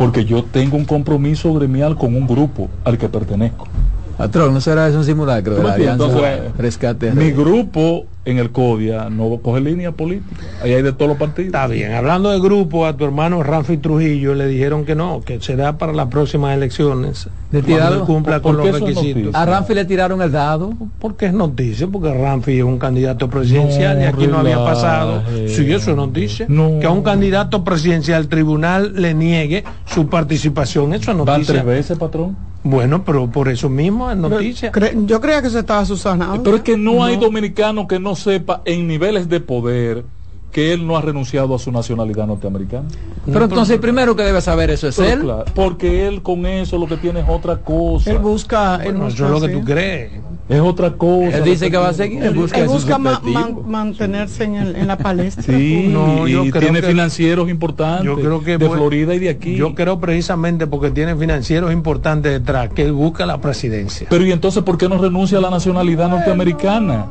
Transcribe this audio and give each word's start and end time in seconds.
porque 0.00 0.24
yo 0.24 0.42
tengo 0.42 0.78
un 0.78 0.86
compromiso 0.86 1.52
gremial 1.52 1.94
con 1.94 2.16
un 2.16 2.26
grupo 2.26 2.70
al 2.84 2.96
que 2.96 3.10
pertenezco. 3.10 3.68
Patrón, 4.16 4.54
¿no 4.54 4.58
será 4.62 4.88
eso 4.88 4.96
un 4.96 5.04
simulacro 5.04 5.56
de 5.56 5.62
la 5.62 5.74
alianza 5.74 6.06
Entonces, 6.06 6.56
rescate? 6.56 7.12
Mi 7.12 7.32
grupo 7.32 8.06
en 8.26 8.38
el 8.38 8.50
CODIA 8.50 9.08
no 9.08 9.38
coge 9.42 9.60
línea 9.62 9.92
política. 9.92 10.42
Ahí 10.62 10.74
hay 10.74 10.82
de 10.82 10.92
todos 10.92 11.08
los 11.08 11.18
partidos. 11.18 11.46
Está 11.46 11.66
bien. 11.66 11.92
Hablando 11.92 12.30
de 12.30 12.38
grupo, 12.38 12.84
a 12.84 12.94
tu 12.96 13.04
hermano 13.04 13.42
Ramfi 13.42 13.78
Trujillo 13.78 14.34
le 14.34 14.46
dijeron 14.46 14.84
que 14.84 14.94
no, 14.94 15.22
que 15.24 15.40
será 15.40 15.78
para 15.78 15.92
las 15.94 16.08
próximas 16.08 16.54
elecciones. 16.54 17.28
¿Le 17.50 17.62
tiraron? 17.62 18.04
cumpla 18.06 18.40
¿Por 18.42 18.56
con 18.56 18.56
los 18.58 18.78
requisitos. 18.80 19.22
noticia? 19.22 19.40
A 19.40 19.46
Ramfi 19.46 19.74
le 19.74 19.84
tiraron 19.86 20.20
el 20.20 20.30
dado. 20.30 20.72
Porque 20.98 21.26
es 21.26 21.32
noticia, 21.32 21.86
porque 21.86 22.12
Ramfi 22.12 22.58
es 22.58 22.64
un 22.64 22.78
candidato 22.78 23.28
presidencial 23.30 23.96
No, 23.96 24.02
y 24.02 24.06
aquí 24.06 24.26
no 24.26 24.38
había 24.38 24.62
pasado. 24.64 25.22
Sí, 25.48 25.72
eso 25.72 25.90
es 25.92 25.96
noticia. 25.96 26.46
No. 26.48 26.78
Que 26.78 26.86
a 26.86 26.90
un 26.90 27.02
candidato 27.02 27.64
presidencial 27.64 28.28
tribunal 28.28 28.92
le 29.00 29.14
niegue 29.14 29.64
su 29.86 30.08
participación, 30.08 30.92
eso 30.92 31.10
es 31.10 31.16
Van 31.16 31.26
noticia. 31.26 31.54
tres 31.54 31.64
veces, 31.64 31.98
patrón. 31.98 32.36
Bueno, 32.62 33.04
pero 33.04 33.26
por 33.30 33.48
eso 33.48 33.68
mismo 33.70 34.10
es 34.10 34.16
noticia. 34.16 34.70
Cre- 34.70 35.06
yo 35.06 35.20
creía 35.20 35.40
que 35.40 35.50
se 35.50 35.60
estaba 35.60 35.84
susanando. 35.84 36.42
Pero 36.42 36.56
es 36.56 36.62
que 36.62 36.76
no, 36.76 37.02
hay 37.04 37.16
dominicano 37.16 37.88
que 37.88 37.98
no 37.98 38.14
sepa 38.14 38.60
en 38.64 38.86
niveles 38.86 39.28
de 39.28 39.40
poder 39.40 40.04
que 40.50 40.72
él 40.72 40.86
no 40.86 40.96
ha 40.96 41.00
renunciado 41.00 41.54
a 41.54 41.58
su 41.58 41.70
nacionalidad 41.70 42.26
norteamericana. 42.26 42.88
Pero 43.26 43.44
entonces 43.44 43.74
el 43.74 43.80
primero 43.80 44.16
que 44.16 44.22
debe 44.24 44.40
saber 44.40 44.70
eso 44.70 44.88
es 44.88 44.96
Pero 44.96 45.10
él. 45.12 45.20
claro, 45.20 45.44
porque 45.54 46.08
él 46.08 46.22
con 46.22 46.44
eso 46.46 46.76
lo 46.78 46.88
que 46.88 46.96
tiene 46.96 47.20
es 47.20 47.26
otra 47.28 47.58
cosa. 47.58 48.10
Él 48.10 48.18
busca. 48.18 48.76
él 48.76 48.82
Bueno, 48.92 49.04
busca, 49.04 49.14
eso 49.14 49.26
es 49.36 49.40
lo 49.42 49.46
que 49.46 49.52
tú 49.54 49.64
crees. 49.64 50.12
Es 50.48 50.60
otra 50.60 50.90
cosa. 50.94 51.36
Él 51.38 51.44
dice 51.44 51.70
que 51.70 51.76
va 51.76 51.90
a 51.90 51.92
seguir 51.92 52.28
busca 52.32 52.58
Él 52.58 52.66
busca 52.66 52.98
ma- 52.98 53.10
objetivo. 53.18 53.38
man- 53.40 53.70
mantenerse 53.70 54.42
en, 54.44 54.56
el- 54.56 54.74
en 54.74 54.88
la 54.88 54.98
palestra. 54.98 55.44
Sí, 55.56 55.86
No, 55.88 56.26
yo 56.26 56.44
y 56.44 56.50
creo 56.50 56.62
tiene 56.62 56.80
que- 56.80 56.88
financieros 56.88 57.48
importantes 57.48 58.04
Yo 58.06 58.16
creo 58.16 58.42
que 58.42 58.58
de 58.58 58.68
Florida 58.68 59.14
y 59.14 59.20
de 59.20 59.28
aquí. 59.28 59.54
Yo 59.54 59.76
creo 59.76 60.00
precisamente 60.00 60.66
porque 60.66 60.90
tiene 60.90 61.14
financieros 61.14 61.72
importantes 61.72 62.32
detrás, 62.32 62.70
que 62.70 62.82
él 62.82 62.92
busca 62.92 63.24
la 63.26 63.40
presidencia. 63.40 64.08
Pero 64.10 64.26
¿y 64.26 64.32
entonces 64.32 64.64
por 64.64 64.76
qué 64.76 64.88
no 64.88 64.98
renuncia 64.98 65.38
a 65.38 65.40
la 65.40 65.50
nacionalidad 65.50 66.08
norteamericana? 66.08 67.06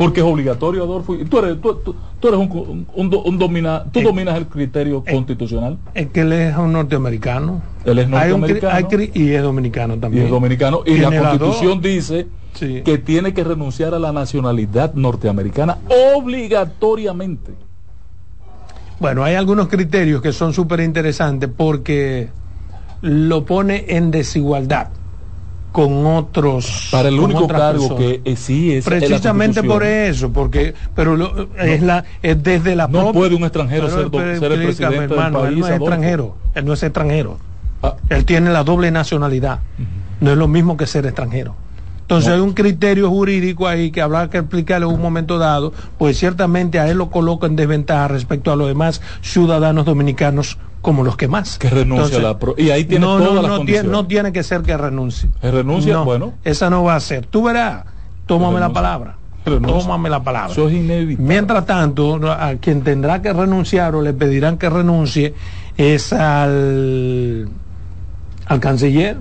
Porque 0.00 0.20
es 0.20 0.26
obligatorio, 0.26 0.84
Adolfo. 0.84 1.14
Y 1.14 1.26
Tú 1.26 1.40
eres, 1.40 1.60
tú, 1.60 1.74
tú- 1.84 1.94
tú 2.18 2.28
eres 2.28 2.40
un, 2.40 2.86
un- 2.94 3.38
domina, 3.38 3.84
tú 3.92 4.00
dominas 4.00 4.34
el 4.38 4.46
criterio 4.46 5.04
constitucional. 5.04 5.76
Es 5.92 6.06
que 6.08 6.22
él 6.22 6.32
es 6.32 6.56
un 6.56 6.72
norteamericano. 6.72 7.60
Él 7.84 7.98
es 7.98 8.06
Hay 8.10 8.32
un 8.32 8.40
cri- 8.40 8.62
norteamericano. 8.62 8.74
hay 8.98 9.10
y 9.12 9.30
es 9.32 9.42
dominicano 9.42 9.94
Y 9.96 9.98
también. 9.98 10.24
es 10.24 10.30
dominicano. 10.30 10.80
Y 10.86 10.96
la 10.96 11.10
constitución 11.20 11.82
dice 11.82 12.28
Sí. 12.54 12.80
que 12.82 12.96
tiene 12.96 13.34
que 13.34 13.44
renunciar 13.44 13.92
a 13.94 13.98
la 13.98 14.10
nacionalidad 14.10 14.94
norteamericana 14.94 15.76
obligatoriamente. 16.16 17.52
Bueno, 19.00 19.22
hay 19.22 19.34
algunos 19.34 19.68
criterios 19.68 20.22
que 20.22 20.32
son 20.32 20.54
súper 20.54 20.80
interesantes 20.80 21.50
porque 21.54 22.30
lo 23.02 23.44
pone 23.44 23.84
en 23.88 24.10
desigualdad 24.10 24.88
con 25.72 26.04
otros. 26.06 26.88
Para 26.90 27.08
el 27.08 27.18
único 27.18 27.46
cargo 27.46 27.88
personas. 27.96 27.98
que 27.98 28.20
eh, 28.24 28.36
sí 28.36 28.72
es 28.72 28.84
Precisamente 28.84 29.62
por 29.62 29.82
eso, 29.84 30.32
porque 30.32 30.74
pero 30.94 31.16
lo- 31.16 31.48
es 31.58 31.82
la 31.82 32.04
es 32.22 32.42
desde 32.42 32.74
la 32.76 32.86
No 32.88 33.00
propia- 33.00 33.12
puede 33.12 33.34
un 33.36 33.42
extranjero 33.44 33.88
ser 33.88 34.10
do- 34.10 34.18
ser 34.18 34.52
el 34.52 34.62
presidente 34.64 35.00
del 35.00 35.10
hermano, 35.12 35.38
él 35.40 35.44
país, 35.54 35.58
no 35.60 35.66
es 35.66 35.72
extranjero, 35.76 36.36
él 36.54 36.64
no 36.64 36.72
es 36.72 36.82
extranjero. 36.82 37.38
Ah, 37.82 37.94
Él 38.10 38.24
tiene 38.26 38.50
la 38.50 38.62
doble 38.62 38.90
nacionalidad. 38.90 39.60
No 40.20 40.32
es 40.32 40.36
lo 40.36 40.48
mismo 40.48 40.76
que 40.76 40.86
ser 40.86 41.06
extranjero. 41.06 41.54
Entonces 42.10 42.32
hay 42.32 42.40
un 42.40 42.54
criterio 42.54 43.08
jurídico 43.08 43.68
ahí 43.68 43.92
que 43.92 44.02
habrá 44.02 44.28
que 44.28 44.38
explicarle 44.38 44.84
en 44.88 44.92
un 44.92 45.00
momento 45.00 45.38
dado, 45.38 45.72
pues 45.96 46.18
ciertamente 46.18 46.80
a 46.80 46.88
él 46.90 46.98
lo 46.98 47.08
coloca 47.08 47.46
en 47.46 47.54
desventaja 47.54 48.08
respecto 48.08 48.50
a 48.50 48.56
los 48.56 48.66
demás 48.66 49.00
ciudadanos 49.22 49.84
dominicanos 49.84 50.58
como 50.82 51.04
los 51.04 51.16
que 51.16 51.28
más. 51.28 51.56
Que 51.58 51.70
renuncie 51.70 52.16
a 52.16 52.20
la 52.20 52.38
pro- 52.38 52.56
y 52.58 52.70
ahí 52.70 52.84
tiene 52.84 53.06
no, 53.06 53.18
todas 53.18 53.34
no, 53.34 53.42
las 53.42 53.50
no, 53.60 53.64
tiene, 53.64 53.88
no 53.88 54.06
tiene 54.08 54.32
que 54.32 54.42
ser 54.42 54.62
que 54.62 54.76
renuncie. 54.76 55.30
¿Que 55.40 55.52
renuncia? 55.52 55.92
No, 55.94 56.04
Bueno. 56.04 56.32
Esa 56.42 56.68
no 56.68 56.82
va 56.82 56.96
a 56.96 57.00
ser. 57.00 57.26
Tú 57.26 57.44
verás, 57.44 57.84
tómame 58.26 58.54
la 58.54 58.66
renuncia. 58.66 58.74
palabra. 58.82 59.16
Renuncia. 59.46 59.78
Tómame 59.80 60.10
la 60.10 60.22
palabra. 60.24 60.50
Eso 60.52 60.66
es 60.68 60.74
inevitable. 60.74 61.28
Mientras 61.28 61.64
tanto, 61.64 62.18
a 62.28 62.54
quien 62.56 62.82
tendrá 62.82 63.22
que 63.22 63.32
renunciar 63.32 63.94
o 63.94 64.02
le 64.02 64.12
pedirán 64.14 64.58
que 64.58 64.68
renuncie 64.68 65.32
es 65.76 66.12
al, 66.12 67.48
al 68.46 68.58
canciller, 68.60 69.16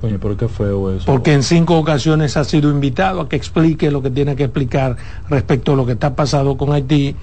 Coño, 0.00 0.18
pero 0.20 0.36
qué 0.36 0.48
feo 0.48 0.90
eso. 0.94 1.06
porque 1.06 1.32
en 1.32 1.42
cinco 1.42 1.78
ocasiones 1.78 2.36
ha 2.36 2.44
sido 2.44 2.70
invitado 2.70 3.20
a 3.22 3.28
que 3.28 3.36
explique 3.36 3.90
lo 3.90 4.02
que 4.02 4.10
tiene 4.10 4.36
que 4.36 4.44
explicar 4.44 4.96
respecto 5.28 5.72
a 5.72 5.76
lo 5.76 5.86
que 5.86 5.92
está 5.92 6.14
pasado 6.14 6.56
con 6.58 6.72
Haití 6.72 7.16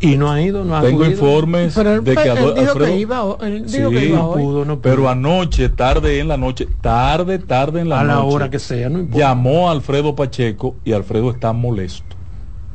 y 0.00 0.16
no 0.16 0.30
ha 0.32 0.40
ido, 0.42 0.64
no 0.64 0.76
ha 0.76 0.80
Tengo 0.82 1.04
acudido. 1.04 1.12
informes 1.20 1.74
Pero 1.74 2.00
de 2.02 2.14
que 2.14 2.22
dijo 2.22 2.32
Alfredo- 2.32 2.84
que 2.86 2.96
iba, 2.98 3.24
o- 3.24 3.40
él 3.42 3.66
dijo 3.66 3.90
Sí, 3.90 3.94
que 3.96 4.06
iba 4.06 4.18
no 4.18 4.28
hoy. 4.30 4.42
pudo, 4.42 4.64
no 4.64 4.74
pudo. 4.78 4.82
Pero 4.82 5.08
anoche, 5.08 5.68
tarde 5.68 6.18
en 6.18 6.28
la 6.28 6.36
noche, 6.36 6.66
tarde, 6.80 7.38
tarde 7.38 7.80
en 7.82 7.88
la 7.90 8.00
a 8.00 8.04
noche, 8.04 8.16
la 8.16 8.24
hora 8.24 8.50
que 8.50 8.58
sea, 8.58 8.88
no 8.88 8.98
importa. 9.00 9.18
llamó 9.28 9.68
a 9.68 9.72
Alfredo 9.72 10.14
Pacheco 10.16 10.76
y 10.84 10.92
Alfredo 10.92 11.30
está 11.30 11.52
molesto. 11.52 12.13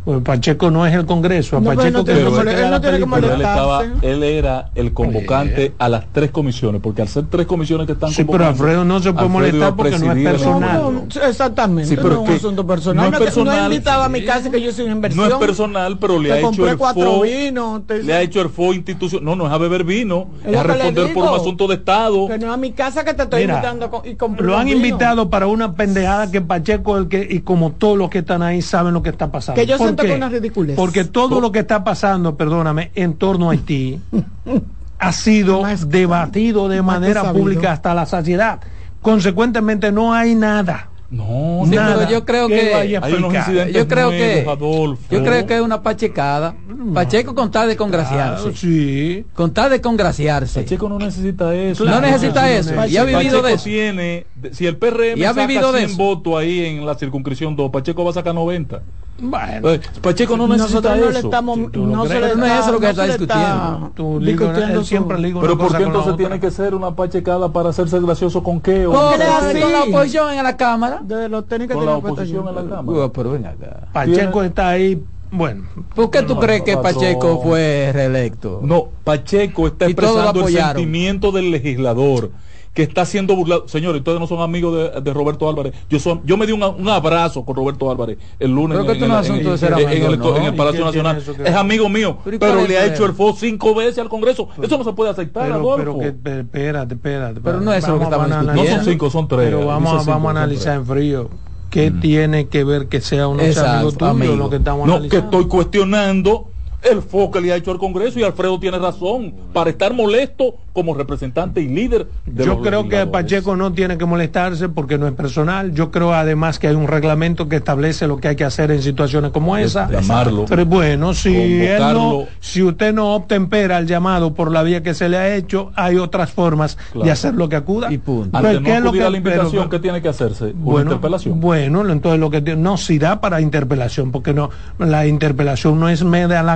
Pues 0.06 0.22
Pacheco 0.24 0.72
no 0.72 0.88
es 0.88 0.94
el 0.96 1.06
Congreso, 1.06 1.58
a 1.58 1.60
No, 1.60 1.66
pero 1.70 1.78
Pacheco 1.82 1.98
no 2.00 2.04
tiene 2.06 2.20
él 2.22 2.26
no 2.26 2.32
la 2.72 2.82
tiene 2.82 3.00
que. 3.00 3.06
Pero 3.06 3.34
él 3.34 3.42
estaba, 3.42 3.78
molestarse. 3.80 4.12
él 4.12 4.24
era 4.24 4.70
el 4.74 4.94
convocante 4.94 5.62
Oye. 5.62 5.74
a 5.78 5.90
las 5.90 6.06
tres 6.12 6.32
comisiones, 6.32 6.82
porque 6.82 7.02
al 7.02 7.10
ser 7.10 7.26
tres 7.30 7.46
comisiones 7.46 7.86
que 7.86 7.94
están 7.94 8.10
Sí, 8.12 8.24
pero 8.24 8.46
Alfredo 8.48 8.86
no 8.86 9.00
se 9.02 9.12
puede 9.14 9.26
Alfredo 9.28 9.30
molestar 9.30 9.76
porque 9.76 10.00
no 10.00 10.12
es 10.14 10.24
personal. 10.24 10.82
No, 10.82 10.92
no, 10.92 11.04
exactamente, 11.28 11.90
Sí, 11.90 11.96
pero 11.98 12.10
no 12.16 12.24
es 12.24 12.30
un 12.30 12.36
asunto 12.38 12.66
personal. 12.66 12.96
no 12.96 13.04
es 13.04 13.12
No, 13.12 13.18
que- 13.18 13.20
no 13.20 13.26
personal. 13.26 13.60
he 13.60 13.66
invitado 13.76 14.04
a 14.04 14.10
mi 14.10 14.24
casa 14.24 14.50
que 14.50 14.62
yo 14.62 14.72
soy 14.72 14.86
una 14.86 14.94
inversión. 14.96 15.28
No 15.30 15.36
es 15.36 15.40
personal, 15.40 15.98
pero 16.00 16.18
le 16.20 16.30
Te 16.30 16.34
ha 16.36 16.40
hecho 16.50 16.68
el 16.70 16.78
cuatro 16.78 17.04
FO, 17.16 17.22
vinos, 17.22 17.82
te- 17.86 18.02
le 18.04 18.14
ha 18.14 18.22
hecho 18.22 18.42
el 18.42 18.50
FO 18.50 18.74
institución. 18.74 19.24
No, 19.24 19.36
no 19.36 19.48
es 19.48 19.52
a 19.54 19.58
beber 19.58 19.84
vino, 19.84 20.28
Es 20.46 20.54
es, 20.54 20.58
a 20.58 20.64
responder 20.64 21.14
por 21.14 21.28
un 21.30 21.36
asunto 21.36 21.68
de 21.68 21.76
Estado. 21.76 22.28
Que 22.28 22.38
no 22.40 22.48
es 22.48 22.54
a 22.54 22.58
mi 22.58 22.72
casa 22.72 23.04
que 23.04 23.14
te 23.14 23.24
estoy 23.24 23.42
Mira, 23.42 23.56
invitando 23.56 24.02
y 24.06 24.42
Lo 24.44 24.58
han 24.58 24.70
invitado 24.70 25.30
para 25.30 25.48
una 25.48 25.74
pendejada 25.74 26.32
que 26.32 26.42
Pacheco 26.42 26.98
el 26.98 27.10
que 27.10 27.28
y 27.30 27.42
como 27.42 27.74
todos 27.74 27.98
los 27.98 28.10
que 28.10 28.20
están 28.20 28.42
ahí 28.42 28.62
saben 28.62 28.94
lo 28.94 29.04
que 29.04 29.10
está 29.10 29.30
pasando. 29.32 29.60
Que 30.02 30.08
que 30.10 30.16
una 30.16 30.30
ridiculez. 30.30 30.76
Porque 30.76 31.06
todo 31.06 31.40
lo 31.42 31.52
que 31.52 31.60
está 31.60 31.84
pasando, 31.84 32.36
perdóname, 32.36 32.92
en 32.96 33.14
torno 33.16 33.50
a 33.50 33.54
Haití 33.54 34.00
ha 35.00 35.12
sido 35.12 35.62
Más- 35.62 35.90
debatido 35.90 36.68
de 36.70 36.82
más 36.82 36.96
que 36.96 37.00
manera 37.02 37.22
sabido. 37.22 37.44
pública 37.44 37.72
hasta 37.72 37.94
la 37.94 38.06
saciedad. 38.06 38.60
Consecuentemente 39.02 39.92
no 39.92 40.14
hay 40.14 40.36
nada. 40.36 40.90
No, 41.12 41.62
Sí, 41.68 41.72
nada 41.76 41.96
pero 41.98 42.12
yo 42.12 42.24
creo 42.24 42.48
que- 42.48 42.72
a 42.76 42.78
hay 42.80 43.14
unos 43.14 43.34
Yo 43.74 43.88
creo 43.88 44.12
que 44.12 44.46
Adolfo. 44.48 45.02
yo 45.10 45.24
creo 45.24 45.48
que 45.48 45.56
es 45.56 45.62
una 45.62 45.82
pachecada. 45.82 46.54
Pacheco 46.94 47.34
con 47.34 47.50
tal 47.50 47.68
de 47.68 47.76
congraciarse. 47.76 48.44
Claro, 48.44 48.56
sí. 48.56 49.26
Con 49.34 49.52
tal 49.52 49.72
de 49.72 49.82
congraciarse. 49.82 50.62
Pacheco 50.62 50.88
no 50.88 51.00
necesita 51.00 51.56
eso. 51.56 51.84
No 51.86 52.00
necesita 52.00 52.42
no, 52.42 52.48
eso. 52.48 52.86
Y 52.86 52.98
ha 52.98 53.04
vivido 53.06 53.42
Pacheco 53.42 53.48
de 53.48 53.54
eso. 53.54 53.64
tiene, 53.64 54.26
de- 54.42 54.54
si 54.54 54.66
el 54.66 54.78
PRM 54.78 55.18
Y 55.20 55.24
ha 55.24 55.30
saca 55.34 55.48
vivido 55.48 55.72
de 55.72 55.80
100 55.80 55.90
eso. 55.92 55.98
votos 56.04 56.36
ahí 56.38 56.66
en 56.66 56.86
la 56.86 56.96
circunscripción 56.96 57.56
2, 57.56 57.72
Pacheco 57.72 58.04
va 58.04 58.12
a 58.12 58.14
sacar 58.14 58.34
90. 58.36 58.82
Bueno, 59.22 59.72
Eh, 59.72 59.82
Pacheco 60.02 60.38
no 60.38 60.48
necesita 60.48 60.80
Nosotros 60.80 60.98
no 60.98 61.12
le 61.12 61.20
eso. 61.20 61.28
estamos, 61.28 61.58
no 61.58 62.04
se 62.04 62.10
crees. 62.10 62.22
le 62.22 62.28
Pero 62.30 62.38
no 62.38 62.46
es 62.46 62.52
está- 62.52 62.60
eso 62.64 62.72
lo 62.72 62.80
que 62.80 62.86
no 62.86 62.90
está 62.92 63.06
discutiendo. 63.06 63.92
tú 63.94 64.20
ligo- 64.22 64.46
discutiendo 64.46 64.84
siempre 64.86 65.18
una 65.18 65.42
Pero 65.42 65.58
¿por 65.58 65.78
qué 65.78 65.84
entonces 65.84 66.16
tiene 66.18 66.40
que 66.40 66.52
ser 66.52 66.74
una 66.74 66.96
pachecada 66.96 67.52
para 67.52 67.70
hacerse 67.70 68.00
gracioso 68.00 68.42
con 68.42 68.62
qué? 68.62 68.88
Le 68.88 68.96
hace 69.26 69.50
así. 69.52 69.60
con 69.60 69.72
la 69.74 69.84
oposición 69.84 70.34
en 70.34 70.44
la 70.44 70.56
Cámara? 70.56 71.00
de 71.04 71.28
los 71.28 71.46
técnicos 71.50 71.76
Con 71.76 71.86
la 71.86 71.98
oposición 71.98 72.48
en 72.48 72.56
la 72.56 72.62
Cámara. 72.76 73.00
Uy, 73.06 73.12
pero 73.14 73.32
ven 73.32 73.46
acá. 73.46 73.88
Pacheco 73.92 74.42
está 74.44 74.70
ahí, 74.70 75.04
bueno, 75.32 75.64
¿Por 75.94 76.10
qué 76.10 76.22
tú 76.24 76.36
No, 76.36 76.40
crees 76.40 76.62
que 76.62 76.78
Pacheco 76.78 77.42
fue 77.44 77.92
reelecto? 77.94 78.62
No, 78.64 78.88
Pacheco 79.04 79.68
está 79.68 79.86
expresando 79.88 80.48
el 80.48 80.54
sentimiento 80.56 81.34
del 81.34 81.52
legislador 81.52 82.32
que 82.74 82.84
está 82.84 83.06
siendo 83.06 83.36
burlado. 83.36 83.68
Señores, 83.68 84.00
ustedes 84.00 84.20
no 84.20 84.28
son 84.28 84.42
amigos 84.42 84.94
de, 84.94 85.02
de 85.02 85.14
Roberto 85.14 85.50
Álvarez. 85.50 85.74
Yo 85.90 86.00
son, 86.00 86.22
yo 86.26 86.38
me 86.38 86.46
di 86.46 86.52
un, 86.54 86.64
un 86.64 86.88
abrazo 86.90 87.44
con 87.44 87.56
Roberto 87.56 87.90
Álvarez 87.92 88.18
el 88.40 88.52
lunes 88.52 88.78
Pero 88.78 88.82
en, 88.82 88.86
que 88.86 88.92
en 88.92 88.96
esto 88.98 89.06
el- 89.06 89.12
no 89.12 89.20
es 89.20 89.28
en- 89.28 89.32
asunto 89.34 89.48
de 89.50 89.54
en- 89.54 89.60
ser 89.60 89.70
en 89.70 89.88
amigo, 89.88 90.08
el, 90.14 90.20
¿no? 90.20 90.38
en 90.38 90.44
el 90.44 90.54
¿Y 90.54 90.58
Palacio 90.58 90.86
Nacional. 90.86 91.24
que 91.24 91.44
Es 91.50 91.56
amigo 91.56 91.90
mío, 91.90 92.18
Pero 92.24 92.36
¿y 92.36 92.40
cuál 92.40 92.52
pero 92.52 92.62
es 92.64 92.70
le 92.70 92.78
ha 92.78 92.86
hecho 92.86 93.06
el 93.06 93.14
FO 93.14 93.34
cinco 93.36 93.74
veces 93.76 93.98
al 94.00 94.10
Congreso. 94.10 94.48
Eso 94.62 94.78
no 94.78 94.84
se 94.84 94.94
puede 94.94 95.10
aceptar, 95.12 95.44
pero, 95.44 95.56
Adolfo. 95.56 95.78
pero 95.78 96.00
que 96.00 96.08
espérate, 96.40 96.94
espérate. 96.94 97.42
Pero 97.42 97.60
no 97.62 97.74
es 97.74 97.84
eso 97.84 97.94
lo 97.94 97.98
que 98.00 98.04
estamos 98.06 98.30
vamos 98.30 98.38
a 98.38 98.42
discutiendo. 98.54 98.72
no 98.72 98.78
son 98.84 98.92
cinco, 98.94 99.10
son 99.10 99.28
tres. 99.28 99.46
Pero 99.46 99.66
vamos, 99.66 100.06
vamos 100.06 100.28
a 100.28 100.32
analizar 100.32 100.76
en 100.76 100.86
frío. 100.86 101.30
¿Qué 101.70 101.92
tiene 101.92 102.48
que 102.48 102.64
ver 102.64 102.88
que 102.88 103.00
sea 103.00 103.26
Exacto, 103.42 103.70
amigo 103.78 103.92
tuyo 103.92 104.10
amigo. 104.10 104.36
lo 104.36 104.50
que 104.50 104.56
estamos 104.56 104.88
No, 104.88 104.94
que 104.94 104.98
analizando? 105.18 105.38
estoy 105.38 105.50
cuestionando 105.50 106.49
el 106.82 107.02
FO 107.02 107.30
que 107.32 107.42
le 107.42 107.52
ha 107.52 107.56
hecho 107.56 107.72
al 107.72 107.78
Congreso 107.78 108.20
y 108.20 108.24
Alfredo 108.24 108.60
tiene 108.60 108.78
razón 108.80 109.34
para 109.54 109.70
estar 109.70 109.94
molesto 109.94 110.56
como 110.74 110.94
representante 110.94 111.60
y 111.62 111.68
líder 111.68 112.08
de 112.26 112.46
Yo 112.46 112.54
los 112.56 112.66
creo 112.66 112.88
que. 112.88 113.06
Pacheco 113.08 113.56
no 113.58 113.74
tiene 113.74 113.98
que 113.98 114.06
molestarse 114.06 114.70
porque 114.70 114.98
no 114.98 115.08
es 115.08 115.14
personal. 115.14 115.74
Yo 115.74 115.92
creo 115.92 116.14
además 116.14 116.58
que 116.60 116.68
hay 116.68 116.76
un 116.76 116.88
reglamento 116.88 117.50
que 117.50 117.58
establece 117.58 118.08
lo 118.08 118.18
que 118.18 118.30
hay 118.30 118.36
que 118.38 118.46
hacer 118.46 118.72
en 118.72 118.82
situaciones 118.82 119.32
como 119.32 119.58
esa. 119.58 119.90
llamarlo. 119.90 120.46
Pero 120.48 120.66
bueno, 120.66 121.14
si 121.14 121.36
él 121.66 121.82
no, 121.82 122.26
si 122.40 122.64
usted 122.64 122.94
no 122.94 123.16
obtempera 123.16 123.78
el 123.80 123.88
llamado 123.88 124.34
por 124.34 124.52
la 124.52 124.64
vía 124.64 124.82
que 124.84 124.94
se 124.94 125.10
le 125.10 125.18
ha 125.18 125.36
hecho, 125.36 125.72
hay 125.76 125.98
otras 125.98 126.32
formas 126.32 126.78
de 126.94 127.12
hacer 127.12 127.34
lo 127.34 127.50
que 127.50 127.56
acuda. 127.58 127.92
Y 127.92 127.98
punto. 127.98 128.40
Pero, 128.42 128.60
no 128.62 128.66
¿qué 128.66 128.78
es 128.78 128.82
lo 128.84 128.92
que- 128.94 129.00
la 129.10 129.18
invitación, 129.18 129.52
pero- 129.52 129.70
¿qué 129.70 129.80
tiene 129.80 130.02
que 130.02 130.08
hacerse? 130.10 130.46
Una 130.46 130.54
bueno, 130.64 130.92
interpelación. 130.92 131.40
bueno, 131.42 131.90
entonces 131.92 132.20
lo 132.20 132.30
que 132.30 132.42
tiene- 132.42 132.62
no 132.62 132.78
si 132.78 133.00
da 133.00 133.20
para 133.20 133.42
interpelación, 133.42 134.12
porque 134.12 134.34
no 134.34 134.50
la 134.78 135.08
interpelación 135.08 135.80
no 135.80 135.90
es 135.90 136.04
media 136.04 136.42
la 136.44 136.56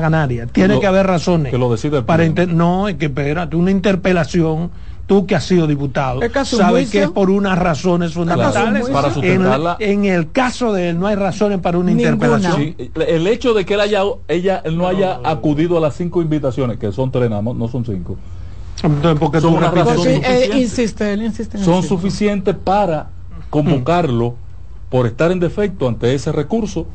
Tiene 0.52 0.76
Lo- 0.76 0.80
que 0.80 0.88
haber 0.88 1.08
razones. 1.08 1.52
que 1.52 1.58
lo 1.58 1.72
decida 1.72 1.98
el 1.98 2.06
para 2.06 2.24
inter- 2.26 2.48
no, 2.54 2.88
es 2.88 2.96
que 2.98 3.06
espérate, 3.06 3.56
una 3.56 3.72
interpelación 3.72 4.70
tú 5.08 5.26
que 5.26 5.36
has 5.36 5.44
sido 5.44 5.66
diputado, 5.68 6.22
sabes 6.46 6.90
que 6.92 7.04
es 7.04 7.10
por 7.10 7.30
unas 7.30 7.58
razones 7.58 8.14
fundamentales. 8.14 8.88
Para 8.90 9.08
En, 9.10 9.14
sustentarla. 9.14 9.76
en 9.80 10.06
el 10.06 10.32
caso 10.32 10.72
de 10.72 10.90
él 10.90 11.00
no 11.00 11.08
hay 11.08 11.16
razones 11.16 11.60
para 11.60 11.78
una 11.78 11.92
Ninguna. 11.92 12.12
interpelación. 12.12 12.76
Sí, 12.78 12.92
el 13.08 13.28
hecho 13.28 13.54
de 13.54 13.66
que 13.66 13.74
él 13.74 13.82
haya, 13.82 14.02
ella 14.28 14.62
él 14.64 14.78
no 14.78 14.88
haya 14.88 15.20
acudido 15.24 15.78
a 15.78 15.82
las 15.82 15.96
cinco 15.96 16.22
invitaciones, 16.22 16.78
que 16.78 16.92
son 16.92 17.12
tres 17.12 17.30
nada 17.30 17.42
más, 17.42 17.56
no 17.56 17.68
son 17.68 17.84
cinco, 17.86 18.16
Entonces, 18.84 19.20
¿por 19.20 19.32
qué 19.32 19.42
Son 19.42 19.54
una 19.56 19.72
razón 19.72 19.96
Porque, 19.96 20.16
eso? 20.16 20.54
eh, 20.54 20.60
insiste, 20.62 21.14
él 21.14 21.24
insiste 21.24 21.58
en 21.58 21.64
son 21.66 21.84
suficientes 21.84 22.56
para 22.56 23.08
convocarlo 23.50 24.36
por 24.90 25.06
estar 25.08 25.32
en 25.32 25.40
defecto 25.40 25.88
ante 25.88 26.14
ese 26.14 26.32
recurso 26.32 26.86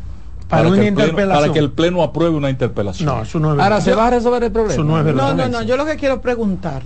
Para 0.49 0.69
una 0.69 0.81
que 0.81 0.89
el 0.89 0.95
pleno- 0.95 1.00
interpelación. 1.09 1.43
para 1.43 1.53
que 1.53 1.59
el 1.59 1.71
pleno 1.73 2.03
apruebe 2.03 2.35
una 2.37 2.50
interpelación. 2.50 3.06
No, 3.06 3.23
eso 3.23 3.39
no 3.39 3.55
es 3.55 3.61
Ahora 3.61 3.81
se 3.81 3.95
va 3.95 4.06
a 4.06 4.11
resolver 4.11 4.43
el 4.45 4.50
problema. 4.53 4.73
Eso 4.75 4.85
no 4.85 4.99
es 4.99 5.05
verdad. 5.05 5.35
No, 5.35 5.35
no, 5.35 5.49
no, 5.49 5.62
yo 5.62 5.77
lo 5.77 5.85
que 5.85 5.97
quiero 5.97 6.21
preguntar. 6.21 6.83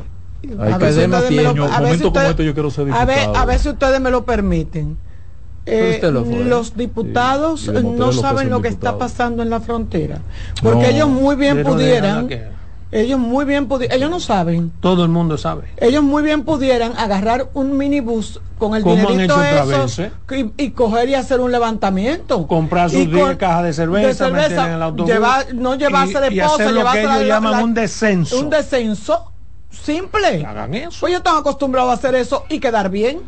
Hay 0.59 0.73
a 0.73 0.79
que 0.79 0.85
ver 0.85 0.93
si 0.95 1.01
ustedes 1.01 1.23
me 1.23 1.29
tiempo. 1.29 1.55
lo- 1.57 1.73
a 1.73 1.81
ver 1.81 1.99
si 1.99 2.05
ustedes- 2.05 2.31
este 2.31 2.45
yo 2.45 2.55
quiero 2.55 2.71
ser 2.71 2.91
a 2.93 3.05
ver, 3.05 3.19
diputado. 3.21 3.37
a 3.37 3.47
ver 3.47 3.59
si 3.61 3.69
ustedes 3.69 4.01
me 4.01 4.11
lo 4.11 4.25
permiten. 4.25 4.99
Eh, 5.65 6.01
lo 6.03 6.25
los 6.25 6.77
diputados 6.77 7.61
Sí, 7.61 7.71
no 7.71 8.13
saben 8.13 8.51
lo 8.51 8.61
que 8.61 8.67
está 8.67 8.99
pasando 8.99 9.45
en 9.45 9.51
la 9.51 9.61
frontera. 9.61 10.19
Porque 10.61 10.83
No. 10.83 10.89
ellos 10.89 11.09
muy 11.09 11.37
bien 11.37 11.63
pudieran, 11.63 12.29
ellos 12.93 13.19
muy 13.19 13.45
bien 13.47 13.67
pudieran, 13.69 13.97
ellos 13.97 14.11
no 14.11 14.21
saben, 14.21 14.71
Todo 14.81 15.03
el 15.05 15.09
mundo 15.11 15.37
sabe. 15.39 15.63
ellos 15.79 16.03
muy 16.05 16.23
bien 16.23 16.45
pudieran 16.45 16.93
agarrar 16.97 17.49
un 17.55 17.77
minibús 17.77 18.41
con 18.59 18.77
el 18.77 18.85
dinerito 18.85 19.43
esos 19.43 19.69
veces. 19.97 20.13
y, 20.31 20.65
y 20.65 20.71
coger 20.71 21.09
y 21.09 21.15
hacer 21.15 21.41
un 21.41 21.51
levantamiento. 21.51 22.47
Comprar 22.47 22.91
sus 22.91 23.01
Y 23.01 23.07
10 23.07 23.27
con- 23.27 23.37
cajas 23.37 23.65
de 23.65 23.73
cerveza, 23.73 24.29
meter 24.29 24.59
en 24.59 24.71
el 24.73 24.83
autobús 24.83 25.11
llevar- 25.11 25.53
no 25.55 25.75
llevarse 25.75 26.21
de 26.21 26.29
que 26.29 26.35
llevarse 26.37 26.63
ellos 26.69 26.85
la- 26.85 27.23
llaman 27.25 27.53
la- 27.53 27.65
un 27.65 27.75
descenso. 27.75 28.39
Un 28.39 28.51
descenso 28.51 29.33
simple. 29.71 30.45
Hagan 30.47 30.75
eso. 30.75 30.99
Pues 31.01 31.11
ellos 31.11 31.21
están 31.21 31.39
acostumbrados 31.39 31.91
a 31.91 31.95
hacer 31.95 32.15
eso 32.15 32.45
y 32.49 32.61
quedar 32.61 32.91
bien. 32.91 33.21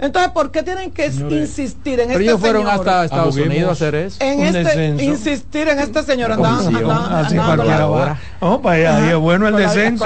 Entonces, 0.00 0.32
¿por 0.32 0.50
qué 0.50 0.62
tienen 0.62 0.90
que 0.92 1.06
insistir 1.06 2.00
en 2.00 2.08
Pero 2.08 2.18
este 2.20 2.24
ellos 2.24 2.40
fueron 2.40 2.62
señor? 2.62 2.74
hasta 2.80 3.04
Estados 3.04 3.26
Aboguemos. 3.26 3.48
Unidos 3.54 3.68
a 3.68 3.72
hacer 3.72 3.94
eso. 3.94 4.16
en 4.20 4.40
este 4.40 4.58
descenso. 4.64 5.04
insistir 5.04 5.68
en 5.68 5.78
este 5.78 6.02
señor 6.02 6.32
andaban, 6.32 6.64
Comisión. 6.64 6.90
andaban- 6.90 7.24
Así. 7.26 8.20
Oh, 8.40 8.60
pues 8.62 8.86
ahí 8.88 9.08
es 9.10 9.16
bueno 9.16 9.48
el 9.48 9.56
descenso. 9.56 10.04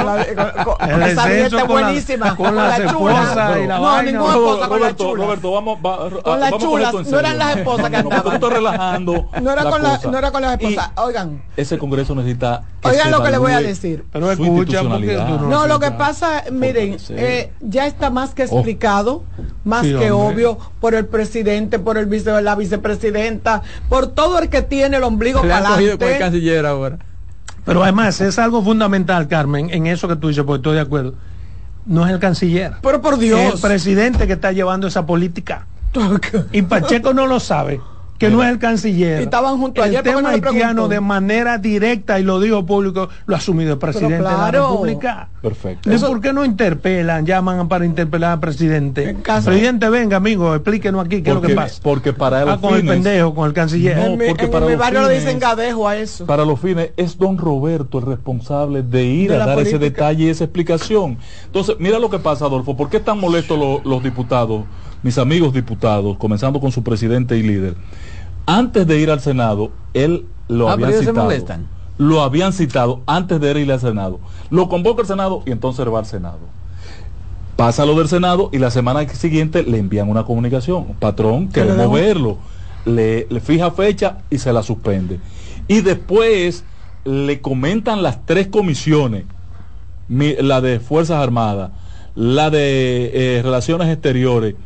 El 0.80 1.00
descenso 1.00 1.66
con 1.66 1.80
la- 1.80 1.86
buenísima, 1.86 2.36
con 2.36 2.58
esposas 2.58 3.56
y 3.62 3.66
la 3.66 3.76
No, 3.76 3.82
vaina. 3.82 4.10
ninguna 4.10 4.32
esposa 4.34 4.68
con 4.68 4.80
la 4.80 4.96
chula. 4.96 5.24
Roberto, 5.24 5.52
vamos, 5.52 5.78
va- 5.84 6.10
Con 6.22 6.40
las 6.40 6.50
chulas, 6.58 6.94
no 6.94 7.18
eran 7.20 7.38
las 7.38 7.56
esposas 7.56 7.90
que 7.90 7.96
No, 7.96 8.02
no, 8.02 8.10
andaban. 8.10 8.34
estás 8.34 8.52
relajando 8.52 9.28
No 9.40 9.50
era, 9.52 9.62
con 9.70 9.82
la, 9.82 10.00
no 10.10 10.18
era 10.18 10.30
con 10.32 10.42
las 10.42 10.52
esposas. 10.60 10.90
Oigan, 10.96 11.42
ese 11.56 11.78
congreso 11.78 12.14
necesita 12.16 12.62
oigan 12.82 13.10
lo 13.12 13.22
que 13.22 13.30
le 13.30 13.38
voy 13.38 13.52
a 13.52 13.60
decir. 13.60 14.04
Pero 14.12 14.30
escucha, 14.32 14.82
No, 14.82 15.66
lo 15.68 15.78
que 15.78 15.92
pasa, 15.92 16.42
miren, 16.50 16.96
eh, 17.10 17.52
ya 17.60 17.86
está 17.86 18.10
más 18.10 18.34
que 18.34 18.42
explicado, 18.42 19.22
más 19.64 19.83
Sí, 19.84 19.94
que 19.98 20.10
hombre. 20.10 20.46
obvio, 20.46 20.58
por 20.80 20.94
el 20.94 21.06
presidente, 21.06 21.78
por 21.78 21.96
el 21.98 22.06
vice, 22.06 22.42
la 22.42 22.54
vicepresidenta, 22.54 23.62
por 23.88 24.08
todo 24.08 24.38
el 24.38 24.48
que 24.48 24.62
tiene 24.62 24.96
el 24.96 25.02
ombligo 25.04 25.40
para 25.42 25.58
adelante. 25.68 26.18
canciller 26.18 26.66
ahora. 26.66 26.98
Pero 27.64 27.82
además 27.82 28.20
es 28.20 28.38
algo 28.38 28.62
fundamental, 28.62 29.26
Carmen, 29.28 29.70
en 29.70 29.86
eso 29.86 30.06
que 30.08 30.16
tú 30.16 30.28
dices, 30.28 30.44
porque 30.44 30.58
estoy 30.58 30.74
de 30.74 30.80
acuerdo. 30.82 31.14
No 31.86 32.06
es 32.06 32.12
el 32.12 32.18
canciller. 32.18 32.72
Pero 32.82 33.00
por 33.00 33.14
Es 33.14 33.20
Dios. 33.20 33.54
el 33.54 33.60
presidente 33.60 34.26
que 34.26 34.34
está 34.34 34.52
llevando 34.52 34.86
esa 34.86 35.06
política. 35.06 35.66
Y 36.52 36.62
Pacheco 36.62 37.14
no 37.14 37.26
lo 37.26 37.38
sabe, 37.40 37.80
que 38.18 38.30
no 38.30 38.42
es 38.42 38.48
el 38.50 38.58
canciller. 38.58 39.20
Y 39.20 39.24
estaban 39.24 39.58
juntos 39.58 39.84
el 39.84 39.90
ayer, 39.90 40.02
¿por 40.02 40.04
qué 40.04 40.10
tema 40.10 40.22
no 40.22 40.28
le 40.28 40.34
haitiano 40.34 40.88
de 40.88 41.00
manera 41.00 41.58
directa, 41.58 42.18
y 42.20 42.22
lo 42.22 42.40
dijo 42.40 42.64
público, 42.64 43.08
lo 43.26 43.34
ha 43.34 43.38
asumido 43.38 43.72
el 43.72 43.78
presidente 43.78 44.16
de 44.16 44.22
la. 44.22 44.50
República. 44.50 45.28
Perfecto. 45.42 45.92
¿Y 45.92 45.98
¿Por 45.98 46.20
qué 46.22 46.32
no 46.32 46.44
interpelan, 46.44 47.26
llaman 47.26 47.68
para 47.68 47.84
interpelar 47.84 48.32
al 48.32 48.40
presidente? 48.40 49.14
Presidente, 49.22 49.90
venga, 49.90 50.16
amigo, 50.16 50.54
explíquenos 50.54 51.04
aquí 51.04 51.22
qué 51.22 51.30
es 51.30 51.34
lo 51.34 51.42
que 51.42 51.54
pasa. 51.54 51.80
Porque 51.82 52.12
para 52.12 52.40
Ah, 52.42 52.44
los 52.46 52.58
con 52.60 52.74
el 52.74 52.86
pendejo, 52.86 53.34
con 53.34 53.46
el 53.48 53.52
canciller. 53.52 53.96
No, 53.96 54.04
en 54.06 54.18
mi, 54.18 54.28
porque 54.28 54.44
en 54.46 54.50
para 54.50 54.66
mi 54.66 54.74
barrio 54.76 55.02
le 55.02 55.08
fines- 55.08 55.24
dicen 55.24 55.38
gadejo 55.38 55.86
a 55.88 55.96
eso. 55.96 56.24
para 56.24 56.44
los 56.46 56.58
fines 56.60 56.90
es 56.96 57.18
don 57.18 57.36
Roberto 57.36 57.98
el 57.98 58.06
responsable 58.06 58.82
de 58.82 59.04
ir 59.04 59.30
De 59.30 59.36
a 59.36 59.44
dar 59.46 59.58
ese 59.60 59.78
detalle 59.78 60.24
y 60.24 60.28
esa 60.28 60.44
explicación. 60.44 61.18
Entonces, 61.46 61.76
mira 61.78 61.98
lo 61.98 62.08
que 62.08 62.18
pasa, 62.18 62.46
Adolfo. 62.46 62.74
¿Por 62.76 62.88
qué 62.88 62.96
están 62.98 63.18
molestos 63.20 63.58
lo- 63.58 63.82
los 63.84 64.02
diputados, 64.02 64.64
mis 65.04 65.18
amigos 65.18 65.52
diputados, 65.54 66.16
comenzando 66.18 66.58
con 66.58 66.72
su 66.72 66.82
presidente 66.82 67.36
y 67.38 67.42
líder? 67.44 67.76
Antes 68.46 68.86
de 68.88 68.98
ir 68.98 69.10
al 69.10 69.20
Senado, 69.20 69.70
él 69.94 70.24
lo 70.48 70.68
Ah, 70.68 70.76
pero 70.76 70.90
se 70.90 70.98
citado. 71.00 71.22
molestan. 71.24 71.66
Lo 71.96 72.22
habían 72.22 72.52
citado 72.52 73.02
antes 73.06 73.40
de 73.40 73.60
ir 73.60 73.70
al 73.70 73.78
Senado. 73.78 74.18
Lo 74.50 74.68
convoca 74.68 75.02
el 75.02 75.06
Senado 75.06 75.42
y 75.46 75.52
entonces 75.52 75.86
va 75.86 76.00
al 76.00 76.06
Senado. 76.06 76.40
Pasa 77.56 77.86
lo 77.86 77.96
del 77.96 78.08
Senado 78.08 78.50
y 78.52 78.58
la 78.58 78.70
semana 78.72 79.08
siguiente 79.08 79.62
le 79.62 79.78
envían 79.78 80.08
una 80.10 80.24
comunicación. 80.24 80.86
Patrón, 80.98 81.48
queremos 81.48 81.92
verlo. 81.92 82.38
Le, 82.84 83.26
le 83.30 83.40
fija 83.40 83.70
fecha 83.70 84.18
y 84.28 84.38
se 84.38 84.52
la 84.52 84.62
suspende. 84.64 85.20
Y 85.68 85.80
después 85.80 86.64
le 87.04 87.40
comentan 87.40 88.02
las 88.02 88.26
tres 88.26 88.48
comisiones, 88.48 89.24
mi- 90.08 90.34
la 90.34 90.60
de 90.60 90.80
Fuerzas 90.80 91.22
Armadas, 91.22 91.70
la 92.16 92.50
de 92.50 93.10
eh, 93.38 93.42
Relaciones 93.42 93.88
Exteriores 93.88 94.56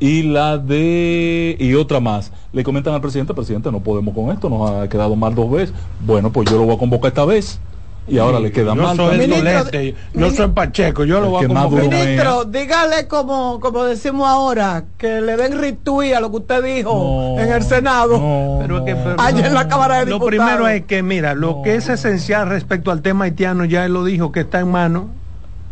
y 0.00 0.22
la 0.24 0.58
de 0.58 1.56
y 1.60 1.74
otra 1.74 2.00
más. 2.00 2.32
Le 2.52 2.64
comentan 2.64 2.94
al 2.94 3.00
presidente, 3.00 3.34
presidente, 3.34 3.70
no 3.70 3.80
podemos 3.80 4.14
con 4.14 4.30
esto, 4.30 4.48
nos 4.48 4.68
ha 4.70 4.88
quedado 4.88 5.14
mal 5.14 5.34
dos 5.34 5.50
veces. 5.50 5.74
Bueno, 6.04 6.32
pues 6.32 6.50
yo 6.50 6.56
lo 6.56 6.64
voy 6.64 6.74
a 6.74 6.78
convocar 6.78 7.10
esta 7.10 7.24
vez. 7.24 7.60
Y 8.08 8.18
ahora 8.18 8.40
le 8.40 8.50
queda 8.50 8.74
yo 8.74 8.82
mal. 8.82 8.96
soy 8.96 9.28
tolete, 9.28 9.94
yo 10.14 10.30
soy 10.32 10.48
Pacheco, 10.48 11.04
yo 11.04 11.20
lo 11.20 11.30
voy 11.30 11.44
a 11.44 11.48
convocar. 11.48 11.82
Ministro, 11.88 12.44
dígale 12.44 13.06
como, 13.06 13.60
como 13.60 13.84
decimos 13.84 14.26
ahora, 14.26 14.84
que 14.98 15.20
le 15.20 15.36
den 15.36 15.56
retweet 15.60 16.14
a 16.14 16.20
lo 16.20 16.30
que 16.30 16.38
usted 16.38 16.64
dijo 16.64 16.92
No, 17.36 17.40
en 17.40 17.52
el 17.52 17.62
Senado. 17.62 18.18
no, 18.18 18.58
Pero 18.62 18.78
es 18.78 18.84
que- 18.84 18.94
no. 18.94 19.04
pero- 19.04 19.20
Ayer 19.20 19.46
en 19.46 19.54
la 19.54 19.68
Cámara 19.68 19.98
de 20.00 20.06
Lo 20.06 20.14
Diputados. 20.18 20.28
primero 20.44 20.66
es 20.66 20.84
que, 20.86 21.02
mira, 21.04 21.34
lo 21.34 21.62
que 21.62 21.76
es 21.76 21.88
esencial 21.88 22.48
respecto 22.48 22.90
al 22.90 23.00
tema 23.02 23.26
haitiano, 23.26 23.64
ya 23.66 23.84
él 23.84 23.92
lo 23.92 24.02
dijo, 24.02 24.32
que 24.32 24.40
está 24.40 24.58
en 24.58 24.72
manos 24.72 25.04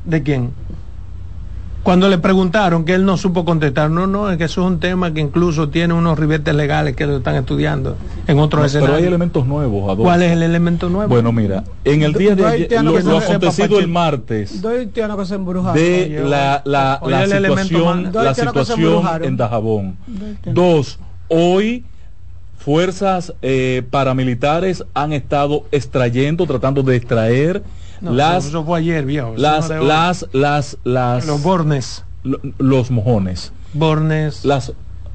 de 0.05 0.23
quién. 0.23 0.51
Cuando 1.83 2.09
le 2.09 2.19
preguntaron 2.19 2.85
que 2.85 2.93
él 2.95 3.05
no 3.07 3.17
supo 3.17 3.45
contestar, 3.47 3.91
no, 3.91 4.07
no, 4.07 4.31
es 4.31 4.37
que 4.37 4.45
eso 4.45 4.61
es 4.61 4.67
un 4.67 4.79
tema 4.79 5.15
que 5.15 5.21
incluso 5.21 5.71
tiene 5.71 5.95
unos 5.95 6.19
ribetes 6.19 6.55
legales 6.55 6.95
que 6.95 7.07
lo 7.07 7.19
están 7.19 7.37
estudiando 7.37 7.97
en 8.27 8.39
otros 8.39 8.51
No, 8.51 8.51
pero 8.51 8.63
hay 8.63 8.67
escenarios. 8.85 9.07
elementos 9.09 9.47
nuevos. 9.47 9.85
Adolfo. 9.85 10.03
¿Cuál 10.03 10.23
es 10.23 10.33
el 10.33 10.43
elemento 10.43 10.91
nuevo? 10.91 11.09
Bueno, 11.09 11.33
mira, 11.33 11.65
en 11.85 12.03
el 12.03 12.13
día 12.13 12.35
de 12.35 12.45
ayer, 12.45 12.85
lo, 12.85 13.01
no 13.01 13.19
acontecido 13.19 13.79
el 13.79 13.89
martes 13.89 14.61
de 14.61 14.91
la, 16.27 16.61
la, 16.65 17.01
la 17.07 17.27
situación, 17.27 18.11
la 18.13 18.35
situación 18.35 19.05
en 19.23 19.37
Dajabón. 19.37 19.97
Dos, 20.45 20.99
hoy 21.29 21.85
fuerzas 22.59 23.33
eh, 23.41 23.83
paramilitares 23.89 24.85
han 24.93 25.13
estado 25.15 25.65
extrayendo, 25.73 26.45
tratando 26.47 26.83
de 26.83 26.97
extraer 26.97 27.63
No, 28.01 28.13
las, 28.13 28.47
eso 28.47 28.65
fue 28.65 28.79
ayer, 28.79 29.05
viejo. 29.05 29.35
las, 29.37 29.69
no 29.71 29.83
las, 29.83 30.27
las, 30.33 30.77
las, 30.85 31.27
los 31.27 31.43
bornes. 31.43 32.05
lo- 32.25 32.39
los 32.59 32.91
mojones, 32.91 33.53
Bornes. 33.75 34.45
las 34.45 34.73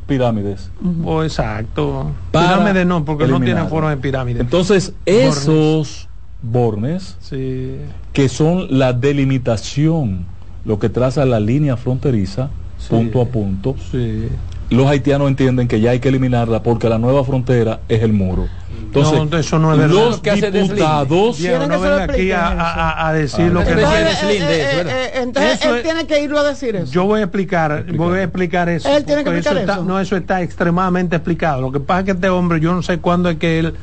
pirámides. 0.08 0.70
Oh, 1.06 1.24
exacto. 1.24 2.12
Pirámides 2.32 2.86
no, 2.86 3.06
porque 3.06 3.28
no 3.28 3.40
tienen 3.40 3.68
forma 3.70 3.90
de 3.92 3.98
pirámide. 3.98 4.42
Entonces, 4.42 4.94
Bornes. 5.06 5.38
esos 5.38 6.10
bornes 6.42 7.18
sí. 7.22 7.76
que 8.12 8.28
son 8.30 8.68
la 8.78 8.92
delimitación, 8.94 10.26
lo 10.66 10.80
que 10.80 10.90
traza 10.90 11.26
la 11.26 11.40
línea 11.40 11.78
fronteriza, 11.78 12.50
Sí. 12.78 12.90
punto 12.90 13.22
a 13.22 13.26
punto, 13.26 13.76
Sí. 13.92 14.28
Los 14.70 14.88
haitianos 14.88 15.28
entienden 15.28 15.68
que 15.68 15.80
ya 15.80 15.92
hay 15.92 16.00
que 16.00 16.10
eliminarla 16.10 16.64
porque 16.64 16.90
la 16.90 16.98
nueva 16.98 17.24
frontera 17.24 17.82
es 17.88 18.02
el 18.04 18.14
muro. 18.14 18.48
Entonces, 18.76 19.32
No, 19.32 19.38
eso 19.38 19.60
no 19.60 19.72
es 19.74 19.80
verdad. 19.80 19.96
los 19.96 20.16
Lo 20.18 20.22
que 20.22 20.52
diputados, 20.52 21.38
Quieren 21.38 21.68
no 21.70 21.80
venga 21.80 22.04
aquí 22.04 22.32
a, 22.32 23.12
decir 23.14 23.46
Ah, 23.46 23.50
lo 23.50 23.64
que 23.64 23.72
Entonces, 23.72 24.00
es. 24.02 24.14
eso, 24.20 24.30
eh, 24.30 24.38
eh, 24.40 25.12
eh, 25.16 25.32
Eso 25.54 25.70
él 25.72 25.78
es- 25.78 25.84
tiene 25.84 26.06
que 26.06 26.22
irlo 26.22 26.40
a 26.40 26.44
decir 26.44 26.76
eso. 26.76 26.92
Yo 26.92 27.06
voy 27.06 27.22
a 27.22 27.24
explicar, 27.24 27.86
voy 27.96 28.20
a 28.20 28.24
explicar 28.24 28.70
eso. 28.70 28.88
Él 28.96 29.04
tiene 29.04 29.24
que 29.24 29.30
explicar 29.32 29.58
está- 29.58 29.74
eso. 29.74 29.84
no, 29.84 30.00
eso 30.00 30.16
está 30.16 30.42
extremadamente 30.44 31.16
explicado. 31.16 31.62
Lo 31.62 31.72
que 31.72 31.80
pasa 31.80 32.02
es 32.02 32.06
que 32.06 32.12
este 32.12 32.30
hombre, 32.30 32.60
yo 32.60 32.74
no 32.74 32.84
sé 32.84 33.00
cuándo 33.00 33.30
es 33.30 33.38
que 33.38 33.60
él, 33.60 33.74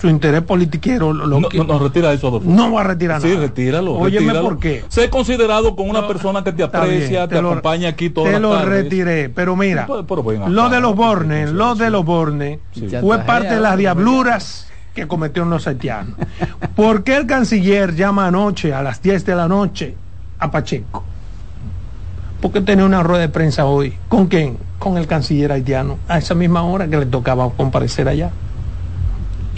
su 0.00 0.08
interés 0.08 0.42
politiquero 0.42 1.12
lo, 1.12 1.26
lo 1.26 1.40
no, 1.40 1.48
que- 1.48 1.58
no, 1.58 1.64
no, 1.64 1.78
retira 1.78 2.12
eso, 2.12 2.28
Adolfo. 2.28 2.48
no 2.48 2.72
va 2.72 2.82
a 2.82 2.84
retirar 2.84 3.22
Sí, 3.22 3.28
nada. 3.28 3.40
retíralo. 3.40 3.94
Óyeme 3.94 4.26
retíralo. 4.26 4.42
por 4.48 4.58
qué. 4.58 4.84
Sé 4.88 5.08
considerado 5.10 5.74
como 5.74 5.90
una 5.90 6.02
No, 6.02 6.08
persona 6.08 6.44
que 6.44 6.52
te 6.52 6.56
bien, 6.58 6.68
aprecia, 6.72 7.26
te, 7.28 7.40
lo- 7.40 7.50
acompaña 7.50 7.88
aquí 7.88 8.10
todas 8.10 8.28
Te 8.28 8.32
las 8.34 8.42
lo 8.42 8.50
tardes. 8.50 8.68
retiré, 8.84 9.28
pero 9.30 9.56
mira, 9.56 9.86
Pero- 9.86 10.06
pero 10.06 10.22
ven 10.22 10.42
acá, 10.42 10.50
lo 10.50 10.68
de 10.68 10.80
los 10.80 10.92
¿qué 10.92 10.96
bornes, 10.98 11.50
lo 11.52 11.74
de 11.74 11.90
los 11.90 12.04
bornes 12.04 12.58
Sí. 12.72 12.88
fue 13.00 13.18
parte 13.20 13.54
de 13.54 13.60
las 13.60 13.76
diabluras 13.78 14.68
que 14.94 15.06
cometieron 15.06 15.48
los 15.48 15.66
haitianos. 15.66 16.14
¿Por 16.76 17.02
qué 17.04 17.16
el 17.16 17.26
canciller 17.26 17.94
llama 17.94 18.26
anoche 18.26 18.74
a 18.74 18.82
las 18.82 19.00
10 19.00 19.24
de 19.24 19.34
la 19.36 19.48
noche 19.48 19.94
a 20.38 20.50
Pacheco? 20.50 21.04
Porque 22.40 22.60
tenía 22.60 22.84
una 22.84 23.02
rueda 23.02 23.22
de 23.22 23.28
prensa 23.28 23.64
hoy. 23.64 23.94
¿Con 24.08 24.26
quién? 24.26 24.58
Con 24.78 24.96
el 24.96 25.06
canciller 25.08 25.50
haitiano, 25.50 25.98
a 26.08 26.18
esa 26.18 26.34
misma 26.34 26.62
hora 26.62 26.86
que 26.86 26.96
le 26.98 27.06
tocaba 27.06 27.50
comparecer 27.50 28.08
allá. 28.08 28.30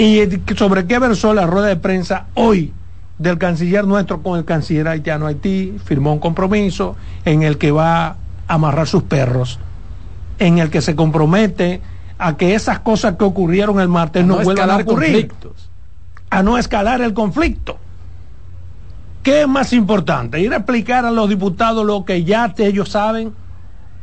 ¿Y 0.00 0.26
sobre 0.57 0.87
qué 0.87 0.99
versó 0.99 1.35
la 1.35 1.47
rueda 1.47 1.66
de 1.66 1.76
prensa 1.76 2.28
hoy 2.33 2.73
del 3.19 3.37
canciller 3.37 3.87
nuestro 3.87 4.23
con 4.23 4.38
el 4.38 4.47
canciller 4.47 4.88
haitiano 4.88 5.26
Haití, 5.26 5.76
firmó 5.85 6.14
un 6.14 6.21
compromiso 6.21 6.97
en 7.26 7.42
el 7.42 7.59
que 7.59 7.71
va 7.71 8.07
a 8.07 8.16
amarrar 8.49 8.88
sus 8.88 9.02
perros, 9.02 9.59
en 10.38 10.59
el 10.59 10.71
que 10.71 10.80
se 10.80 10.97
compromete 10.97 11.83
a 12.16 12.38
que 12.38 12.54
esas 12.54 12.78
cosas 12.78 13.16
que 13.16 13.25
ocurrieron 13.25 13.78
el 13.78 13.88
martes 13.88 14.25
no, 14.25 14.38
vuelvan 14.38 14.71
a 14.71 14.76
ocurrir, 14.78 15.28
conflictos. 15.28 15.69
a 16.30 16.42
no 16.42 16.57
escalar 16.57 17.02
el 17.02 17.12
conflicto. 17.12 17.76
¿Qué 19.23 19.42
es 19.42 19.49
más 19.49 19.75
importante? 19.75 20.40
¿Ir 20.40 20.54
a 20.54 20.57
explicar 20.57 21.04
a 21.04 21.11
los 21.11 21.28
diputados 21.28 21.85
lo 21.85 22.07
que 22.07 22.25
ya 22.25 22.54
ellos 22.57 22.88
saben 22.88 23.35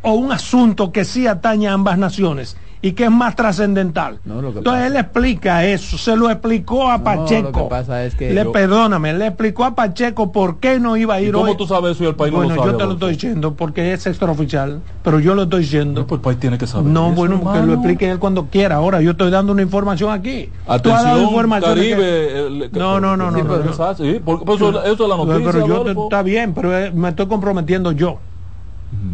o 0.04 0.14
un 0.14 0.32
asunto 0.32 0.92
que 0.92 1.06
sí 1.06 1.26
atañe 1.26 1.68
a 1.68 1.74
ambas 1.74 1.98
naciones? 1.98 2.56
Y 2.82 2.92
que 2.92 3.06
es 3.06 3.12
más 3.12 3.36
trascendental. 3.36 4.20
No, 4.26 4.36
Entonces 4.40 4.64
pasa- 4.64 4.88
él 4.88 4.96
explica 4.96 5.66
eso, 5.66 5.98
se 5.98 6.16
lo 6.16 6.30
explicó 6.30 6.90
a 6.90 6.98
No, 7.00 7.04
Pacheco. 7.04 7.50
lo 7.52 7.52
que 7.64 7.70
pasa 7.70 8.04
es 8.06 8.16
que 8.16 8.32
le 8.34 8.44
yo- 8.44 8.52
perdóname, 8.52 9.14
le 9.14 9.28
explicó 9.28 9.64
a 9.66 9.74
Pacheco 9.76 10.32
por 10.32 10.60
qué 10.60 10.80
no 10.80 10.96
iba 10.98 11.16
a 11.16 11.22
¿Y 11.22 11.26
ir 11.26 11.32
cómo 11.34 11.46
hoy. 11.52 11.58
tú 11.58 11.66
sabes 11.66 11.92
eso 11.96 12.04
y 12.04 12.08
el 12.08 12.16
país 12.16 12.32
bueno, 12.34 12.50
no 12.50 12.56
lo 12.56 12.62
sabe? 12.62 12.72
yo 12.74 12.78
te 12.78 12.86
lo 12.86 12.92
estoy 12.94 13.14
diciendo 13.14 13.54
porque 13.56 13.94
es 13.94 14.06
extraoficial, 14.06 14.82
pero 15.04 15.20
yo 15.20 15.34
lo 15.36 15.44
estoy 15.44 15.62
diciendo. 15.62 16.02
No, 16.02 16.08
pues 16.08 16.20
el 16.20 16.24
país 16.24 16.40
tiene 16.40 16.58
que 16.58 16.68
saber. 16.68 16.92
No, 16.92 17.08
eso, 17.08 17.16
bueno, 17.16 17.54
que 17.54 17.60
lo 17.66 17.74
explique 17.74 18.10
él 18.10 18.20
cuando 18.20 18.46
quiera. 18.48 18.76
Ahora 18.76 19.02
yo 19.02 19.12
estoy 19.12 19.32
dando 19.32 19.52
una 19.54 19.62
información 19.64 20.12
aquí. 20.12 20.50
Tú 20.84 20.92
has 20.92 21.04
dado 21.04 21.26
Atención, 21.28 21.50
que- 21.52 21.60
Caribe. 21.62 22.48
el- 22.48 22.70
que- 22.72 22.80
No, 22.80 23.00
no, 23.00 23.18
no, 23.18 23.32
Sí, 23.32 23.38
no, 23.42 23.48
pero 23.48 23.64
no. 23.64 23.72
eso 23.72 23.92
es- 23.92 23.98
sí, 23.98 24.22
porque- 24.24 24.46
pues 24.46 24.58
eso, 24.62 24.84
eso 24.84 25.04
es 25.04 25.10
la 25.10 25.18
noticia. 25.18 25.52
pero 25.52 25.68
yo 25.68 25.82
te- 25.82 25.92
está 25.92 26.22
bien, 26.22 26.54
pero 26.54 26.78
eh, 26.78 26.92
me 26.92 27.10
estoy 27.10 27.26
comprometiendo 27.28 27.92
yo. 27.92 28.20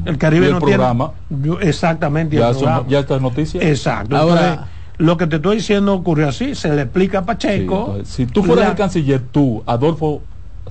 El 0.05 0.17
Caribe 0.17 0.45
Y 0.45 0.47
el 0.49 0.53
no 0.55 0.59
programa. 0.59 1.11
tiene. 1.29 1.45
yo- 1.47 1.59
exactamente. 1.59 2.35
ya, 2.35 2.49
el 2.49 2.55
programa. 2.55 2.85
ya 2.87 2.99
esta 2.99 3.15
es 3.15 3.21
noticia. 3.21 3.61
Exacto. 3.61 4.15
Ahora- 4.15 4.49
Entonces, 4.49 4.67
lo 4.97 5.17
que 5.17 5.27
te 5.27 5.35
estoy 5.37 5.55
diciendo 5.57 5.93
ocurrió 5.93 6.29
así. 6.29 6.55
Se 6.55 6.69
le 6.73 6.83
explica 6.83 7.19
a 7.19 7.21
Sí, 7.21 7.27
Pacheco. 7.27 7.79
entonces, 7.87 8.07
si 8.13 8.25
tú 8.25 8.43
fueras 8.43 8.65
la- 8.65 8.71
el 8.71 8.77
canciller, 8.77 9.21
tú, 9.31 9.63
Adolfo 9.65 10.21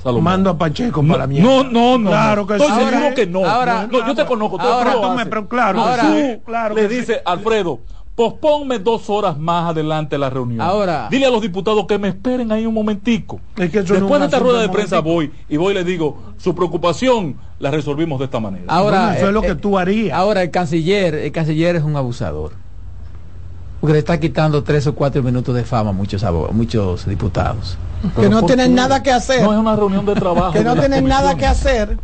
Salomón. 0.02 0.24
Mando 0.24 0.50
a 0.50 0.56
Pacheco 0.58 1.02
no, 1.02 1.12
para 1.12 1.26
mierda. 1.26 1.48
no, 1.48 1.64
no, 1.64 1.98
no. 1.98 2.10
Claro 2.10 2.46
que 2.46 2.54
Estoy 2.54 2.68
sí. 2.70 2.74
seguro 2.76 2.96
Ahora- 2.96 3.14
que 3.14 3.26
no. 3.26 3.44
ahora- 3.44 3.88
no, 3.90 4.06
yo 4.06 4.14
te 4.14 4.24
conozco. 4.24 4.60
ahora- 4.60 4.92
tú 5.00 5.10
me- 5.10 5.26
pero 5.26 5.48
claro, 5.48 5.80
ahora- 5.80 6.02
tú 6.04 6.42
claro 6.46 6.74
le 6.74 6.88
sí. 6.88 6.94
dice, 6.96 7.20
Alfredo, 7.24 7.80
posponme 8.22 8.78
dos 8.78 9.10
horas 9.10 9.36
más 9.36 9.70
adelante 9.70 10.16
la 10.16 10.30
reunión. 10.30 10.60
Ahora- 10.60 11.08
Dile 11.10 11.26
a 11.26 11.30
los 11.30 11.42
diputados 11.42 11.86
que 11.88 11.98
me 11.98 12.06
esperen 12.08 12.52
ahí 12.52 12.64
un 12.66 12.74
momentico. 12.74 13.40
Es 13.56 13.70
que 13.70 13.80
eso 13.80 13.88
no 13.88 13.94
es 13.96 14.00
Después 14.02 14.20
de 14.20 14.26
esta 14.26 14.38
rueda 14.38 14.60
de 14.60 14.68
prensa 14.68 15.02
momentico. 15.02 15.14
voy 15.14 15.44
y 15.48 15.56
voy 15.56 15.72
y 15.72 15.74
le 15.74 15.82
digo, 15.84 16.22
su 16.36 16.54
preocupación 16.54 17.36
la 17.58 17.72
resolvimos 17.72 18.20
de 18.20 18.26
esta 18.26 18.38
manera. 18.38 18.64
Ahora, 18.68 19.00
Bueno, 19.06 19.14
eso 19.16 19.26
es 19.26 19.32
lo 19.32 19.42
eh, 19.42 19.46
que 19.48 19.54
tú 19.56 19.76
harías. 19.76 20.16
Ahora 20.16 20.42
el 20.42 20.52
canciller, 20.52 21.14
el 21.16 21.32
canciller 21.32 21.74
es 21.74 21.82
un 21.82 21.96
abusador. 21.96 22.52
Porque 23.80 23.94
le 23.94 23.98
está 23.98 24.20
quitando 24.20 24.62
tres 24.62 24.86
o 24.86 24.94
cuatro 24.94 25.20
minutos 25.24 25.52
de 25.56 25.64
fama 25.64 25.90
a 25.90 25.92
muchos, 25.92 26.24
muchos 26.52 27.04
diputados. 27.08 27.76
que 28.20 28.28
no 28.28 28.38
¿por 28.40 28.46
tienen 28.46 28.76
nada 28.76 29.02
que 29.02 29.10
hacer. 29.10 29.42
No 29.42 29.52
es 29.52 29.58
una 29.58 29.74
reunión 29.74 30.06
de 30.06 30.14
trabajo. 30.14 30.52
que 30.52 30.62
no 30.62 30.76
tienen 30.76 31.04
nada 31.06 31.34
que 31.36 31.46
hacer. 31.46 31.98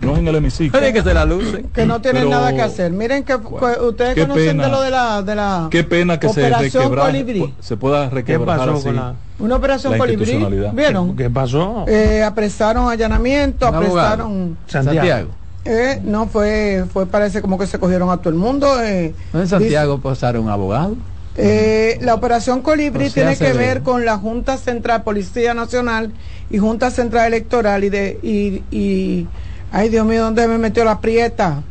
No 0.00 0.12
es 0.12 0.18
en 0.18 0.28
el 0.28 0.34
hemiciclo. 0.36 0.78
Que 0.78 1.02
se 1.02 1.14
la 1.14 1.24
lucen. 1.24 1.68
Que 1.72 1.86
no 1.86 2.00
tienen 2.00 2.24
Pero- 2.24 2.30
nada 2.36 2.54
que 2.54 2.62
hacer. 2.62 2.92
Miren 2.92 3.24
que 3.24 3.34
ustedes 3.34 4.14
Qué 4.14 4.20
conocen 4.22 4.46
pena. 4.48 4.64
de 4.64 4.70
lo 4.70 4.80
de 4.82 4.90
la 4.90 5.22
de 5.22 5.34
la 5.34 5.68
Qué 5.70 5.84
pena 5.84 6.20
que 6.20 6.28
se 6.28 6.42
operación 6.44 6.94
Colibrí. 6.94 7.54
se 7.60 7.76
pueda 7.76 8.08
¿Qué 8.10 8.14
requebrar 8.16 8.58
pasó 8.58 8.72
así. 8.74 8.84
con 8.84 8.96
la.? 8.96 9.14
Una 9.38 9.56
operación 9.56 9.92
La 9.92 9.98
Colibrí. 9.98 10.46
¿Vieron? 10.74 11.16
¿Qué 11.16 11.30
pasó? 11.30 11.84
Eh, 11.88 12.22
apresaron 12.22 12.90
allanamiento, 12.90 13.66
apresaron 13.66 14.56
Santiago. 14.66 14.96
Santiago. 14.96 15.28
eh, 15.64 16.00
no 16.04 16.26
fue 16.26 16.84
fue 16.92 17.06
parece 17.06 17.40
como 17.42 17.58
que 17.58 17.66
se 17.66 17.78
cogieron 17.78 18.10
a 18.10 18.18
todo 18.18 18.28
el 18.30 18.36
mundo 18.36 18.80
eh, 18.82 19.14
¿No 19.32 19.40
en 19.40 19.48
Santiago 19.48 19.98
pasaron 20.00 20.44
un 20.44 20.50
abogado? 20.50 20.94
Eh, 21.38 21.98
la 22.02 22.14
operación 22.14 22.62
Colibrí 22.62 23.06
O 23.06 23.10
sea, 23.10 23.24
tiene 23.34 23.36
que 23.36 23.52
ve. 23.58 23.66
ver 23.66 23.82
con 23.82 24.04
la 24.04 24.16
Junta 24.16 24.56
Central 24.56 25.02
Policía 25.02 25.52
Nacional 25.54 26.12
y 26.50 26.58
Junta 26.58 26.90
Central 26.90 27.26
Electoral 27.26 27.84
y 27.84 27.88
de 27.90 28.18
y, 28.22 28.62
y 28.70 29.26
ay 29.72 29.88
Dios 29.88 30.06
mío, 30.06 30.22
¿dónde 30.24 30.46
me 30.48 30.58
metió 30.58 30.84
la 30.84 31.00
prieta? 31.00 31.62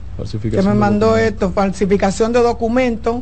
Que 0.51 0.61
me 0.61 0.73
mandó 0.73 1.17
esto, 1.17 1.51
falsificación 1.51 2.31
de 2.31 2.41
documentos. 2.41 3.17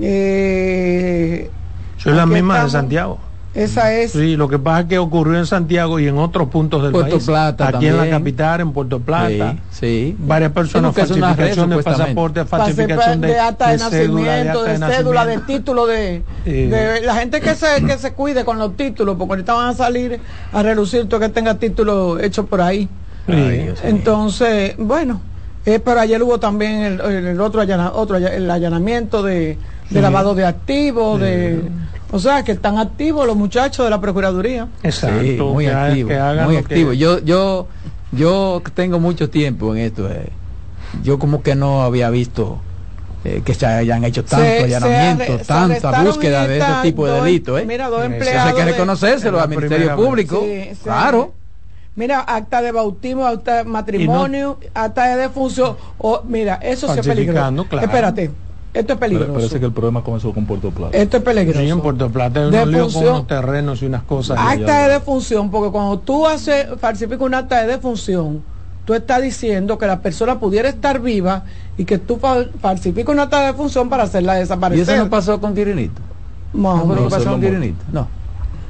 Eh, 0.00 1.50
Soy 1.96 2.14
la 2.14 2.26
misma 2.26 2.64
de. 2.64 2.70
Santiago. 2.70 3.18
Esa 3.54 3.92
es. 3.94 4.12
Sí, 4.12 4.36
lo 4.36 4.46
que 4.48 4.58
pasa 4.58 4.80
es 4.80 4.86
que 4.86 4.98
ocurrió 4.98 5.36
en 5.38 5.46
Santiago 5.46 5.98
y 5.98 6.06
en 6.06 6.18
otros 6.18 6.48
puntos 6.48 6.82
del 6.82 6.92
Puerto 6.92 7.16
país. 7.16 7.24
Plata 7.26 7.68
Aquí 7.68 7.86
en 7.88 7.96
la 7.96 8.08
capital, 8.08 8.60
en 8.60 8.72
Puerto 8.72 9.00
Plata. 9.00 9.56
Sí, 9.70 10.12
sí. 10.12 10.16
Varias 10.18 10.52
personas, 10.52 10.94
falsificación 10.94 11.70
de 11.70 11.82
pasaporte, 11.82 12.44
falsificación 12.44 13.20
de, 13.22 13.28
de 13.28 13.38
acta 13.40 13.66
de, 13.68 13.72
de 13.72 13.78
cédula, 13.78 14.32
de 14.36 14.44
nacimiento, 14.44 14.60
acta 14.60 14.72
de, 14.72 14.78
de 14.78 14.96
cédula, 14.96 15.26
de 15.26 15.38
título 15.38 15.86
de, 15.86 16.22
Sí. 16.44 16.50
de- 16.66 17.00
la 17.00 17.14
gente 17.16 17.40
que 17.40 17.54
se 17.54 17.66
que 17.84 17.96
se 17.98 18.12
cuide 18.12 18.44
con 18.44 18.58
los 18.58 18.76
títulos, 18.76 19.16
porque 19.18 19.32
ahorita 19.32 19.54
van 19.54 19.68
a 19.70 19.74
salir 19.74 20.20
a 20.52 20.62
relucir 20.62 21.08
todo 21.08 21.18
que 21.18 21.30
tenga 21.30 21.54
título 21.54 22.20
hecho 22.20 22.46
por 22.46 22.60
ahí. 22.60 22.88
Ay. 23.28 23.74
Entonces, 23.84 24.74
bueno, 24.78 25.20
eh, 25.66 25.78
pero 25.80 26.00
ayer 26.00 26.22
hubo 26.22 26.40
también 26.40 26.82
el, 26.82 27.00
el 27.00 27.40
otro, 27.40 27.60
allana- 27.60 27.92
otro 27.92 28.16
el 28.16 28.50
allanamiento 28.50 29.22
de, 29.22 29.34
de 29.40 29.58
Sí. 29.90 30.00
lavado 30.00 30.34
de 30.34 30.46
activos, 30.46 31.20
de, 31.20 31.62
o 32.10 32.18
sea, 32.18 32.42
que 32.42 32.52
están 32.52 32.78
activos 32.78 33.26
los 33.26 33.36
muchachos 33.36 33.84
de 33.86 33.90
la 33.90 34.00
Procuraduría. 34.00 34.68
Exacto. 34.82 35.20
Sí, 35.22 35.36
muy 35.40 35.64
que 35.66 35.70
ha- 35.72 35.86
activo, 35.86 36.08
que 36.08 36.16
hagan 36.16 36.44
muy 36.46 36.56
lo 36.56 36.64
que- 36.64 36.74
activo. 36.74 36.92
Yo, 36.94 37.18
yo, 37.20 37.66
yo 38.12 38.62
tengo 38.74 38.98
mucho 38.98 39.28
tiempo 39.30 39.74
en 39.74 39.82
esto. 39.82 40.10
eh. 40.10 40.28
Yo 41.02 41.18
como 41.18 41.42
que 41.42 41.54
no 41.54 41.82
había 41.82 42.08
visto 42.10 42.60
eh, 43.24 43.42
que 43.44 43.52
se 43.52 43.66
hayan 43.66 44.04
hecho 44.04 44.24
tanto 44.24 44.46
Se- 44.46 44.62
allanamiento, 44.64 45.38
se 45.38 45.44
tanta 45.44 46.02
búsqueda 46.02 46.46
de 46.46 46.58
ese 46.58 46.66
tipo 46.82 47.06
de 47.06 47.20
delitos. 47.20 47.60
¿eh? 47.60 47.64
Mira, 47.66 47.88
dos 47.88 47.98
Eso 48.00 48.04
hay 48.04 48.10
que 48.10 48.16
Eso 48.16 48.24
empleados. 48.30 48.50
hay 48.60 48.64
que 48.64 48.70
reconocérselo 48.72 49.40
al 49.40 49.48
Ministerio. 49.48 49.96
Público. 49.96 50.40
Sí, 50.44 50.68
sí. 50.72 50.78
Claro. 50.84 51.34
Mira, 51.98 52.20
acta 52.20 52.62
de 52.62 52.70
bautismo, 52.70 53.26
acta 53.26 53.56
de 53.56 53.64
matrimonio, 53.64 54.58
acta 54.72 55.06
de 55.08 55.16
defunción. 55.22 55.76
O, 55.98 56.22
mira, 56.28 56.54
eso 56.62 56.86
sí 56.94 57.00
es 57.00 57.06
peligroso. 57.06 57.66
Claro. 57.68 57.84
Espérate, 57.86 58.30
esto 58.72 58.92
es 58.92 58.98
peligroso. 59.00 59.32
Parece 59.32 59.58
que 59.58 59.66
el 59.66 59.72
problema 59.72 60.04
comenzó 60.04 60.32
con 60.32 60.46
Puerto 60.46 60.70
Plata. 60.70 60.96
Esto 60.96 61.16
es 61.16 61.22
peligroso. 61.24 61.58
Sí, 61.58 61.68
en 61.68 61.80
Puerto 61.80 62.08
Plata 62.08 62.38
hay 62.40 62.46
unos 62.46 62.68
líos 62.68 62.94
con 62.94 63.02
unos 63.04 63.26
terrenos 63.26 63.82
y 63.82 63.86
unas 63.86 64.04
cosas. 64.04 64.38
Acta 64.40 64.86
de 64.86 64.92
defunción, 64.94 65.50
porque 65.50 65.72
cuando 65.72 65.98
tú 65.98 66.24
haces, 66.24 66.68
falsificas 66.80 67.20
un 67.26 67.34
acta 67.34 67.62
de 67.62 67.66
defunción, 67.66 68.42
tú 68.84 68.94
estás 68.94 69.20
diciendo 69.20 69.76
que 69.76 69.88
la 69.88 69.98
persona 69.98 70.38
pudiera 70.38 70.68
estar 70.68 71.00
viva 71.00 71.42
y 71.76 71.84
que 71.84 71.98
tú 71.98 72.18
fal- 72.20 72.50
falsificas 72.60 73.12
un 73.12 73.18
acta 73.18 73.40
de 73.40 73.46
defunción 73.46 73.88
para 73.88 74.04
hacerla 74.04 74.36
Y 74.36 74.40
desaparecer. 74.42 74.94
eso 74.94 75.04
no 75.04 75.10
pasó 75.10 75.40
con 75.40 75.52
Quirinito. 75.52 76.00
Más 76.52 76.76
¿No 76.76 76.82
o 76.82 76.86
fue 76.86 76.94
lo 76.94 76.94
menos. 76.94 77.12
que 77.12 77.18
pasó 77.18 77.30
con 77.32 77.40
lo 77.40 77.46
Quirinito? 77.48 77.84
No. 77.90 78.06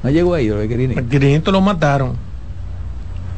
No 0.01 0.09
llegó 0.09 0.33
ahí 0.33 0.47
lo 0.47 0.57
de 0.57 0.67
Quirinito. 0.67 0.99
El 0.99 1.07
Quirinito 1.07 1.51
lo 1.51 1.61
mataron. 1.61 2.28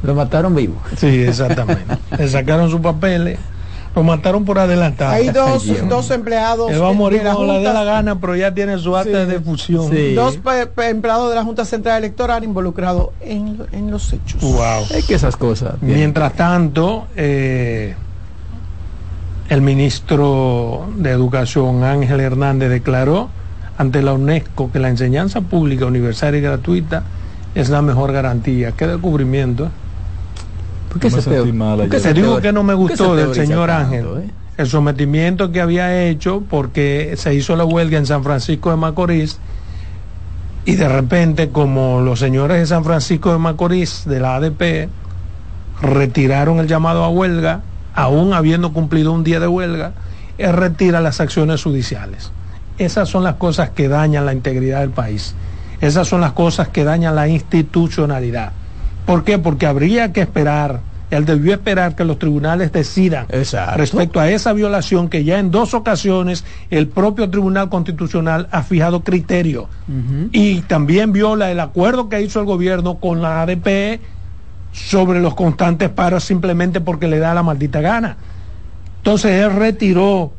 Lo 0.04 0.16
mataron 0.16 0.56
vivo. 0.56 0.76
Sí, 0.98 1.08
exactamente. 1.22 1.84
Le 2.18 2.28
sacaron 2.28 2.70
sus 2.70 2.82
papeles. 2.82 3.40
Lo 3.96 4.04
mataron 4.04 4.46
por 4.46 4.58
adelantado. 4.58 5.12
Hay 5.12 5.30
dos, 5.32 5.64
Ay, 5.68 5.82
dos 5.90 6.10
empleados 6.12 6.72
Él 6.72 6.82
va 6.82 6.90
a 6.90 6.94
morir 6.94 7.20
de 7.20 7.26
la 7.26 7.36
cuando 7.36 7.54
le 7.56 7.60
dé 7.60 7.74
la 7.74 7.84
gana, 7.84 8.20
pero 8.22 8.38
ya 8.38 8.54
tiene 8.54 8.78
su 8.78 8.96
acta 8.96 9.10
Sí. 9.12 9.18
de 9.18 9.26
defusión. 9.26 9.90
Sí. 9.92 10.14
dos 10.14 10.40
empleados 10.78 11.30
de 11.30 11.36
la 11.36 11.44
Junta 11.44 11.66
Central 11.66 11.98
Electoral 11.98 12.44
involucrados 12.46 13.10
en, 13.20 13.62
en 13.74 13.92
los 13.92 14.14
hechos. 14.14 14.40
Wow. 14.42 14.86
Es 14.96 15.06
que 15.06 15.16
esas 15.16 15.36
cosas. 15.36 15.74
bien. 15.82 15.98
Mientras 15.98 16.32
tanto, 16.34 17.08
eh, 17.18 17.96
el 19.50 19.62
ministro 19.62 20.88
de 20.96 21.10
Educación, 21.12 21.84
Ángel 21.84 22.22
Hernández, 22.22 22.70
declaró 22.70 23.30
ante 23.78 24.02
la 24.02 24.14
UNESCO 24.14 24.72
que 24.72 24.80
la 24.80 24.88
enseñanza 24.88 25.42
pública, 25.42 25.86
universal 25.86 26.36
y 26.36 26.40
gratuita 26.42 27.04
es 27.56 27.70
la 27.70 27.82
mejor 27.82 28.14
garantía. 28.14 28.72
Qué 28.72 28.88
descubrimiento. 28.88 29.70
¿Por 30.92 31.00
qué 31.00 31.10
No 31.10 31.16
me 31.16 31.22
se 31.22 31.30
sentí 31.30 31.50
teo- 31.52 31.54
mal 31.56 31.78
por 31.80 31.90
qué 31.90 31.96
ayer. 31.96 32.02
se 32.02 32.14
Te 32.14 32.22
digo 32.22 32.38
teori- 32.38 32.42
que 32.42 32.52
no 32.54 32.64
me 32.64 32.74
gustó 32.74 33.16
del 33.16 33.34
señor 33.34 33.70
tanto, 33.70 33.86
Ángel. 34.16 34.30
eh? 34.30 34.32
El 34.58 34.68
sometimiento 34.68 35.52
que 35.52 35.62
había 35.62 36.04
hecho 36.04 36.44
porque 36.50 37.14
se 37.18 37.34
hizo 37.34 37.56
la 37.56 37.64
huelga 37.66 37.98
en 37.98 38.06
San 38.06 38.24
Francisco 38.24 38.70
de 38.72 38.76
Macorís 38.76 39.40
y 40.66 40.76
de 40.76 40.88
repente 40.90 41.50
como 41.50 42.02
los 42.02 42.20
señores 42.20 42.60
de 42.60 42.66
San 42.68 42.84
Francisco 42.84 43.32
de 43.32 43.38
Macorís 43.40 44.04
de 44.06 44.20
la 44.20 44.36
ADP 44.36 44.90
retiraron 45.82 46.60
el 46.60 46.68
llamado 46.68 47.04
a 47.04 47.10
huelga, 47.10 47.62
aún 47.96 48.34
habiendo 48.34 48.72
cumplido 48.74 49.14
un 49.14 49.24
día 49.24 49.40
de 49.40 49.48
huelga, 49.48 49.94
él 50.38 50.54
retira 50.54 51.00
las 51.02 51.20
acciones 51.22 51.64
judiciales. 51.64 52.32
Esas 52.78 53.10
son 53.10 53.24
las 53.24 53.36
cosas 53.36 53.70
que 53.72 53.88
dañan 53.88 54.26
la 54.26 54.34
integridad 54.34 54.82
del 54.82 54.90
país. 54.92 55.34
Esas 55.80 56.08
son 56.08 56.22
las 56.22 56.34
cosas 56.34 56.68
que 56.68 56.84
dañan 56.84 57.16
la 57.16 57.28
institucionalidad. 57.28 58.52
¿Por 59.12 59.26
qué? 59.26 59.38
Porque 59.38 59.66
habría 59.66 60.14
que 60.14 60.22
esperar, 60.22 60.80
él 61.10 61.26
debió 61.26 61.52
esperar 61.52 61.98
que 61.98 62.06
los 62.06 62.18
tribunales 62.18 62.72
decidan 62.72 63.26
Exacto. 63.28 63.78
respecto 63.78 64.22
a 64.22 64.30
esa 64.30 64.54
violación 64.54 65.10
que 65.10 65.26
ya 65.26 65.38
en 65.38 65.52
dos 65.52 65.74
ocasiones 65.74 66.46
el 66.70 66.88
propio 66.88 67.30
Tribunal 67.30 67.68
Constitucional 67.68 68.48
ha 68.52 68.64
fijado 68.64 69.04
criterio 69.04 69.68
y 70.32 70.62
también 70.62 71.12
viola 71.12 71.52
el 71.52 71.60
acuerdo 71.60 72.08
que 72.08 72.22
hizo 72.22 72.40
el 72.40 72.46
gobierno 72.46 73.00
con 73.00 73.22
la 73.22 73.42
ADP 73.42 74.00
sobre 74.72 75.20
los 75.20 75.36
constantes 75.36 75.90
paros 75.90 76.24
simplemente 76.24 76.80
porque 76.80 77.10
le 77.10 77.20
da 77.20 77.34
la 77.34 77.44
maldita 77.44 77.82
gana. 77.82 78.16
Entonces 79.00 79.44
él 79.44 79.54
retiró 79.54 80.32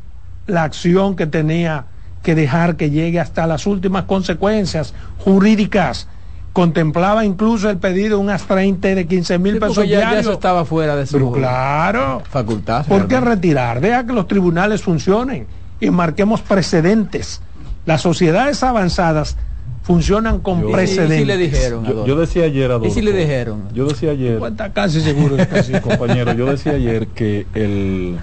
la 0.47 0.63
acción 0.63 1.15
que 1.15 1.27
tenía 1.27 1.85
que 2.23 2.33
dejar 2.33 2.75
que 2.75 2.89
llegue 2.89 3.19
hasta 3.19 3.45
las 3.45 3.67
últimas 3.67 4.05
consecuencias 4.05 4.95
jurídicas 5.19 6.07
contemplaba 6.53 7.25
incluso 7.25 7.69
el 7.69 7.77
pedido 7.77 8.17
de 8.17 8.23
unas 8.23 8.43
30 8.43 8.89
de 8.89 9.07
15 9.07 9.39
mil 9.39 9.53
Sí, 9.55 9.59
pesos 9.59 9.77
ya, 9.77 9.83
ya 9.83 9.97
diarios. 9.97 10.21
eso 10.21 10.33
estaba 10.33 10.65
fuera 10.65 10.95
de 10.95 11.05
Pero 11.11 11.25
su 11.25 11.31
claro, 11.31 12.21
facultad. 12.29 12.85
¿por 12.85 13.07
qué 13.07 13.19
retirar? 13.19 13.81
Deja 13.81 14.05
que 14.05 14.13
los 14.13 14.27
tribunales 14.27 14.83
funcionen 14.83 15.47
y 15.79 15.89
marquemos 15.89 16.41
precedentes. 16.41 17.41
Las 17.85 18.01
sociedades 18.01 18.61
avanzadas 18.63 19.35
funcionan 19.81 20.39
con 20.39 20.61
Yo- 20.61 20.67
¿Y 20.67 20.69
si- 20.69 20.69
y 20.69 20.73
precedentes. 20.75 21.17
si 21.17 21.25
le 21.25 21.37
dijeron? 21.37 21.85
Yo, 21.85 22.05
yo 22.05 22.15
decía 22.15 22.43
ayer, 22.45 22.69
¿Y 22.69 22.73
Adolfo, 22.73 22.93
si 22.93 23.01
le 23.01 23.11
dijeron? 23.13 23.63
Yo 23.73 23.87
decía 23.87 24.11
ayer, 24.11 24.39
casi 24.73 25.01
seguro 25.01 25.35
compañero, 25.81 26.33
yo 26.33 26.45
decía 26.45 26.73
ayer 26.73 27.07
que 27.07 27.47
el, 27.55 28.17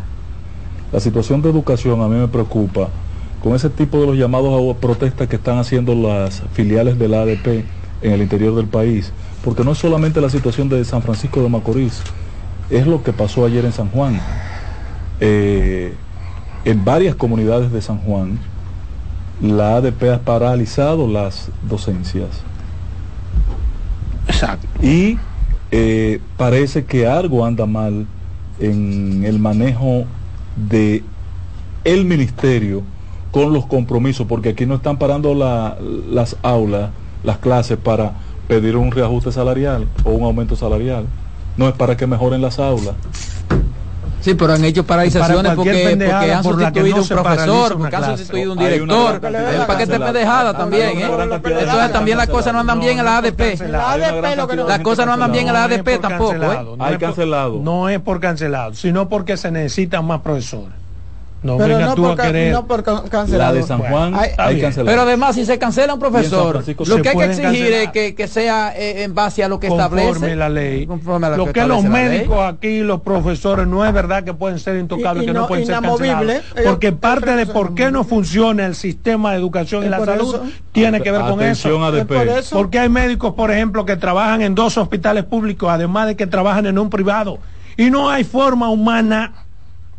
la 0.93 1.01
situación 1.01 1.43
de 1.43 1.51
educación 1.51 2.01
a 2.01 2.07
mí 2.09 2.15
me 2.17 2.29
preocupa 2.29 2.89
con 3.43 3.55
ese 3.57 3.69
tipo 3.71 4.01
de 4.01 4.07
los 4.07 4.17
llamados 4.17 4.77
a 4.77 4.79
protesta 4.81 5.27
que 5.27 5.37
están 5.37 5.59
haciendo 5.59 5.95
las 5.97 6.43
filiales 6.53 6.99
de 6.99 7.09
la 7.09 7.23
ADP 7.23 7.65
en 8.02 8.12
el 8.12 8.23
interior 8.23 8.54
del 8.54 8.66
país, 8.66 9.12
porque 9.42 9.64
no 9.64 9.73
es 9.73 9.78
solamente 9.78 10.21
la 10.21 10.30
situación 10.30 10.69
de 10.69 10.85
San 10.85 11.02
Francisco 11.02 11.42
de 11.42 11.49
Macorís, 11.49 12.00
es 12.71 12.87
lo 12.87 13.02
que 13.02 13.12
pasó 13.12 13.45
ayer 13.45 13.64
en 13.64 13.73
San 13.73 13.88
Juan. 13.90 14.21
Eh, 15.21 15.95
en 16.64 16.85
varias 16.85 17.14
comunidades 17.14 17.73
de 17.73 17.80
San 17.83 17.99
Juan, 17.99 18.38
la 19.42 19.76
ADP 19.76 20.02
ha 20.12 20.19
paralizado 20.21 21.09
las 21.09 21.50
docencias 21.69 22.28
Exacto. 24.28 24.66
y 24.83 25.19
eh, 25.71 26.21
parece 26.37 26.85
que 26.85 27.07
algo 27.07 27.45
anda 27.45 27.64
mal 27.66 28.07
en 28.59 29.25
el 29.25 29.38
manejo 29.38 30.04
de 30.69 31.02
el 31.85 32.04
ministerio 32.04 32.83
con 33.30 33.52
los 33.52 33.64
compromisos, 33.66 34.26
porque 34.26 34.50
aquí 34.50 34.66
no 34.66 34.75
están 34.75 34.99
parando 34.99 35.35
la- 35.35 35.76
las 36.11 36.37
aulas, 36.42 36.90
las 37.23 37.39
clases 37.39 37.79
para 37.79 38.12
pedir 38.49 38.77
un 38.77 38.91
reajuste 38.91 39.33
salarial 39.33 39.87
o 40.05 40.11
un 40.11 40.25
aumento 40.25 40.57
salarial. 40.57 41.07
No 41.57 41.69
es 41.69 41.75
para 41.75 41.97
que 41.97 42.07
mejoren 42.07 42.41
las 42.41 42.59
aulas. 42.59 42.95
Sí, 44.21 44.35
pero 44.35 44.53
han 44.53 44.65
hecho 44.65 44.85
paralizaciones 44.85 45.55
porque, 45.55 45.99
han 46.12 46.43
por 46.43 46.55
sustituido 46.57 46.97
no 46.97 47.03
un 47.03 47.09
profesor, 47.09 47.79
porque 47.79 47.97
han 47.97 48.03
clase. 48.03 48.19
sustituido 48.19 48.53
un 48.53 48.59
Hay 48.59 48.65
director. 48.67 49.21
gran 49.21 49.35
Es 49.35 49.67
cantidad 49.67 49.87
de 49.99 50.05
pendejada 50.05 50.50
Hay 50.50 50.57
también, 50.57 50.99
¿eh? 50.99 51.09
Entonces 51.61 51.93
también 51.93 52.19
las 52.19 52.29
cosas 52.29 52.53
no 52.53 52.61
andan 52.61 52.81
bien 52.81 52.99
en 52.99 53.05
la 53.07 53.17
ADP. 53.19 53.41
Hay 53.41 54.00
Las 54.67 54.81
cosas 54.81 55.07
no 55.07 55.15
andan 55.15 55.33
bien 55.33 55.49
en 55.49 55.55
la 55.55 55.65
ADP 55.65 56.00
tampoco, 56.00 56.35
¿eh? 56.35 56.67
Hay 56.81 56.99
cancelado. 56.99 57.61
No 57.62 57.89
es 57.89 57.99
por 58.00 58.21
cancelado, 58.21 58.75
sino 58.75 59.09
porque 59.09 59.39
se 59.39 59.50
necesitan 59.50 60.05
más 60.05 60.21
profesores. 60.21 60.80
No 61.42 61.56
Pero 61.56 61.75
venga 61.76 61.87
no 61.87 61.94
tú 61.94 62.02
por, 62.02 62.20
a 62.20 62.25
querer. 62.26 62.52
no 62.52 62.66
por 62.66 62.82
ca- 62.82 63.02
La 63.28 63.52
de 63.52 63.62
San 63.62 63.78
Bueno, 63.78 63.94
Juan 63.97 64.14
hay- 64.14 64.28
está 64.30 64.44
hay 64.47 64.61
cancelado. 64.61 64.90
Pero 64.90 65.02
además, 65.09 65.35
si 65.35 65.47
se 65.47 65.59
cancela 65.59 65.94
un 65.94 66.00
profesor, 66.00 66.62
lo 66.87 67.02
que 67.02 67.09
hay 67.09 67.16
que 67.16 67.25
exigir 67.25 67.73
es 67.73 67.90
que, 67.92 68.14
que 68.14 68.28
sea 68.28 68.75
eh, 68.76 69.04
en 69.04 69.14
base 69.14 69.42
a 69.42 69.49
lo 69.49 69.59
que 69.59 69.68
conforme 69.68 70.02
establece 70.04 70.37
la 70.37 70.49
ley. 70.50 70.87
conforme 70.87 71.28
a 71.28 71.30
lo 71.37 71.47
que 71.47 71.52
que 71.54 71.66
los 71.66 71.82
ley. 71.85 71.90
médicos 71.90 72.38
aquí, 72.52 72.80
los 72.80 73.00
profesores, 73.00 73.66
no 73.66 73.87
es 73.87 73.92
verdad 73.94 74.23
que 74.23 74.35
pueden 74.35 74.59
ser 74.59 74.76
intocables, 74.76 75.23
Y- 75.23 75.25
y 75.25 75.26
que 75.28 75.32
no, 75.32 75.40
no- 75.40 75.49
pueden 75.49 75.64
ser 75.64 75.76
cancelados. 75.80 76.30
Ellos- 76.30 76.42
Porque 76.66 76.92
parte 76.92 77.35
de 77.35 77.47
por 77.47 77.75
qué 77.75 77.90
no 77.90 78.04
funciona 78.04 78.66
el 78.66 78.75
sistema 78.75 79.32
de 79.32 79.38
educación 79.38 79.85
y 79.87 79.88
la 79.88 80.04
salud 80.04 80.35
eso. 80.35 80.44
tiene 80.73 81.00
que 81.00 81.11
ver 81.11 81.23
con 81.23 81.40
eso. 81.40 81.70
Porque 82.52 82.78
hay 82.78 82.90
médicos, 82.90 83.32
por 83.35 83.50
ejemplo, 83.50 83.87
que 83.87 83.97
trabajan 83.97 84.42
en 84.42 84.54
dos 84.54 84.76
hospitales 84.76 85.25
públicos, 85.25 85.70
además 85.70 86.06
de 86.06 86.16
que 86.16 86.26
trabajan 86.26 86.66
en 86.66 86.78
un 86.78 86.90
privado. 86.90 87.38
Y 87.78 87.88
no 87.90 88.11
hay 88.11 88.25
forma 88.25 88.68
humana 88.68 89.32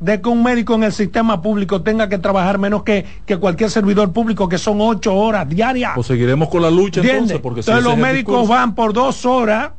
de 0.02 0.20
que 0.20 0.28
un 0.30 0.42
médico 0.44 0.74
en 0.76 0.84
el 0.84 0.92
sistema 0.92 1.42
público 1.42 1.82
tenga 1.84 2.10
que 2.10 2.18
trabajar 2.18 2.58
menos 2.58 2.84
que, 2.84 3.06
que 3.26 3.38
cualquier 3.38 3.70
servidor 3.70 4.12
público, 4.12 4.50
que 4.50 4.58
son 4.58 4.82
ocho 4.82 5.16
horas 5.16 5.48
diarias. 5.48 5.92
Pues 5.96 6.08
seguiremos 6.08 6.50
con 6.50 6.62
la 6.64 6.70
lucha 6.72 7.00
¿Entiendes? 7.02 7.14
entonces, 7.32 7.40
porque 7.40 7.60
Entonces 7.62 7.84
los 7.84 7.98
médicos 7.98 8.34
discurso, 8.42 8.52
van 8.52 8.76
por 8.76 8.92
dos 8.94 9.26
horas 9.26 9.72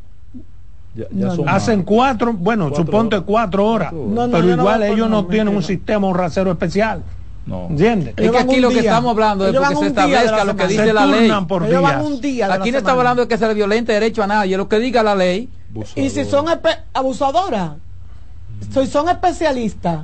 ya- 0.95 1.05
ya 1.11 1.27
No, 1.27 1.35
son 1.37 1.49
hacen 1.49 1.79
más. 1.81 1.87
cuatro, 1.87 2.33
bueno, 2.35 2.69
Cuatro 2.69 2.85
suponte 2.85 3.17
horas. 3.17 3.27
cuatro 3.27 3.67
horas. 3.67 3.93
No, 3.93 4.27
no, 4.27 4.31
pero 4.31 4.49
igual 4.51 4.83
ellos 4.85 5.11
no, 5.11 5.27
tienen 5.27 5.55
un 5.57 5.63
sistema, 5.63 6.07
un 6.07 6.15
rasero 6.15 6.53
especial, 6.53 7.03
No. 7.47 7.67
¿entiendes? 7.71 8.15
Es 8.17 8.31
que 8.31 8.39
aquí 8.39 8.61
lo 8.61 8.69
que 8.69 8.75
día. 8.83 8.91
estamos 8.91 9.11
hablando 9.11 9.47
es 9.49 9.55
porque 9.57 9.75
se 9.77 9.87
establezca 9.87 10.45
lo 10.45 10.55
que 10.55 10.67
dice 10.69 10.85
Se 10.87 10.93
la 10.93 11.05
ley. 11.07 11.21
turnan 11.23 11.47
por 11.49 11.65
Ellos 11.65 11.83
van 11.83 11.99
días. 11.99 12.13
un 12.13 12.21
día 12.21 12.45
de 12.45 12.49
la 12.51 12.55
Aquí 12.57 12.71
no 12.71 12.79
está 12.79 12.93
hablando 12.93 13.23
de 13.23 13.29
que 13.29 13.39
se 13.39 13.49
le 13.49 13.55
violente 13.55 13.93
derecho 13.93 14.23
a 14.23 14.27
nadie, 14.29 14.57
lo 14.57 14.69
que 14.69 14.79
diga 14.79 15.03
la 15.03 15.17
ley. 15.17 15.49
Y 15.97 16.11
si 16.11 16.25
son 16.27 16.45
abusadoras, 16.95 17.73
si 18.73 18.87
son 18.87 19.09
especialistas, 19.09 20.01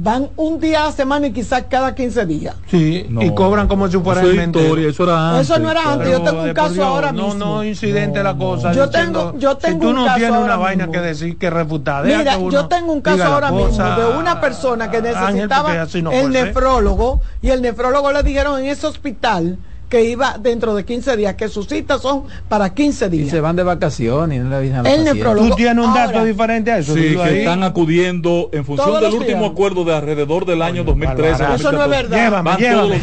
van 0.00 0.28
un 0.36 0.60
día 0.60 0.82
a 0.84 0.86
la 0.86 0.92
semana 0.92 1.26
y 1.26 1.32
quizás 1.32 1.64
cada 1.68 1.94
15 1.94 2.24
días. 2.26 2.54
Sí, 2.70 3.06
No. 3.08 3.20
y 3.22 3.34
cobran 3.34 3.66
como 3.66 3.88
si 3.88 3.98
fuera 3.98 4.20
Eso 4.22 4.32
historia, 4.32 4.88
eso 4.88 5.04
era 5.04 5.30
antes. 5.30 5.50
Eso 5.50 5.58
no 5.58 5.70
era 5.70 5.92
antes, 5.92 6.10
yo 6.10 6.22
tengo 6.22 6.38
un 6.40 6.46
por 6.46 6.54
caso 6.54 6.74
Dios, 6.74 6.86
ahora 6.86 7.12
no, 7.12 7.24
mismo. 7.26 7.44
No, 7.44 7.64
incidente 7.64 8.22
la 8.22 8.34
cosa. 8.36 8.72
Yo 8.72 8.86
diciendo, 8.86 9.30
tengo- 9.30 9.38
yo 9.38 9.56
tengo 9.56 9.74
si 9.74 9.80
tú 9.80 9.88
un 9.88 9.94
no 9.96 10.04
caso 10.04 10.16
tienes 10.18 10.40
una 10.40 10.56
vaina 10.56 10.86
mismo. 10.86 10.92
que 11.02 11.06
decir, 11.08 11.38
que 11.38 11.50
refutar. 11.50 12.04
deja 12.04 12.18
Mira, 12.18 12.36
que 12.38 12.50
yo 12.50 12.66
tengo 12.68 12.92
un 12.92 13.00
caso 13.00 13.24
ahora 13.24 13.50
mismo 13.50 13.84
de 13.84 14.06
una 14.18 14.40
persona 14.40 14.90
que 14.90 15.02
necesitaba 15.02 15.86
no 16.02 16.12
el 16.12 16.30
nefrólogo 16.30 17.20
y 17.42 17.50
el 17.50 17.60
nefrólogo 17.62 18.12
le 18.12 18.22
dijeron 18.22 18.60
en 18.60 18.66
ese 18.66 18.86
hospital 18.86 19.58
que 19.88 20.04
iba 20.04 20.36
dentro 20.38 20.74
de 20.74 20.84
15 20.84 21.16
días, 21.16 21.34
que 21.34 21.48
sus 21.48 21.66
citas 21.66 22.02
son 22.02 22.24
para 22.48 22.74
15 22.74 23.06
Y 23.06 23.08
días. 23.10 23.30
se 23.30 23.40
van 23.40 23.56
de 23.56 23.62
vacaciones 23.62 24.38
y 24.38 24.42
no 24.42 24.50
le 24.50 24.56
avisan 24.56 24.86
a. 24.86 25.34
Tú 25.34 25.50
tienes 25.56 25.84
un 25.84 25.94
dato 25.94 26.18
Ahora, 26.18 26.24
diferente 26.24 26.70
a 26.72 26.78
eso. 26.78 26.94
Sí, 26.94 27.14
que 27.14 27.22
ahí. 27.22 27.38
están 27.38 27.62
acudiendo 27.62 28.50
en 28.52 28.64
función 28.64 28.88
Todos 28.88 29.00
del 29.02 29.14
último 29.14 29.38
días. 29.40 29.50
acuerdo 29.52 29.84
de 29.84 29.94
alrededor 29.94 30.44
del 30.46 30.62
año 30.62 30.84
Coño, 30.84 30.96
2013. 30.98 31.30
bárbara. 31.32 31.54
Eso 31.54 31.72
no 31.72 31.82
es 31.82 31.88
2014. 31.88 32.02
verdad. 32.02 32.24
Llévame, 32.24 32.56
llévame. 32.58 33.00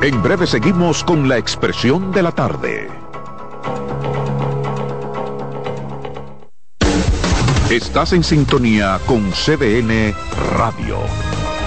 En 0.00 0.22
breve 0.22 0.46
seguimos 0.46 1.02
con 1.04 1.28
la 1.28 1.38
expresión 1.38 2.12
de 2.12 2.22
la 2.22 2.32
tarde. 2.32 2.88
Estás 7.70 8.12
en 8.14 8.24
sintonía 8.24 8.98
con 9.06 9.30
CDN 9.32 10.14
Radio. 10.56 10.98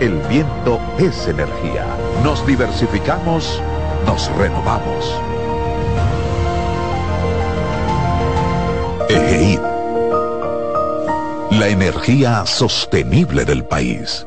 el 0.00 0.18
viento 0.28 0.80
es 0.98 1.26
energía. 1.26 1.86
Nos 2.22 2.46
diversificamos, 2.46 3.60
nos 4.04 4.30
renovamos. 4.36 5.14
EGEID. 9.08 9.60
La 11.52 11.68
energía 11.68 12.44
sostenible 12.44 13.44
del 13.44 13.64
país. 13.64 14.26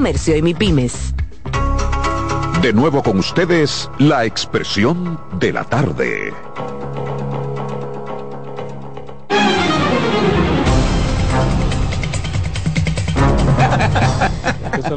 y 0.00 0.42
MIPIMES. 0.42 1.12
De 2.62 2.72
nuevo 2.72 3.02
con 3.02 3.18
ustedes, 3.18 3.90
la 3.98 4.24
expresión 4.24 5.20
de 5.38 5.52
la 5.52 5.64
tarde. 5.64 6.32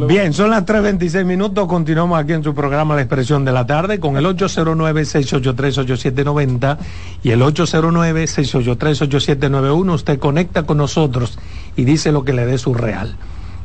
Bien, 0.07 0.31
son 0.31 0.51
las 0.51 0.65
3.26 0.65 1.25
minutos. 1.25 1.67
Continuamos 1.67 2.17
aquí 2.17 2.31
en 2.31 2.43
su 2.43 2.55
programa 2.55 2.95
La 2.95 3.01
Expresión 3.01 3.43
de 3.43 3.51
la 3.51 3.67
Tarde 3.67 3.99
con 3.99 4.15
el 4.15 4.25
809-683-8790 4.25 6.77
y 7.23 7.31
el 7.31 7.41
809-683-8791. 7.41 9.93
Usted 9.93 10.17
conecta 10.17 10.63
con 10.63 10.77
nosotros 10.77 11.37
y 11.75 11.83
dice 11.83 12.13
lo 12.13 12.23
que 12.23 12.31
le 12.31 12.45
dé 12.45 12.57
su 12.57 12.73
real. 12.73 13.17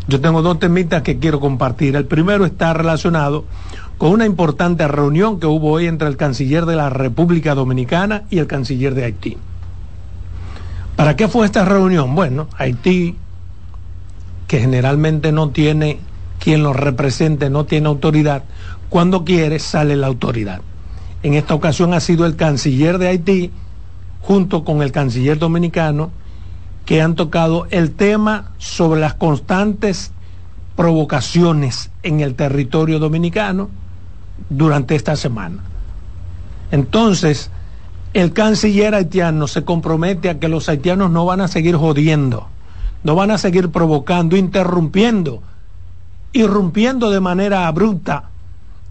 Yo 0.08 0.22
tengo 0.22 0.40
dos 0.40 0.58
temitas 0.58 1.02
que 1.02 1.18
quiero 1.18 1.38
compartir. 1.38 1.94
El 1.94 2.06
primero 2.06 2.46
está 2.46 2.72
relacionado 2.72 3.44
con 3.98 4.10
una 4.10 4.24
importante 4.24 4.88
reunión 4.88 5.38
que 5.38 5.46
hubo 5.46 5.72
hoy 5.72 5.86
entre 5.86 6.08
el 6.08 6.16
canciller 6.16 6.64
de 6.64 6.76
la 6.76 6.88
República 6.88 7.54
Dominicana 7.54 8.22
y 8.30 8.38
el 8.38 8.46
canciller 8.46 8.94
de 8.94 9.04
Haití. 9.04 9.36
¿Para 10.96 11.14
qué 11.14 11.28
fue 11.28 11.44
esta 11.44 11.66
reunión? 11.66 12.14
Bueno, 12.14 12.48
Haití, 12.56 13.16
que 14.46 14.60
generalmente 14.60 15.30
no 15.30 15.50
tiene 15.50 16.00
quien 16.38 16.62
lo 16.62 16.72
represente, 16.72 17.50
no 17.50 17.66
tiene 17.66 17.88
autoridad, 17.88 18.44
cuando 18.88 19.24
quiere 19.26 19.58
sale 19.58 19.94
la 19.94 20.06
autoridad. 20.06 20.62
En 21.22 21.34
esta 21.34 21.54
ocasión 21.54 21.92
ha 21.92 22.00
sido 22.00 22.24
el 22.24 22.34
canciller 22.34 22.96
de 22.96 23.08
Haití, 23.08 23.50
junto 24.22 24.64
con 24.64 24.80
el 24.80 24.90
canciller 24.90 25.38
dominicano, 25.38 26.10
que 26.88 27.02
han 27.02 27.16
tocado 27.16 27.66
el 27.68 27.90
tema 27.90 28.52
sobre 28.56 28.98
las 28.98 29.12
constantes 29.12 30.10
provocaciones 30.74 31.90
en 32.02 32.20
el 32.20 32.34
territorio 32.34 32.98
dominicano 32.98 33.68
durante 34.48 34.94
esta 34.94 35.14
semana. 35.14 35.58
Entonces, 36.70 37.50
el 38.14 38.32
canciller 38.32 38.94
haitiano 38.94 39.48
se 39.48 39.64
compromete 39.66 40.30
a 40.30 40.38
que 40.38 40.48
los 40.48 40.70
haitianos 40.70 41.10
no 41.10 41.26
van 41.26 41.42
a 41.42 41.48
seguir 41.48 41.76
jodiendo, 41.76 42.48
no 43.04 43.14
van 43.14 43.32
a 43.32 43.36
seguir 43.36 43.68
provocando, 43.68 44.34
interrumpiendo 44.38 45.42
irrumpiendo 46.32 47.10
de 47.10 47.20
manera 47.20 47.66
abrupta 47.66 48.30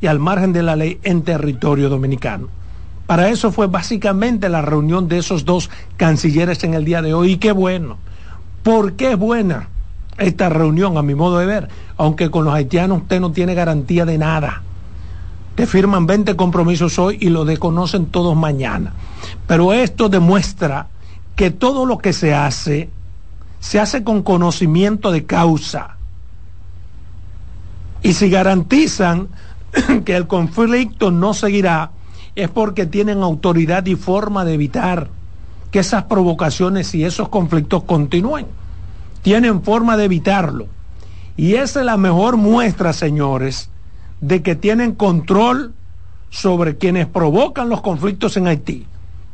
y 0.01 0.05
al 0.05 0.19
margen 0.19 0.53
de 0.53 0.61
la 0.61 0.75
ley 0.75 0.99
en 1.01 1.23
territorio 1.23 1.89
dominicano. 1.89 2.49
Para 3.07 3.29
eso 3.29 3.51
fue 3.51 3.67
básicamente 3.67 4.49
la 4.49 4.61
reunión 4.61 5.07
de 5.07 5.17
esos 5.17 5.45
dos 5.45 5.69
cancilleres 5.95 6.63
en 6.63 6.73
el 6.73 6.85
día 6.85 7.01
de 7.01 7.13
hoy. 7.13 7.33
Y 7.33 7.37
qué 7.37 7.51
bueno. 7.51 7.97
¿Por 8.63 8.93
qué 8.93 9.13
es 9.13 9.17
buena 9.17 9.69
esta 10.17 10.49
reunión, 10.49 10.97
a 10.97 11.01
mi 11.01 11.15
modo 11.15 11.39
de 11.39 11.45
ver? 11.45 11.69
Aunque 11.97 12.29
con 12.29 12.45
los 12.45 12.53
haitianos 12.53 13.01
usted 13.01 13.19
no 13.19 13.31
tiene 13.31 13.55
garantía 13.55 14.05
de 14.05 14.17
nada. 14.17 14.61
Te 15.55 15.65
firman 15.65 16.05
20 16.05 16.35
compromisos 16.35 16.99
hoy 16.99 17.17
y 17.19 17.29
lo 17.29 17.45
desconocen 17.45 18.07
todos 18.07 18.35
mañana. 18.35 18.93
Pero 19.47 19.73
esto 19.73 20.09
demuestra 20.09 20.87
que 21.35 21.49
todo 21.49 21.85
lo 21.85 21.97
que 21.97 22.13
se 22.13 22.35
hace, 22.35 22.89
se 23.59 23.79
hace 23.79 24.03
con 24.03 24.21
conocimiento 24.21 25.11
de 25.11 25.25
causa 25.25 25.97
y 28.01 28.13
si 28.13 28.29
garantizan 28.29 29.27
que 30.05 30.15
el 30.15 30.27
conflicto 30.27 31.11
no 31.11 31.33
seguirá, 31.33 31.91
es 32.37 32.49
porque 32.49 32.85
tienen 32.85 33.23
autoridad 33.23 33.83
y 33.87 33.95
forma 33.95 34.45
de 34.45 34.53
evitar 34.53 35.09
que 35.71 35.79
esas 35.79 36.03
provocaciones 36.03 36.93
y 36.93 37.03
esos 37.03 37.29
conflictos 37.29 37.83
continúen. 37.83 38.45
Tienen 39.23 39.63
forma 39.63 39.97
de 39.97 40.05
evitarlo. 40.05 40.67
Y 41.35 41.55
esa 41.55 41.79
es 41.79 41.85
la 41.87 41.97
mejor 41.97 42.37
muestra, 42.37 42.93
señores, 42.93 43.71
de 44.21 44.43
que 44.43 44.55
tienen 44.55 44.93
control 44.93 45.73
sobre 46.29 46.77
quienes 46.77 47.07
provocan 47.07 47.69
los 47.69 47.81
conflictos 47.81 48.37
en 48.37 48.47
Haití. 48.47 48.85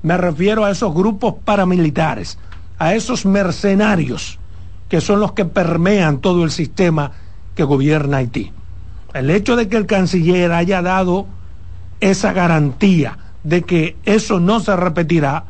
Me 0.01 0.15
refiero 0.15 0.63
a 0.63 0.71
esos 0.71 0.93
grupos 0.93 1.35
paramilitares, 1.43 2.39
a 2.79 2.93
esos 2.95 3.25
mercenarios 3.25 4.39
que 4.87 5.01
son 5.01 5.19
los 5.19 5.33
que 5.33 5.43
permean 5.43 6.19
todo 6.19 6.45
el 6.45 6.51
sistema 6.51 7.11
que 7.53 7.65
gobierna 7.65 8.17
Haití. 8.17 8.53
El 9.13 9.29
hecho 9.29 9.57
de 9.57 9.67
que 9.67 9.75
el 9.75 9.87
canciller 9.87 10.53
haya 10.53 10.81
dado 10.81 11.27
esa 12.03 12.33
garantía 12.33 13.17
de 13.43 13.63
que 13.63 13.95
eso 14.03 14.39
no 14.39 14.59
se 14.59 14.75
repetirá, 14.75 15.45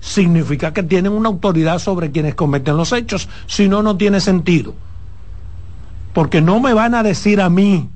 significa 0.00 0.72
que 0.72 0.82
tienen 0.82 1.12
una 1.12 1.28
autoridad 1.28 1.78
sobre 1.78 2.10
quienes 2.10 2.34
cometen 2.34 2.76
los 2.76 2.92
hechos, 2.92 3.28
si 3.46 3.68
no, 3.68 3.82
no 3.82 3.96
tiene 3.96 4.20
sentido. 4.20 4.74
Porque 6.14 6.40
no 6.40 6.60
me 6.60 6.72
van 6.72 6.94
a 6.94 7.02
decir 7.02 7.40
a 7.40 7.50
mí, 7.50 7.90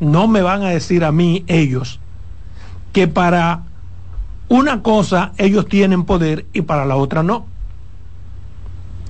no 0.00 0.28
me 0.28 0.42
van 0.42 0.62
a 0.62 0.68
decir 0.68 1.04
a 1.04 1.12
mí 1.12 1.44
ellos, 1.46 2.00
que 2.92 3.08
para 3.08 3.62
una 4.48 4.82
cosa 4.82 5.32
ellos 5.38 5.66
tienen 5.68 6.04
poder 6.04 6.46
y 6.52 6.62
para 6.62 6.84
la 6.84 6.96
otra 6.96 7.22
no. 7.22 7.46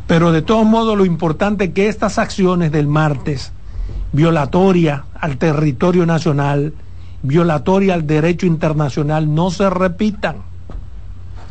Pero 0.07 0.33
de 0.33 0.43
todos 0.43 0.65
modos 0.65 0.97
lo 0.97 1.05
importante 1.05 1.65
es 1.65 1.71
que 1.73 1.89
estas 1.89 2.19
acciones 2.19 2.73
del 2.73 2.87
martes 2.87 3.53
violatoria 4.13 5.05
al 5.15 5.37
territorio 5.37 6.07
nacional, 6.07 6.73
violatoria 7.23 7.95
al 7.95 8.07
derecho 8.07 8.47
internacional, 8.47 9.35
no 9.35 9.51
se 9.51 9.69
repitan. 9.71 10.37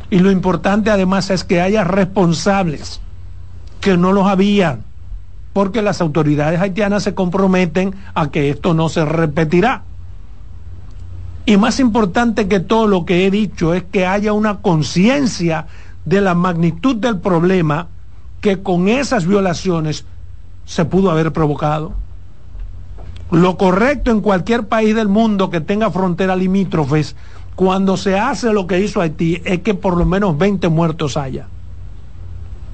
Y 0.10 0.20
lo 0.20 0.32
importante 0.32 0.90
además 0.90 1.30
es 1.30 1.44
que 1.44 1.62
haya 1.62 1.84
responsables, 1.84 3.02
que 3.82 3.98
no 3.98 4.14
los 4.14 4.28
había, 4.28 4.80
porque 5.54 5.82
las 5.82 6.02
autoridades 6.02 6.62
haitianas 6.62 7.04
se 7.04 7.14
comprometen 7.14 7.96
a 8.14 8.30
que 8.30 8.50
esto 8.50 8.74
no 8.74 8.90
se 8.90 9.04
repetirá. 9.06 9.84
Y 11.46 11.58
más 11.58 11.80
importante 11.80 12.48
que 12.48 12.60
todo 12.60 12.88
lo 12.88 13.06
que 13.06 13.26
he 13.26 13.32
dicho 13.32 13.74
es 13.74 13.84
que 13.84 14.06
haya 14.06 14.34
una 14.34 14.58
conciencia 14.58 15.68
de 16.06 16.22
la 16.22 16.36
magnitud 16.36 16.96
del 16.96 17.20
problema 17.20 17.88
que 18.42 18.62
con 18.62 18.88
esas 18.88 19.26
violaciones 19.26 20.06
se 20.66 20.86
pudo 20.86 21.10
haber 21.10 21.34
provocado. 21.34 21.94
Lo 23.32 23.58
correcto 23.58 24.12
en 24.12 24.22
cualquier 24.22 24.68
país 24.68 24.96
del 24.96 25.10
mundo 25.10 25.50
que 25.50 25.60
tenga 25.60 25.92
fronteras 25.92 26.38
limítrofes, 26.38 27.16
cuando 27.56 27.98
se 27.98 28.18
hace 28.18 28.54
lo 28.54 28.68
que 28.68 28.80
hizo 28.80 29.02
Haití, 29.02 29.42
es 29.44 29.62
que 29.62 29.74
por 29.74 29.98
lo 29.98 30.06
menos 30.06 30.38
20 30.38 30.70
muertos 30.70 31.18
haya. 31.18 31.48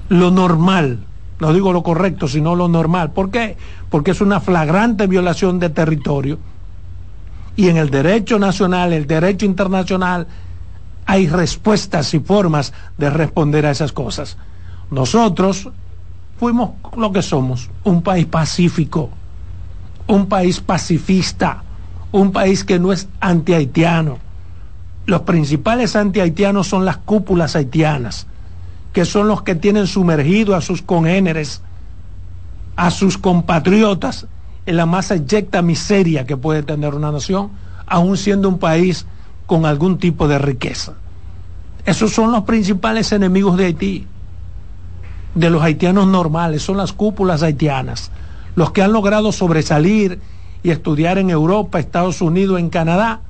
Lo 0.08 0.30
normal, 0.30 1.00
no 1.40 1.52
digo 1.52 1.72
lo 1.72 1.82
correcto, 1.82 2.28
sino 2.28 2.54
lo 2.54 2.68
normal. 2.68 3.10
¿Por 3.10 3.30
qué? 3.30 3.56
Porque 3.90 4.12
es 4.12 4.20
una 4.20 4.40
flagrante 4.40 5.06
violación 5.06 5.58
de 5.58 5.70
territorio. 5.70 6.38
Y 7.56 7.68
en 7.68 7.76
el 7.76 7.90
derecho 7.90 8.38
nacional, 8.38 8.92
el 8.92 9.06
derecho 9.06 9.46
internacional, 9.46 10.26
hay 11.06 11.28
respuestas 11.28 12.14
y 12.14 12.20
formas 12.20 12.72
de 12.96 13.10
responder 13.10 13.66
a 13.66 13.70
esas 13.70 13.92
cosas. 13.92 14.36
Nosotros 14.90 15.68
fuimos 16.38 16.72
lo 16.96 17.10
que 17.10 17.22
somos, 17.22 17.70
un 17.84 18.02
país 18.02 18.26
pacífico 18.26 19.10
un 20.06 20.26
país 20.26 20.60
pacifista, 20.60 21.62
un 22.12 22.32
país 22.32 22.64
que 22.64 22.78
no 22.78 22.92
es 22.92 23.08
anti-haitiano. 23.20 24.18
Los 25.06 25.22
principales 25.22 25.96
anti-haitianos 25.96 26.66
son 26.66 26.84
las 26.84 26.98
cúpulas 26.98 27.56
haitianas, 27.56 28.26
que 28.92 29.04
son 29.04 29.28
los 29.28 29.42
que 29.42 29.54
tienen 29.54 29.86
sumergido 29.86 30.54
a 30.54 30.60
sus 30.60 30.82
congéneres, 30.82 31.62
a 32.76 32.90
sus 32.90 33.18
compatriotas, 33.18 34.26
en 34.66 34.76
la 34.76 34.86
más 34.86 35.10
eyecta 35.10 35.60
miseria 35.60 36.24
que 36.24 36.36
puede 36.36 36.62
tener 36.62 36.94
una 36.94 37.12
nación, 37.12 37.50
aun 37.86 38.16
siendo 38.16 38.48
un 38.48 38.58
país 38.58 39.06
con 39.46 39.66
algún 39.66 39.98
tipo 39.98 40.26
de 40.26 40.38
riqueza. 40.38 40.94
Esos 41.84 42.12
son 42.12 42.32
los 42.32 42.44
principales 42.44 43.12
enemigos 43.12 43.58
de 43.58 43.66
Haití, 43.66 44.06
de 45.34 45.50
los 45.50 45.62
haitianos 45.62 46.06
normales, 46.06 46.62
son 46.62 46.78
las 46.78 46.92
cúpulas 46.92 47.42
haitianas 47.42 48.10
los 48.56 48.70
que 48.70 48.82
han 48.82 48.92
logrado 48.92 49.32
sobresalir 49.32 50.20
y 50.62 50.70
estudiar 50.70 51.18
en 51.18 51.30
Europa, 51.30 51.78
Estados 51.78 52.20
Unidos, 52.22 52.58
en 52.58 52.70
Canadá, 52.70 53.20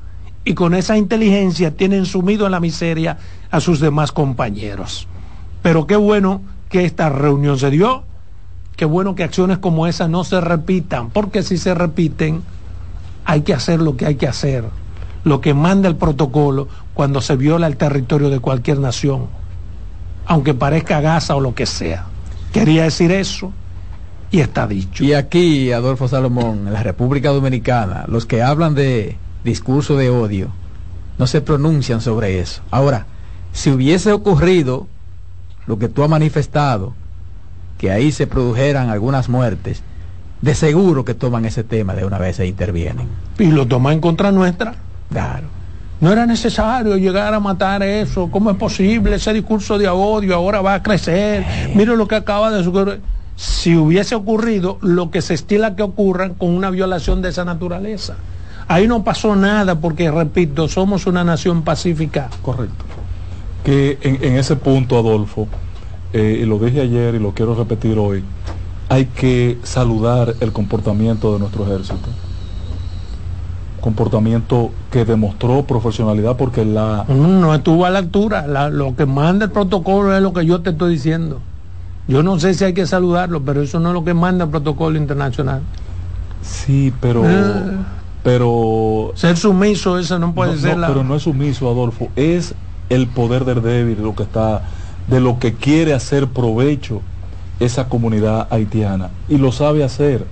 y 0.44 0.54
con 0.54 0.74
esa 0.74 0.96
inteligencia 0.96 1.74
tienen 1.74 2.06
sumido 2.06 2.46
en 2.46 2.52
la 2.52 2.60
miseria 2.60 3.18
a 3.50 3.60
sus 3.60 3.80
demás 3.80 4.12
compañeros. 4.12 5.08
Pero 5.62 5.86
qué 5.86 5.96
bueno 5.96 6.42
que 6.68 6.84
esta 6.84 7.08
reunión 7.08 7.58
se 7.58 7.70
dio, 7.70 8.04
qué 8.76 8.84
bueno 8.84 9.14
que 9.14 9.24
acciones 9.24 9.58
como 9.58 9.86
esa 9.86 10.06
no 10.06 10.22
se 10.24 10.40
repitan, 10.40 11.10
porque 11.10 11.42
si 11.42 11.56
se 11.56 11.74
repiten, 11.74 12.42
hay 13.24 13.40
que 13.40 13.54
hacer 13.54 13.80
lo 13.80 13.96
que 13.96 14.04
hay 14.04 14.16
que 14.16 14.28
hacer, 14.28 14.64
lo 15.24 15.40
que 15.40 15.54
manda 15.54 15.88
el 15.88 15.96
protocolo 15.96 16.68
cuando 16.92 17.22
se 17.22 17.36
viola 17.36 17.66
el 17.66 17.78
territorio 17.78 18.28
de 18.28 18.40
cualquier 18.40 18.78
nación, 18.78 19.26
aunque 20.26 20.52
parezca 20.52 21.00
Gaza 21.00 21.34
o 21.34 21.40
lo 21.40 21.54
que 21.54 21.64
sea. 21.64 22.04
Quería 22.52 22.84
decir 22.84 23.10
eso 23.10 23.52
y 24.30 24.40
está 24.40 24.66
dicho. 24.66 25.04
Y 25.04 25.14
aquí, 25.14 25.72
Adolfo 25.72 26.08
Salomón, 26.08 26.66
en 26.66 26.72
la 26.72 26.82
República 26.82 27.30
Dominicana, 27.30 28.04
los 28.08 28.26
que 28.26 28.42
hablan 28.42 28.74
de 28.74 29.16
discurso 29.44 29.96
de 29.96 30.10
odio, 30.10 30.48
no 31.18 31.26
se 31.26 31.40
pronuncian 31.40 32.00
sobre 32.00 32.40
eso. 32.40 32.62
Ahora, 32.70 33.06
si 33.52 33.70
hubiese 33.70 34.12
ocurrido 34.12 34.88
lo 35.66 35.78
que 35.78 35.88
tú 35.88 36.02
has 36.02 36.10
manifestado, 36.10 36.94
que 37.78 37.90
ahí 37.90 38.12
se 38.12 38.26
produjeran 38.26 38.90
algunas 38.90 39.28
muertes, 39.28 39.82
de 40.40 40.54
seguro 40.54 41.04
que 41.04 41.14
toman 41.14 41.44
ese 41.46 41.64
tema 41.64 41.94
de 41.94 42.04
una 42.04 42.18
vez 42.18 42.38
e 42.38 42.46
intervienen. 42.46 43.08
Y 43.38 43.46
lo 43.46 43.66
toman 43.66 43.94
en 43.94 44.00
contra 44.00 44.30
nuestra. 44.30 44.74
Claro. 45.10 45.46
No 46.00 46.12
era 46.12 46.26
necesario 46.26 46.96
llegar 46.96 47.32
a 47.32 47.40
matar 47.40 47.82
eso. 47.82 48.28
¿Cómo 48.30 48.50
es 48.50 48.56
posible? 48.56 49.14
Ese 49.16 49.32
discurso 49.32 49.78
de 49.78 49.88
odio 49.88 50.34
ahora 50.34 50.60
va 50.60 50.74
a 50.74 50.82
crecer. 50.82 51.44
Mire 51.74 51.96
lo 51.96 52.06
que 52.06 52.16
acaba 52.16 52.50
de 52.50 52.62
suceder. 52.62 53.00
Si 53.36 53.76
hubiese 53.76 54.14
ocurrido 54.14 54.78
lo 54.80 55.10
que 55.10 55.20
se 55.22 55.34
estila 55.34 55.74
que 55.76 55.82
ocurra 55.82 56.30
con 56.30 56.50
una 56.50 56.70
violación 56.70 57.20
de 57.22 57.30
esa 57.30 57.44
naturaleza. 57.44 58.14
Ahí 58.68 58.86
no 58.86 59.02
pasó 59.04 59.34
nada 59.36 59.80
porque, 59.80 60.10
repito, 60.10 60.68
somos 60.68 61.06
una 61.06 61.24
nación 61.24 61.62
pacífica. 61.62 62.30
Correcto. 62.42 62.84
Que 63.64 63.98
en, 64.02 64.22
en 64.24 64.36
ese 64.38 64.56
punto, 64.56 64.96
Adolfo, 64.98 65.48
eh, 66.12 66.40
y 66.42 66.46
lo 66.46 66.58
dije 66.58 66.80
ayer 66.82 67.14
y 67.14 67.18
lo 67.18 67.32
quiero 67.32 67.54
repetir 67.54 67.98
hoy, 67.98 68.22
hay 68.88 69.06
que 69.06 69.58
saludar 69.64 70.34
el 70.40 70.52
comportamiento 70.52 71.32
de 71.32 71.40
nuestro 71.40 71.64
ejército. 71.64 72.08
Comportamiento 73.80 74.70
que 74.90 75.04
demostró 75.04 75.64
profesionalidad 75.64 76.36
porque 76.36 76.64
la... 76.64 77.04
No 77.08 77.54
estuvo 77.54 77.84
a 77.84 77.90
la 77.90 77.98
altura. 77.98 78.46
La- 78.46 78.70
lo 78.70 78.96
que 78.96 79.04
manda 79.04 79.44
el 79.46 79.50
protocolo 79.50 80.14
es 80.16 80.22
lo 80.22 80.32
que 80.32 80.46
yo 80.46 80.62
te 80.62 80.70
estoy 80.70 80.92
diciendo. 80.94 81.40
Yo 82.06 82.22
no 82.22 82.38
sé 82.38 82.54
si 82.54 82.64
hay 82.64 82.74
que 82.74 82.86
saludarlo, 82.86 83.42
pero 83.42 83.62
eso 83.62 83.80
no 83.80 83.88
es 83.88 83.94
lo 83.94 84.04
que 84.04 84.14
manda 84.14 84.44
el 84.44 84.50
protocolo 84.50 84.98
internacional. 84.98 85.62
Sí, 86.42 86.92
pero... 87.00 87.22
Eh. 87.28 87.76
Pero... 88.22 89.12
Ser 89.14 89.36
sumiso, 89.36 89.98
eso 89.98 90.18
no 90.18 90.34
puede 90.34 90.52
no, 90.52 90.58
ser 90.58 90.74
no, 90.74 90.80
la... 90.82 90.88
Pero 90.88 91.04
no 91.04 91.14
es 91.14 91.22
sumiso, 91.22 91.70
Adolfo. 91.70 92.08
Es 92.16 92.54
el 92.88 93.06
poder 93.06 93.44
del 93.44 93.62
débil 93.62 94.02
lo 94.02 94.14
que 94.14 94.22
está... 94.24 94.62
De 95.08 95.20
lo 95.20 95.38
que 95.38 95.54
quiere 95.54 95.92
hacer 95.92 96.28
provecho 96.28 97.02
esa 97.60 97.88
comunidad 97.88 98.48
haitiana. 98.50 99.10
Y 99.28 99.36
lo 99.36 99.52
sabe 99.52 99.84
hacer. 99.84 100.26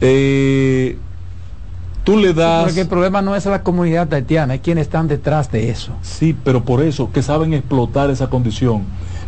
Eh, 0.00 0.98
tú 2.04 2.16
le 2.16 2.32
das... 2.32 2.64
Porque 2.64 2.82
el 2.82 2.88
problema 2.88 3.22
no 3.22 3.36
es 3.36 3.44
la 3.46 3.62
comunidad 3.62 4.12
haitiana, 4.12 4.54
es 4.54 4.60
quienes 4.60 4.82
están 4.82 5.08
detrás 5.08 5.50
de 5.52 5.70
eso. 5.70 5.92
Sí, 6.02 6.34
pero 6.44 6.64
por 6.64 6.82
eso, 6.82 7.10
que 7.12 7.22
saben 7.22 7.52
explotar 7.54 8.10
esa 8.10 8.28
condición. 8.28 8.84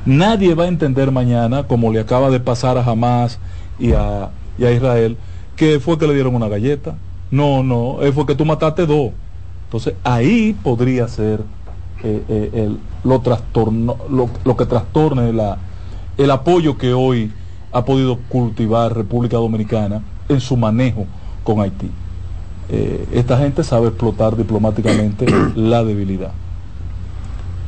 Nadie 0.07 0.55
va 0.55 0.65
a 0.65 0.69
entender 0.69 1.11
mañana, 1.11 1.65
como 1.65 1.93
le 1.93 2.01
acaba 2.01 2.31
de 2.31 2.41
pasar 2.41 2.79
a 2.79 2.85
Hamas 2.85 3.39
y 3.79 3.93
a, 3.93 4.31
y 4.59 4.65
a 4.65 4.73
Israel, 4.73 5.17
que 5.57 5.81
fue 5.81 5.99
que 5.99 6.07
le 6.07 6.15
dieron 6.15 6.35
una 6.35 6.49
galleta. 6.49 6.95
No, 7.31 7.63
no, 7.63 8.03
eh, 8.03 8.13
fue 8.13 8.25
que 8.25 8.35
tú 8.37 8.45
mataste 8.45 8.87
dos. 8.87 9.11
Entonces 9.65 9.95
ahí 10.05 10.55
podría 10.63 11.09
ser 11.09 11.41
eh, 12.05 12.23
eh, 12.29 12.51
el- 12.55 12.79
lo, 13.03 13.21
trastorno, 13.21 13.97
lo, 14.11 14.29
lo 14.45 14.57
que 14.57 14.67
trastorne 14.67 15.33
la, 15.33 15.59
el 16.19 16.31
apoyo 16.31 16.79
que 16.79 16.93
hoy 16.93 17.33
ha 17.73 17.85
podido 17.85 18.19
cultivar 18.29 18.95
República 18.95 19.37
Dominicana 19.39 20.03
en 20.29 20.41
su 20.41 20.57
manejo 20.57 21.07
con 21.43 21.61
Haití. 21.61 21.91
Eh, 22.69 23.07
esta 23.13 23.39
gente 23.39 23.65
sabe 23.65 23.89
explotar 23.89 24.37
diplomáticamente 24.37 25.27
la 25.57 25.83
debilidad. 25.85 26.31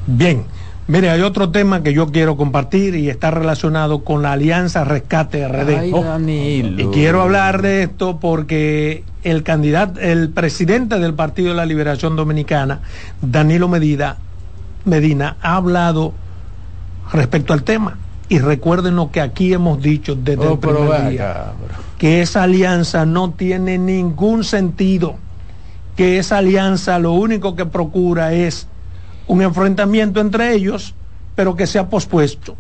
Bien, 0.07 0.45
mire, 0.89 1.11
hay 1.11 1.21
otro 1.21 1.51
tema 1.51 1.83
que 1.83 1.93
yo 1.93 2.09
quiero 2.09 2.37
compartir 2.37 2.97
y 2.97 3.09
está 3.09 3.31
relacionado 3.31 4.03
con 4.03 4.23
la 4.23 4.33
Alianza 4.33 4.85
Rescate 4.85 5.47
RD. 5.47 5.79
Ay, 5.79 5.93
Danilo. 5.93 6.83
y 6.83 6.87
quiero 6.89 7.23
hablar 7.23 7.63
de 7.63 7.85
esto 7.85 8.19
porque 8.19 9.05
el 9.23 9.43
candidato, 9.43 10.01
el 10.01 10.31
presidente 10.31 10.99
del 10.99 11.15
Partido 11.15 11.51
de 11.51 11.55
la 11.55 11.67
Liberación 11.67 12.17
Dominicana, 12.17 12.81
Danilo 13.23 13.69
Medina, 13.69 14.17
Medina, 14.85 15.37
ha 15.41 15.57
hablado 15.57 16.13
respecto 17.13 17.53
al 17.53 17.63
tema. 17.63 17.99
Y 18.31 18.41
recuerden 18.41 18.97
lo 18.97 19.11
que 19.11 19.23
aquí 19.23 19.55
hemos 19.55 19.81
dicho 19.83 20.15
desde 20.15 20.47
Oh, 20.47 20.53
el 20.53 20.59
primer 20.59 21.11
día 21.11 21.53
que 21.97 22.23
esa 22.23 22.45
alianza 22.45 23.07
no 23.07 23.31
tiene 23.31 23.79
ningún 23.79 24.45
sentido, 24.45 25.17
que 25.97 26.19
esa 26.19 26.39
alianza 26.39 26.99
lo 26.99 27.13
único 27.13 27.57
que 27.57 27.67
procura 27.67 28.33
es 28.33 28.69
un 29.29 29.43
enfrentamiento 29.43 30.21
entre 30.21 30.55
ellos, 30.55 30.95
pero 31.37 31.55
que 31.55 31.67
se 31.67 31.79
ha 31.79 31.89
pospuesto, 31.89 32.57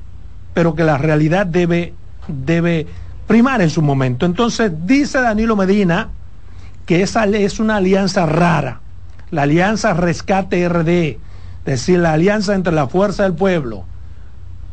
pero 0.54 0.74
que 0.74 0.85
la 0.85 0.98
realidad 0.98 1.46
debe, 1.46 1.94
debe 2.28 2.87
primar 3.26 3.61
en 3.61 3.70
su 3.70 3.83
momento. 3.83 4.24
Entonces 4.24 4.72
dice 4.87 5.20
Danilo 5.20 5.57
Medina 5.57 6.11
que 6.87 7.02
esa 7.02 7.24
es 7.24 7.59
una 7.59 7.76
alianza 7.76 8.24
rara, 8.26 8.81
la 9.31 9.42
alianza 9.42 9.92
Rescate 9.94 10.68
RD, 10.68 10.88
es 10.88 11.18
decir, 11.64 11.98
la 11.98 12.12
alianza 12.12 12.54
entre 12.54 12.72
la 12.72 12.87
Fuerza 12.87 13.24
del 13.24 13.35
Pueblo, 13.35 13.85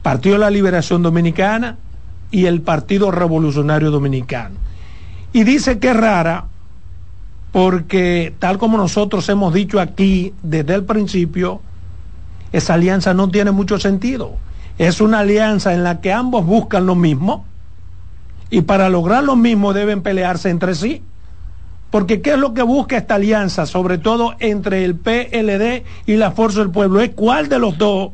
Partido 0.01 0.36
de 0.36 0.39
la 0.39 0.49
Liberación 0.49 1.01
Dominicana 1.01 1.77
y 2.31 2.45
el 2.45 2.62
Partido 2.62 3.12
Revolucionario 3.12 3.91
Dominicano. 3.91 4.55
Y 5.34 5.43
dice 5.43 5.79
que 5.79 5.89
es 5.89 5.97
rara 5.97 6.45
porque 7.51 8.34
tal 8.39 8.58
como 8.58 8.77
nosotros 8.77 9.27
hemos 9.29 9.53
dicho 9.53 9.79
aquí 9.79 10.34
desde 10.43 10.75
el 10.75 10.84
principio, 10.84 11.62
esa 12.51 12.75
alianza 12.75 13.13
no 13.13 13.29
tiene 13.29 13.51
mucho 13.51 13.79
sentido. 13.79 14.36
Es 14.77 15.01
una 15.01 15.19
alianza 15.19 15.73
en 15.73 15.84
la 15.84 16.01
que 16.01 16.12
ambos 16.12 16.45
buscan 16.45 16.86
lo 16.86 16.95
mismo 16.95 17.45
y 18.49 18.62
para 18.62 18.89
lograr 18.89 19.23
lo 19.23 19.36
mismo 19.36 19.73
deben 19.73 20.01
pelearse 20.01 20.49
entre 20.49 20.75
sí. 20.75 21.01
Porque 21.91 22.21
¿qué 22.21 22.34
es 22.34 22.38
lo 22.38 22.53
que 22.53 22.62
busca 22.62 22.97
esta 22.97 23.15
alianza, 23.15 23.65
sobre 23.65 23.97
todo 23.97 24.36
entre 24.39 24.84
el 24.84 24.95
PLD 24.95 25.84
y 26.05 26.17
la 26.17 26.31
Fuerza 26.31 26.60
del 26.60 26.71
Pueblo? 26.71 26.99
Es 26.99 27.12
cuál 27.12 27.47
de 27.47 27.60
los 27.60 27.77
dos 27.77 28.12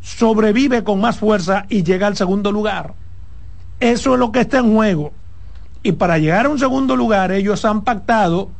sobrevive 0.00 0.84
con 0.84 1.00
más 1.00 1.18
fuerza 1.18 1.66
y 1.68 1.82
llega 1.82 2.06
al 2.06 2.16
segundo 2.16 2.52
lugar. 2.52 2.94
Eso 3.80 4.14
es 4.14 4.18
lo 4.18 4.32
que 4.32 4.40
está 4.40 4.58
en 4.58 4.74
juego. 4.74 5.12
Y 5.82 5.92
para 5.92 6.18
llegar 6.18 6.46
a 6.46 6.48
un 6.48 6.58
segundo 6.58 6.96
lugar, 6.96 7.32
ellos 7.32 7.64
han 7.64 7.82
pactado 7.82 8.50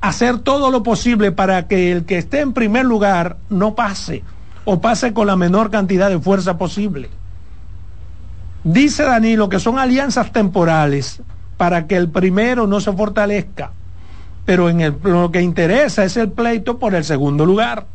hacer 0.00 0.38
todo 0.38 0.70
lo 0.70 0.82
posible 0.82 1.32
para 1.32 1.68
que 1.68 1.92
el 1.92 2.04
que 2.04 2.18
esté 2.18 2.40
en 2.40 2.52
primer 2.52 2.84
lugar 2.84 3.36
no 3.48 3.74
pase 3.74 4.24
o 4.64 4.80
pase 4.80 5.12
con 5.12 5.26
la 5.26 5.36
menor 5.36 5.70
cantidad 5.70 6.08
de 6.08 6.18
fuerza 6.18 6.58
posible. 6.58 7.10
Dice 8.64 9.04
Danilo 9.04 9.48
que 9.48 9.60
son 9.60 9.78
alianzas 9.78 10.32
temporales 10.32 11.22
para 11.56 11.86
que 11.86 11.96
el 11.96 12.08
primero 12.08 12.66
no 12.66 12.80
se 12.80 12.92
fortalezca, 12.92 13.72
pero 14.44 14.68
en 14.68 14.98
lo 15.02 15.30
que 15.30 15.42
interesa 15.42 16.04
es 16.04 16.16
el 16.16 16.30
pleito 16.30 16.78
por 16.78 16.94
el 16.94 17.04
segundo 17.04 17.44
lugar. 17.44 17.86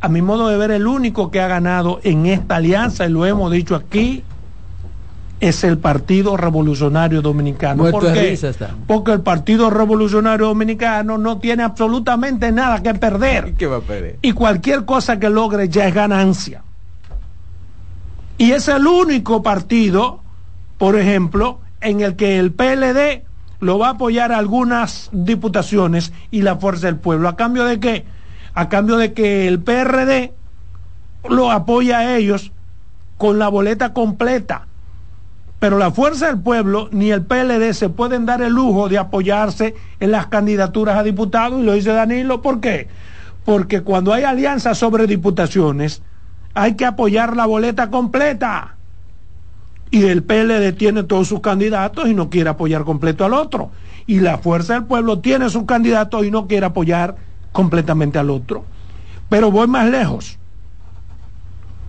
A 0.00 0.08
mi 0.08 0.20
modo 0.20 0.48
de 0.48 0.58
ver, 0.58 0.70
el 0.70 0.86
único 0.86 1.30
que 1.30 1.40
ha 1.40 1.48
ganado 1.48 2.00
en 2.02 2.26
esta 2.26 2.56
alianza, 2.56 3.06
y 3.06 3.08
lo 3.08 3.24
hemos 3.24 3.50
dicho 3.50 3.74
aquí, 3.74 4.22
es 5.48 5.62
el 5.62 5.76
Partido 5.76 6.38
Revolucionario 6.38 7.20
Dominicano. 7.20 7.90
¿Por 7.90 8.12
qué? 8.12 8.38
Porque 8.86 9.12
el 9.12 9.20
Partido 9.20 9.68
Revolucionario 9.68 10.46
Dominicano 10.46 11.18
no 11.18 11.38
tiene 11.38 11.62
absolutamente 11.62 12.50
nada 12.50 12.82
que 12.82 12.94
perder. 12.94 13.52
¿Qué 13.52 13.66
va 13.66 13.76
a 13.76 13.80
perder? 13.80 14.18
Y 14.22 14.32
cualquier 14.32 14.86
cosa 14.86 15.18
que 15.18 15.28
logre 15.28 15.68
ya 15.68 15.86
es 15.86 15.94
ganancia. 15.94 16.62
Y 18.38 18.52
es 18.52 18.68
el 18.68 18.86
único 18.86 19.42
partido, 19.42 20.20
por 20.78 20.98
ejemplo, 20.98 21.60
en 21.82 22.00
el 22.00 22.16
que 22.16 22.38
el 22.38 22.52
PLD 22.52 23.24
lo 23.60 23.78
va 23.78 23.88
a 23.88 23.90
apoyar 23.90 24.32
a 24.32 24.38
algunas 24.38 25.10
diputaciones 25.12 26.12
y 26.30 26.40
la 26.40 26.56
Fuerza 26.56 26.86
del 26.86 26.96
Pueblo. 26.96 27.28
¿A 27.28 27.36
cambio 27.36 27.64
de 27.64 27.80
qué? 27.80 28.06
A 28.54 28.70
cambio 28.70 28.96
de 28.96 29.12
que 29.12 29.46
el 29.46 29.60
PRD 29.60 30.32
lo 31.28 31.50
apoya 31.50 31.98
a 31.98 32.16
ellos 32.16 32.50
con 33.18 33.38
la 33.38 33.48
boleta 33.48 33.92
completa. 33.92 34.68
Pero 35.64 35.78
la 35.78 35.90
Fuerza 35.90 36.26
del 36.26 36.40
Pueblo 36.40 36.90
ni 36.92 37.10
el 37.10 37.22
PLD 37.22 37.72
se 37.72 37.88
pueden 37.88 38.26
dar 38.26 38.42
el 38.42 38.52
lujo 38.52 38.90
de 38.90 38.98
apoyarse 38.98 39.74
en 39.98 40.10
las 40.10 40.26
candidaturas 40.26 40.98
a 40.98 41.02
diputados, 41.02 41.58
y 41.58 41.62
lo 41.62 41.72
dice 41.72 41.90
Danilo, 41.90 42.42
¿por 42.42 42.60
qué? 42.60 42.86
Porque 43.46 43.80
cuando 43.80 44.12
hay 44.12 44.24
alianzas 44.24 44.76
sobre 44.76 45.06
diputaciones, 45.06 46.02
hay 46.52 46.74
que 46.74 46.84
apoyar 46.84 47.34
la 47.34 47.46
boleta 47.46 47.88
completa. 47.88 48.76
Y 49.90 50.02
el 50.04 50.22
PLD 50.22 50.74
tiene 50.76 51.02
todos 51.04 51.28
sus 51.28 51.40
candidatos 51.40 52.08
y 52.08 52.14
no 52.14 52.28
quiere 52.28 52.50
apoyar 52.50 52.84
completo 52.84 53.24
al 53.24 53.32
otro. 53.32 53.70
Y 54.06 54.20
la 54.20 54.36
Fuerza 54.36 54.74
del 54.74 54.84
Pueblo 54.84 55.20
tiene 55.20 55.48
sus 55.48 55.64
candidatos 55.64 56.26
y 56.26 56.30
no 56.30 56.46
quiere 56.46 56.66
apoyar 56.66 57.16
completamente 57.52 58.18
al 58.18 58.28
otro. 58.28 58.66
Pero 59.30 59.50
voy 59.50 59.66
más 59.66 59.88
lejos. 59.88 60.38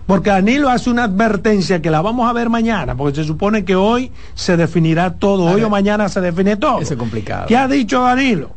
Porque 0.06 0.30
Danilo 0.30 0.70
hace 0.70 0.88
una 0.88 1.04
advertencia 1.04 1.82
que 1.82 1.90
la 1.90 2.00
vamos 2.00 2.28
a 2.30 2.32
ver 2.32 2.48
mañana, 2.48 2.94
porque 2.94 3.16
se 3.16 3.24
supone 3.24 3.64
que 3.64 3.74
hoy 3.74 4.12
se 4.34 4.56
definirá 4.56 5.14
todo, 5.14 5.44
hoy 5.44 5.62
o 5.62 5.70
mañana 5.70 6.08
se 6.08 6.20
define 6.20 6.56
todo. 6.56 6.80
Eso 6.80 6.94
es 6.94 6.98
complicado. 6.98 7.46
¿Qué 7.48 7.56
ha 7.56 7.66
dicho 7.66 8.02
Danilo? 8.02 8.50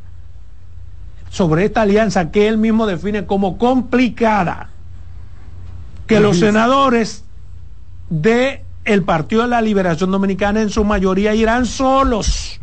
Sobre 1.30 1.66
esta 1.66 1.82
alianza 1.82 2.32
que 2.32 2.48
él 2.48 2.58
mismo 2.58 2.86
define 2.86 3.26
como 3.26 3.58
complicada. 3.58 4.70
Que 6.06 6.20
los 6.20 6.40
senadores 6.40 7.24
de 8.10 8.64
el 8.86 9.04
Partido 9.04 9.44
de 9.44 9.50
la 9.50 9.62
Liberación 9.62 10.12
Dominicana 10.12 10.62
en 10.62 10.70
su 10.70 10.84
mayoría 10.84 11.36
irán 11.36 11.66
solos 11.66 12.60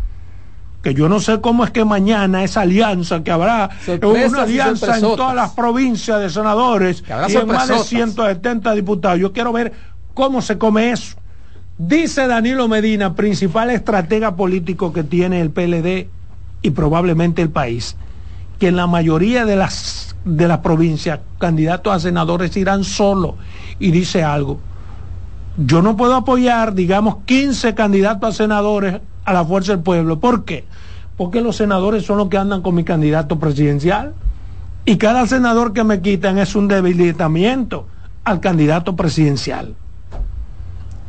que 0.86 0.94
yo 0.94 1.08
no 1.08 1.18
sé 1.18 1.40
cómo 1.40 1.64
es 1.64 1.72
que 1.72 1.84
mañana 1.84 2.44
esa 2.44 2.60
alianza 2.60 3.24
que 3.24 3.32
habrá 3.32 3.70
Sorpresas 3.84 4.30
una 4.30 4.42
alianza 4.42 4.96
en 4.98 5.02
todas 5.02 5.34
las 5.34 5.50
provincias 5.50 6.20
de 6.20 6.30
senadores 6.30 7.02
y 7.28 7.36
en 7.36 7.48
más 7.48 7.66
de 7.66 7.74
sorpresotas. 7.74 7.86
170 7.88 8.72
diputados. 8.72 9.18
Yo 9.18 9.32
quiero 9.32 9.52
ver 9.52 9.72
cómo 10.14 10.40
se 10.40 10.58
come 10.58 10.92
eso. 10.92 11.16
Dice 11.76 12.28
Danilo 12.28 12.68
Medina, 12.68 13.16
principal 13.16 13.70
estratega 13.70 14.36
político 14.36 14.92
que 14.92 15.02
tiene 15.02 15.40
el 15.40 15.50
PLD 15.50 16.08
y 16.62 16.70
probablemente 16.70 17.42
el 17.42 17.50
país, 17.50 17.96
que 18.60 18.68
en 18.68 18.76
la 18.76 18.86
mayoría 18.86 19.44
de 19.44 19.56
las 19.56 20.14
de 20.24 20.46
las 20.46 20.58
provincias 20.58 21.18
candidatos 21.38 21.92
a 21.92 21.98
senadores 21.98 22.56
irán 22.56 22.84
solos 22.84 23.34
y 23.80 23.90
dice 23.90 24.22
algo. 24.22 24.60
Yo 25.56 25.82
no 25.82 25.96
puedo 25.96 26.14
apoyar, 26.14 26.74
digamos, 26.74 27.24
15 27.24 27.74
candidatos 27.74 28.28
a 28.28 28.36
senadores 28.36 29.00
a 29.26 29.32
la 29.32 29.44
fuerza 29.44 29.72
del 29.72 29.82
pueblo. 29.82 30.18
¿Por 30.18 30.44
qué? 30.44 30.64
Porque 31.16 31.42
los 31.42 31.56
senadores 31.56 32.06
son 32.06 32.16
los 32.16 32.28
que 32.28 32.38
andan 32.38 32.62
con 32.62 32.74
mi 32.74 32.84
candidato 32.84 33.38
presidencial. 33.38 34.14
Y 34.86 34.96
cada 34.96 35.26
senador 35.26 35.72
que 35.72 35.84
me 35.84 36.00
quitan 36.00 36.38
es 36.38 36.54
un 36.54 36.68
debilitamiento 36.68 37.88
al 38.24 38.40
candidato 38.40 38.96
presidencial. 38.96 39.74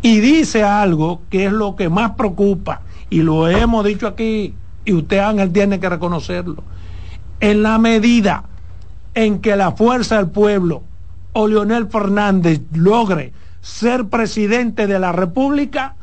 Y 0.01 0.19
dice 0.19 0.63
algo 0.63 1.21
que 1.29 1.45
es 1.45 1.51
lo 1.51 1.75
que 1.75 1.89
más 1.89 2.11
preocupa, 2.11 2.81
y 3.09 3.21
lo 3.21 3.47
hemos 3.47 3.85
dicho 3.85 4.07
aquí, 4.07 4.53
y 4.83 4.93
usted 4.93 5.19
Ángel 5.19 5.51
tiene 5.51 5.79
que 5.79 5.89
reconocerlo. 5.89 6.63
En 7.39 7.61
la 7.61 7.77
medida 7.77 8.43
en 9.13 9.39
que 9.39 9.55
la 9.55 9.71
fuerza 9.71 10.17
del 10.17 10.29
pueblo 10.29 10.83
o 11.33 11.47
Leonel 11.47 11.87
Fernández 11.87 12.61
logre 12.73 13.33
ser 13.61 14.05
presidente 14.05 14.87
de 14.87 14.99
la 14.99 15.11
República, 15.11 15.95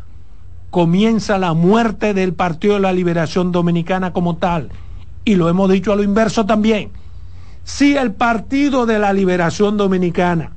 comienza 0.75 1.39
la 1.39 1.55
muerte 1.55 2.15
del 2.15 2.35
Partido 2.35 2.75
de 2.75 2.81
la 2.81 2.93
Liberación 2.93 3.53
Dominicana 3.53 4.13
como 4.13 4.39
tal. 4.39 4.71
Y 5.25 5.37
lo 5.37 5.49
hemos 5.49 5.71
dicho 5.71 5.93
a 5.93 5.97
lo 5.97 6.03
inverso 6.03 6.47
también. 6.47 6.91
Si 7.63 7.97
el 7.97 8.11
Partido 8.11 8.85
de 8.85 8.99
la 8.99 9.13
Liberación 9.13 9.77
Dominicana 9.77 10.51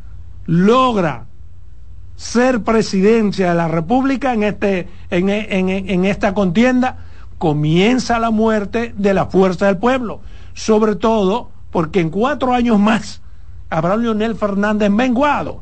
logra 0.47 1.27
ser 2.15 2.63
presidencia 2.63 3.49
de 3.49 3.55
la 3.57 3.67
República 3.67 4.33
en, 4.33 4.41
este, 4.41 4.89
en, 5.11 5.29
en- 5.29 5.69
en 5.69 6.05
esta 6.05 6.33
contienda, 6.33 6.97
comienza 7.37 8.17
la 8.17 8.31
muerte 8.31 8.95
de 8.97 9.13
la 9.13 9.27
fuerza 9.27 9.67
del 9.67 9.77
pueblo. 9.77 10.21
Sobre 10.55 10.95
todo 10.95 11.51
porque 11.69 11.99
en 11.99 12.09
cuatro 12.09 12.55
años 12.55 12.79
más 12.79 13.21
habrá 13.69 13.95
Leonel 13.95 14.35
Fernández 14.35 14.89
menguado. 14.89 15.61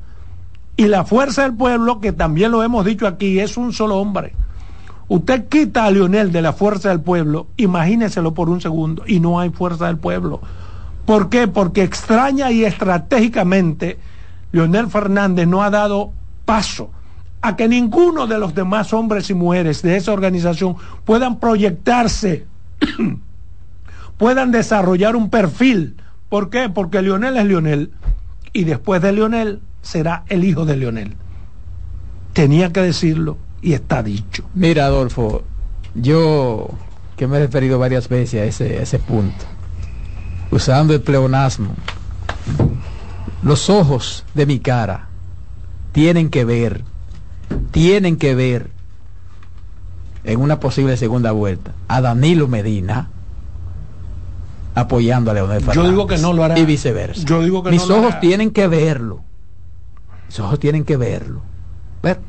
Y 0.78 0.88
la 0.88 1.04
fuerza 1.04 1.42
del 1.42 1.56
pueblo, 1.56 2.00
que 2.00 2.14
también 2.14 2.52
lo 2.52 2.64
hemos 2.64 2.86
dicho 2.86 3.06
aquí, 3.06 3.38
es 3.42 3.58
un 3.58 3.74
solo 3.74 3.98
hombre. 3.98 4.32
Usted 5.08 5.48
quita 5.48 5.86
a 5.86 5.92
Leonel 5.92 6.32
de 6.32 6.42
la 6.42 6.54
fuerza 6.54 6.90
del 6.90 7.02
pueblo, 7.02 7.48
imagíneselo 7.58 8.34
por 8.34 8.50
un 8.50 8.60
segundo, 8.60 9.04
y 9.06 9.20
no 9.20 9.40
hay 9.40 9.50
fuerza 9.50 9.88
del 9.88 9.98
pueblo. 9.98 10.42
¿Por 11.06 11.30
qué? 11.30 11.48
Porque 11.48 11.84
extraña 11.84 12.52
y 12.52 12.66
estratégicamente 12.66 14.00
Leonel 14.52 14.88
Fernández 14.88 15.48
no 15.48 15.62
ha 15.62 15.70
dado 15.70 16.12
paso 16.46 16.90
a 17.42 17.56
que 17.56 17.68
ninguno 17.68 18.26
de 18.26 18.40
los 18.40 18.56
demás 18.56 18.94
hombres 18.94 19.30
y 19.30 19.36
mujeres 19.36 19.84
de 19.84 19.98
esa 19.98 20.12
organización 20.12 20.78
puedan 21.04 21.40
proyectarse, 21.40 22.48
puedan 24.18 24.52
desarrollar 24.52 25.16
un 25.16 25.30
perfil. 25.30 25.98
¿Por 26.30 26.50
qué? 26.50 26.70
Porque 26.70 27.04
Leonel 27.04 27.38
es 27.38 27.46
Leonel 27.46 27.92
y 28.54 28.64
después 28.64 29.04
de 29.04 29.12
Leonel 29.12 29.60
será 29.84 30.24
el 30.28 30.44
hijo 30.44 30.66
de 30.66 30.78
Leonel. 30.78 31.16
Tenía 32.34 32.74
que 32.74 32.82
decirlo 32.82 33.38
y 33.66 33.74
está 33.74 34.04
dicho. 34.04 34.44
Mira, 34.54 34.86
Adolfo, 34.86 35.44
yo 35.96 36.70
que 37.18 37.26
me 37.28 37.38
he 37.38 37.40
referido 37.40 37.80
varias 37.80 38.08
veces 38.10 38.42
a 38.42 38.46
ese, 38.46 38.78
a 38.78 38.84
ese 38.84 39.00
punto, 39.00 39.44
usando 40.52 40.94
el 40.94 41.02
pleonasmo, 41.02 41.74
los 43.42 43.70
ojos 43.72 44.24
de 44.36 44.46
mi 44.46 44.60
cara 44.60 45.08
tienen 45.94 46.30
que 46.30 46.46
ver, 46.46 46.84
tienen 47.72 48.18
que 48.18 48.36
ver 48.36 48.70
en 50.24 50.40
una 50.42 50.60
posible 50.60 50.96
segunda 50.98 51.32
vuelta 51.32 51.72
a 51.88 52.02
Danilo 52.02 52.48
Medina 52.48 53.10
apoyando 54.76 55.32
a 55.32 55.34
Leonel 55.34 55.60
Yo 55.62 55.66
Fernández. 55.68 55.92
digo 55.92 56.08
que 56.08 56.18
no 56.18 56.34
lo 56.34 56.44
hará. 56.44 56.60
Y 56.60 56.66
viceversa. 56.66 57.24
Yo 57.26 57.42
digo 57.42 57.64
que 57.64 57.72
Mis 57.72 57.82
no 57.84 57.88
lo 57.88 57.96
ojos 57.98 58.12
hará. 58.12 58.20
tienen 58.20 58.52
que 58.52 58.68
verlo. 58.68 59.22
Mis 60.28 60.40
ojos 60.40 60.60
tienen 60.60 60.84
que 60.84 60.98
verlo. 60.98 61.42
Ver, 62.04 62.20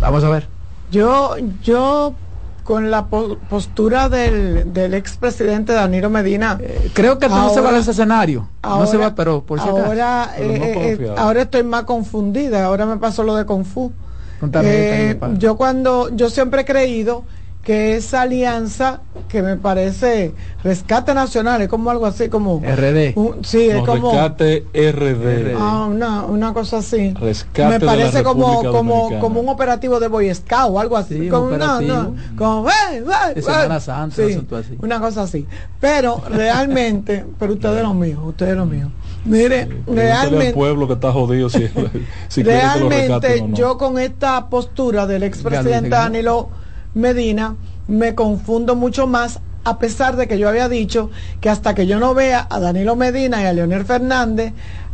vamos 0.00 0.22
a 0.22 0.28
ver. 0.28 0.46
Yo, 0.90 1.36
yo 1.62 2.14
con 2.62 2.90
la 2.90 3.06
po- 3.06 3.38
postura 3.48 4.08
del, 4.08 4.72
del 4.72 4.94
expresidente 4.94 5.72
Danilo 5.72 6.10
Medina, 6.10 6.58
Eh, 6.60 6.90
Creo 6.94 7.18
que 7.18 7.28
no 7.28 7.48
se 7.50 7.60
va 7.60 7.66
Ahora- 7.68 7.72
de 7.76 7.82
ese 7.82 7.90
escenario. 7.92 8.48
no 8.64 8.86
se 8.86 8.96
va, 8.96 9.14
pero 9.14 9.42
por 9.44 9.60
si 9.60 9.68
ahora, 9.68 10.32
Pero 10.36 10.50
eh, 10.52 10.98
eh, 11.00 11.14
ahora 11.16 11.42
estoy 11.42 11.62
más 11.62 11.84
confundida, 11.84 12.64
ahora 12.64 12.86
me 12.86 12.96
pasó 12.96 13.22
lo 13.22 13.36
de. 13.36 13.46
Contame, 13.46 14.68
Eh, 14.68 15.20
yo 15.38 15.56
cuando, 15.56 16.10
yo 16.14 16.28
siempre 16.28 16.62
he 16.62 16.64
creído 16.64 17.24
que 17.66 17.96
esa 17.96 18.22
alianza 18.22 19.00
que 19.28 19.42
me 19.42 19.56
parece 19.56 20.32
rescate 20.62 21.12
nacional, 21.14 21.60
es 21.62 21.68
como 21.68 21.90
algo 21.90 22.06
así 22.06 22.28
como 22.28 22.60
RD. 22.62 23.12
un- 23.16 23.44
sí, 23.44 23.68
es 23.68 23.74
No, 23.78 23.84
como 23.84 24.12
rescate 24.12 24.64
RD. 24.72 25.56
Ah, 25.58 25.88
una, 25.90 26.24
una 26.26 26.52
cosa 26.54 26.76
así. 26.78 27.12
Rescate 27.20 27.66
Me 27.68 27.78
de 27.80 27.84
la 27.84 27.92
parece 27.92 28.22
como, 28.22 28.46
República 28.46 28.70
como, 28.70 28.94
Dominicana. 28.94 29.20
como 29.20 29.40
un 29.40 29.48
operativo 29.48 29.98
de 29.98 30.06
Boy 30.06 30.32
Scout 30.32 30.70
o 30.70 30.78
algo 30.78 30.96
así. 30.96 31.14
Sí, 31.14 31.20
un 31.22 31.28
como, 31.28 31.44
no, 31.48 31.54
operativo. 31.56 31.94
no, 31.96 32.14
como, 32.36 32.68
¡eh, 32.68 32.72
eh, 32.94 33.02
eh! 33.34 33.42
Semana 33.42 33.80
Santa, 33.80 34.14
Sí, 34.14 34.46
así. 34.52 34.78
Una 34.80 35.00
cosa 35.00 35.22
así. 35.22 35.44
Pero 35.80 36.22
realmente, 36.30 37.24
pero 37.38 37.54
ustedes 37.54 37.82
los 37.82 37.96
míos, 37.96 38.20
ustedes 38.24 38.56
los 38.56 38.68
míos. 38.68 38.90
Mire, 39.24 39.62
al 39.62 39.96
realmente, 39.96 40.52
pueblo 40.52 40.86
que 40.86 40.92
está 40.92 41.10
jodido 41.10 41.50
si, 41.50 41.66
si 42.28 42.44
quiere 42.44 42.60
que 42.74 42.78
lo 42.80 42.88
realmente 42.88 43.08
rescaten 43.28 43.44
o 43.44 43.48
no. 43.48 43.56
yo 43.56 43.76
con 43.76 43.98
esta 43.98 44.48
postura 44.48 45.04
del 45.08 45.24
expresidente. 45.24 45.88
Danilo 45.88 46.48
Medina 46.96 47.56
me 47.88 48.14
confundo 48.14 48.74
mucho 48.74 49.06
más 49.06 49.40
a 49.64 49.78
pesar 49.78 50.16
de 50.16 50.26
que 50.26 50.38
yo 50.38 50.48
había 50.48 50.68
dicho 50.68 51.10
que 51.40 51.50
hasta 51.50 51.74
que 51.74 51.86
yo 51.86 52.00
no 52.00 52.14
vea 52.14 52.46
a 52.48 52.58
Danilo 52.58 52.96
Medina 52.96 53.42
y 53.42 53.46
a 53.46 53.52
Leonel 53.52 53.84
Fernández 53.84 54.52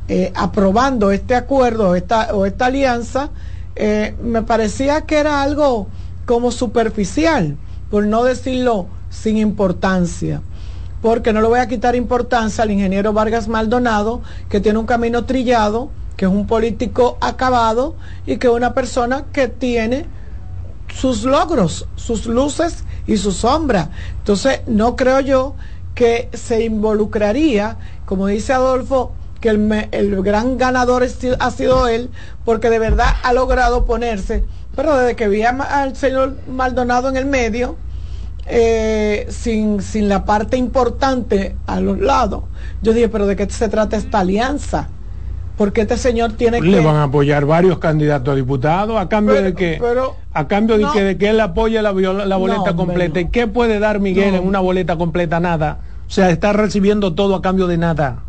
eh, 0.09 0.33
aprobando 0.35 1.13
este 1.13 1.35
acuerdo 1.35 1.91
o 1.91 1.95
esta, 1.95 2.35
o 2.35 2.45
esta 2.45 2.67
alianza, 2.67 3.31
eh, 3.77 4.17
me 4.23 4.43
parecía 4.43 5.03
que 5.03 5.19
era 5.19 5.43
algo 5.43 5.89
como 6.27 6.51
superficial, 6.51 7.57
por 7.91 8.05
no 8.07 8.25
decirlo 8.25 8.87
sin 9.11 9.37
importancia. 9.37 10.43
Porque 11.03 11.33
no 11.33 11.41
le 11.41 11.49
voy 11.49 11.61
a 11.61 11.69
quitar 11.69 11.95
importancia 11.95 12.65
al 12.65 12.71
ingeniero 12.71 13.13
Vargas 13.13 13.47
Maldonado, 13.47 14.23
que 14.49 14.61
tiene 14.61 14.79
un 14.79 14.87
camino 14.87 15.25
trillado, 15.25 15.91
que 16.17 16.25
es 16.25 16.31
un 16.31 16.47
político 16.47 17.19
acabado 17.21 17.95
y 18.27 18.39
que 18.39 18.49
es 18.49 18.53
una 18.53 18.75
persona 18.75 19.27
que 19.33 19.49
tiene 19.49 20.07
sus 20.95 21.25
logros, 21.25 21.87
sus 21.97 22.27
luces 22.27 22.85
y 23.07 23.17
sus 23.17 23.37
sombras. 23.37 23.89
Entonces, 24.19 24.61
no 24.67 24.97
creo 24.97 25.21
yo 25.21 25.55
que 25.95 26.29
se 26.33 26.65
involucraría, 26.65 27.77
como 28.07 28.27
dice 28.27 28.53
Adolfo, 28.53 29.13
que 29.41 29.49
el, 29.49 29.89
el 29.91 30.23
gran 30.23 30.57
ganador 30.57 31.03
ha 31.39 31.51
sido 31.51 31.89
él, 31.89 32.11
porque 32.45 32.71
de 32.71 32.79
verdad 32.79 33.09
ha 33.23 33.33
logrado 33.33 33.85
ponerse, 33.85 34.45
pero 34.77 34.97
desde 34.97 35.17
que 35.17 35.29
vi 35.29 35.43
al 35.43 35.97
señor 35.97 36.37
Maldonado 36.49 37.09
en 37.09 37.17
el 37.17 37.27
medio, 37.27 37.77
eh, 38.47 39.27
sin, 39.31 39.83
sin 39.83 40.09
la 40.09 40.25
parte 40.25 40.57
importante 40.57 41.57
a 41.67 41.81
los 41.81 41.99
lados, 41.99 42.45
yo 42.83 42.93
dije, 42.93 43.09
pero 43.09 43.27
¿de 43.27 43.37
qué 43.37 43.49
se 43.51 43.69
trata 43.69 43.97
esta 43.97 44.21
alianza? 44.21 44.89
Porque 45.57 45.83
este 45.83 45.97
señor 45.99 46.33
tiene 46.33 46.61
Le 46.61 46.79
que... 46.79 46.85
van 46.85 46.97
a 46.97 47.05
apoyar 47.05 47.45
varios 47.45 47.79
candidatos 47.79 48.33
a 48.33 48.37
diputados 48.37 48.99
a 49.01 49.09
cambio 49.09 49.35
Pero- 49.35 49.47
de 49.47 49.55
que 49.55 49.79
pero- 49.81 50.17
a 50.33 50.49
cambio 50.49 50.77
de 50.79 50.85
no. 50.85 50.93
que, 50.93 51.03
de 51.05 51.19
que 51.19 51.29
él 51.29 51.41
apoye 51.41 51.81
la, 51.83 51.91
boleta 51.93 52.75
completa. 52.75 53.21
¿Y 53.21 53.25
no. 53.27 53.31
qué 53.31 53.47
puede 53.47 53.79
dar 53.79 54.01
Miguel 54.01 54.33
No. 54.33 54.39
en 54.39 54.47
una 54.47 54.61
boleta 54.61 54.97
completa? 54.97 55.41
Nada. 55.41 55.79
O 56.09 56.11
sea, 56.11 56.31
está 56.31 56.53
recibiendo 56.53 57.15
todo 57.15 57.35
a 57.37 57.43
cambio 57.43 57.67
de 57.67 57.77
nada. 57.79 58.21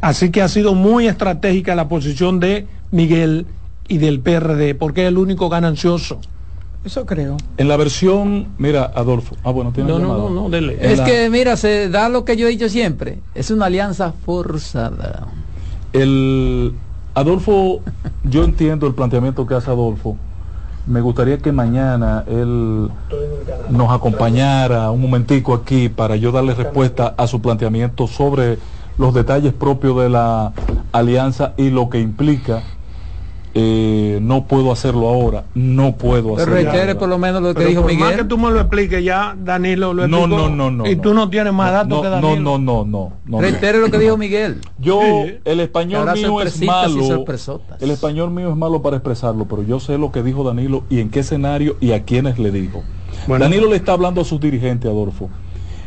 Así 0.00 0.30
que 0.30 0.42
ha 0.42 0.48
sido 0.48 0.74
muy 0.74 1.06
estratégica 1.06 1.74
la 1.74 1.88
posición 1.88 2.40
de 2.40 2.66
Miguel 2.90 3.46
y 3.88 3.98
del 3.98 4.20
PRD, 4.20 4.74
porque 4.74 5.02
es 5.02 5.08
el 5.08 5.18
único 5.18 5.48
ganancioso. 5.48 6.20
Eso 6.84 7.06
creo. 7.06 7.36
En 7.58 7.68
la 7.68 7.76
versión, 7.76 8.48
mira, 8.58 8.90
Adolfo. 8.96 9.36
Ah, 9.44 9.50
bueno, 9.52 9.70
tiene 9.72 9.90
No, 9.90 10.00
no, 10.00 10.16
no, 10.16 10.30
no, 10.30 10.50
dele. 10.50 10.76
Es 10.80 10.98
la- 10.98 11.04
que, 11.04 11.30
mira, 11.30 11.56
se 11.56 11.88
da 11.88 12.08
lo 12.08 12.24
que 12.24 12.36
yo 12.36 12.48
he 12.48 12.50
dicho 12.50 12.68
siempre. 12.68 13.18
Es 13.36 13.50
una 13.52 13.66
alianza 13.66 14.12
forzada. 14.24 15.28
El 15.92 16.74
Adolfo 17.14 17.80
yo 18.24 18.44
entiendo 18.44 18.86
el 18.86 18.94
planteamiento 18.94 19.46
que 19.46 19.54
hace 19.54 19.70
Adolfo. 19.70 20.16
Me 20.86 21.00
gustaría 21.00 21.38
que 21.38 21.52
mañana 21.52 22.24
él 22.26 22.88
nos 23.70 23.90
acompañara 23.90 24.90
un 24.90 25.00
momentico 25.00 25.54
aquí 25.54 25.88
para 25.88 26.16
yo 26.16 26.32
darle 26.32 26.54
respuesta 26.54 27.14
a 27.16 27.26
su 27.26 27.40
planteamiento 27.40 28.06
sobre 28.06 28.58
los 28.98 29.14
detalles 29.14 29.52
propios 29.52 29.96
de 29.98 30.08
la 30.08 30.52
alianza 30.92 31.52
y 31.56 31.70
lo 31.70 31.88
que 31.88 32.00
implica 32.00 32.62
eh, 33.54 34.18
no 34.22 34.46
puedo 34.46 34.72
hacerlo 34.72 35.08
ahora, 35.08 35.44
no 35.54 35.96
puedo 35.96 36.36
hacerlo. 36.36 36.54
Pero 36.54 36.70
reitere 36.70 36.94
por 36.94 37.08
lo 37.08 37.18
menos 37.18 37.42
lo 37.42 37.54
que 37.54 37.66
dijo 37.66 37.82
Miguel. 37.82 37.98
Más 37.98 38.16
que 38.16 38.24
tú 38.24 38.38
me 38.38 38.50
lo 38.50 38.60
expliques 38.60 39.04
ya, 39.04 39.36
Danilo 39.38 39.92
lo 39.92 40.04
explicó. 40.04 40.26
No, 40.26 40.48
no, 40.48 40.70
no, 40.70 40.86
Y 40.86 40.96
tú 40.96 41.12
no 41.12 41.28
tienes 41.28 41.52
más 41.52 41.70
datos 41.72 42.00
que 42.00 42.08
Danilo. 42.08 42.58
No, 42.58 42.58
no, 42.58 42.84
no, 42.84 43.12
no. 43.26 43.40
reitere 43.40 43.78
lo 43.78 43.90
que 43.90 43.98
dijo 43.98 44.16
Miguel. 44.16 44.60
Yo, 44.78 45.02
el 45.44 45.60
español 45.60 46.10
mío 46.14 46.40
es 46.40 46.62
malo. 46.62 47.24
El 47.80 47.90
español 47.90 48.30
mío 48.30 48.50
es 48.50 48.56
malo 48.56 48.80
para 48.80 48.96
expresarlo, 48.96 49.46
pero 49.46 49.62
yo 49.62 49.80
sé 49.80 49.98
lo 49.98 50.12
que 50.12 50.22
dijo 50.22 50.44
Danilo 50.44 50.84
y 50.88 51.00
en 51.00 51.10
qué 51.10 51.20
escenario 51.20 51.76
y 51.80 51.92
a 51.92 52.04
quiénes 52.04 52.38
le 52.38 52.50
dijo. 52.50 52.82
Danilo 53.26 53.68
le 53.68 53.76
está 53.76 53.92
hablando 53.92 54.22
a 54.22 54.24
sus 54.24 54.40
dirigentes, 54.40 54.90
Adolfo, 54.90 55.28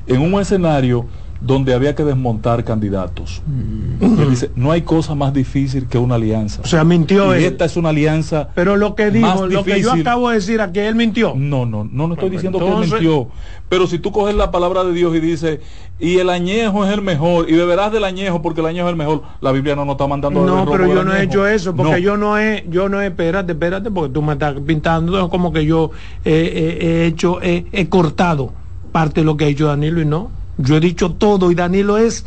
en 0.07 0.21
un 0.21 0.39
escenario 0.39 1.05
donde 1.41 1.73
había 1.73 1.95
que 1.95 2.03
desmontar 2.03 2.63
candidatos. 2.63 3.41
Mm. 3.45 4.29
dice, 4.29 4.51
no 4.55 4.71
hay 4.71 4.81
cosa 4.81 5.15
más 5.15 5.33
difícil 5.33 5.87
que 5.87 5.97
una 5.97 6.15
alianza. 6.15 6.61
O 6.63 6.67
sea, 6.67 6.83
mintió 6.83 7.37
y 7.37 7.43
esta 7.43 7.65
es 7.65 7.77
una 7.77 7.89
alianza. 7.89 8.49
Pero 8.55 8.77
lo 8.77 8.95
que 8.95 9.11
dijo, 9.11 9.47
lo 9.47 9.63
que 9.63 9.81
yo 9.81 9.93
acabo 9.93 10.29
de 10.29 10.35
decir 10.35 10.61
aquí, 10.61 10.79
él 10.79 10.95
mintió. 10.95 11.33
No, 11.35 11.65
no, 11.65 11.83
no, 11.83 12.07
no 12.07 12.13
estoy 12.13 12.29
diciendo 12.29 12.59
que 12.59 12.67
él 12.67 12.89
mintió. 12.89 13.27
Pero 13.69 13.87
si 13.87 13.99
tú 13.99 14.11
coges 14.11 14.35
la 14.35 14.51
palabra 14.51 14.83
de 14.83 14.93
Dios 14.93 15.15
y 15.15 15.19
dices, 15.19 15.59
y 15.99 16.17
el 16.17 16.29
añejo 16.29 16.85
es 16.85 16.93
el 16.93 17.01
mejor, 17.01 17.49
y 17.49 17.53
beberás 17.53 17.91
del 17.91 18.03
añejo 18.03 18.41
porque 18.41 18.61
el 18.61 18.67
añejo 18.67 18.87
es 18.87 18.91
el 18.91 18.97
mejor, 18.97 19.23
la 19.41 19.51
Biblia 19.51 19.75
no 19.75 19.85
nos 19.85 19.93
está 19.93 20.07
mandando 20.07 20.45
No, 20.45 20.69
pero 20.69 20.87
yo 20.87 21.03
no 21.03 21.15
he 21.15 21.23
hecho 21.23 21.47
eso, 21.47 21.75
porque 21.75 22.01
yo 22.01 22.17
no 22.17 22.37
he, 22.37 22.65
yo 22.69 22.89
no 22.89 23.01
he, 23.01 23.07
espérate, 23.07 23.53
espérate, 23.53 23.89
porque 23.91 24.13
tú 24.13 24.21
me 24.21 24.33
estás 24.33 24.55
pintando 24.65 25.29
como 25.29 25.51
que 25.51 25.65
yo 25.65 25.91
he 26.23 27.05
hecho, 27.07 27.39
he 27.41 27.87
cortado 27.89 28.53
parte 28.95 29.19
de 29.19 29.25
lo 29.25 29.35
que 29.35 29.43
ha 29.43 29.47
hecho 29.49 29.67
Danilo 29.67 29.99
y 29.99 30.05
no. 30.05 30.31
Yo 30.57 30.77
he 30.77 30.79
dicho 30.79 31.13
todo 31.13 31.51
y 31.51 31.55
Danilo 31.55 31.97
es... 31.97 32.25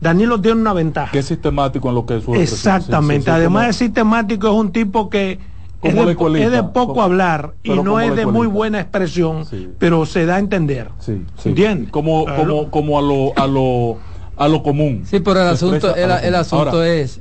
Danilo 0.00 0.40
tiene 0.40 0.60
una 0.60 0.72
ventaja. 0.72 1.12
Que 1.12 1.18
es 1.18 1.26
sistemático 1.26 1.88
en 1.90 1.94
lo 1.94 2.06
que 2.06 2.16
es 2.16 2.24
su 2.24 2.34
Exactamente. 2.34 3.30
Además 3.30 3.66
de 3.66 3.72
sistemático, 3.74 4.48
es 4.48 4.54
un 4.54 4.72
tipo 4.72 5.10
que 5.10 5.38
es 5.82 6.50
de, 6.50 6.62
poco 6.62 7.02
hablar 7.02 7.54
y 7.62 7.70
no 7.70 8.00
es 8.00 8.14
de 8.14 8.26
muy 8.26 8.46
buena 8.46 8.80
expresión, 8.80 9.44
pero 9.78 10.04
se 10.04 10.26
da 10.26 10.36
a 10.36 10.38
entender. 10.38 10.90
Sí, 10.98 11.24
¿Entiendes? 11.44 11.90
Como, 11.90 12.26
como, 12.36 12.70
como 12.70 12.98
a 12.98 13.02
lo, 13.02 13.32
a 13.36 13.46
lo, 13.46 13.98
a 14.36 14.48
lo 14.48 14.62
común. 14.62 15.02
Sí, 15.06 15.20
pero 15.20 15.40
el 15.40 15.48
asunto, 15.48 15.94
el, 15.94 16.34
asunto 16.34 16.82
es. 16.82 17.20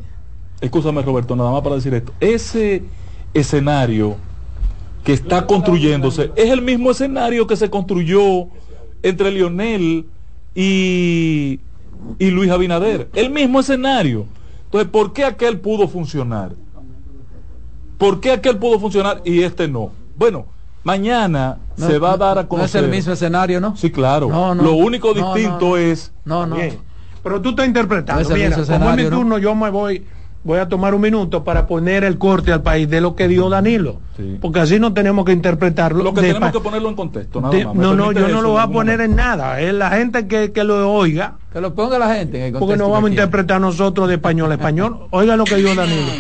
Escúchame, 0.60 1.01
Roberto, 1.01 1.36
nada 1.36 1.51
más 1.51 1.62
para 1.62 1.76
decir 1.76 1.93
esto. 1.93 2.12
Ese 2.20 2.84
escenario 3.34 4.18
que 5.03 5.14
está 5.14 5.45
construyéndose 5.45 6.32
es 6.36 6.49
el 6.49 6.62
mismo 6.62 6.91
escenario 6.91 7.47
que 7.47 7.55
se 7.55 7.70
construyó 7.70 8.47
entre 9.01 9.32
Lionel 9.32 10.05
y, 10.62 11.62
y 12.18 12.32
Luis 12.32 12.51
Abinader. 12.51 13.07
El 13.14 13.30
mismo 13.30 13.62
escenario. 13.62 14.26
Entonces, 14.66 14.89
¿por 14.89 15.14
qué 15.14 15.24
aquel 15.24 15.57
pudo 15.62 15.88
funcionar? 15.88 16.51
¿Por 17.97 18.20
qué 18.20 18.32
aquel 18.32 18.57
pudo 18.57 18.78
funcionar 18.78 19.22
y 19.24 19.41
este 19.43 19.70
no? 19.70 19.91
Bueno, 20.18 20.47
mañana 20.84 21.60
se 21.78 21.97
va 21.97 22.12
a 22.12 22.18
dar 22.18 22.39
a 22.39 22.47
conocer. 22.49 22.82
No 22.82 22.88
es 22.88 22.91
el 22.91 22.97
mismo 22.97 23.14
escenario, 23.14 23.62
¿no? 23.62 23.78
Sí, 23.78 23.89
claro. 23.89 24.28
Lo 24.55 24.74
único 24.74 25.14
distinto 25.14 25.78
es. 25.78 26.12
No, 26.26 26.45
no. 26.45 26.57
Pero 27.24 27.41
tú 27.41 27.51
estás 27.51 27.66
interpretando. 27.66 28.30
Mira, 28.30 28.57
como 28.57 28.89
es 28.89 28.97
mi 28.97 29.10
turno, 29.10 29.38
yo 29.38 29.55
me 29.55 29.70
voy 29.70 30.05
voy 30.43 30.59
a 30.59 30.67
tomar 30.69 30.93
un 30.93 31.01
minuto 31.01 31.43
para 31.43 31.67
poner 31.67 32.03
el 32.03 32.17
corte 32.17 32.51
al 32.51 32.61
país 32.61 32.89
de 32.89 33.01
lo 33.01 33.15
que 33.15 33.27
dio 33.27 33.49
Danilo. 33.49 33.99
Porque 34.41 34.59
así 34.59 34.79
no 34.79 34.93
tenemos 34.93 35.25
que 35.25 35.31
interpretarlo. 35.31 36.03
Lo 36.03 36.13
que 36.13 36.21
tenemos 36.21 36.51
que 36.51 36.59
ponerlo 36.59 36.89
en 36.89 36.95
contexto. 36.95 37.41
no, 37.41 37.51
no, 37.73 38.11
yo 38.11 38.27
no 38.27 38.41
lo 38.41 38.51
voy 38.51 38.61
a 38.61 38.67
poner 38.67 39.01
en 39.01 39.15
nada. 39.15 39.59
Es 39.59 39.73
la 39.73 39.91
gente 39.91 40.27
que, 40.27 40.51
que, 40.51 40.63
lo 40.63 40.91
oiga. 40.91 41.37
Que 41.51 41.61
lo 41.61 41.73
ponga 41.73 41.97
la 41.97 42.15
gente 42.15 42.37
en 42.39 42.55
el 42.55 42.59
Porque 42.59 42.77
no 42.77 42.89
vamos 42.89 43.09
a 43.09 43.11
interpretar 43.11 43.59
nosotros 43.61 44.07
de 44.07 44.15
español 44.15 44.51
a 44.51 44.55
español. 44.55 45.07
Oiga 45.11 45.35
lo 45.35 45.45
que 45.45 45.55
dio 45.55 45.73
Danilo. 45.75 46.11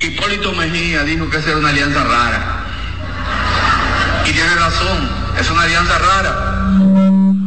Hipólito 0.00 0.52
Mejía 0.52 1.04
dijo 1.04 1.30
que 1.30 1.36
esa 1.36 1.50
era 1.50 1.58
una 1.58 1.68
alianza 1.68 2.02
rara. 2.02 2.64
Y 4.28 4.32
tiene 4.32 4.54
razón, 4.54 4.98
es 5.38 5.50
una 5.50 5.62
alianza 5.62 5.98
rara. 5.98 6.68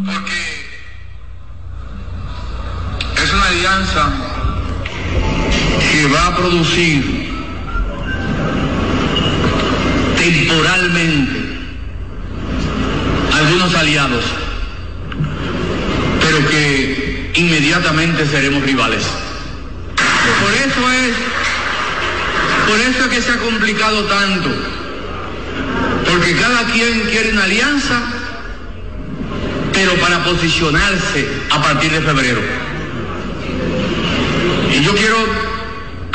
Porque 0.05 0.33
es 3.23 3.33
una 3.33 3.47
alianza 3.47 4.24
que 5.80 6.07
va 6.07 6.28
a 6.28 6.36
producir 6.36 7.34
temporalmente 10.17 11.45
algunos 13.34 13.76
aliados, 13.76 14.23
pero 16.21 16.47
que 16.49 17.32
inmediatamente 17.36 18.26
seremos 18.26 18.63
rivales. 18.63 19.03
Por 20.41 20.53
eso 20.53 20.91
es, 20.91 21.15
por 22.67 22.80
eso 22.80 23.05
es 23.05 23.07
que 23.07 23.21
se 23.21 23.32
ha 23.32 23.38
complicado 23.38 24.03
tanto, 24.05 24.49
porque 26.09 26.36
cada 26.36 26.63
quien 26.71 27.01
quiere 27.01 27.32
una 27.32 27.43
alianza, 27.43 28.01
pero 29.73 29.93
para 29.95 30.23
posicionarse 30.23 31.28
a 31.51 31.61
partir 31.61 31.91
de 31.91 32.01
febrero. 32.01 32.41
Y 34.73 34.84
yo 34.84 34.95
quiero 34.95 35.45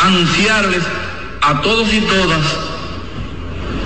anunciarles 0.01 0.83
a 1.43 1.61
todos 1.61 1.93
y 1.93 2.01
todas, 2.01 2.41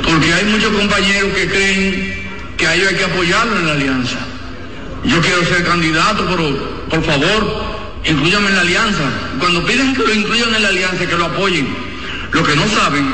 porque 0.03 0.33
hay 0.33 0.45
muchos 0.45 0.73
compañeros 0.73 1.33
que 1.35 1.49
creen 1.49 2.25
que 2.57 2.67
a 2.67 2.75
ellos 2.75 2.89
hay 2.89 2.97
que 2.97 3.05
apoyarlo 3.05 3.59
en 3.59 3.67
la 3.67 3.73
alianza. 3.73 4.19
Yo 5.05 5.21
quiero 5.21 5.45
ser 5.45 5.65
candidato, 5.65 6.27
pero 6.29 6.87
por 6.89 7.05
favor, 7.05 7.65
incluyanme 8.05 8.49
en 8.49 8.55
la 8.55 8.61
alianza. 8.63 9.03
Cuando 9.39 9.65
piden 9.67 9.95
que 9.95 10.03
lo 10.03 10.15
incluyan 10.15 10.55
en 10.55 10.63
la 10.63 10.69
alianza, 10.69 11.07
que 11.07 11.17
lo 11.17 11.27
apoyen. 11.27 11.69
Lo 12.33 12.43
que 12.43 12.57
no 12.57 12.67
saben 12.69 13.07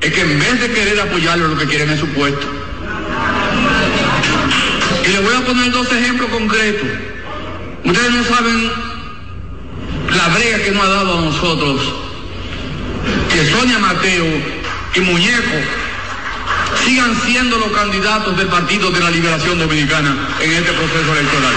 es 0.00 0.12
que 0.12 0.20
en 0.20 0.38
vez 0.38 0.60
de 0.60 0.70
querer 0.72 1.00
apoyarlo, 1.00 1.48
lo 1.48 1.58
que 1.58 1.66
quieren 1.66 1.90
es 1.90 2.00
su 2.00 2.06
puesto. 2.08 2.46
Y 5.04 5.08
les 5.08 5.22
voy 5.22 5.34
a 5.34 5.44
poner 5.44 5.70
dos 5.70 5.90
ejemplos 5.90 6.30
concretos. 6.30 6.88
Ustedes 7.84 8.12
no 8.12 8.24
saben 8.24 8.70
la 10.16 10.28
brega 10.34 10.58
que 10.64 10.70
nos 10.72 10.84
ha 10.84 10.88
dado 10.88 11.18
a 11.18 11.20
nosotros 11.22 12.05
que 13.32 13.50
Sonia 13.50 13.78
Mateo 13.78 14.26
y 14.94 15.00
Muñeco 15.00 15.58
sigan 16.84 17.14
siendo 17.22 17.58
los 17.58 17.70
candidatos 17.72 18.36
del 18.36 18.48
Partido 18.48 18.90
de 18.90 19.00
la 19.00 19.10
Liberación 19.10 19.58
Dominicana 19.58 20.28
en 20.40 20.52
este 20.52 20.72
proceso 20.72 21.12
electoral. 21.12 21.54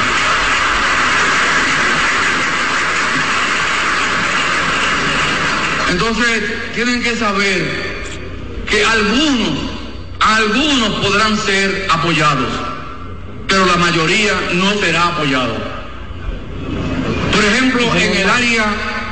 Entonces, 5.92 6.74
tienen 6.76 7.02
que 7.02 7.16
saber 7.16 8.04
que 8.70 8.86
algunos, 8.86 9.50
algunos 10.20 10.90
podrán 11.06 11.38
ser 11.38 11.88
apoyados, 11.90 12.50
pero 13.48 13.66
la 13.66 13.76
mayoría 13.78 14.34
no 14.54 14.74
será 14.80 15.08
apoyado. 15.08 15.56
Por 17.34 17.44
ejemplo, 17.44 17.96
en 17.96 18.18
el 18.18 18.30
área, 18.30 18.66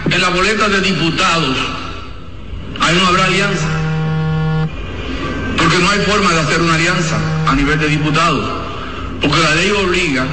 en 0.09 0.21
la 0.21 0.29
boleta 0.29 0.69
de 0.69 0.81
diputados, 0.81 1.57
ahí 2.79 2.95
no 2.95 3.07
habrá 3.07 3.25
alianza. 3.25 3.67
Porque 5.57 5.77
no 5.79 5.89
hay 5.89 5.99
forma 5.99 6.33
de 6.33 6.39
hacer 6.39 6.61
una 6.61 6.75
alianza 6.75 7.17
a 7.47 7.55
nivel 7.55 7.79
de 7.79 7.87
diputados. 7.87 8.49
Porque 9.21 9.39
la 9.39 9.55
ley 9.55 9.71
obliga 9.71 10.25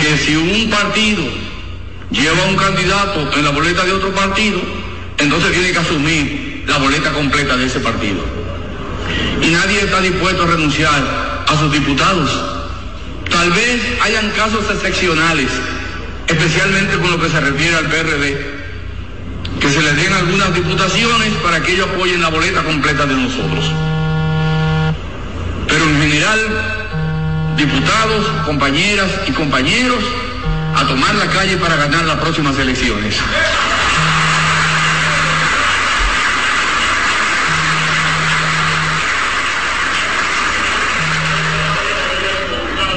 que 0.00 0.16
si 0.18 0.36
un 0.36 0.70
partido 0.70 1.24
lleva 2.10 2.44
un 2.44 2.56
candidato 2.56 3.30
en 3.36 3.44
la 3.44 3.50
boleta 3.50 3.84
de 3.84 3.92
otro 3.92 4.14
partido, 4.14 4.60
entonces 5.18 5.52
tiene 5.52 5.72
que 5.72 5.78
asumir 5.78 6.64
la 6.66 6.78
boleta 6.78 7.12
completa 7.12 7.56
de 7.56 7.66
ese 7.66 7.80
partido. 7.80 8.20
Y 9.42 9.48
nadie 9.48 9.80
está 9.80 10.00
dispuesto 10.00 10.44
a 10.44 10.46
renunciar 10.46 11.44
a 11.46 11.58
sus 11.58 11.72
diputados. 11.72 12.30
Tal 13.30 13.50
vez 13.50 13.82
hayan 14.02 14.30
casos 14.30 14.64
excepcionales, 14.70 15.48
especialmente 16.26 16.96
con 16.98 17.10
lo 17.10 17.20
que 17.20 17.28
se 17.28 17.40
refiere 17.40 17.76
al 17.76 17.86
PRD, 17.86 18.55
que 19.66 19.72
se 19.72 19.82
les 19.82 19.96
den 19.96 20.12
algunas 20.12 20.54
diputaciones 20.54 21.34
para 21.42 21.60
que 21.60 21.72
ellos 21.72 21.88
apoyen 21.92 22.20
la 22.20 22.28
boleta 22.28 22.62
completa 22.62 23.04
de 23.04 23.14
nosotros. 23.14 23.64
Pero 25.66 25.84
en 25.84 26.02
general, 26.02 26.38
diputados, 27.56 28.26
compañeras 28.44 29.10
y 29.26 29.32
compañeros, 29.32 30.04
a 30.76 30.86
tomar 30.86 31.16
la 31.16 31.26
calle 31.26 31.56
para 31.56 31.74
ganar 31.74 32.04
las 32.04 32.16
próximas 32.18 32.56
elecciones. 32.58 33.16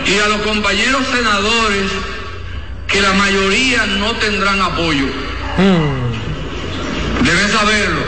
Y 0.05 0.20
a 0.20 0.28
los 0.28 0.41
compañeros 0.41 1.01
senadores, 1.11 1.91
que 2.88 3.01
la 3.01 3.13
mayoría 3.13 3.88
no 3.88 4.11
tendrán 4.17 4.61
apoyo. 4.61 5.05
Mm. 5.57 6.09
Saberlo. 7.60 8.01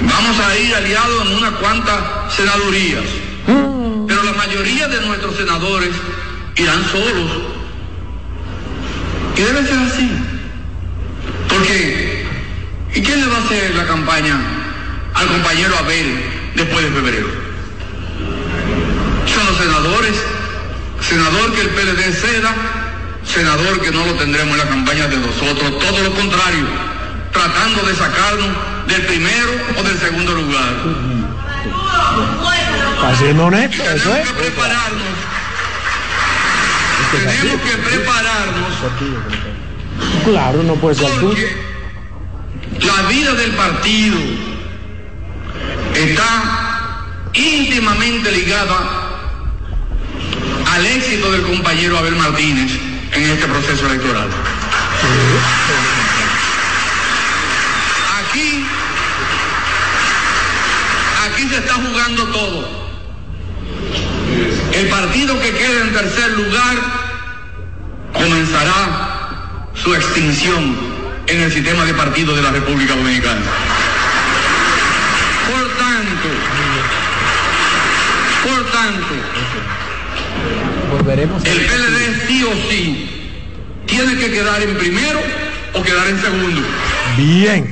Vamos 0.00 0.40
a 0.40 0.56
ir 0.56 0.74
aliados 0.74 1.26
en 1.26 1.36
unas 1.36 1.50
cuantas 1.52 2.34
senadurías. 2.34 3.04
Pero 3.44 4.22
la 4.22 4.32
mayoría 4.32 4.88
de 4.88 5.06
nuestros 5.06 5.36
senadores 5.36 5.90
irán 6.56 6.82
solos. 6.90 7.30
Y 9.36 9.42
debe 9.42 9.62
ser 9.66 9.78
así. 9.78 10.10
Porque, 11.50 12.26
¿y 12.94 13.02
quién 13.02 13.20
le 13.20 13.26
va 13.26 13.36
a 13.36 13.44
hacer 13.44 13.74
la 13.74 13.86
campaña 13.86 14.40
al 15.12 15.26
compañero 15.26 15.76
Abel 15.76 16.24
después 16.54 16.86
de 16.86 16.90
febrero? 16.92 17.26
Son 19.26 19.46
los 19.46 19.58
senadores. 19.58 20.14
Senador 21.02 21.52
que 21.52 21.60
el 21.60 21.68
PLD 21.68 22.12
ceda, 22.14 22.54
senador 23.26 23.82
que 23.82 23.90
no 23.90 24.06
lo 24.06 24.14
tendremos 24.14 24.52
en 24.52 24.58
la 24.58 24.68
campaña 24.68 25.08
de 25.08 25.18
nosotros, 25.18 25.78
todo 25.78 26.02
lo 26.04 26.14
contrario, 26.14 26.64
tratando 27.32 27.82
de 27.82 27.94
sacarnos 27.94 28.48
del 28.86 29.02
primero 29.06 29.52
o 29.78 29.82
del 29.82 29.98
segundo 29.98 30.32
lugar. 30.32 30.74
Haciendo 33.04 33.46
honesto, 33.46 33.82
eso 33.82 34.10
Tenemos 34.10 34.28
es. 34.28 34.28
que 34.28 34.42
prepararnos. 34.42 35.02
Tenemos 37.12 37.60
que 37.62 37.76
prepararnos 37.76 38.72
Claro, 40.24 40.62
no 40.62 40.74
puede 40.76 40.94
ser 40.94 41.10
porque 41.20 41.56
la 42.80 43.02
vida 43.08 43.32
del 43.34 43.50
partido 43.52 44.16
está 45.94 47.04
íntimamente 47.34 48.32
ligada 48.32 48.78
al 50.74 50.86
éxito 50.86 51.30
del 51.32 51.42
compañero 51.42 51.98
Abel 51.98 52.16
Martínez 52.16 52.72
en 53.12 53.22
este 53.22 53.46
proceso 53.46 53.86
electoral. 53.86 54.28
Aquí, 54.28 56.01
jugando 62.02 62.24
todo. 62.32 62.68
El 64.74 64.88
partido 64.88 65.38
que 65.40 65.50
quede 65.50 65.82
en 65.82 65.92
tercer 65.92 66.30
lugar 66.32 66.76
comenzará 68.12 69.68
su 69.74 69.94
extinción 69.94 70.76
en 71.26 71.42
el 71.42 71.52
sistema 71.52 71.84
de 71.84 71.94
partidos 71.94 72.36
de 72.36 72.42
la 72.42 72.50
República 72.50 72.94
Dominicana. 72.96 73.40
Por 75.50 75.68
tanto, 75.78 76.28
por 78.44 78.64
tanto, 78.72 79.14
Volveremos. 80.90 81.44
el 81.44 81.58
PLD 81.58 82.26
sí 82.26 82.44
o 82.44 82.70
sí 82.70 83.30
tiene 83.86 84.16
que 84.16 84.30
quedar 84.30 84.62
en 84.62 84.76
primero 84.76 85.20
o 85.74 85.82
quedar 85.82 86.08
en 86.08 86.20
segundo. 86.20 86.62
Bien. 87.16 87.71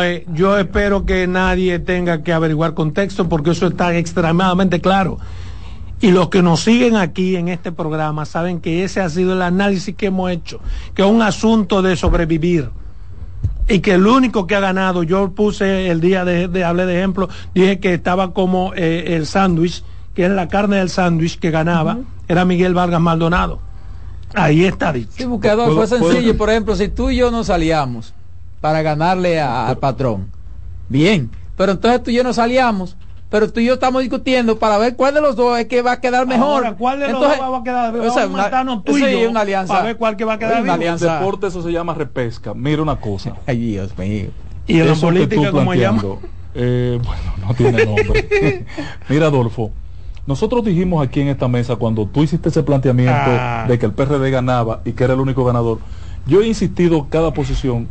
Entonces, 0.00 0.22
yo 0.34 0.58
espero 0.58 1.04
que 1.04 1.26
nadie 1.26 1.78
tenga 1.78 2.22
que 2.22 2.32
averiguar 2.32 2.72
contexto 2.74 3.28
porque 3.28 3.50
eso 3.50 3.66
está 3.66 3.94
extremadamente 3.96 4.80
claro. 4.80 5.18
Y 6.00 6.10
los 6.10 6.30
que 6.30 6.42
nos 6.42 6.60
siguen 6.60 6.96
aquí 6.96 7.36
en 7.36 7.48
este 7.48 7.72
programa 7.72 8.24
saben 8.24 8.60
que 8.60 8.84
ese 8.84 9.00
ha 9.00 9.08
sido 9.08 9.34
el 9.34 9.42
análisis 9.42 9.94
que 9.94 10.06
hemos 10.06 10.30
hecho, 10.30 10.60
que 10.94 11.02
es 11.02 11.08
un 11.08 11.22
asunto 11.22 11.82
de 11.82 11.94
sobrevivir. 11.96 12.70
Y 13.68 13.78
que 13.80 13.92
el 13.94 14.06
único 14.06 14.46
que 14.46 14.56
ha 14.56 14.60
ganado, 14.60 15.02
yo 15.04 15.30
puse 15.32 15.88
el 15.90 16.00
día 16.00 16.24
de, 16.24 16.48
de 16.48 16.64
hablé 16.64 16.86
de 16.86 16.98
ejemplo, 16.98 17.28
dije 17.54 17.78
que 17.78 17.94
estaba 17.94 18.32
como 18.32 18.72
eh, 18.74 19.14
el 19.14 19.26
sándwich, 19.26 19.84
que 20.14 20.24
es 20.24 20.30
la 20.30 20.48
carne 20.48 20.76
del 20.76 20.90
sándwich 20.90 21.38
que 21.38 21.50
ganaba, 21.50 21.98
era 22.28 22.44
Miguel 22.44 22.74
Vargas 22.74 23.00
Maldonado. 23.00 23.60
Ahí 24.34 24.64
está 24.64 24.92
dicho. 24.92 25.10
Sí, 25.14 25.24
buscador, 25.26 25.66
fue 25.74 25.86
¿Puedo- 25.86 25.98
puedo- 26.00 26.12
sencillo. 26.12 26.36
Por 26.36 26.50
ejemplo, 26.50 26.74
si 26.74 26.88
tú 26.88 27.10
y 27.10 27.16
yo 27.16 27.30
nos 27.30 27.46
salíamos 27.48 28.12
para 28.62 28.80
ganarle 28.80 29.38
a- 29.40 29.68
al 29.68 29.76
patrón, 29.76 30.30
bien. 30.88 31.28
Pero 31.56 31.72
entonces 31.72 32.02
tú 32.02 32.10
y 32.10 32.14
yo 32.14 32.24
nos 32.24 32.36
salíamos, 32.36 32.96
pero 33.28 33.52
tú 33.52 33.60
y 33.60 33.66
yo 33.66 33.74
estamos 33.74 34.00
discutiendo 34.02 34.58
para 34.58 34.78
ver 34.78 34.96
cuál 34.96 35.12
de 35.14 35.20
los 35.20 35.36
dos 35.36 35.58
es 35.58 35.66
que 35.66 35.82
va 35.82 35.92
a 35.92 36.00
quedar 36.00 36.26
mejor. 36.26 36.64
Ahora, 36.64 36.74
¿cuál 36.74 36.98
de 37.00 37.08
los 37.08 37.14
Entonces, 37.16 37.38
dos 37.40 37.52
va 37.52 37.58
a 37.58 37.62
quedar? 37.62 37.94
o 37.94 37.98
Vamos 37.98 38.14
sea, 38.14 38.22
a 38.22 38.28
matarnos 38.28 38.84
tú 38.84 38.96
y 38.96 39.20
yo 39.22 39.28
una 39.30 39.40
alianza. 39.40 39.74
para 39.74 39.84
ver 39.86 39.96
cuál 39.98 40.16
que 40.16 40.24
va 40.24 40.34
a 40.34 40.38
quedar 40.38 40.52
Una 40.52 40.60
vivo. 40.62 40.74
En 40.74 40.80
alianza. 40.80 41.18
deporte 41.18 41.46
eso 41.48 41.62
se 41.62 41.70
llama 41.72 41.92
repesca. 41.94 42.54
Mira 42.54 42.80
una 42.82 42.96
cosa. 42.96 43.34
Ay, 43.46 43.58
Dios 43.58 43.96
mío. 43.98 44.28
Y 44.66 44.78
en 44.80 44.88
la 44.88 44.94
política, 44.94 45.50
tú 45.50 45.56
como 45.58 45.74
llama. 45.74 46.02
eh, 46.54 47.00
bueno, 47.04 47.46
no 47.48 47.54
tiene 47.54 47.84
nombre. 47.84 48.64
Mira, 49.08 49.26
Adolfo, 49.26 49.72
nosotros 50.26 50.64
dijimos 50.64 51.04
aquí 51.04 51.20
en 51.20 51.28
esta 51.28 51.48
mesa, 51.48 51.74
cuando 51.76 52.06
tú 52.06 52.22
hiciste 52.22 52.48
ese 52.50 52.62
planteamiento 52.62 53.12
Ah. 53.16 53.64
de 53.66 53.78
que 53.78 53.86
el 53.86 53.92
PRD 53.92 54.30
ganaba 54.30 54.80
y 54.84 54.92
que 54.92 55.02
era 55.04 55.14
el 55.14 55.20
único 55.20 55.44
ganador, 55.44 55.78
yo 56.26 56.42
he 56.42 56.46
insistido 56.46 56.98
en 56.98 57.04
cada 57.06 57.32
posición 57.32 57.88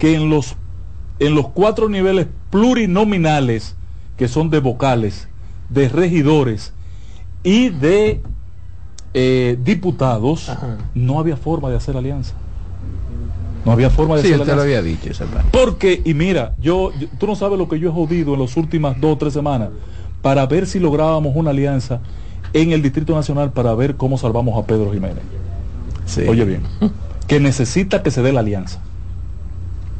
que 0.00 0.14
en 0.16 0.28
los, 0.30 0.56
en 1.20 1.34
los 1.36 1.48
cuatro 1.48 1.88
niveles 1.88 2.26
plurinominales, 2.50 3.76
que 4.16 4.26
son 4.26 4.50
de 4.50 4.58
vocales, 4.58 5.28
de 5.68 5.88
regidores 5.88 6.72
y 7.44 7.68
de 7.68 8.20
eh, 9.14 9.56
diputados, 9.62 10.48
Ajá. 10.48 10.78
no 10.94 11.18
había 11.20 11.36
forma 11.36 11.70
de 11.70 11.76
hacer 11.76 11.96
alianza. 11.96 12.34
No 13.64 13.72
había 13.72 13.90
forma 13.90 14.16
de 14.16 14.22
Sí, 14.22 14.28
hacer 14.28 14.40
usted 14.40 14.54
lo 14.56 14.62
alianza. 14.62 14.78
había 14.80 14.90
dicho 14.96 15.10
esa 15.10 15.26
parte. 15.26 15.48
Porque, 15.52 16.00
y 16.04 16.14
mira, 16.14 16.54
yo, 16.60 16.92
yo- 16.98 17.08
tú 17.18 17.26
no 17.26 17.36
sabes 17.36 17.58
lo 17.58 17.68
que 17.68 17.78
yo 17.78 17.90
he 17.90 17.92
jodido 17.92 18.32
en 18.34 18.40
las 18.40 18.56
últimas 18.56 18.98
dos 19.00 19.12
o 19.14 19.18
tres 19.18 19.34
semanas 19.34 19.68
para 20.22 20.46
ver 20.46 20.66
si 20.66 20.78
lográbamos 20.80 21.36
una 21.36 21.50
alianza 21.50 22.00
en 22.54 22.72
el 22.72 22.80
Distrito 22.82 23.14
Nacional 23.14 23.52
para 23.52 23.74
ver 23.74 23.96
cómo 23.96 24.16
salvamos 24.16 24.56
a 24.62 24.66
Pedro 24.66 24.92
Jiménez. 24.92 25.22
Sí. 26.06 26.22
Oye 26.26 26.44
bien, 26.46 26.62
que 27.26 27.38
necesita 27.38 28.02
que 28.02 28.10
se 28.10 28.22
dé 28.22 28.32
la 28.32 28.40
alianza 28.40 28.80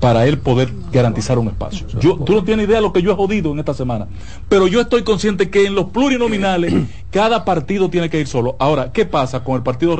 para 0.00 0.26
él 0.26 0.38
poder 0.38 0.72
garantizar 0.90 1.38
un 1.38 1.48
espacio. 1.48 1.86
Yo, 2.00 2.16
tú 2.16 2.32
no 2.32 2.42
tienes 2.42 2.66
idea 2.66 2.76
de 2.76 2.82
lo 2.82 2.92
que 2.92 3.02
yo 3.02 3.12
he 3.12 3.14
jodido 3.14 3.52
en 3.52 3.58
esta 3.58 3.74
semana, 3.74 4.08
pero 4.48 4.66
yo 4.66 4.80
estoy 4.80 5.02
consciente 5.02 5.50
que 5.50 5.66
en 5.66 5.74
los 5.74 5.90
plurinominales 5.90 6.74
cada 7.10 7.44
partido 7.44 7.90
tiene 7.90 8.08
que 8.08 8.18
ir 8.18 8.26
solo. 8.26 8.56
Ahora, 8.58 8.92
¿qué 8.92 9.04
pasa 9.04 9.44
con 9.44 9.56
el 9.56 9.62
Partido 9.62 9.94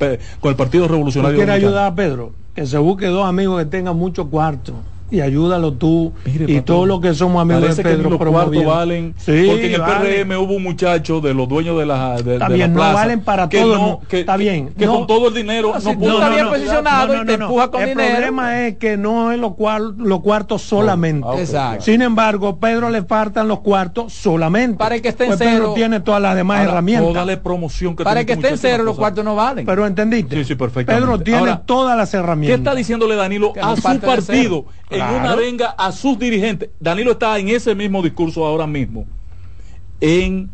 eh, 0.00 0.18
con 0.40 0.50
el 0.50 0.56
Partido 0.56 0.86
¿Tú 0.86 0.92
Revolucionario 0.92 1.38
Dominicano? 1.38 1.66
ayudar 1.66 1.92
a 1.92 1.94
Pedro? 1.94 2.32
Que 2.54 2.66
se 2.66 2.78
busque 2.78 3.06
dos 3.06 3.26
amigos 3.26 3.58
que 3.58 3.66
tengan 3.66 3.96
mucho 3.96 4.28
cuarto 4.28 4.74
y 5.10 5.20
ayúdalo 5.20 5.72
tú 5.74 6.12
Mire, 6.24 6.52
y 6.52 6.60
todos 6.62 6.86
los 6.88 7.00
que 7.00 7.14
somos 7.14 7.40
amigos 7.42 7.76
de 7.76 7.82
que 7.82 7.88
Pedro 7.90 8.18
promoviendo. 8.18 8.70
valen 8.70 9.14
Sí, 9.18 9.44
porque 9.46 9.66
en 9.66 9.74
el 9.74 9.80
vale. 9.80 10.24
PRM 10.24 10.36
hubo 10.42 10.54
un 10.54 10.62
muchacho 10.64 11.20
de 11.20 11.32
los 11.34 11.48
dueños 11.48 11.78
de 11.78 11.86
la 11.86 12.20
de, 12.22 12.34
Está 12.34 12.48
de 12.48 12.54
bien, 12.54 12.68
la 12.70 12.74
no 12.74 12.80
plaza 12.80 12.94
valen 12.94 13.20
para 13.20 13.48
que 13.48 13.60
todo 13.60 13.74
el 13.74 13.80
no- 13.80 14.00
que, 14.08 14.20
Está 14.20 14.32
que- 14.36 14.38
bien, 14.42 14.68
que 14.76 14.86
no. 14.86 14.96
con 14.98 15.06
todo 15.06 15.28
el 15.28 15.34
dinero 15.34 15.72
No, 15.74 15.80
si 15.80 15.86
no 15.86 15.92
tú 15.94 15.98
pudo 16.00 16.14
estás 16.14 16.34
bien 16.34 16.48
posicionado 16.48 17.22
y 17.22 17.26
te 17.26 17.34
empuja 17.34 17.70
con 17.70 17.82
el 17.82 17.88
dinero. 17.90 18.10
problema 18.14 18.62
es 18.66 18.76
que 18.78 18.96
no 18.96 19.30
es 19.32 19.38
los, 19.38 19.54
cual, 19.54 19.94
los 19.96 20.20
cuartos 20.20 20.62
solamente. 20.62 21.26
Ah, 21.26 21.32
ok, 21.32 21.38
Exacto. 21.38 21.84
Sin 21.84 22.02
embargo, 22.02 22.58
Pedro 22.58 22.90
le 22.90 23.02
faltan 23.04 23.48
los 23.48 23.60
cuartos 23.60 24.12
solamente. 24.12 24.78
Para 24.78 24.96
el 24.96 25.02
que 25.02 25.08
esté 25.10 25.24
en 25.24 25.28
Pues 25.30 25.38
Pedro 25.40 25.52
cero. 25.58 25.72
tiene 25.76 26.00
todas 26.00 26.20
las 26.20 26.34
demás 26.34 26.58
Ahora, 26.58 26.70
herramientas. 26.70 27.12
toda 27.12 27.24
la 27.24 27.42
promoción 27.42 27.94
que 27.96 28.02
Para 28.04 28.20
el 28.20 28.26
que 28.26 28.32
esté 28.32 28.48
en 28.48 28.58
cero, 28.58 28.82
los 28.82 28.96
cuartos 28.96 29.24
no 29.24 29.34
valen. 29.36 29.64
Pero 29.66 29.86
entendiste. 29.86 30.36
Sí, 30.36 30.44
sí, 30.44 30.54
perfectamente. 30.56 31.06
Pedro 31.06 31.20
tiene 31.22 31.60
todas 31.64 31.96
las 31.96 32.10
¿Qué 32.10 32.16
herramientas. 32.16 32.58
está 32.58 32.74
diciéndole 32.74 33.14
Danilo 33.14 33.52
Que 33.52 33.60
no 33.60 33.68
a 33.72 33.76
su 33.76 33.82
parte 33.82 34.06
partido 34.98 35.16
en 35.16 35.22
Claro. 35.22 35.34
una 35.34 35.42
venga 35.46 35.66
a 35.70 35.92
sus 35.92 36.18
dirigentes? 36.18 36.70
Danilo 36.80 37.12
está 37.12 37.38
en 37.38 37.48
ese 37.48 37.74
mismo 37.74 38.02
discurso 38.02 38.44
ahora 38.46 38.66
mismo. 38.66 39.06
En 40.00 40.50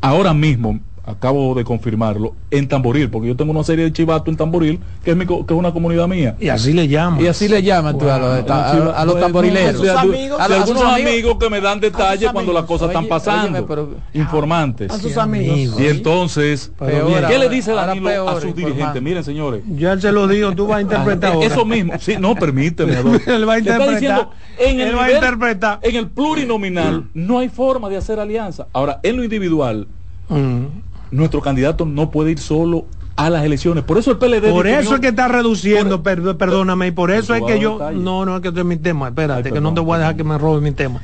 ahora 0.00 0.34
mismo, 0.34 0.80
acabo 1.04 1.54
de 1.56 1.64
confirmarlo, 1.64 2.34
en 2.52 2.68
Tamboril, 2.68 3.10
porque 3.10 3.26
yo 3.28 3.34
tengo 3.36 3.50
una 3.50 3.64
serie 3.64 3.84
de 3.86 3.92
chivatos 3.92 4.28
en 4.28 4.36
Tamboril, 4.36 4.78
que 5.04 5.10
es, 5.10 5.16
mi 5.16 5.26
que 5.26 5.34
es 5.34 5.50
una 5.50 5.72
comunidad 5.72 6.06
mía. 6.06 6.36
Y 6.38 6.48
así 6.48 6.72
le 6.72 6.86
llaman. 6.86 7.20
Y 7.20 7.26
así 7.26 7.48
le 7.48 7.60
llaman 7.60 7.98
tú 7.98 8.08
a 8.08 8.18
los, 8.18 8.48
a, 8.50 8.70
a- 8.70 9.00
a 9.00 9.04
los 9.04 9.18
tamborileros. 9.18 9.80
O 9.80 9.84
sea, 9.84 9.94
A 9.98 10.02
sus 10.02 10.14
amigos. 10.14 10.40
A 10.40 10.44
a 10.44 10.46
sus 10.46 10.56
algunos 10.56 10.82
amigos. 10.84 11.36
que 11.40 11.50
me 11.50 11.60
dan 11.60 11.80
detalles 11.80 12.22
sus 12.24 12.32
cuando 12.32 12.52
las 12.52 12.64
cosas 12.66 12.88
están 12.88 13.02
Oye, 13.02 13.08
pasando. 13.08 13.42
óyeme, 13.50 13.62
pero- 13.62 13.90
informantes. 14.14 14.92
a 14.92 14.98
sus 14.98 15.16
amigos. 15.16 15.74
Y 15.80 15.86
entonces, 15.86 16.70
Peor, 16.78 17.26
¿qué 17.26 17.38
le 17.38 17.48
dice 17.48 17.72
Danilo 17.72 18.08
a 18.08 18.12
peor, 18.12 18.34
sus 18.34 18.44
informando. 18.44 18.68
dirigentes? 18.74 19.02
Miren, 19.02 19.24
señores, 19.24 19.62
Ya 19.76 19.92
él 19.92 20.00
se 20.00 20.12
lo 20.12 20.28
dijo, 20.28 20.52
tú 20.52 20.68
vas 20.68 20.78
a 20.78 20.82
interpretar 20.82 21.32
ahora. 21.32 21.46
eso 21.48 21.64
mismo, 21.64 21.94
sí, 21.98 22.14
no, 22.20 22.34
permíteme. 22.36 22.92
Él 23.26 23.48
va 23.48 23.54
a 23.54 23.58
interpretar. 23.58 23.90
diciendo, 23.94 24.30
en 24.58 24.80
el 24.80 24.88
Él 24.88 24.96
va 24.96 25.04
a 25.04 25.06
nivel- 25.08 25.16
interpretar. 25.16 25.78
En 25.82 25.96
el 25.96 26.06
plurinominal 26.08 27.06
no 27.14 27.38
hay 27.40 27.48
forma 27.48 27.88
de 27.88 27.96
hacer 27.96 28.20
alianza. 28.20 28.68
Ahora, 28.72 29.00
en 29.02 29.16
lo 29.16 29.24
individual, 29.24 29.88
Mm. 30.28 30.66
Nuestro 31.12 31.40
candidato 31.40 31.84
no 31.86 32.10
puede 32.10 32.32
ir 32.32 32.38
solo 32.40 32.86
a 33.14 33.30
las 33.30 33.44
elecciones. 33.44 33.84
Por 33.84 33.98
eso 33.98 34.10
el 34.10 34.18
PLD 34.18 34.50
Por 34.50 34.66
eso 34.66 34.94
es 34.94 35.00
que 35.00 35.08
está 35.08 35.28
reduciendo, 35.28 36.02
per- 36.02 36.36
perdóname, 36.36 36.88
y 36.88 36.90
por 36.90 37.10
eso 37.10 37.34
es 37.34 37.42
que 37.44 37.52
a 37.52 37.56
yo, 37.56 37.74
detalle. 37.74 37.98
no, 37.98 38.24
no 38.24 38.36
es 38.36 38.42
que 38.42 38.48
este 38.48 38.60
es 38.60 38.66
mi 38.66 38.76
tema, 38.76 39.08
espérate, 39.08 39.48
Ay, 39.50 39.52
que 39.54 39.60
no 39.60 39.72
te 39.74 39.80
voy 39.80 39.96
a 39.96 39.98
dejar 39.98 40.16
que 40.16 40.24
me 40.24 40.36
robe 40.38 40.60
mi 40.60 40.72
tema. 40.72 41.00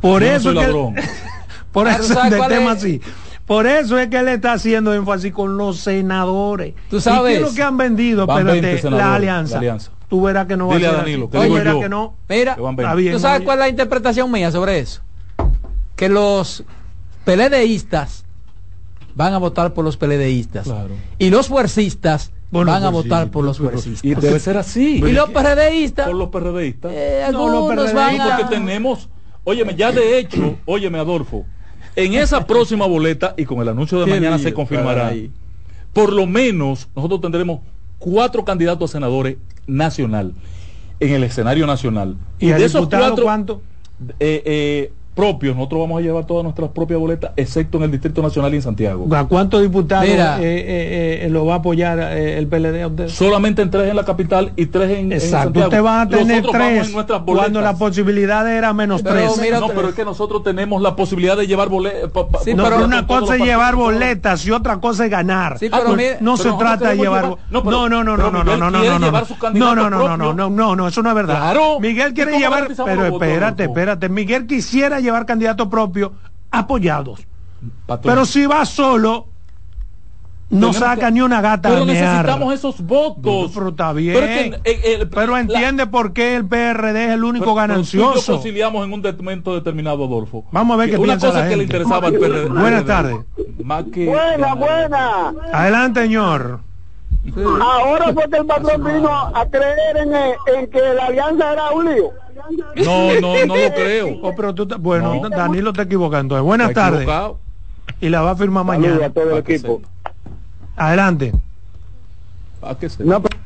Por 0.00 0.22
Yo 0.22 0.28
no 0.30 0.36
eso 0.36 0.42
soy 0.52 0.58
es 0.58 0.60
que, 0.60 0.66
ladrón. 0.72 0.94
por 1.72 1.88
Ah, 1.88 1.96
¿tú 1.96 2.02
eso 2.04 2.22
del 2.22 2.46
tema 2.48 2.72
es? 2.72 2.78
así. 2.78 3.00
Por 3.46 3.66
eso 3.66 3.96
es 3.98 4.08
que 4.08 4.18
él 4.18 4.28
está 4.28 4.52
haciendo 4.54 4.92
énfasis 4.92 5.32
con 5.32 5.56
los 5.56 5.78
senadores. 5.78 6.74
Tú 6.90 6.96
¿Y 6.96 7.00
sabes, 7.00 7.38
qué 7.38 7.44
es 7.44 7.48
lo 7.50 7.54
que 7.54 7.62
han 7.62 7.76
vendido? 7.76 8.26
van 8.26 8.38
Espérate, 8.40 8.60
20 8.60 8.82
senadores, 8.82 9.06
la 9.08 9.14
alianza. 9.14 9.60
Tú 10.08 10.22
verás 10.22 10.46
que 10.46 10.56
no 10.56 10.68
va 10.68 10.74
Dile 10.76 10.86
a 10.88 10.90
a 10.90 10.92
ser 10.94 11.00
Danilo, 11.02 11.24
así. 11.24 11.32
que 11.32 11.38
Tú 11.38 11.42
digo 11.44 11.62
yo. 11.64 11.80
que 11.80 11.88
no. 11.88 12.14
Mira, 12.28 12.54
Que 12.56 12.60
van 12.60 12.72
Está 12.74 12.82
20. 12.94 13.00
bien, 13.02 13.12
¿tú 13.14 13.18
sabes 13.20 13.40
cuál 13.42 13.58
es 13.58 13.64
la 13.64 13.68
interpretación 13.70 14.30
mía 14.30 14.50
sobre 14.52 14.78
eso? 14.80 15.00
Que 15.96 16.08
los 16.08 16.64
PLDistas 17.24 18.25
van 19.16 19.32
a 19.34 19.38
votar 19.38 19.74
por 19.74 19.84
los 19.84 19.96
PLDistas 19.96 20.64
Claro. 20.64 20.94
y 21.18 21.30
los 21.30 21.48
fuercistas 21.48 22.30
Bueno, 22.52 22.70
van 22.70 22.84
a 22.84 22.92
pues 22.92 23.04
votar 23.04 23.24
sí, 23.24 23.30
por 23.30 23.44
los 23.44 23.56
Y 23.58 23.60
progresistas. 23.62 24.22
debe 24.22 24.38
ser 24.38 24.56
así. 24.58 24.96
Y 25.04 25.12
los 25.12 25.30
PRDistas, 25.30 26.06
Por 26.06 26.14
los 26.16 26.28
PRDistas. 26.28 26.92
eh, 26.94 27.22
No, 27.32 27.48
los 27.48 27.54
algunos 27.70 27.92
van 27.92 28.06
PRDistas, 28.16 28.30
a... 28.32 28.36
porque 28.38 28.54
tenemos, 28.56 29.08
óyeme, 29.44 29.74
ya 29.74 29.90
de 29.90 30.18
hecho, 30.18 30.56
óyeme 30.66 30.98
Adolfo, 30.98 31.44
en 31.96 32.14
esa 32.14 32.46
próxima 32.46 32.86
boleta 32.86 33.34
y 33.36 33.44
con 33.46 33.58
el 33.60 33.68
anuncio 33.70 33.98
de 33.98 34.04
Qué 34.04 34.10
mañana 34.12 34.36
lío, 34.36 34.44
se 34.44 34.52
confirmará, 34.54 35.02
caray. 35.04 35.30
por 35.94 36.12
lo 36.12 36.26
menos 36.26 36.88
nosotros 36.94 37.20
tendremos 37.22 37.60
cuatro 37.98 38.44
candidatos 38.44 38.90
a 38.90 38.92
senadores 38.92 39.38
nacional, 39.66 40.34
en 41.00 41.12
el 41.14 41.24
escenario 41.24 41.66
nacional. 41.66 42.16
¿Y 42.38 42.48
de 42.48 42.64
esos 42.66 42.86
cuatro 42.88 43.24
cuánto? 43.24 43.62
eh, 44.20 44.42
eh, 44.44 44.92
propios, 45.16 45.56
nosotros 45.56 45.80
vamos 45.80 45.98
a 45.98 46.02
llevar 46.02 46.26
todas 46.26 46.44
nuestras 46.44 46.70
propias 46.70 47.00
boletas, 47.00 47.32
excepto 47.36 47.78
en 47.78 47.84
el 47.84 47.90
Distrito 47.90 48.20
Nacional 48.22 48.52
y 48.52 48.56
en 48.56 48.62
Santiago. 48.62 49.08
¿A 49.16 49.26
cuántos 49.26 49.62
diputados 49.62 50.06
Mira. 50.06 50.38
eh, 50.40 50.42
eh, 50.44 51.20
eh, 51.24 51.30
lo 51.30 51.46
va 51.46 51.54
a 51.54 51.56
apoyar 51.56 51.98
eh, 51.98 52.36
el 52.38 52.46
PLD 52.46 52.82
a 52.82 52.86
usted? 52.88 53.08
Solamente 53.08 53.62
en 53.62 53.70
tres 53.70 53.88
en 53.88 53.96
la 53.96 54.04
capital 54.04 54.52
y 54.56 54.66
tres 54.66 54.90
en, 54.90 55.06
en 55.06 55.12
Exacto, 55.12 55.44
Santiago. 55.60 55.68
usted 55.68 55.82
va 55.84 56.00
a 56.02 56.08
tener 56.08 56.26
Nosotros 56.42 56.52
vamos 56.52 56.68
tres 56.76 56.86
en 56.88 56.92
nuestras 56.92 57.22
cuando 57.22 57.60
la 57.62 57.74
posibilidad 57.76 58.52
era 58.52 58.72
menos 58.74 59.02
Pero 59.02 59.14
tres. 59.14 59.40
mira, 59.40 59.58
no, 59.60 59.68
pero 59.68 59.88
es 59.88 59.94
que 59.94 60.04
nosotros 60.04 60.42
tenemos 60.44 60.82
la 60.82 60.94
posibilidad 60.94 61.36
de 61.36 61.46
llevar 61.46 61.70
boletas. 61.70 62.10
Sí, 62.44 62.52
no, 62.54 62.64
pero 62.64 62.76
pero 62.76 62.84
una 62.86 63.06
cosa 63.06 63.36
es 63.36 63.42
llevar 63.42 63.74
boletas 63.74 64.44
y 64.46 64.50
otra 64.50 64.76
cosa 64.80 65.06
es 65.06 65.10
ganar. 65.10 65.58
Sí, 65.58 65.66
Ah, 65.72 65.78
pero 65.78 65.84
pues, 65.86 65.96
mira- 65.96 66.16
no 66.20 66.36
pero 66.36 66.50
se 66.52 66.58
trata 66.58 66.90
de 66.90 66.96
llevar 66.96 67.24
llevar- 67.24 67.38
no 67.50 67.58
no, 67.58 67.64
pero- 67.64 67.88
no 67.88 67.88
no 67.88 68.04
no 68.04 68.16
no 68.16 68.30
no 68.30 68.44
no 68.44 68.44
no 68.44 68.44
no 68.44 68.70
no 68.70 68.70
no 68.70 68.70
no 68.70 68.98
no 68.98 69.90
no 69.90 69.98
propio. 69.98 70.16
no 70.16 70.32
no 70.34 70.50
no 70.50 70.76
no 70.76 70.88
eso 70.88 71.02
no 71.02 71.08
es 71.08 71.14
verdad 71.14 71.36
Claro. 71.36 71.80
Miguel 71.80 72.10
¿Y 72.10 72.14
quiere 72.14 72.38
llevar 72.38 72.68
pero 72.84 73.06
espérate 73.06 73.64
espérate 73.64 74.08
Miguel 74.08 74.46
quisiera 74.46 75.00
llevar 75.06 75.26
candidato 75.26 75.68
propio 75.70 76.12
apoyados 76.50 77.26
Patrón. 77.86 78.12
pero 78.14 78.24
si 78.26 78.46
va 78.46 78.64
solo 78.64 79.28
no 80.48 80.72
saca 80.72 81.06
que- 81.06 81.12
ni 81.12 81.20
una 81.22 81.40
gata 81.40 81.68
Pero 81.70 81.84
necesitamos 81.84 82.54
esos 82.54 82.80
votos. 82.80 83.50
pero 83.52 83.70
está 83.70 83.92
bien 83.92 84.14
Pero, 84.14 84.26
es 84.26 84.38
que, 84.38 84.70
eh, 84.70 84.80
eh, 85.00 85.06
pero 85.12 85.32
la- 85.32 85.40
entiende 85.40 85.88
por 85.88 86.12
qué 86.12 86.36
el 86.36 86.46
PRD 86.46 87.06
es 87.06 87.10
el 87.14 87.24
único 87.24 87.46
pero- 87.46 87.54
pero 87.56 87.68
ganancioso 87.68 88.34
conciliamos 88.34 88.86
en 88.86 88.92
un 88.92 89.02
momento 89.16 89.54
determinado, 89.54 90.04
Adolfo. 90.04 90.44
Vamos 90.52 90.74
a 90.74 90.78
ver 90.78 90.90
qué 90.90 90.98
Una 90.98 91.14
piensa 91.14 91.26
cosa 91.28 91.40
la 91.40 91.44
que 91.48 91.56
le 91.56 91.62
gente. 91.64 91.76
interesaba 91.76 92.06
al 92.06 92.14
PRD. 92.14 92.48
Buenas 92.48 92.84
tardes. 92.84 93.16
Buena, 93.58 94.54
buena. 94.54 95.34
adelante 95.52 96.02
señor 96.02 96.60
Ahora 97.60 98.12
fue 98.12 98.30
que 98.30 98.36
el 98.36 98.46
patrón 98.46 98.84
vino 98.84 99.10
a 99.10 99.44
creer 99.46 99.96
en, 99.96 100.14
en 100.14 100.70
que 100.70 100.78
la 100.94 101.06
alianza 101.06 101.52
era 101.54 101.70
un 101.72 101.92
lío. 101.92 102.10
No, 102.84 103.20
no, 103.20 103.46
no 103.46 103.56
lo 103.56 103.74
creo. 103.74 104.18
Oh, 104.22 104.34
pero 104.36 104.54
tú, 104.54 104.68
bueno 104.78 105.14
No. 105.14 105.28
Danilo 105.30 105.72
te 105.72 105.82
equivocando 105.82 106.34
entonces 106.36 106.44
buenas 106.46 106.68
Está 106.70 106.82
tardes 106.82 107.00
equivocado. 107.02 107.38
y 108.00 108.08
la 108.08 108.20
va 108.22 108.30
a 108.32 108.36
firmar 108.36 108.64
mañana 108.64 109.06
a 109.06 109.10
todo 109.10 109.30
el 109.30 109.38
equipo. 109.38 109.80
adelante 110.76 111.32
¿A 112.62 112.76
qué 112.78 112.88
se- 112.88 113.04
No, 113.04 113.22
pero- 113.22 113.38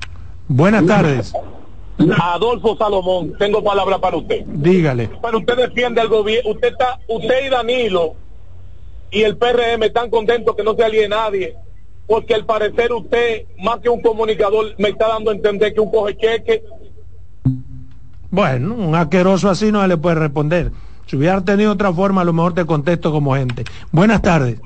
buenas 0.49 0.87
tardes 0.87 1.33
Adolfo 2.23 2.77
Salomón, 2.79 3.35
tengo 3.39 3.63
palabra 3.63 3.99
para 3.99 4.17
usted. 4.17 4.43
dígale 4.47 5.11
Pero 5.23 5.39
usted 5.39 5.57
defiende 5.57 6.01
al 6.01 6.09
gobierno, 6.09 6.51
usted 6.53 6.69
está, 6.69 6.99
usted 7.09 7.47
y 7.47 7.49
Danilo 7.51 8.15
y 9.11 9.23
el 9.23 9.37
PRM 9.37 9.85
están 9.87 10.09
contentos 10.09 10.57
que 10.57 10.63
no 10.65 10.75
se 10.75 10.85
alíe 10.85 11.09
nadie, 11.09 11.57
porque 12.07 12.33
al 12.35 12.47
parecer 12.47 12.93
usted, 12.93 13.45
más 13.59 13.81
que 13.81 13.89
un 13.89 14.01
comunicador, 14.01 14.67
me 14.79 14.89
está 14.91 15.09
dando 15.09 15.31
a 15.31 15.35
entender 15.35 15.75
que 15.75 15.81
un 15.81 15.91
coge 15.91 16.17
cheque. 16.17 16.63
Bueno, 18.31 18.75
un 18.75 18.95
asqueroso 18.95 19.49
así 19.51 19.73
no 19.73 19.83
se 19.83 19.89
le 19.89 19.97
puede 19.97 20.17
responder. 20.17 20.71
Si 21.07 21.17
hubiera 21.17 21.41
tenido 21.41 21.73
otra 21.73 21.93
forma, 21.93 22.21
a 22.21 22.25
lo 22.25 22.33
mejor 22.33 22.55
te 22.55 22.65
contesto 22.65 23.11
como 23.11 23.35
gente. 23.35 23.65
Buenas 23.91 24.23
tardes. 24.23 24.61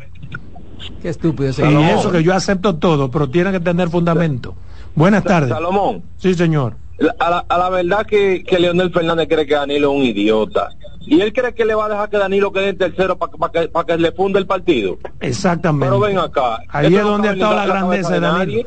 Qué 1.01 1.09
estúpido 1.09 1.49
ese 1.51 1.71
Y 1.71 1.75
eso 1.85 2.12
que 2.12 2.23
yo 2.23 2.35
acepto 2.35 2.77
todo, 2.77 3.11
pero 3.11 3.29
tiene 3.31 3.51
que 3.53 3.61
tener 3.61 3.89
fundamento. 3.89 4.55
Buenas 4.95 5.25
tardes. 5.25 5.49
Salomón, 5.51 6.03
Sí, 6.19 6.35
señor. 6.35 6.75
a 7.19 7.31
la, 7.31 7.39
a 7.49 7.59
la 7.59 7.71
verdad 7.71 8.07
que, 8.07 8.45
que 8.47 8.59
Leonel 8.59 8.93
Fernández 8.93 9.27
cree 9.29 9.47
que 9.47 9.55
Danilo 9.55 9.93
es 9.93 9.99
un 9.99 10.05
idiota. 10.05 10.69
Y 11.07 11.21
él 11.21 11.33
cree 11.33 11.55
que 11.55 11.65
le 11.65 11.75
va 11.75 11.87
a 11.87 11.89
dejar 11.89 12.09
que 12.11 12.17
Danilo 12.19 12.53
quede 12.53 12.71
en 12.71 12.79
tercero 12.79 13.17
para 13.17 13.33
que, 13.51 13.69
pa 13.69 13.85
que 13.85 13.97
le 13.97 14.12
funde 14.12 14.39
el 14.39 14.47
partido. 14.47 14.99
Exactamente. 15.21 15.87
Pero 15.87 16.01
ven 16.01 16.19
acá. 16.19 16.59
Ahí 16.69 16.95
es 16.95 17.03
no 17.03 17.09
donde 17.11 17.31
estado 17.33 17.53
en 17.53 17.57
la 17.59 17.67
grandeza 17.67 18.09
de 18.09 18.15
de 18.15 18.21
Danilo. 18.21 18.39
nadie. 18.47 18.67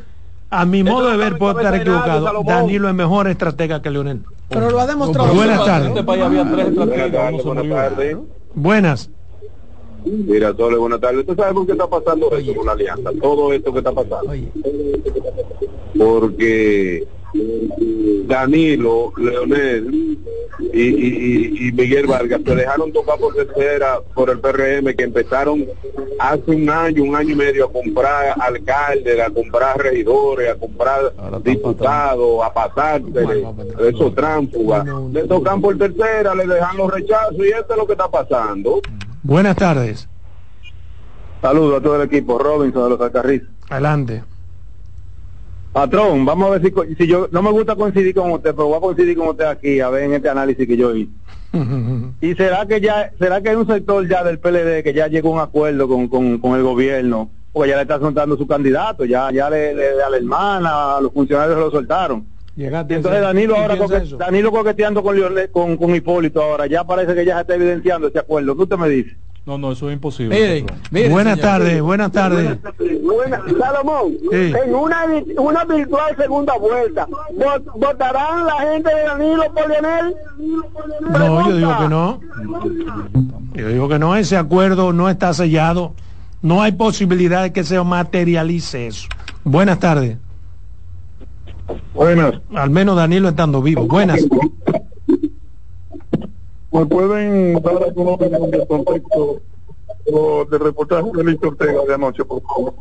A 0.50 0.66
mi 0.66 0.80
Esto 0.80 0.92
modo 0.92 1.10
de 1.10 1.18
ver, 1.18 1.38
puedo 1.38 1.58
estar 1.60 1.76
equivocado. 1.76 2.24
Salomón. 2.26 2.46
Danilo 2.48 2.88
es 2.90 2.96
mejor 2.96 3.28
estratega 3.28 3.82
que 3.82 3.90
Leonel. 3.90 4.24
Pero 4.48 4.72
lo 4.72 4.80
ha 4.80 4.88
demostrado. 4.88 5.34
Buenas 5.34 5.60
En 5.60 5.66
tardes. 5.66 5.88
este 5.90 6.04
país 6.04 6.24
había 6.24 6.50
tres 6.52 6.68
estrategias. 6.70 7.34
uno 7.44 7.62
se 7.62 7.64
murió. 7.68 8.26
Buenas. 8.56 9.10
Mira, 10.06 10.54
Sole, 10.56 10.78
buenas 10.78 11.02
tardes. 11.02 11.20
¿Usted 11.20 11.36
sabe 11.36 11.54
por 11.54 11.66
qué 11.66 11.72
está 11.74 11.88
pasando 11.88 12.32
esto 12.38 12.56
con 12.56 12.66
la 12.66 12.72
alianza? 12.72 13.10
Todo 13.22 13.52
esto 13.52 13.74
que 13.74 13.78
está 13.80 13.92
pasando. 13.92 14.32
Oye, 14.32 14.50
Porque 15.98 17.08
Danilo, 18.28 19.14
Leonel 19.18 20.18
y, 20.74 20.80
y- 20.82 20.88
y- 21.62 21.68
y 21.68 21.72
Miguel 21.72 22.08
Vargas 22.08 22.42
se 22.46 22.56
dejaron 22.56 22.92
tocar 22.92 23.18
por 23.20 23.34
tercera 23.36 24.00
por 24.14 24.30
el 24.30 24.40
PRM 24.40 24.96
que 24.96 25.04
empezaron 25.04 25.66
hace 26.20 26.52
un 26.52 26.70
año, 26.70 27.04
un 27.04 27.16
año 27.16 27.30
y 27.32 27.36
medio 27.36 27.66
a 27.66 27.72
comprar 27.72 28.36
alcaldes, 28.40 29.20
a 29.20 29.30
comprar 29.30 29.78
regidores, 29.78 30.50
a 30.52 30.56
comprar 30.56 31.14
diputados, 31.44 32.44
a 32.44 32.54
pasarse 32.54 33.06
de 33.12 33.90
esos 33.90 34.14
tránsfugas. 34.16 34.86
Le 35.14 35.24
tocan 35.26 35.62
por 35.62 35.78
tercera, 35.78 36.34
le 36.36 36.48
dejan 36.48 36.76
los 36.78 36.92
rechazos 36.92 37.38
y 37.38 37.50
esto 37.50 37.68
es 37.74 37.78
lo 37.78 37.86
que 37.86 37.94
está 37.94 38.10
pasando. 38.10 38.82
Buenas 39.24 39.56
tardes. 39.56 40.10
Saludos 41.42 41.80
a 41.80 41.84
todo 41.84 41.96
el 42.02 42.08
equipo, 42.08 42.40
Robinson 42.40 42.84
de 42.86 42.90
los 42.90 43.02
Alcarrizos. 43.02 43.48
Adelante. 43.70 44.24
Patrón, 45.82 46.26
vamos 46.26 46.48
a 46.48 46.58
ver 46.58 46.62
si, 46.64 46.96
si 46.96 47.08
yo 47.08 47.28
no 47.32 47.44
me 47.44 47.52
gusta 47.52 47.76
coincidir 47.76 48.16
con 48.16 48.32
usted, 48.32 48.56
pero 48.56 48.68
voy 48.68 48.78
a 48.78 48.82
coincidir 48.82 49.16
con 49.16 49.28
usted 49.28 49.46
aquí 49.46 49.80
a 49.80 49.90
ver 49.90 50.06
en 50.06 50.14
este 50.16 50.28
análisis 50.28 50.66
que 50.68 50.76
yo 50.76 50.96
hice. 50.96 51.12
¿Y 52.22 52.34
será 52.34 52.66
que 52.66 52.82
ya 52.82 53.12
será 53.20 53.42
que 53.42 53.50
hay 53.50 53.56
un 53.58 53.68
sector 53.68 54.08
ya 54.10 54.24
del 54.24 54.40
PLD 54.40 54.82
que 54.84 54.94
ya 54.96 55.08
llegó 55.08 55.30
a 55.30 55.34
un 55.34 55.40
acuerdo 55.40 55.88
con, 55.88 56.08
con, 56.08 56.40
con 56.40 56.56
el 56.58 56.64
gobierno? 56.64 57.30
Porque 57.54 57.70
ya 57.70 57.76
le 57.76 57.84
está 57.84 58.00
soltando 58.00 58.36
su 58.38 58.48
candidato, 58.48 59.06
ya 59.06 59.32
ya 59.32 59.52
le, 59.52 59.76
le- 59.76 60.02
a 60.02 60.10
la 60.10 60.18
hermana, 60.18 60.98
a 60.98 61.02
los 61.02 61.14
funcionarios 61.14 61.58
lo 61.60 61.70
soltaron. 61.70 62.26
Llegaste 62.56 62.96
entonces 62.96 63.22
Danilo 63.22 63.54
¿Quién 63.54 63.64
ahora 63.70 63.78
coque-? 63.78 64.18
Danilo 64.18 64.52
coqueteando 64.52 65.04
con, 65.04 65.16
Leonel- 65.16 65.52
con, 65.52 65.78
con 65.78 65.94
Hipólito 65.94 66.42
ahora, 66.42 66.66
ya 66.66 66.84
parece 66.86 67.14
que 67.14 67.24
ya 67.24 67.36
se 67.36 67.42
está 67.42 67.54
evidenciando 67.56 68.08
ese 68.08 68.18
acuerdo. 68.18 68.56
¿Qué 68.58 68.64
usted 68.64 68.78
me 68.78 68.90
dice? 68.90 69.16
No, 69.48 69.58
no, 69.58 69.72
eso 69.72 69.90
es 69.90 69.94
imposible. 69.94 70.36
miren, 70.36 70.66
miren, 70.92 71.12
Buenas 71.14 71.40
tardes, 71.40 71.82
buenas 71.82 72.12
tardes. 72.12 72.58
Salomón, 73.58 74.12
Sí. 74.30 74.54
en 74.66 74.76
una, 74.76 75.06
una 75.38 75.64
virtual 75.64 76.16
segunda 76.18 76.58
vuelta, 76.58 77.08
¿vot- 77.08 77.64
¿votarán 77.80 78.46
la 78.46 78.56
gente 78.74 78.94
de 78.94 79.04
Danilo 79.04 79.44
por 79.54 79.70
Leonel? 79.70 80.16
No, 81.10 81.50
yo 81.50 81.56
digo 81.56 81.78
que 81.80 81.88
no. 81.88 82.20
Yo 83.54 83.68
digo 83.70 83.88
que 83.88 84.00
no, 84.00 84.18
ese 84.18 84.36
acuerdo 84.36 84.92
no 84.92 85.08
está 85.10 85.34
sellado. 85.34 85.94
No 86.42 86.62
hay 86.62 86.74
posibilidad 86.74 87.42
de 87.44 87.54
que 87.54 87.64
se 87.64 87.82
materialice 87.82 88.88
eso. 88.88 89.08
Buenas 89.46 89.80
tardes. 89.80 90.18
Buenas. 91.94 92.34
Al 92.54 92.70
menos 92.70 92.98
Danilo 92.98 93.30
estando 93.30 93.62
vivo. 93.62 93.86
Buenas. 93.88 94.20
¿Me 96.78 96.86
pueden 96.86 97.62
dar 97.62 97.84
alguna 97.84 98.12
opinión 98.12 98.52
del 98.52 98.68
contexto 98.68 99.42
o 100.14 100.46
del 100.46 100.60
reportaje 100.60 101.10
de 101.16 101.24
Listo 101.24 101.48
Ortega 101.48 101.82
de 101.88 101.94
anoche, 101.96 102.24
por 102.24 102.42
favor? 102.44 102.74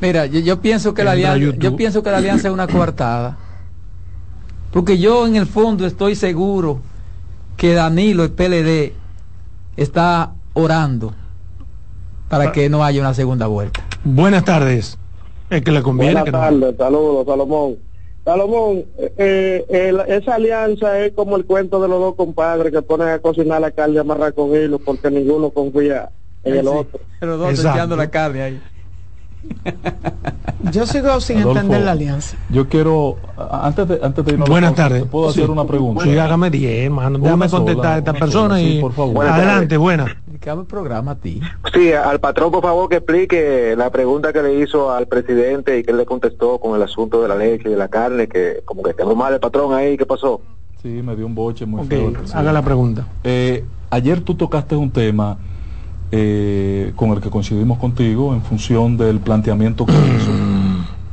Mira, 0.00 0.26
yo, 0.26 0.40
yo 0.40 0.60
pienso 0.60 0.94
que 0.94 1.04
la 1.04 1.12
alianza, 1.12 1.56
yo 1.58 1.76
pienso 1.76 2.02
que 2.02 2.10
la 2.10 2.16
alianza 2.18 2.48
es 2.48 2.54
una 2.54 2.66
coartada. 2.66 3.38
Porque 4.72 4.98
yo 4.98 5.26
en 5.28 5.36
el 5.36 5.46
fondo 5.46 5.86
estoy 5.86 6.16
seguro 6.16 6.80
que 7.56 7.72
Danilo, 7.72 8.24
el 8.24 8.32
PLD, 8.32 8.92
está 9.76 10.32
orando 10.54 11.14
para 12.28 12.50
que 12.50 12.68
no 12.68 12.82
haya 12.82 13.00
una 13.00 13.14
segunda 13.14 13.46
vuelta. 13.46 13.84
Buenas 14.02 14.44
tardes. 14.44 14.98
Es 15.50 15.62
que 15.62 15.70
le 15.70 15.82
conviene 15.82 16.14
Buenas 16.14 16.24
que 16.24 16.32
no. 16.32 16.38
tardes, 16.38 16.76
saludos, 16.76 17.26
Salomón. 17.26 17.76
Salomón, 18.26 18.84
eh, 18.98 19.64
el- 19.68 20.00
esa 20.12 20.34
alianza 20.34 20.98
es 20.98 21.12
como 21.12 21.36
el 21.36 21.44
cuento 21.46 21.80
de 21.80 21.86
los 21.86 22.00
dos 22.00 22.16
compadres 22.16 22.72
que 22.72 22.82
ponen 22.82 23.06
a 23.08 23.20
cocinar 23.20 23.60
la 23.60 23.70
carne 23.70 24.00
amarrar 24.00 24.34
con 24.34 24.50
hilo 24.52 24.80
porque 24.80 25.08
ninguno 25.12 25.50
confía 25.50 26.10
en 26.42 26.54
el 26.56 26.62
Sí, 26.62 26.66
otro. 26.74 27.00
Pero 27.20 27.36
dos 27.38 27.52
echando 27.56 27.94
la 27.94 28.10
carne 28.10 28.42
ahí. 28.42 28.60
Yo 30.72 30.84
sigo 30.86 31.20
sin 31.20 31.38
Adolfo, 31.38 31.60
entender 31.60 31.82
la 31.82 31.92
alianza. 31.92 32.36
Yo 32.50 32.68
quiero, 32.68 33.16
antes 33.36 33.86
de, 33.86 34.00
antes 34.02 34.24
de 34.24 34.32
irnos 34.32 34.46
a 34.46 34.50
la 34.50 34.52
Buenas 34.54 34.74
tardes. 34.74 35.02
¿te 35.04 35.08
¿Puedo 35.08 35.28
hacer 35.28 35.44
Sí. 35.44 35.50
una 35.52 35.64
pregunta? 35.64 36.02
Sí, 36.02 36.18
hágame 36.18 36.50
10, 36.50 36.84
hermano. 36.86 37.18
Una 37.18 37.24
Déjame 37.28 37.48
sola, 37.48 37.64
contestar 37.64 37.92
a 37.94 37.98
esta 37.98 38.12
persona 38.12 38.48
sola, 38.56 38.60
y 38.60 38.72
sí, 38.74 38.80
por 38.80 38.92
favor. 38.92 39.14
Buenas 39.14 39.34
adelante, 39.34 39.76
buena. 39.76 40.16
Haga 40.42 40.60
el 40.60 40.66
programa 40.66 41.12
a 41.12 41.14
ti. 41.16 41.40
Sí, 41.74 41.92
al 41.92 42.20
patrón, 42.20 42.50
por 42.52 42.62
favor, 42.62 42.88
que 42.88 42.96
explique 42.96 43.74
la 43.76 43.90
pregunta 43.90 44.32
que 44.32 44.42
le 44.42 44.60
hizo 44.60 44.90
al 44.92 45.06
presidente 45.06 45.78
y 45.78 45.82
que 45.82 45.90
él 45.90 45.96
le 45.96 46.06
contestó 46.06 46.58
con 46.58 46.76
el 46.76 46.82
asunto 46.82 47.22
de 47.22 47.28
la 47.28 47.36
leche 47.36 47.68
y 47.68 47.72
de 47.72 47.76
la 47.76 47.88
carne, 47.88 48.28
que 48.28 48.62
como 48.64 48.82
que 48.82 48.94
quedó 48.94 49.14
mal 49.16 49.32
el 49.34 49.40
patrón 49.40 49.72
ahí, 49.74 49.96
¿qué 49.96 50.06
pasó? 50.06 50.40
Sí, 50.82 50.88
me 50.88 51.16
dio 51.16 51.26
un 51.26 51.34
boche 51.34 51.66
muy 51.66 51.80
Ok, 51.82 51.88
feo. 51.88 52.12
haga 52.34 52.52
la 52.52 52.62
pregunta. 52.62 53.06
Eh, 53.24 53.64
ayer 53.90 54.20
tú 54.20 54.34
tocaste 54.34 54.76
un 54.76 54.90
tema 54.90 55.38
eh, 56.12 56.92
con 56.96 57.10
el 57.10 57.20
que 57.20 57.30
coincidimos 57.30 57.78
contigo 57.78 58.32
en 58.34 58.42
función 58.42 58.96
del 58.96 59.18
planteamiento 59.20 59.84
que 59.86 59.92
hizo 60.16 60.30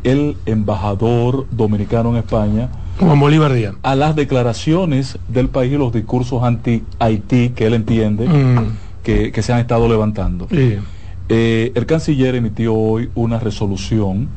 el 0.04 0.36
embajador 0.46 1.46
dominicano 1.52 2.10
en 2.10 2.18
España 2.18 2.70
Juan 3.00 3.20
Bolívar 3.20 3.54
Díaz. 3.54 3.74
a 3.82 3.96
las 3.96 4.16
declaraciones 4.16 5.18
del 5.30 5.48
país 5.50 5.74
y 5.74 5.78
los 5.78 5.92
discursos 5.94 6.44
anti-Haití 6.44 7.50
que 7.56 7.66
él 7.66 7.74
entiende 7.74 8.28
Mm, 8.28 8.76
que, 9.04 9.32
que 9.32 9.42
se 9.42 9.54
han 9.54 9.60
estado 9.60 9.88
levantando. 9.88 10.48
sí. 10.50 10.78
Eh, 11.30 11.72
el 11.76 11.86
canciller 11.86 12.36
emitió 12.36 12.76
hoy 12.76 13.10
una 13.16 13.40
resolución 13.40 14.28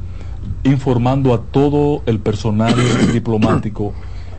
informando 0.62 1.34
a 1.34 1.42
todo 1.42 2.02
el 2.06 2.20
personal 2.20 2.74
diplomático 3.12 3.92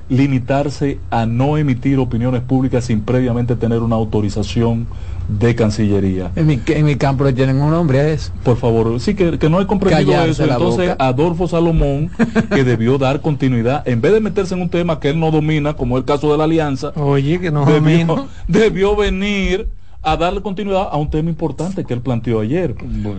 limitarse 0.09 0.99
a 1.09 1.25
no 1.25 1.57
emitir 1.57 1.99
opiniones 1.99 2.41
públicas 2.41 2.85
sin 2.85 3.01
previamente 3.01 3.55
tener 3.55 3.79
una 3.79 3.95
autorización 3.95 4.87
de 5.27 5.55
Cancillería. 5.55 6.31
En 6.37 6.47
mi, 6.47 6.61
en 6.67 6.85
mi 6.85 6.95
campo 6.95 7.25
le 7.25 7.33
tienen 7.33 7.61
un 7.61 7.71
nombre 7.71 7.99
a 7.99 8.07
eso. 8.07 8.31
Por 8.43 8.55
favor, 8.55 8.97
sí, 9.01 9.13
que, 9.13 9.37
que 9.37 9.49
no 9.49 9.59
he 9.59 9.67
comprendido 9.67 10.13
Callarse 10.13 10.45
eso. 10.45 10.53
Entonces, 10.53 10.89
boca. 10.91 11.05
Adolfo 11.05 11.47
Salomón, 11.49 12.09
que 12.55 12.63
debió 12.63 12.97
dar 12.97 13.19
continuidad, 13.19 13.85
en 13.85 13.99
vez 13.99 14.13
de 14.13 14.21
meterse 14.21 14.53
en 14.53 14.61
un 14.61 14.69
tema 14.69 15.01
que 15.01 15.09
él 15.09 15.19
no 15.19 15.31
domina, 15.31 15.73
como 15.73 15.97
el 15.97 16.05
caso 16.05 16.31
de 16.31 16.37
la 16.37 16.45
alianza, 16.45 16.93
Oye, 16.95 17.41
que 17.41 17.51
no 17.51 17.65
debió, 17.65 17.81
domino. 17.81 18.27
debió 18.47 18.95
venir 18.95 19.67
a 20.07 20.15
darle 20.15 20.41
continuidad 20.41 20.87
a 20.89 20.95
un 20.95 21.09
tema 21.09 21.29
importante 21.29 21.83
que 21.83 21.93
él 21.93 21.99
planteó 22.01 22.39
ayer. 22.39 22.75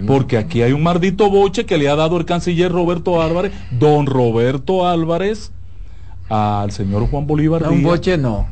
Porque 0.07 0.39
aquí 0.39 0.63
hay 0.63 0.73
un 0.73 0.83
maldito 0.83 1.29
boche 1.29 1.67
que 1.67 1.77
le 1.77 1.87
ha 1.91 1.95
dado 1.97 2.17
el 2.17 2.25
canciller 2.25 2.73
Roberto 2.73 3.21
Álvarez, 3.21 3.53
don 3.71 4.07
Roberto 4.07 4.87
Álvarez, 4.89 5.53
al 6.31 6.71
señor 6.71 7.09
Juan 7.11 7.27
Bolívar 7.27 7.61
No, 7.63 7.71
un 7.73 7.83
boche 7.83 8.17
no. 8.17 8.47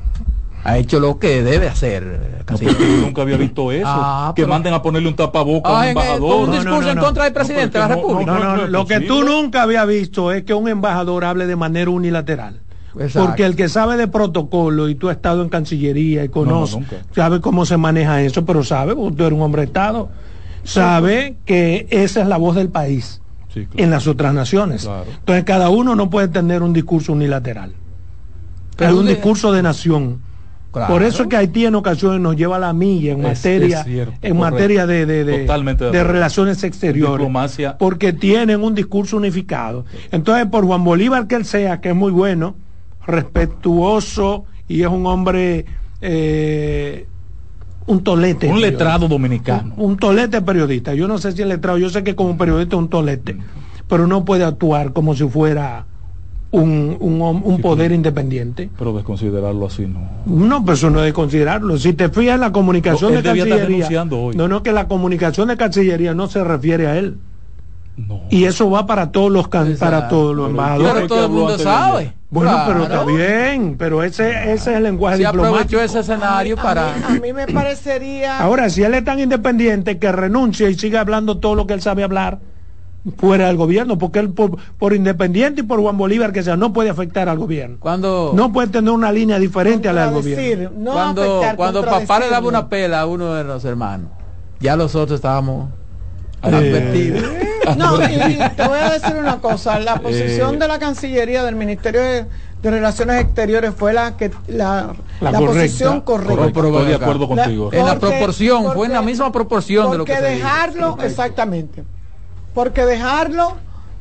Ha 0.64 0.76
hecho 0.78 0.98
lo 1.00 1.18
que 1.18 1.42
debe 1.42 1.68
hacer. 1.68 2.44
No, 2.50 2.58
yo 2.58 2.70
nunca 3.06 3.22
había 3.22 3.36
visto 3.38 3.72
eso. 3.72 3.84
Ah, 3.88 4.32
que 4.36 4.42
pero- 4.42 4.52
manden 4.52 4.74
a 4.74 4.82
ponerle 4.82 5.08
un 5.08 5.16
tapabocas 5.16 5.72
a 5.72 5.76
un 5.78 5.82
en- 5.84 5.88
embajador. 5.90 6.18
con 6.20 6.40
un 6.40 6.46
No, 6.46 6.46
no, 6.46 6.52
discurso 6.60 6.82
no, 6.82 6.90
en 6.90 6.98
contra 6.98 7.24
del 7.24 7.32
presidente 7.32 7.78
de 7.78 7.88
la 7.88 7.94
República. 7.94 8.32
No, 8.32 8.38
no, 8.44 8.56
no 8.56 8.64
es 8.64 8.68
lo 8.70 8.84
que 8.86 9.00
tú 9.00 9.22
nunca 9.24 9.62
había 9.62 9.84
visto 9.86 10.30
es 10.32 10.42
que 10.44 10.52
un 10.52 10.68
embajador 10.68 11.24
hable 11.24 11.46
de 11.46 11.56
manera 11.56 11.90
unilateral. 11.90 12.60
Exacto. 12.98 13.26
Porque 13.28 13.44
el 13.44 13.56
que 13.56 13.68
sabe 13.68 13.96
de 13.96 14.08
protocolo 14.08 14.88
y 14.88 14.94
tú 14.94 15.08
has 15.08 15.16
estado 15.16 15.42
en 15.42 15.48
Cancillería 15.48 16.24
y 16.24 16.28
conoces, 16.28 16.76
nunca. 16.76 16.96
sabe 17.14 17.40
cómo 17.40 17.66
se 17.66 17.76
maneja 17.76 18.22
eso, 18.22 18.44
pero 18.44 18.64
sabe, 18.64 18.94
porque 18.94 19.16
tú 19.16 19.24
eres 19.24 19.36
un 19.36 19.42
hombre 19.42 19.62
de 19.62 19.66
Estado, 19.66 20.08
sabe 20.64 21.36
que 21.44 21.86
esa 21.90 22.22
es 22.22 22.26
la 22.28 22.36
voz 22.36 22.56
del 22.56 22.68
país 22.70 23.20
Sí, 23.52 23.66
claro. 23.66 23.84
en 23.84 23.90
las 23.90 24.06
otras 24.06 24.34
naciones. 24.34 24.84
Claro. 24.84 25.04
Entonces 25.18 25.44
cada 25.44 25.68
uno 25.70 25.94
no 25.94 26.10
puede 26.10 26.28
tener 26.28 26.62
un 26.62 26.72
discurso 26.72 27.12
unilateral. 27.12 27.72
Pero 28.76 28.90
es 28.92 28.96
un 28.98 29.06
de- 29.06 29.12
discurso 29.14 29.52
de 29.52 29.62
nación. 29.62 30.20
Claro. 30.72 30.92
Por 30.92 31.02
eso 31.02 31.22
es 31.22 31.28
que 31.30 31.36
Haití 31.38 31.64
en 31.64 31.74
ocasiones 31.74 32.20
nos 32.20 32.36
lleva 32.36 32.56
a 32.56 32.58
la 32.58 32.74
milla 32.74 33.12
en 33.12 33.20
Es- 33.24 33.38
materia, 33.38 33.80
es 33.80 33.86
cierto, 33.86 34.12
en 34.20 34.36
correcto. 34.36 34.36
materia 34.54 34.86
de, 34.86 35.06
de- 35.06 35.24
de- 35.24 36.04
relaciones 36.04 36.62
exteriores. 36.64 37.12
Diplomacia. 37.18 37.78
Porque 37.78 38.12
tienen 38.12 38.62
un 38.62 38.74
discurso 38.74 39.16
unificado. 39.16 39.86
Entonces, 40.12 40.46
por 40.48 40.66
Juan 40.66 40.84
Bolívar 40.84 41.26
que 41.28 41.36
él 41.36 41.46
sea, 41.46 41.80
que 41.80 41.88
es 41.90 41.94
muy 41.96 42.12
bueno, 42.12 42.56
respetuoso 43.06 44.44
y 44.68 44.82
es 44.82 44.88
un 44.88 45.06
hombre, 45.06 45.64
eh, 46.00 47.06
un 47.86 48.02
tolete. 48.02 48.48
Un 48.48 48.60
letrado 48.60 49.08
dominicano. 49.08 49.74
Un, 49.76 49.92
un 49.92 49.96
tolete 49.96 50.42
periodista. 50.42 50.94
Yo 50.94 51.06
no 51.08 51.18
sé 51.18 51.32
si 51.32 51.42
es 51.42 51.48
letrado, 51.48 51.78
yo 51.78 51.90
sé 51.90 52.02
que 52.02 52.14
como 52.16 52.36
periodista 52.36 52.76
es 52.76 52.80
un 52.82 52.88
tolete, 52.88 53.36
pero 53.88 54.06
no 54.06 54.24
puede 54.24 54.44
actuar 54.44 54.92
como 54.92 55.14
si 55.14 55.28
fuera 55.28 55.86
un, 56.50 56.96
un, 57.00 57.20
un 57.20 57.60
poder 57.60 57.92
independiente. 57.92 58.70
Pero 58.78 58.92
desconsiderarlo 58.94 59.66
así 59.66 59.86
no. 59.86 60.08
No, 60.26 60.64
pero 60.64 60.74
eso 60.74 60.90
no 60.90 61.00
es 61.00 61.06
de 61.06 61.12
considerarlo. 61.12 61.76
Si 61.78 61.92
te 61.92 62.08
fijas 62.08 62.34
en 62.34 62.40
la 62.40 62.52
comunicación 62.52 63.12
No, 63.12 63.18
de 63.18 63.22
Cancillería. 63.22 64.02
hoy. 64.10 64.34
No, 64.36 64.48
no, 64.48 64.62
que 64.62 64.72
la 64.72 64.88
comunicación 64.88 65.48
de 65.48 65.56
Cancillería 65.56 66.14
no 66.14 66.26
se 66.28 66.42
refiere 66.42 66.86
a 66.86 66.96
él. 66.98 67.18
No. 67.96 68.20
Y 68.30 68.44
eso 68.44 68.68
va 68.70 68.86
para 68.86 69.10
todos 69.10 69.30
los 69.32 69.48
can- 69.48 69.70
Exacto. 69.70 69.84
para 69.96 70.08
todos 70.08 70.36
los 70.36 70.50
embajadores. 70.50 70.92
Pero 70.94 71.06
todo 71.08 71.24
el 71.24 71.30
mundo 71.30 71.58
sabe. 71.58 72.12
Bueno, 72.28 72.62
pero 72.66 72.82
está 72.82 73.04
bien, 73.04 73.76
pero 73.78 74.02
ese, 74.02 74.28
ese 74.52 74.52
es 74.54 74.66
el 74.66 74.82
lenguaje 74.82 75.16
Se 75.18 75.26
aprovechó 75.26 75.52
diplomático. 75.52 75.80
ese 75.80 76.00
escenario 76.00 76.58
a, 76.58 76.62
para... 76.62 76.86
mí, 76.94 77.02
a 77.16 77.20
mí 77.20 77.32
me 77.32 77.46
parecería 77.46 78.40
Ahora, 78.40 78.68
si 78.68 78.82
él 78.82 78.92
es 78.94 79.04
tan 79.04 79.18
independiente 79.20 79.98
que 79.98 80.12
renuncia 80.12 80.68
y 80.68 80.74
sigue 80.74 80.98
hablando 80.98 81.38
todo 81.38 81.54
lo 81.54 81.66
que 81.66 81.72
él 81.74 81.80
sabe 81.80 82.02
hablar 82.02 82.40
fuera 83.16 83.46
del 83.46 83.56
gobierno, 83.56 83.96
porque 83.96 84.18
él 84.18 84.30
por, 84.30 84.56
por 84.78 84.92
independiente 84.92 85.60
y 85.60 85.64
por 85.64 85.80
Juan 85.80 85.96
Bolívar 85.96 86.32
que 86.32 86.42
sea, 86.42 86.56
no 86.56 86.72
puede 86.72 86.90
afectar 86.90 87.28
al 87.28 87.38
gobierno. 87.38 87.76
Cuando, 87.78 88.32
No 88.34 88.52
puede 88.52 88.68
tener 88.68 88.90
una 88.90 89.12
línea 89.12 89.38
diferente 89.38 89.88
a 89.88 89.92
la 89.94 90.06
del 90.06 90.14
gobierno. 90.14 90.72
no 90.76 90.92
cuando, 90.92 91.22
afectar, 91.36 91.56
cuando 91.56 91.84
papá 91.84 92.18
le 92.18 92.28
daba 92.28 92.46
una 92.48 92.68
pela 92.68 93.00
a 93.02 93.06
uno 93.06 93.32
de 93.34 93.44
los 93.44 93.64
hermanos, 93.64 94.10
ya 94.60 94.74
los 94.76 94.94
otros 94.96 95.16
estábamos 95.18 95.70
Eh, 96.42 96.48
advertidos. 96.48 97.22
No, 97.76 97.96
y, 98.02 98.38
te 98.56 98.68
voy 98.68 98.78
a 98.78 98.90
decir 98.90 99.14
una 99.16 99.40
cosa, 99.40 99.78
la 99.78 99.96
posición 99.96 100.54
Eh. 100.54 100.58
de 100.58 100.68
la 100.68 100.78
Cancillería 100.78 101.42
del 101.44 101.56
Ministerio 101.56 102.00
de, 102.00 102.26
de 102.62 102.70
Relaciones 102.70 103.20
Exteriores 103.22 103.72
fue 103.76 103.92
la 103.92 104.16
que 104.16 104.30
la, 104.48 104.94
La 105.20 105.30
la 105.32 105.38
correcta. 105.38 105.62
posición 105.62 106.00
correcta. 106.02 106.46
Estoy 106.46 106.86
de 106.86 106.94
acuerdo 106.94 107.28
La- 107.34 107.42
contigo. 107.44 107.70
En 107.72 107.86
la 107.86 107.98
Porque- 107.98 108.16
proporción, 108.16 108.72
fue 108.72 108.86
en 108.86 108.92
la 108.92 109.02
misma 109.02 109.32
proporción 109.32 109.90
de 109.90 109.98
lo 109.98 110.04
que 110.04 110.12
porque 110.14 110.26
se 110.28 110.34
dijo. 110.34 110.46
dejarlo, 110.46 110.98
exactamente, 111.02 111.84
porque 112.54 112.84
dejarlo 112.84 113.54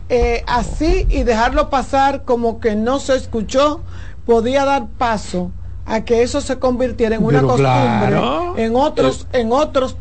eh, 0.10 0.44
así 0.48 1.08
y 1.10 1.24
dejarlo 1.24 1.70
pasar 1.72 2.24
como 2.26 2.60
que 2.60 2.76
no 2.76 3.00
se 3.00 3.16
escuchó, 3.16 3.82
podía 4.26 4.64
dar 4.64 4.88
paso 5.00 5.52
a 5.88 6.02
que 6.02 6.22
eso 6.24 6.42
se 6.42 6.58
convirtiera 6.60 7.16
en 7.16 7.24
una 7.24 7.40
Pero 7.40 7.48
costumbre 7.48 7.72
claro. 8.10 8.54
en 8.58 8.76
otros, 8.76 9.28
en 9.34 9.52
otros, 9.52 9.98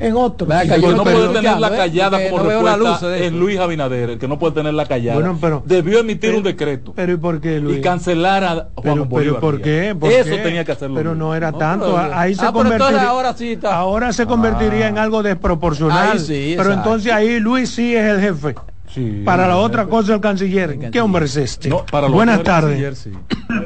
en 0.00 0.16
acá, 0.16 0.62
El 0.76 0.82
yo 0.82 0.88
que 0.90 0.94
no 0.94 1.02
puede 1.02 1.28
tener 1.32 1.58
la 1.58 1.68
¿eh? 1.68 1.76
callada 1.76 2.30
como 2.30 2.42
no 2.44 2.48
respuesta 2.50 3.16
es. 3.18 3.32
Luis 3.32 3.58
Abinader, 3.58 4.10
el 4.10 4.18
que 4.18 4.28
no 4.28 4.38
puede 4.38 4.54
tener 4.54 4.74
la 4.74 4.86
callada. 4.86 5.18
Bueno, 5.18 5.38
pero- 5.40 5.62
Debió 5.66 5.98
emitir 6.00 6.20
pero- 6.30 6.36
un 6.38 6.42
decreto 6.44 6.92
Pero 6.94 7.12
¿y 7.12 7.16
por 7.16 7.40
qué, 7.40 7.58
Luis? 7.58 7.78
y 7.78 7.80
cancelar 7.80 8.44
a 8.44 8.50
Juan 8.54 8.68
pero, 8.82 9.04
Bolívar. 9.06 9.40
pero 9.40 9.40
¿por 9.40 9.60
qué? 9.60 9.96
¿Por 9.98 10.12
Eso 10.12 10.30
qué? 10.30 10.38
tenía 10.38 10.64
que 10.64 10.72
hacerlo. 10.72 10.94
Pero 10.96 11.14
no 11.14 11.34
era 11.34 11.50
No, 11.50 11.58
tanto. 11.58 11.96
pero- 11.96 12.14
ahí 12.14 12.34
se 12.34 12.46
Ah, 12.46 12.52
convertiría. 12.52 13.08
ahora 13.08 13.34
sí 13.34 13.52
está. 13.52 13.74
ahora 13.76 14.12
se 14.12 14.26
convertiría 14.26 14.86
Ah. 14.86 14.88
en 14.90 14.98
algo 14.98 15.22
desproporcional. 15.22 16.12
Ahí 16.12 16.18
sí, 16.20 16.54
pero 16.56 16.72
entonces 16.72 17.12
ahí 17.12 17.40
Luis 17.40 17.68
sí 17.70 17.94
es 17.96 18.04
el 18.04 18.20
jefe. 18.20 18.54
Sí. 18.94 19.22
Para 19.24 19.46
la 19.48 19.56
otra 19.58 19.84
cosa 19.86 20.14
el 20.14 20.20
canciller. 20.20 20.90
¿Qué 20.90 21.00
hombre 21.00 21.26
es 21.26 21.36
este? 21.36 21.68
No, 21.68 21.84
para 21.90 22.06
los 22.06 22.14
Buenas 22.14 22.42
tardes. 22.42 22.74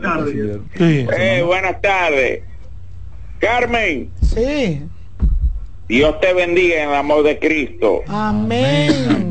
Canciller. 0.03 0.61
Sí. 0.77 1.07
Eh, 1.17 1.43
buenas 1.47 1.81
tardes. 1.81 2.43
Carmen, 3.39 4.09
Sí, 4.23 4.83
Dios 5.89 6.21
te 6.21 6.33
bendiga 6.33 6.83
en 6.85 6.89
el 6.91 6.95
amor 6.95 7.23
de 7.23 7.39
Cristo. 7.39 8.01
amén. 8.09 9.31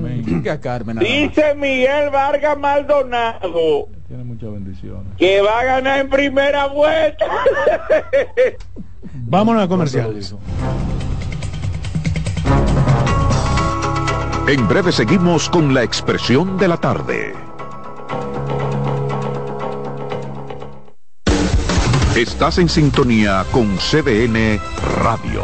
Dice 1.00 1.54
Miguel 1.56 2.10
Vargas 2.10 2.58
Maldonado 2.58 3.88
Tiene 4.08 4.24
muchas 4.24 4.52
bendiciones. 4.52 5.14
que 5.18 5.42
va 5.42 5.60
a 5.60 5.64
ganar 5.64 6.00
en 6.00 6.10
primera 6.10 6.68
vuelta. 6.68 7.26
Vámonos 9.14 9.64
a 9.64 9.68
comerciales. 9.68 10.36
En 14.48 14.68
breve 14.68 14.92
seguimos 14.92 15.50
con 15.50 15.74
la 15.74 15.84
expresión 15.84 16.58
de 16.58 16.68
la 16.68 16.78
tarde. 16.78 17.34
Estás 22.16 22.58
en 22.58 22.68
sintonía 22.68 23.46
con 23.52 23.78
CDN 23.78 24.60
Radio. 25.02 25.44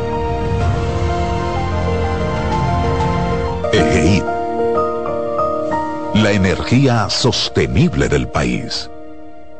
EGEID. 3.73 4.23
La 6.15 6.31
energía 6.31 7.09
sostenible 7.09 8.09
del 8.09 8.27
país. 8.27 8.90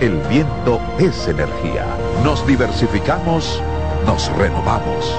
el 0.00 0.18
viento 0.28 0.80
es 0.98 1.28
energía. 1.28 1.86
Nos 2.22 2.46
diversificamos, 2.46 3.60
nos 4.06 4.30
renovamos. 4.36 5.18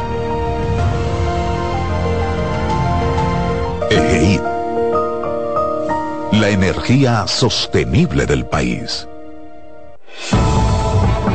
EGID. 3.89 4.41
La 6.34 6.49
energía 6.49 7.25
sostenible 7.28 8.25
del 8.25 8.45
país. 8.45 9.07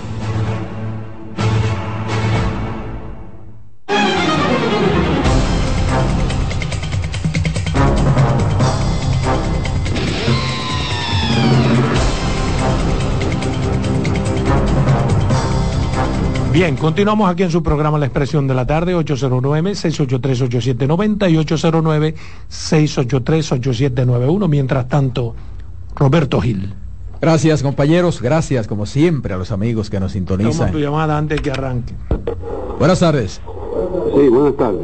Bien, 16.55 16.75
continuamos 16.77 17.29
aquí 17.29 17.43
en 17.43 17.51
su 17.51 17.61
programa 17.61 17.97
La 17.97 18.05
Expresión 18.05 18.47
de 18.47 18.53
la 18.53 18.65
Tarde, 18.65 18.95
809-683-8790 18.95 21.29
y 21.29 21.35
809-683-8791. 22.49 24.47
Mientras 24.47 24.87
tanto, 24.87 25.35
Roberto 25.97 26.39
Gil. 26.39 26.73
Gracias 27.19 27.61
compañeros, 27.61 28.21
gracias 28.21 28.67
como 28.67 28.85
siempre 28.85 29.33
a 29.33 29.37
los 29.37 29.51
amigos 29.51 29.89
que 29.89 29.99
nos 29.99 30.13
sintonizan. 30.13 30.71
tu 30.71 30.79
llamada 30.79 31.17
antes 31.17 31.41
que 31.41 31.51
arranque. 31.51 31.93
Buenas 32.79 33.01
tardes. 33.01 33.41
Sí, 34.15 34.29
buenas 34.29 34.55
tardes. 34.55 34.79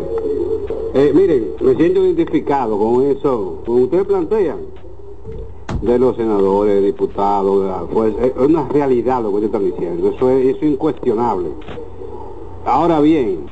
Eh, 0.94 1.14
miren, 1.16 1.52
me 1.62 1.74
siento 1.76 2.04
identificado 2.04 2.78
con 2.78 3.06
eso, 3.06 3.64
como 3.66 3.84
ustedes 3.84 4.08
plantean, 4.08 4.58
de 5.82 6.00
los 6.00 6.16
senadores, 6.16 6.84
diputados, 6.84 7.62
de 7.62 7.68
la. 7.68 8.26
Es 8.26 8.34
una 8.38 8.68
realidad 8.68 9.24
lo 9.24 9.30
que 9.30 9.46
ustedes 9.46 9.54
están 9.54 9.66
diciendo, 9.66 10.10
eso 10.10 10.30
es, 10.30 10.56
eso 10.56 10.66
es 10.66 10.72
incuestionable. 10.72 11.50
Ahora 12.66 13.00
bien, 13.00 13.46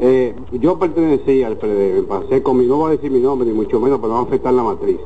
eh, 0.00 0.34
yo 0.52 0.78
pertenecía 0.78 1.48
al 1.48 1.56
PRD, 1.56 1.94
me 1.94 2.02
pasé 2.02 2.42
con 2.42 2.58
mi, 2.58 2.66
no 2.66 2.76
voy 2.76 2.88
a 2.88 2.90
decir 2.92 3.10
mi 3.10 3.20
nombre 3.20 3.48
ni 3.48 3.54
mucho 3.54 3.80
menos, 3.80 3.98
pero 4.00 4.12
vamos 4.12 4.26
a 4.26 4.28
afectar 4.28 4.52
la 4.52 4.62
matriz. 4.62 4.98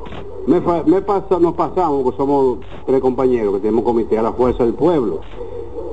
Me, 0.46 0.60
me 0.60 1.02
pasa, 1.02 1.38
nos 1.40 1.54
pasamos, 1.54 2.02
porque 2.02 2.16
somos 2.16 2.58
tres 2.86 3.00
compañeros 3.00 3.54
que 3.54 3.60
tenemos 3.60 3.84
comité 3.84 4.18
a 4.18 4.22
la 4.22 4.32
fuerza 4.32 4.64
del 4.64 4.74
pueblo. 4.74 5.20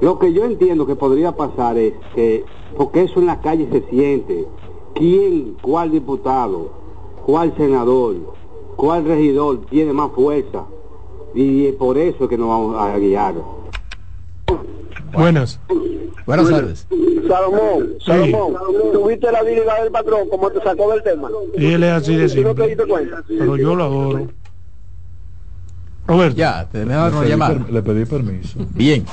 Lo 0.02 0.20
que 0.20 0.34
yo 0.34 0.44
entiendo 0.44 0.86
que 0.86 0.96
podría 0.96 1.36
pasar 1.36 1.78
es 1.78 1.94
que, 2.14 2.46
porque 2.78 3.04
eso 3.04 3.20
en 3.20 3.26
la 3.26 3.40
calle 3.40 3.68
se 3.72 3.82
siente, 3.90 4.46
quién, 4.94 5.56
cuál 5.62 5.92
diputado, 5.92 6.68
cuál 7.26 7.56
senador, 7.56 8.16
cuál 8.76 9.06
regidor 9.06 9.66
tiene 9.70 9.94
más 9.94 10.12
fuerza, 10.12 10.64
y 11.36 11.68
es 11.68 11.76
por 11.76 11.98
eso 11.98 12.28
que 12.28 12.38
nos 12.38 12.48
vamos 12.50 12.76
a 12.80 12.98
guiar. 12.98 13.34
Buenas. 15.14 15.60
Buenas 16.26 16.50
tardes. 16.50 16.88
Salomón, 17.28 17.90
Sí. 18.00 18.06
Salomón, 18.06 18.54
¿tuviste 18.94 19.32
la 19.32 19.40
habilidad 19.40 19.82
del 19.84 19.92
patrón 19.92 20.30
como 20.30 20.50
te 20.52 20.62
sacó 20.62 20.92
del 20.92 21.04
tema? 21.04 21.30
Y 21.58 21.66
él 21.74 21.84
es 21.84 21.92
así 21.92 22.16
de 22.16 22.30
¿Tú 22.30 22.42
no 22.42 22.56
te 22.56 22.68
simple. 22.70 23.08
Pero 23.28 23.58
yo 23.58 23.76
lo 23.76 23.84
adoro. 23.84 24.28
Roberto. 26.08 26.36
Ya, 26.38 26.68
te 26.70 26.80
me 26.80 26.86
Le 26.88 26.94
dar 26.94 27.14
una 27.14 27.26
llamada. 27.26 27.54
per- 27.60 27.72
le 27.74 27.82
pedí 27.82 28.06
permiso. 28.06 28.60
Bien. 28.74 29.06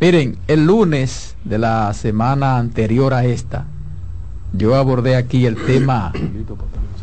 Miren, 0.00 0.36
el 0.48 0.66
lunes 0.66 1.36
de 1.44 1.58
la 1.58 1.92
semana 1.94 2.58
anterior 2.58 3.14
a 3.14 3.24
esta, 3.24 3.66
yo 4.52 4.74
abordé 4.74 5.16
aquí 5.16 5.46
el 5.46 5.56
tema 5.56 6.12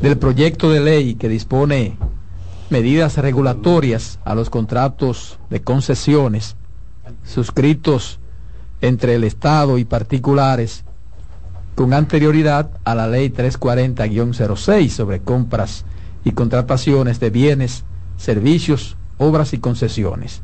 del 0.03 0.17
proyecto 0.17 0.69
de 0.69 0.81
ley 0.81 1.15
que 1.15 1.29
dispone 1.29 1.95
medidas 2.69 3.15
regulatorias 3.15 4.19
a 4.25 4.35
los 4.35 4.49
contratos 4.49 5.39
de 5.49 5.61
concesiones 5.61 6.57
suscritos 7.23 8.19
entre 8.81 9.15
el 9.15 9.23
Estado 9.23 9.77
y 9.77 9.85
particulares 9.85 10.83
con 11.75 11.93
anterioridad 11.93 12.69
a 12.83 12.95
la 12.95 13.07
ley 13.07 13.29
340-06 13.29 14.89
sobre 14.89 15.21
compras 15.21 15.85
y 16.25 16.31
contrataciones 16.31 17.21
de 17.21 17.29
bienes, 17.29 17.85
servicios, 18.17 18.97
obras 19.17 19.53
y 19.53 19.59
concesiones. 19.59 20.41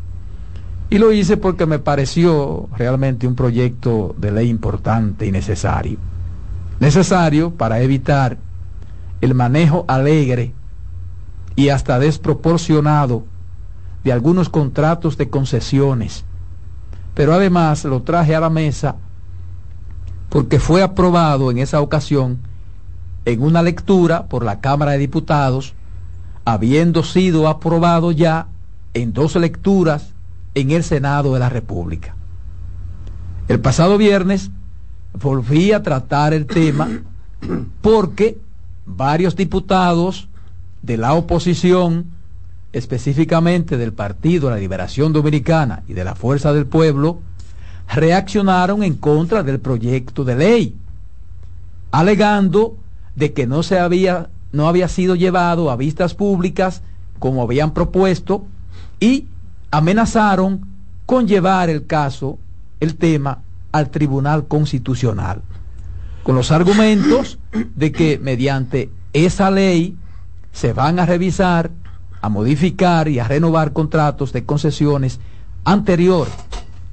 Y 0.89 0.99
lo 0.99 1.11
hice 1.11 1.35
porque 1.35 1.65
me 1.65 1.79
pareció 1.79 2.69
realmente 2.77 3.27
un 3.27 3.35
proyecto 3.35 4.15
de 4.17 4.31
ley 4.31 4.47
importante 4.47 5.25
y 5.25 5.33
necesario. 5.33 5.97
Necesario 6.79 7.51
para 7.51 7.81
evitar 7.81 8.37
el 9.21 9.35
manejo 9.35 9.85
alegre 9.87 10.53
y 11.55 11.69
hasta 11.69 11.99
desproporcionado 11.99 13.25
de 14.03 14.13
algunos 14.13 14.49
contratos 14.49 15.17
de 15.17 15.29
concesiones. 15.29 16.23
Pero 17.13 17.33
además 17.33 17.83
lo 17.83 18.01
traje 18.01 18.35
a 18.35 18.39
la 18.39 18.49
mesa 18.49 18.95
porque 20.29 20.59
fue 20.59 20.81
aprobado 20.83 21.51
en 21.51 21.57
esa 21.57 21.81
ocasión 21.81 22.39
en 23.25 23.41
una 23.41 23.61
lectura 23.61 24.27
por 24.27 24.45
la 24.45 24.61
Cámara 24.61 24.93
de 24.93 24.99
Diputados, 24.99 25.73
habiendo 26.45 27.03
sido 27.03 27.47
aprobado 27.47 28.11
ya 28.11 28.47
en 28.93 29.13
dos 29.13 29.35
lecturas 29.35 30.13
en 30.55 30.71
el 30.71 30.83
Senado 30.83 31.33
de 31.33 31.39
la 31.39 31.49
República. 31.49 32.15
El 33.47 33.59
pasado 33.59 33.97
viernes 33.97 34.51
volví 35.13 35.71
a 35.71 35.83
tratar 35.83 36.33
el 36.33 36.45
tema 36.45 36.87
porque 37.81 38.37
varios 38.89 39.35
diputados 39.35 40.27
de 40.81 40.97
la 40.97 41.13
oposición, 41.13 42.07
específicamente 42.73 43.77
del 43.77 43.93
Partido 43.93 44.47
de 44.47 44.55
la 44.55 44.59
Liberación 44.59 45.13
Dominicana 45.13 45.83
y 45.87 45.93
de 45.93 46.03
la 46.03 46.15
Fuerza 46.15 46.53
del 46.53 46.65
Pueblo, 46.65 47.19
reaccionaron 47.93 48.83
en 48.83 48.95
contra 48.95 49.43
del 49.43 49.59
proyecto 49.59 50.23
de 50.23 50.35
ley, 50.35 50.75
alegando 51.91 52.77
de 53.15 53.33
que 53.33 53.47
no 53.47 53.63
se 53.63 53.79
había 53.79 54.29
no 54.51 54.67
había 54.67 54.87
sido 54.87 55.15
llevado 55.15 55.69
a 55.69 55.75
vistas 55.75 56.15
públicas 56.15 56.81
como 57.19 57.43
habían 57.43 57.71
propuesto 57.71 58.45
y 58.99 59.27
amenazaron 59.71 60.65
con 61.05 61.27
llevar 61.27 61.69
el 61.69 61.85
caso, 61.85 62.39
el 62.79 62.95
tema, 62.95 63.39
al 63.71 63.89
Tribunal 63.89 64.47
Constitucional, 64.47 65.41
con 66.23 66.35
los 66.35 66.51
argumentos 66.51 67.39
de 67.75 67.91
que 67.91 68.19
mediante 68.19 68.89
esa 69.13 69.51
ley 69.51 69.97
se 70.51 70.73
van 70.73 70.99
a 70.99 71.05
revisar, 71.05 71.71
a 72.21 72.29
modificar 72.29 73.07
y 73.07 73.19
a 73.19 73.27
renovar 73.27 73.73
contratos 73.73 74.33
de 74.33 74.45
concesiones 74.45 75.19
anterior 75.63 76.27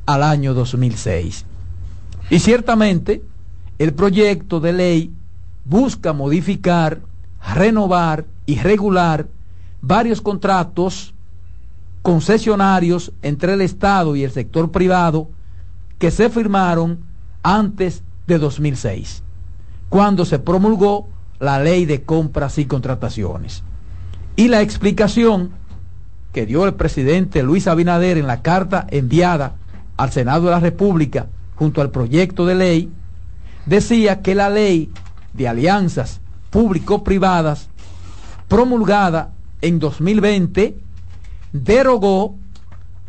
al 0.06 0.22
año 0.22 0.54
2006. 0.54 1.44
Y 2.30 2.38
ciertamente 2.38 3.22
el 3.78 3.92
proyecto 3.92 4.60
de 4.60 4.72
ley 4.72 5.12
busca 5.64 6.12
modificar, 6.12 7.00
renovar 7.54 8.24
y 8.46 8.58
regular 8.58 9.26
varios 9.80 10.20
contratos 10.20 11.12
concesionarios 12.02 13.12
entre 13.22 13.54
el 13.54 13.60
Estado 13.60 14.14
y 14.14 14.22
el 14.22 14.30
sector 14.30 14.70
privado 14.70 15.28
que 15.98 16.10
se 16.10 16.30
firmaron 16.30 17.00
antes 17.42 18.02
de 18.26 18.38
2006, 18.38 19.22
cuando 19.88 20.24
se 20.24 20.38
promulgó 20.38 21.08
la 21.38 21.60
ley 21.60 21.84
de 21.84 22.02
compras 22.02 22.58
y 22.58 22.66
contrataciones. 22.66 23.62
Y 24.36 24.48
la 24.48 24.62
explicación 24.62 25.50
que 26.32 26.46
dio 26.46 26.64
el 26.66 26.74
presidente 26.74 27.42
Luis 27.42 27.66
Abinader 27.66 28.18
en 28.18 28.26
la 28.26 28.42
carta 28.42 28.86
enviada 28.90 29.54
al 29.96 30.12
Senado 30.12 30.44
de 30.44 30.50
la 30.50 30.60
República 30.60 31.28
junto 31.54 31.80
al 31.80 31.90
proyecto 31.90 32.44
de 32.44 32.54
ley, 32.54 32.90
decía 33.64 34.20
que 34.20 34.34
la 34.34 34.50
ley 34.50 34.90
de 35.32 35.48
alianzas 35.48 36.20
público-privadas 36.50 37.68
promulgada 38.48 39.32
en 39.62 39.78
2020 39.78 40.78
derogó 41.52 42.36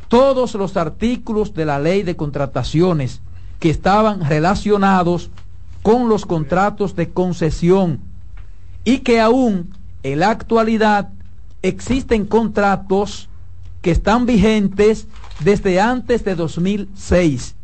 todos 0.08 0.54
los 0.56 0.78
artículos 0.78 1.54
de 1.54 1.66
la 1.66 1.80
ley 1.80 2.04
de 2.04 2.16
contrataciones 2.16 3.22
que 3.60 3.70
estaban 3.70 4.24
relacionados 4.28 5.30
con 5.82 6.10
los 6.10 6.26
contratos 6.26 6.96
de 6.96 7.10
concesión 7.10 8.00
y 8.84 9.00
que 9.00 9.20
aún 9.20 9.74
en 10.04 10.20
la 10.20 10.30
actualidad 10.30 11.10
existen 11.62 12.26
contratos 12.26 13.30
que 13.82 13.92
están 13.92 14.26
vigentes 14.26 15.08
desde 15.40 15.80
antes 15.80 16.24
de 16.24 16.36
2006, 16.36 17.56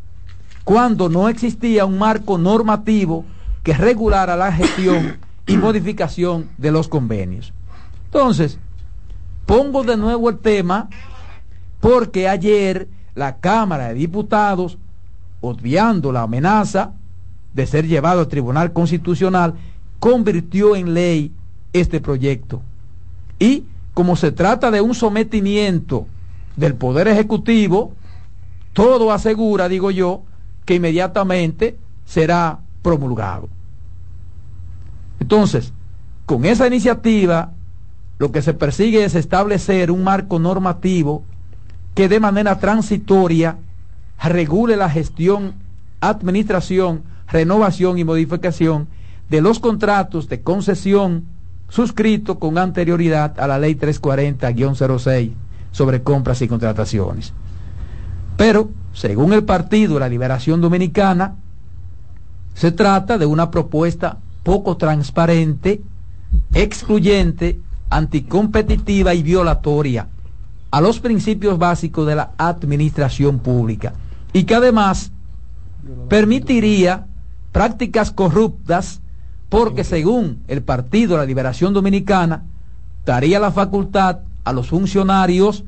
cuando 0.63 1.09
no 1.09 1.29
existía 1.29 1.85
un 1.85 1.97
marco 1.97 2.37
normativo 2.37 3.25
que 3.63 3.73
regulara 3.73 4.35
la 4.35 4.51
gestión 4.51 5.17
y 5.45 5.57
modificación 5.57 6.49
de 6.57 6.71
los 6.71 6.87
convenios. 6.87 7.53
Entonces, 8.05 8.59
pongo 9.45 9.83
de 9.83 9.97
nuevo 9.97 10.29
el 10.29 10.39
tema 10.39 10.89
porque 11.79 12.29
ayer 12.29 12.87
la 13.15 13.37
Cámara 13.37 13.89
de 13.89 13.95
Diputados, 13.95 14.77
obviando 15.43 16.13
la 16.13 16.21
amenaza 16.21 16.93
de 17.53 17.67
ser 17.67 17.85
llevado 17.85 18.21
al 18.21 18.29
Tribunal 18.29 18.71
Constitucional, 18.71 19.55
convirtió 19.99 20.75
en 20.75 20.93
ley 20.93 21.33
este 21.73 21.99
proyecto. 21.99 22.61
Y 23.39 23.65
como 23.93 24.15
se 24.15 24.31
trata 24.31 24.71
de 24.71 24.79
un 24.79 24.95
sometimiento 24.95 26.07
del 26.55 26.75
Poder 26.75 27.09
Ejecutivo, 27.09 27.93
todo 28.71 29.11
asegura, 29.11 29.67
digo 29.67 29.91
yo, 29.91 30.23
que 30.63 30.75
inmediatamente 30.75 31.77
será 32.05 32.59
promulgado. 32.81 33.49
Entonces, 35.19 35.73
con 36.25 36.45
esa 36.45 36.67
iniciativa, 36.67 37.51
lo 38.17 38.31
que 38.31 38.41
se 38.41 38.53
persigue 38.53 39.03
es 39.03 39.13
establecer 39.13 39.91
un 39.91 40.05
marco 40.05 40.39
normativo 40.39 41.23
que 41.95 42.07
de 42.07 42.21
manera 42.21 42.59
transitoria 42.59 43.57
regule 44.29 44.77
la 44.77 44.89
gestión, 44.89 45.55
administración, 46.01 47.03
renovación 47.27 47.97
y 47.97 48.03
modificación 48.03 48.87
de 49.29 49.41
los 49.41 49.59
contratos 49.59 50.29
de 50.29 50.41
concesión 50.41 51.25
suscritos 51.69 52.37
con 52.37 52.57
anterioridad 52.57 53.39
a 53.39 53.47
la 53.47 53.59
ley 53.59 53.75
340-06 53.75 55.31
sobre 55.71 56.03
compras 56.03 56.41
y 56.41 56.47
contrataciones. 56.47 57.33
Pero, 58.37 58.69
según 58.93 59.33
el 59.33 59.43
Partido 59.43 59.99
la 59.99 60.09
Liberación 60.09 60.61
Dominicana, 60.61 61.35
se 62.53 62.71
trata 62.71 63.17
de 63.17 63.25
una 63.25 63.49
propuesta 63.49 64.19
poco 64.43 64.77
transparente, 64.77 65.81
excluyente, 66.53 67.59
anticompetitiva 67.89 69.13
y 69.15 69.23
violatoria 69.23 70.07
a 70.69 70.81
los 70.81 70.99
principios 70.99 71.57
básicos 71.57 72.05
de 72.07 72.15
la 72.15 72.31
administración 72.37 73.39
pública 73.39 73.93
y 74.33 74.43
que 74.43 74.55
además 74.55 75.11
permitiría 76.09 77.07
prácticas 77.51 78.11
corruptas 78.11 79.01
porque 79.49 79.83
según 79.83 80.43
el 80.47 80.63
Partido 80.63 81.13
de 81.13 81.19
la 81.19 81.25
Liberación 81.25 81.73
Dominicana 81.73 82.43
daría 83.05 83.39
la 83.39 83.51
facultad 83.51 84.21
a 84.43 84.51
los 84.51 84.69
funcionarios 84.69 85.63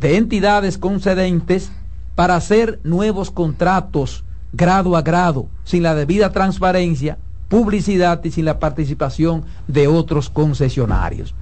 de 0.00 0.16
entidades 0.16 0.78
concedentes 0.78 1.70
para 2.14 2.36
hacer 2.36 2.80
nuevos 2.82 3.30
contratos 3.30 4.24
grado 4.52 4.96
a 4.96 5.02
grado, 5.02 5.48
sin 5.64 5.82
la 5.82 5.94
debida 5.94 6.32
transparencia, 6.32 7.18
publicidad 7.48 8.24
y 8.24 8.30
sin 8.30 8.46
la 8.46 8.58
participación 8.58 9.44
de 9.68 9.86
otros 9.86 10.30
concesionarios. 10.30 11.34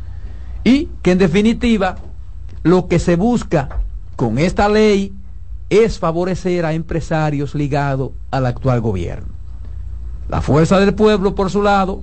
Y 0.64 0.88
que 1.02 1.12
en 1.12 1.18
definitiva 1.18 1.96
lo 2.64 2.88
que 2.88 2.98
se 2.98 3.14
busca 3.16 3.80
con 4.16 4.38
esta 4.38 4.68
ley 4.68 5.12
es 5.70 5.98
favorecer 5.98 6.64
a 6.64 6.72
empresarios 6.72 7.54
ligados 7.54 8.10
al 8.30 8.46
actual 8.46 8.80
gobierno. 8.80 9.28
La 10.28 10.40
Fuerza 10.40 10.78
del 10.78 10.94
Pueblo, 10.94 11.34
por 11.34 11.50
su 11.50 11.62
lado, 11.62 12.02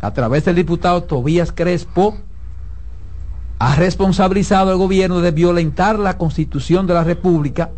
a 0.00 0.12
través 0.12 0.44
del 0.44 0.56
diputado 0.56 1.02
Tobías 1.04 1.52
Crespo, 1.52 2.16
ha 3.58 3.76
responsabilizado 3.76 4.70
al 4.70 4.76
gobierno 4.76 5.20
de 5.20 5.30
violentar 5.30 5.98
la 5.98 6.18
constitución 6.18 6.86
de 6.86 6.94
la 6.94 7.04
República 7.04 7.70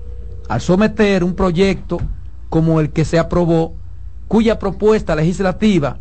al 0.49 0.61
someter 0.61 1.25
un 1.25 1.35
proyecto 1.35 1.99
como 2.49 2.81
el 2.81 2.91
que 2.91 3.05
se 3.05 3.19
aprobó, 3.19 3.75
cuya 4.29 4.59
propuesta 4.59 5.15
legislativa, 5.15 5.99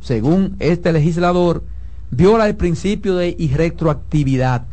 según 0.00 0.56
este 0.58 0.92
legislador, 0.92 1.64
viola 2.10 2.46
el 2.46 2.56
principio 2.56 3.16
de 3.16 3.34
irretroactividad 3.38 4.66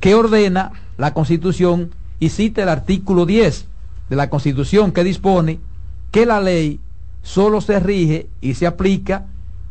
que 0.00 0.14
ordena 0.14 0.72
la 0.96 1.12
Constitución 1.12 1.94
y 2.22 2.28
cita 2.28 2.62
el 2.62 2.68
artículo 2.68 3.26
10 3.26 3.66
de 4.08 4.14
la 4.14 4.30
Constitución 4.30 4.92
que 4.92 5.02
dispone 5.02 5.58
que 6.12 6.24
la 6.24 6.40
ley 6.40 6.78
solo 7.20 7.60
se 7.60 7.80
rige 7.80 8.28
y 8.40 8.54
se 8.54 8.64
aplica 8.68 9.26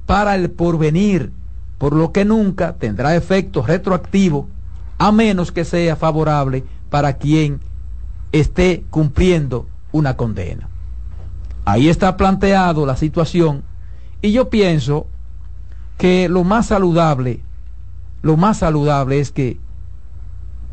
para 0.06 0.36
el 0.36 0.52
porvenir, 0.52 1.32
por 1.78 1.96
lo 1.96 2.12
que 2.12 2.26
nunca 2.26 2.74
tendrá 2.74 3.16
efecto 3.16 3.66
retroactivo 3.66 4.50
a 4.98 5.14
menos 5.14 5.54
que 5.54 5.64
sea 5.64 5.96
favorable 5.96 6.66
para 6.90 7.14
quien 7.14 7.62
esté 8.34 8.84
cumpliendo 8.90 9.70
una 9.94 10.18
condena. 10.18 10.68
Ahí 11.64 11.88
está 11.88 12.18
planteado 12.18 12.86
la 12.86 12.98
situación 12.98 13.64
y 14.22 14.34
yo 14.34 14.50
pienso 14.50 15.08
que 15.98 16.28
lo 16.28 16.44
más 16.44 16.66
saludable, 16.66 17.44
lo 18.22 18.36
más 18.36 18.58
saludable 18.58 19.22
es 19.22 19.32
que 19.32 19.58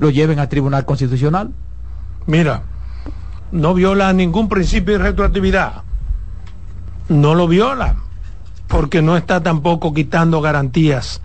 lo 0.00 0.10
lleven 0.10 0.40
al 0.40 0.48
Tribunal 0.48 0.84
Constitucional. 0.84 1.52
Mira, 2.28 2.62
no 3.52 3.72
viola 3.72 4.12
ningún 4.12 4.50
principio 4.50 4.98
de 4.98 5.04
retroactividad. 5.04 5.82
No 7.08 7.34
lo 7.34 7.48
viola, 7.48 7.96
porque 8.66 9.00
no 9.00 9.16
está 9.16 9.42
tampoco 9.42 9.94
quitando 9.94 10.40
garantías 10.40 11.22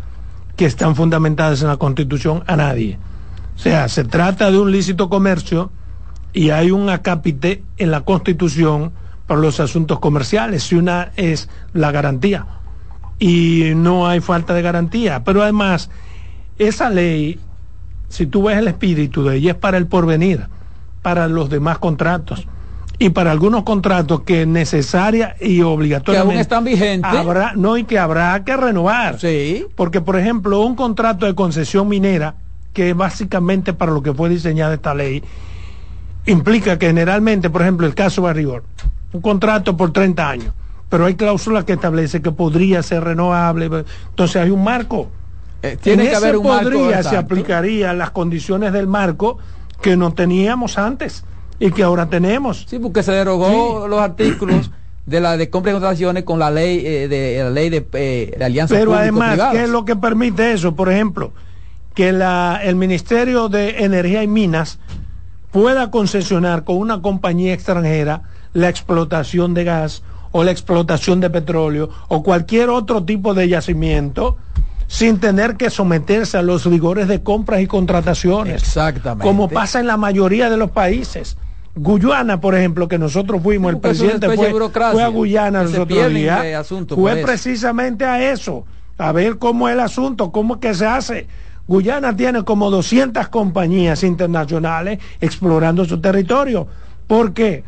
que 0.55 0.65
están 0.65 0.95
fundamentadas 0.95 1.61
en 1.61 1.67
la 1.67 1.77
Constitución 1.77 2.43
a 2.47 2.55
nadie. 2.55 2.97
O 3.55 3.59
sea, 3.59 3.89
se 3.89 4.05
trata 4.05 4.49
de 4.49 4.57
un 4.57 4.71
lícito 4.71 5.09
comercio 5.09 5.71
y 6.31 6.51
hay 6.51 6.71
un 6.71 6.89
acápite 6.89 7.63
en 7.77 7.91
la 7.91 8.01
Constitución 8.01 8.93
para 9.27 9.41
los 9.41 9.59
asuntos 9.59 9.99
comerciales, 9.99 10.71
y 10.71 10.75
una 10.75 11.11
es 11.17 11.49
la 11.73 11.91
garantía. 11.91 12.47
Y 13.19 13.73
no 13.75 14.07
hay 14.07 14.21
falta 14.21 14.53
de 14.53 14.61
garantía. 14.61 15.23
Pero 15.25 15.43
además, 15.43 15.89
esa 16.57 16.89
ley 16.89 17.39
si 18.13 18.27
tú 18.27 18.43
ves 18.43 18.59
el 18.59 18.67
espíritu 18.67 19.23
de 19.23 19.37
ella, 19.37 19.51
es 19.53 19.57
para 19.57 19.75
el 19.75 19.87
porvenir, 19.87 20.45
para 21.03 21.27
los 21.27 21.49
demás 21.51 21.77
contratos. 21.77 22.47
Y 22.97 23.09
para 23.09 23.31
algunos 23.31 23.63
contratos 23.63 24.21
que 24.21 24.45
necesaria 24.45 25.35
y 25.39 25.61
obligatoriamente 25.61 26.31
que 26.31 26.35
aún 26.35 26.41
están 26.41 26.63
vigentes. 26.63 27.11
habrá 27.11 27.53
no 27.55 27.77
y 27.77 27.83
que 27.83 27.99
habrá 27.99 28.43
que 28.43 28.55
renovar. 28.55 29.19
Sí. 29.19 29.65
Porque 29.75 29.99
por 30.01 30.17
ejemplo 30.17 30.61
un 30.61 30.75
contrato 30.75 31.25
de 31.25 31.35
concesión 31.35 31.87
minera 31.87 32.35
que 32.71 32.91
es 32.91 32.95
básicamente 32.95 33.73
para 33.73 33.91
lo 33.91 34.01
que 34.01 34.13
fue 34.13 34.29
diseñada 34.29 34.73
esta 34.73 34.95
ley 34.95 35.23
implica 36.25 36.79
que 36.79 36.87
generalmente 36.87 37.49
por 37.49 37.61
ejemplo 37.61 37.85
el 37.85 37.93
caso 37.93 38.21
Barrigor 38.21 38.63
un 39.11 39.21
contrato 39.21 39.75
por 39.75 39.91
30 39.91 40.29
años 40.29 40.53
pero 40.89 41.05
hay 41.05 41.15
cláusulas 41.15 41.65
que 41.65 41.73
establece 41.73 42.21
que 42.21 42.31
podría 42.31 42.81
ser 42.83 43.03
renovable 43.03 43.65
entonces 44.09 44.41
hay 44.41 44.51
un 44.51 44.63
marco. 44.63 45.09
Eh, 45.63 45.77
tiene 45.81 46.09
que 46.09 46.15
haber 46.15 46.37
un 46.37 46.43
podría, 46.43 47.01
se 47.03 47.15
aplicarían 47.15 47.97
las 47.97 48.11
condiciones 48.11 48.73
del 48.73 48.85
marco 48.85 49.37
que 49.83 49.95
no 49.97 50.13
teníamos 50.13 50.79
antes 50.79 51.23
y 51.59 51.69
que 51.71 51.83
ahora 51.83 52.07
tenemos. 52.07 52.65
Sí, 52.67 52.79
porque 52.79 53.03
se 53.03 53.11
derogó 53.11 53.87
los 53.87 53.99
artículos 53.99 54.71
de 55.05 55.21
la 55.21 55.37
de 55.37 55.51
compra 55.51 55.71
y 55.71 55.75
contrataciones 55.75 56.23
con 56.23 56.39
la 56.39 56.49
ley 56.49 56.81
eh, 56.83 57.07
de 57.07 57.43
la 57.43 57.49
ley 57.51 57.69
de, 57.69 57.85
eh, 57.93 58.37
alianza 58.43 58.73
Pero 58.73 58.95
además, 58.95 59.39
¿qué 59.51 59.65
es 59.65 59.69
lo 59.69 59.85
que 59.85 59.95
permite 59.95 60.53
eso? 60.53 60.73
Por 60.73 60.89
ejemplo, 60.89 61.33
que 61.93 62.11
la, 62.13 62.59
el 62.63 62.75
Ministerio 62.75 63.49
de 63.49 63.83
Energía 63.83 64.23
y 64.23 64.27
Minas 64.27 64.79
pueda 65.51 65.91
concesionar 65.91 66.63
con 66.63 66.77
una 66.77 67.01
compañía 67.01 67.53
extranjera 67.53 68.23
la 68.53 68.69
explotación 68.69 69.53
de 69.53 69.65
gas 69.65 70.01
o 70.31 70.43
la 70.43 70.51
explotación 70.51 71.19
de 71.19 71.29
petróleo 71.29 71.89
o 72.07 72.23
cualquier 72.23 72.69
otro 72.69 73.03
tipo 73.03 73.33
de 73.33 73.49
yacimiento 73.49 74.37
sin 74.93 75.19
tener 75.19 75.57
que 75.57 75.71
someterse 75.71 76.37
a 76.37 76.43
los 76.43 76.67
rigores 76.67 77.07
de 77.07 77.23
compras 77.23 77.61
y 77.61 77.65
contrataciones. 77.65 78.61
Exactamente. 78.61 79.25
Como 79.25 79.49
pasa 79.49 79.79
en 79.79 79.87
la 79.87 79.97
mayoría 79.97 80.51
de 80.51 80.57
los 80.57 80.69
países. 80.69 81.35
Guyana, 81.75 82.39
por 82.39 82.53
ejemplo, 82.53 82.87
que 82.87 82.99
nosotros 82.99 83.41
fuimos, 83.41 83.73
el 83.73 83.79
presidente 83.79 84.27
fue, 84.27 84.49
a 85.01 85.07
Guyana 85.07 85.59
que 85.59 85.63
los 85.63 85.73
se 85.73 85.79
otros 85.79 85.97
pierden 85.97 86.13
días, 86.13 86.43
de 86.43 86.53
asunto 86.53 86.95
por 86.95 87.11
fue 87.11 87.23
precisamente 87.23 88.05
a 88.05 88.31
eso, 88.31 88.67
a 88.99 89.11
ver 89.11 89.39
cómo 89.39 89.67
es 89.67 89.73
el 89.73 89.79
asunto, 89.79 90.31
cómo 90.31 90.55
es 90.55 90.59
que 90.59 90.75
se 90.75 90.85
hace. 90.85 91.27
Guyana 91.67 92.15
tiene 92.15 92.43
como 92.43 92.69
200 92.69 93.29
compañías 93.29 94.03
internacionales 94.03 94.99
explorando 95.19 95.85
su 95.85 95.99
territorio. 95.99 96.67
¿Por 97.07 97.33
qué? 97.33 97.63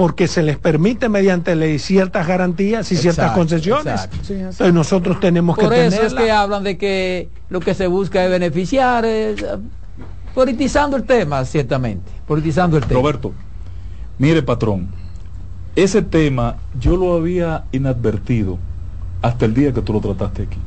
Porque 0.00 0.28
se 0.28 0.42
les 0.42 0.56
permite 0.56 1.10
mediante 1.10 1.54
ley 1.54 1.78
ciertas 1.78 2.26
garantías 2.26 2.90
y 2.90 2.96
ciertas 2.96 3.32
Exacto, 3.32 3.38
concesiones. 3.38 3.86
exacto. 3.86 4.16
Sí, 4.22 4.32
así. 4.32 4.44
Entonces 4.44 4.72
nosotros 4.72 5.20
tenemos 5.20 5.58
Por 5.58 5.68
que 5.68 5.86
eso 5.88 6.02
es 6.02 6.14
que 6.14 6.30
hablan 6.30 6.64
de 6.64 6.78
que 6.78 7.28
lo 7.50 7.60
que 7.60 7.74
se 7.74 7.86
busca 7.86 8.24
es 8.24 8.30
beneficiar, 8.30 9.04
es, 9.04 9.42
eh, 9.42 9.58
politizando 10.34 10.96
el 10.96 11.02
tema, 11.02 11.44
ciertamente, 11.44 12.10
politizando 12.26 12.78
el 12.78 12.86
tema. 12.86 12.98
Roberto, 12.98 13.34
mire 14.16 14.42
patrón, 14.42 14.88
ese 15.76 16.00
tema 16.00 16.56
yo 16.80 16.96
lo 16.96 17.12
había 17.12 17.64
inadvertido 17.70 18.56
hasta 19.20 19.44
el 19.44 19.52
día 19.52 19.70
que 19.74 19.82
tú 19.82 19.92
lo 19.92 20.00
trataste 20.00 20.44
aquí. 20.44 20.58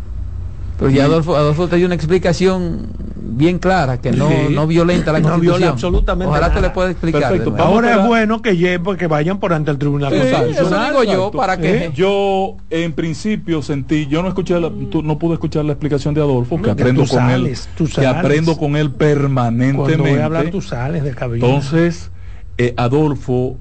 Pero 0.84 0.96
ya 0.96 1.06
Adolfo, 1.06 1.36
Adolfo 1.36 1.68
te 1.68 1.78
dio 1.78 1.86
una 1.86 1.96
explicación 1.96 2.88
bien 3.16 3.58
clara, 3.58 4.02
que 4.02 4.12
no, 4.12 4.28
Sí. 4.30 4.36
no 4.52 4.68
violenta 4.68 5.12
la 5.14 5.20
No 5.20 5.30
Constitución. 5.30 5.60
viola 5.60 5.72
absolutamente 5.72 6.30
Ojalá 6.30 6.50
te 6.50 6.56
nada. 6.56 6.68
le 6.68 6.74
pueda 6.74 6.92
explicar. 6.92 7.22
Perfecto, 7.32 7.56
Ahora 7.58 8.02
es 8.02 8.08
bueno 8.08 8.42
que, 8.42 8.52
lle- 8.54 8.98
que 8.98 9.08
vayan 9.08 9.40
por 9.40 9.54
ante 9.54 9.72
el 9.72 9.78
Tribunal 9.78 10.12
Sí, 10.14 10.20
Constitucional. 10.20 10.92
eso 10.92 11.02
digo 11.02 11.14
yo, 11.14 11.32
para 11.32 11.58
que... 11.58 11.92
Yo 11.96 12.58
en 12.70 12.94
principio 12.94 13.62
sentí, 13.62 14.08
yo 14.08 14.22
no 14.22 14.28
escuché, 14.28 14.60
la- 14.60 14.72
tú- 14.92 15.02
no 15.04 15.18
pude 15.18 15.34
escuchar 15.36 15.64
la 15.66 15.72
explicación 15.74 16.14
de 16.14 16.22
Adolfo, 16.22 16.58
que 16.58 16.64
Que 16.64 16.72
aprendo 16.72 17.02
con 17.02 17.08
sales, 17.18 17.68
él, 17.68 17.74
tú 17.78 17.86
que 17.86 17.92
sales. 17.94 18.10
aprendo 18.16 18.58
con 18.58 18.76
él 18.76 18.92
permanentemente. 18.92 19.96
Cuando 19.98 20.04
voy 20.16 20.22
a 20.22 20.26
hablar, 20.26 20.50
tú 20.52 20.62
sales 20.62 21.04
de 21.04 21.12
cabina. 21.16 21.46
Entonces, 21.46 22.12
eh, 22.58 22.74
Adolfo, 22.78 23.56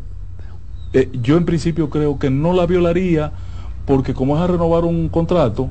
eh, 0.93 1.09
yo 1.23 1.37
en 1.37 1.45
principio 1.45 1.89
creo 1.89 2.18
que 2.18 2.31
no 2.31 2.53
la 2.53 2.66
violaría 2.66 3.33
porque 3.87 4.12
como 4.12 4.37
es 4.37 4.43
a 4.43 4.47
renovar 4.49 4.85
un 4.85 5.09
contrato, 5.09 5.68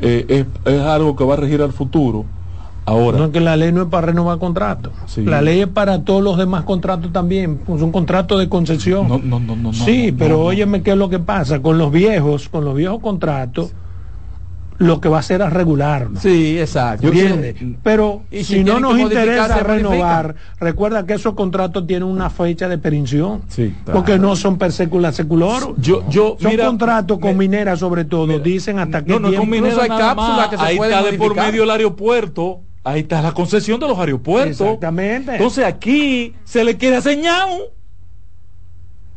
eh, 0.00 0.26
es, 0.28 0.72
es 0.72 0.80
algo 0.80 1.16
que 1.16 1.24
va 1.24 1.34
a 1.34 1.36
regir 1.38 1.62
al 1.62 1.72
futuro. 1.72 2.24
Ahora, 2.86 3.18
No, 3.18 3.32
que 3.32 3.40
la 3.40 3.56
ley 3.56 3.72
no 3.72 3.82
es 3.82 3.88
para 3.88 4.08
renovar 4.08 4.38
contratos. 4.38 4.92
Sí. 5.06 5.24
La 5.24 5.40
ley 5.40 5.60
es 5.60 5.68
para 5.68 6.04
todos 6.04 6.22
los 6.22 6.36
demás 6.36 6.64
contratos 6.64 7.10
también. 7.12 7.60
Es 7.66 7.80
un 7.80 7.90
contrato 7.92 8.36
de 8.36 8.48
concesión. 8.50 9.08
no, 9.08 9.18
no, 9.18 9.40
no, 9.40 9.56
no, 9.56 9.72
sí, 9.72 10.12
no, 10.12 10.18
pero 10.18 10.36
no, 10.36 10.42
óyeme 10.44 10.82
qué 10.82 10.90
es 10.92 10.96
lo 10.98 11.08
que 11.08 11.18
pasa. 11.18 11.60
Con 11.62 11.78
los 11.78 11.90
viejos, 11.90 12.50
con 12.50 12.64
los 12.64 12.74
viejos 12.76 13.00
contratos, 13.00 13.72
lo 14.78 15.00
que 15.00 15.08
va 15.08 15.18
a 15.18 15.20
hacer 15.20 15.40
es 15.40 15.52
regularlo. 15.52 16.18
Sí, 16.18 16.58
exacto. 16.58 17.06
¿Entiendes? 17.06 17.54
Pero 17.82 18.22
Y 18.30 18.38
si 18.38 18.54
si, 18.58 18.64
no 18.64 18.80
nos 18.80 18.94
que 18.96 19.02
interesa 19.02 19.42
modifican. 19.48 19.66
renovar, 19.66 20.34
recuerda 20.58 21.06
que 21.06 21.14
esos 21.14 21.34
contratos 21.34 21.86
tienen 21.86 22.08
una 22.08 22.28
fecha 22.30 22.68
de 22.68 22.78
perinción. 22.78 23.42
Sí, 23.48 23.74
Porque 23.84 24.18
no 24.18 24.34
son 24.36 24.58
per 24.58 24.72
secula 24.72 25.12
seculorum. 25.12 25.74
Yo, 25.78 26.04
yo, 26.08 26.36
son 26.40 26.50
mira, 26.50 26.66
contratos 26.66 27.18
con 27.20 27.36
me- 27.36 27.46
mineras 27.48 27.78
sobre 27.78 28.04
todo. 28.04 28.26
mira, 28.26 28.40
dicen 28.40 28.78
hasta 28.78 29.04
qué 29.04 29.12
no, 29.12 29.20
no 29.20 29.28
es 29.28 29.36
con 29.38 29.48
tiempo. 29.48 29.66
minera 29.66 29.84
Incluso 29.86 29.92
hay 29.94 30.00
cápsulas 30.00 30.48
que 30.48 30.56
se 30.56 30.62
ahí 30.64 30.78
está 30.78 31.02
de 31.02 31.12
por 31.18 31.36
medio 31.36 31.62
el 31.62 31.70
aeropuerto, 31.70 32.60
ahí 32.82 33.00
está 33.02 33.22
la 33.22 33.32
concesión 33.32 33.78
de 33.78 33.86
los 33.88 33.98
aeropuertos. 33.98 34.60
Exactamente. 34.60 35.32
Entonces 35.32 35.64
aquí 35.64 36.34
se 36.44 36.64
le 36.64 36.76
quiere 36.76 36.98
ñao. 37.16 37.58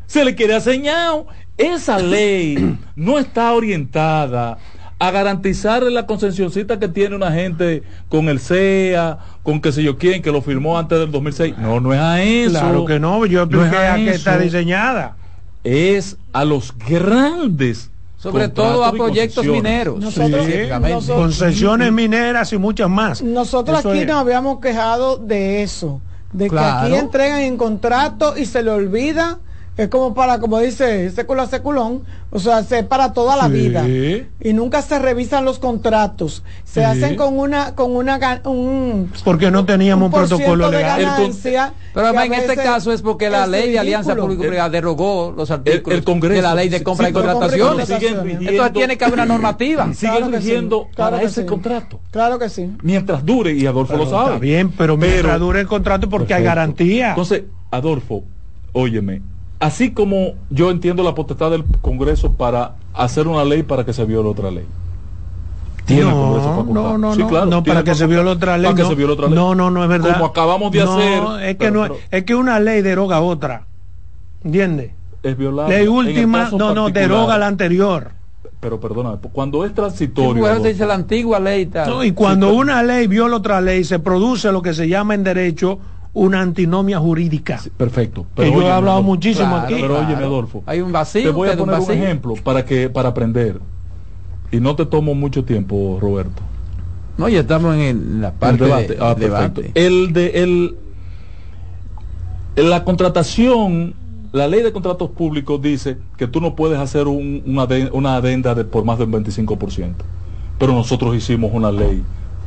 Se 0.06 0.24
le 0.24 0.34
quiere 0.34 0.58
ñao. 0.78 1.26
Esa 1.56 1.98
ley 1.98 2.78
no 2.96 3.18
está 3.18 3.52
orientada 3.52 4.58
a 5.00 5.10
garantizar 5.12 5.82
la 5.84 6.06
concesioncita 6.06 6.78
que 6.80 6.88
tiene 6.88 7.14
una 7.14 7.30
gente 7.30 7.82
con 8.08 8.28
el 8.28 8.40
CEA, 8.40 9.18
con 9.44 9.60
que 9.60 9.70
sé 9.72 9.82
yo 9.82 9.96
quién, 9.96 10.22
que 10.22 10.32
lo 10.32 10.42
firmó 10.42 10.76
antes 10.78 10.98
del 10.98 11.10
2006. 11.12 11.56
No, 11.58 11.80
no 11.80 11.94
es 11.94 12.00
a 12.00 12.22
eso. 12.22 12.50
Claro 12.58 12.84
que 12.84 12.98
no, 12.98 13.24
yo 13.26 13.46
No 13.46 13.64
es 13.64 13.72
a 13.72 13.94
qué 13.96 14.06
eso. 14.08 14.14
está 14.16 14.38
diseñada. 14.38 15.16
Es 15.64 16.16
a 16.32 16.44
los 16.44 16.74
grandes. 16.78 17.90
Sobre 18.16 18.48
todo 18.48 18.84
a 18.84 18.90
proyectos 18.92 19.44
mineros. 19.46 20.00
Nosotros- 20.00 20.26
Sí, 20.30 20.34
Específicamente. 20.50 20.94
nosotros- 20.94 21.18
Concesiones 21.38 21.92
mineras 21.92 22.52
y 22.52 22.58
muchas 22.58 22.90
más. 22.90 23.22
Nosotros 23.22 23.78
Eso 23.78 23.90
aquí 23.90 24.00
es. 24.00 24.06
nos 24.08 24.16
habíamos 24.16 24.58
quejado 24.60 25.18
de 25.18 25.62
eso, 25.62 26.00
de 26.32 26.48
Claro. 26.48 26.88
que 26.88 26.94
aquí 26.94 27.04
entregan 27.04 27.40
en 27.42 27.56
contrato 27.56 28.36
y 28.36 28.44
se 28.46 28.64
le 28.64 28.70
olvida, 28.72 29.38
es 29.78 29.88
como 29.88 30.12
para, 30.12 30.38
como 30.40 30.58
dice 30.58 31.08
Secula 31.10 31.46
Seculón, 31.46 32.02
o 32.30 32.38
sea, 32.40 32.62
se 32.64 32.82
para 32.82 33.12
toda 33.14 33.36
la 33.36 33.46
Sí. 33.46 33.52
vida. 33.52 33.86
Y 34.40 34.52
nunca 34.52 34.82
se 34.82 34.98
revisan 34.98 35.44
los 35.44 35.58
contratos. 35.58 36.42
Se 36.64 36.80
Sí. 36.80 36.84
hacen 36.84 37.14
con 37.16 37.38
una, 37.38 37.74
con 37.74 37.92
una 37.96 38.18
un, 38.44 39.10
Porque 39.24 39.50
no 39.50 39.64
teníamos 39.64 40.06
un 40.06 40.12
protocolo 40.12 40.70
de 40.70 40.78
legal. 40.78 41.00
ganancia, 41.02 41.72
Pero 41.94 42.08
en 42.20 42.34
este 42.34 42.56
caso 42.56 42.92
es 42.92 43.00
porque 43.02 43.30
la 43.30 43.44
es 43.44 43.48
ley 43.50 43.70
de 43.72 43.78
alianza 43.78 44.14
público-privada 44.16 44.68
derogó 44.68 45.32
los 45.36 45.50
artículos 45.50 45.96
el 45.98 46.04
Congreso- 46.04 46.34
de 46.34 46.42
la 46.42 46.54
ley 46.54 46.68
de 46.68 46.82
compra 46.82 47.06
sí, 47.06 47.10
y 47.10 47.14
pero 47.14 47.32
contrataciones. 47.32 47.88
rigiendo- 47.88 48.22
Entonces 48.50 48.72
tiene 48.72 48.98
que 48.98 49.04
haber 49.04 49.14
una 49.14 49.26
normativa. 49.26 49.94
siguen 49.94 50.16
Claro 50.16 50.32
rigiendo 50.36 50.88
claro 50.94 51.10
para 51.16 51.22
ese 51.22 51.42
sí. 51.42 51.46
contrato. 51.46 52.00
Claro 52.10 52.38
que 52.38 52.48
sí. 52.48 52.68
Mientras 52.82 53.24
dure, 53.24 53.52
y 53.52 53.64
Adolfo 53.66 53.92
Pero 53.92 54.04
lo 54.04 54.10
sabe. 54.10 54.26
Está 54.26 54.38
bien, 54.40 54.72
pero, 54.76 54.96
mientras 54.96 55.38
dure 55.38 55.60
el 55.60 55.66
contrato 55.68 56.08
porque 56.08 56.34
hay 56.34 56.42
Perfecto. 56.42 56.56
garantía. 56.56 57.08
Entonces, 57.10 57.44
Adolfo, 57.70 58.24
óyeme, 58.72 59.22
así 59.60 59.90
como 59.92 60.32
yo 60.50 60.70
entiendo 60.70 61.02
la 61.02 61.14
potestad 61.14 61.50
del 61.50 61.64
Congreso 61.80 62.32
para 62.32 62.74
hacer 62.94 63.26
una 63.28 63.44
ley 63.44 63.62
para 63.62 63.84
que 63.84 63.92
se 63.92 64.04
viole 64.04 64.28
otra 64.28 64.50
ley. 64.50 64.64
Tiene 65.84 66.02
el 66.02 66.10
Congreso 66.10 66.48
no, 66.50 66.56
facultad. 66.56 66.82
no, 66.82 66.98
no, 66.98 67.14
Sí, 67.14 67.20
no, 67.20 67.28
claro, 67.28 67.46
no, 67.46 67.64
para 67.64 67.82
que 67.82 67.94
se 67.94 68.06
viole 68.06 68.30
otra 68.30 68.58
ley. 68.58 68.64
Para 68.66 68.76
que 68.76 68.82
no, 68.82 68.88
se 68.90 68.94
viole 68.94 69.12
otra 69.14 69.26
ley. 69.26 69.34
no, 69.34 69.54
no, 69.54 69.70
no 69.70 69.82
es 69.82 69.88
verdad. 69.88 70.12
Como 70.14 70.26
acabamos 70.26 70.70
de 70.70 70.84
No, 70.84 70.92
hacer. 70.98 71.22
Es 71.48 71.56
que, 71.56 71.64
pero- 71.66 71.82
no, 71.88 71.94
pero 71.94 72.00
es 72.10 72.24
que 72.24 72.34
una 72.34 72.60
ley 72.60 72.82
deroga 72.82 73.20
otra. 73.20 73.64
¿Entiendes? 74.44 74.92
es 75.22 75.36
violar. 75.36 75.68
Ley 75.68 75.88
última, 75.88 76.48
no, 76.56 76.72
no, 76.74 76.90
deroga 76.90 77.36
la 77.38 77.48
anterior. 77.48 78.12
Pero 78.60 78.78
perdóname, 78.80 79.18
cuando 79.32 79.64
es 79.64 79.70
Sí, 79.70 79.74
transitorio. 79.76 80.46
Adolfo, 80.46 80.64
dice 80.64 80.86
la 80.86 80.94
antigua 80.94 81.40
ley 81.40 81.62
y 81.62 81.66
tal. 81.66 81.88
No, 81.90 82.04
y 82.04 82.12
cuando 82.12 82.52
una 82.52 82.82
ley 82.82 83.06
viola 83.08 83.36
otra 83.36 83.60
ley, 83.60 83.82
se 83.84 83.98
produce 83.98 84.52
lo 84.52 84.62
que 84.62 84.74
se 84.74 84.88
llama 84.88 85.14
en 85.14 85.24
derecho 85.24 85.78
una 86.18 86.40
antinomia 86.40 86.98
jurídica. 86.98 87.58
sí, 87.58 87.70
perfecto. 87.76 88.26
que 88.34 88.50
yo 88.50 88.62
he 88.62 88.70
hablado 88.70 88.98
Adolfo, 88.98 89.02
muchísimo 89.02 89.48
Claro, 89.50 89.64
aquí. 89.64 89.74
Pero 89.80 89.94
óyeme, 89.96 90.08
claro. 90.14 90.26
Adolfo. 90.26 90.62
Hay 90.66 90.80
un 90.80 90.92
vacío. 90.92 91.22
Te 91.22 91.30
voy 91.30 91.48
a 91.48 91.52
un 91.52 91.58
poner 91.58 91.80
un 91.80 91.90
ejemplo 91.90 92.34
para 92.42 92.64
que 92.64 92.88
para 92.90 93.08
aprender. 93.10 93.60
Y 94.50 94.60
no 94.60 94.74
te 94.76 94.86
tomo 94.86 95.14
mucho 95.14 95.44
tiempo, 95.44 95.98
Roberto. 96.00 96.42
No, 97.18 97.28
ya 97.28 97.40
estamos 97.40 97.74
en, 97.76 98.20
la 98.20 98.32
parte 98.32 98.64
El 98.64 98.70
debate. 98.70 98.94
de- 98.94 98.98
Ah, 99.00 99.14
perfecto. 99.14 99.60
debate. 99.62 99.72
El 99.74 100.12
de 100.12 100.26
el 100.42 100.76
la 102.56 102.84
contratación, 102.84 103.94
la 104.32 104.48
ley 104.48 104.62
de 104.62 104.72
contratos 104.72 105.10
públicos 105.10 105.60
dice 105.62 105.98
que 106.16 106.26
tú 106.26 106.40
no 106.40 106.56
puedes 106.56 106.78
hacer 106.78 107.06
un- 107.06 107.42
una, 107.46 107.62
ade- 107.68 107.90
una 107.92 108.16
adenda 108.16 108.54
de 108.54 108.64
por 108.64 108.84
más 108.84 108.98
del 108.98 109.08
25%. 109.08 110.04
Pero 110.58 110.72
nosotros 110.72 111.14
hicimos 111.14 111.50
una 111.54 111.70
ley 111.70 112.02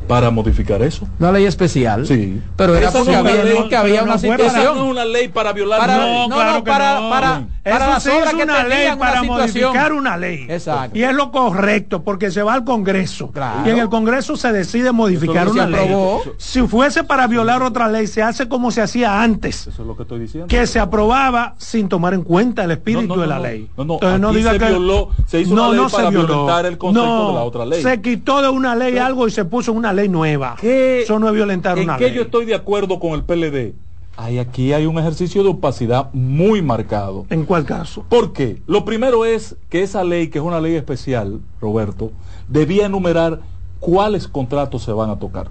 para 0.06 0.30
modificar 0.30 0.82
eso. 0.82 1.06
Una 1.18 1.32
ley 1.32 1.44
especial. 1.44 2.06
Sí. 2.06 2.40
Pero 2.56 2.74
era 2.76 2.90
porque 2.90 3.14
había, 3.14 3.44
ley, 3.44 3.54
porque 3.56 3.76
había 3.76 4.02
una 4.02 4.14
no 4.16 4.20
para- 4.20 4.36
situación. 4.36 4.76
no 4.76 4.84
es 4.84 4.90
una 4.90 5.04
ley 5.04 5.28
para 5.28 5.52
violar 5.52 5.80
Para- 5.80 5.96
no. 5.98 6.28
no, 6.28 6.34
claro 6.34 6.52
no, 6.58 6.64
que 6.64 6.70
para- 6.70 7.00
no. 7.00 7.10
para- 7.10 7.42
para 7.64 7.88
las 7.90 8.04
que 8.04 8.42
una 8.42 8.64
ley 8.64 8.86
una 8.86 8.98
para 8.98 9.22
modificar 9.22 9.92
una 9.92 10.16
ley. 10.16 10.46
Exacto. 10.48 10.98
Y 10.98 11.04
es 11.04 11.14
lo 11.14 11.30
correcto, 11.30 12.02
porque 12.02 12.30
se 12.30 12.42
va 12.42 12.54
al 12.54 12.64
Congreso. 12.64 13.30
Claro. 13.30 13.66
Y 13.66 13.70
en 13.70 13.78
el 13.78 13.88
Congreso 13.88 14.36
se 14.36 14.52
decide 14.52 14.90
modificar 14.92 15.48
una 15.48 15.66
ley. 15.66 15.84
aprobó. 15.84 16.22
Si 16.38 16.60
fuese 16.62 17.04
para 17.04 17.26
violar 17.28 17.62
otra 17.62 17.88
ley, 17.88 18.06
se 18.08 18.22
hace 18.22 18.48
como 18.48 18.70
se 18.70 18.82
hacía 18.82 19.22
antes, 19.22 19.68
Eso 19.68 19.82
es 19.82 19.86
lo 19.88 19.96
que 19.96 20.02
estoy 20.02 20.18
diciendo. 20.20 20.48
que 20.48 20.66
se 20.66 20.80
aprobaba 20.80 21.54
sin 21.58 21.88
tomar 21.88 22.14
en 22.14 22.22
cuenta 22.22 22.64
el 22.64 22.72
espíritu 22.72 23.06
No, 23.08 23.16
no, 23.16 23.22
de 23.22 23.28
la 23.28 23.38
ley. 23.38 23.68
No, 23.76 23.84
no, 23.84 23.94
Entonces 23.94 24.20
no 24.20 24.32
diga 24.32 24.52
se 24.52 24.58
que 24.58 24.66
violó- 24.66 25.08
se 25.26 25.40
hizo 25.40 25.52
una 25.54 25.68
ley 25.70 25.86
para 25.90 26.10
violentar 26.10 26.66
el 26.66 26.78
concepto 26.78 27.06
No, 27.06 27.28
de 27.28 27.34
la 27.34 27.42
otra 27.44 27.64
ley. 27.64 27.82
Se 27.82 28.00
quitó 28.00 28.42
de 28.42 28.48
una 28.48 28.74
ley 28.74 28.98
algo 28.98 29.28
y 29.28 29.30
se 29.30 29.44
puso 29.44 29.72
una 29.72 29.91
ley 29.92 30.08
nueva. 30.08 30.56
¿Qué- 30.60 31.02
Eso 31.02 31.18
no 31.18 31.28
es 31.28 31.34
violentar 31.34 31.78
¿En 31.78 31.84
una 31.84 31.96
qué 31.98 32.06
ley. 32.06 32.14
yo 32.14 32.22
estoy 32.22 32.44
de 32.44 32.54
acuerdo 32.54 32.98
con 33.00 33.12
el 33.12 33.24
PLD? 33.24 33.74
Ay, 34.16 34.38
aquí 34.38 34.72
hay 34.74 34.84
un 34.86 34.98
ejercicio 34.98 35.42
de 35.42 35.48
opacidad 35.48 36.12
muy 36.12 36.60
marcado. 36.60 37.24
¿En 37.30 37.44
cuál 37.46 37.64
caso? 37.64 38.04
¿Por 38.08 38.32
qué? 38.34 38.60
Lo 38.66 38.84
primero 38.84 39.24
es 39.24 39.56
que 39.70 39.82
esa 39.82 40.04
ley, 40.04 40.28
que 40.28 40.38
es 40.38 40.44
una 40.44 40.60
ley 40.60 40.74
especial, 40.74 41.40
Roberto, 41.60 42.12
debía 42.46 42.86
enumerar 42.86 43.40
cuáles 43.80 44.28
contratos 44.28 44.82
se 44.82 44.92
van 44.92 45.08
a 45.10 45.18
tocar. 45.18 45.48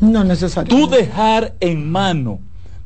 No 0.00 0.20
es 0.22 0.26
necesario. 0.26 0.74
Tú 0.74 0.88
dejar 0.88 1.54
en 1.60 1.90
mano 1.90 2.38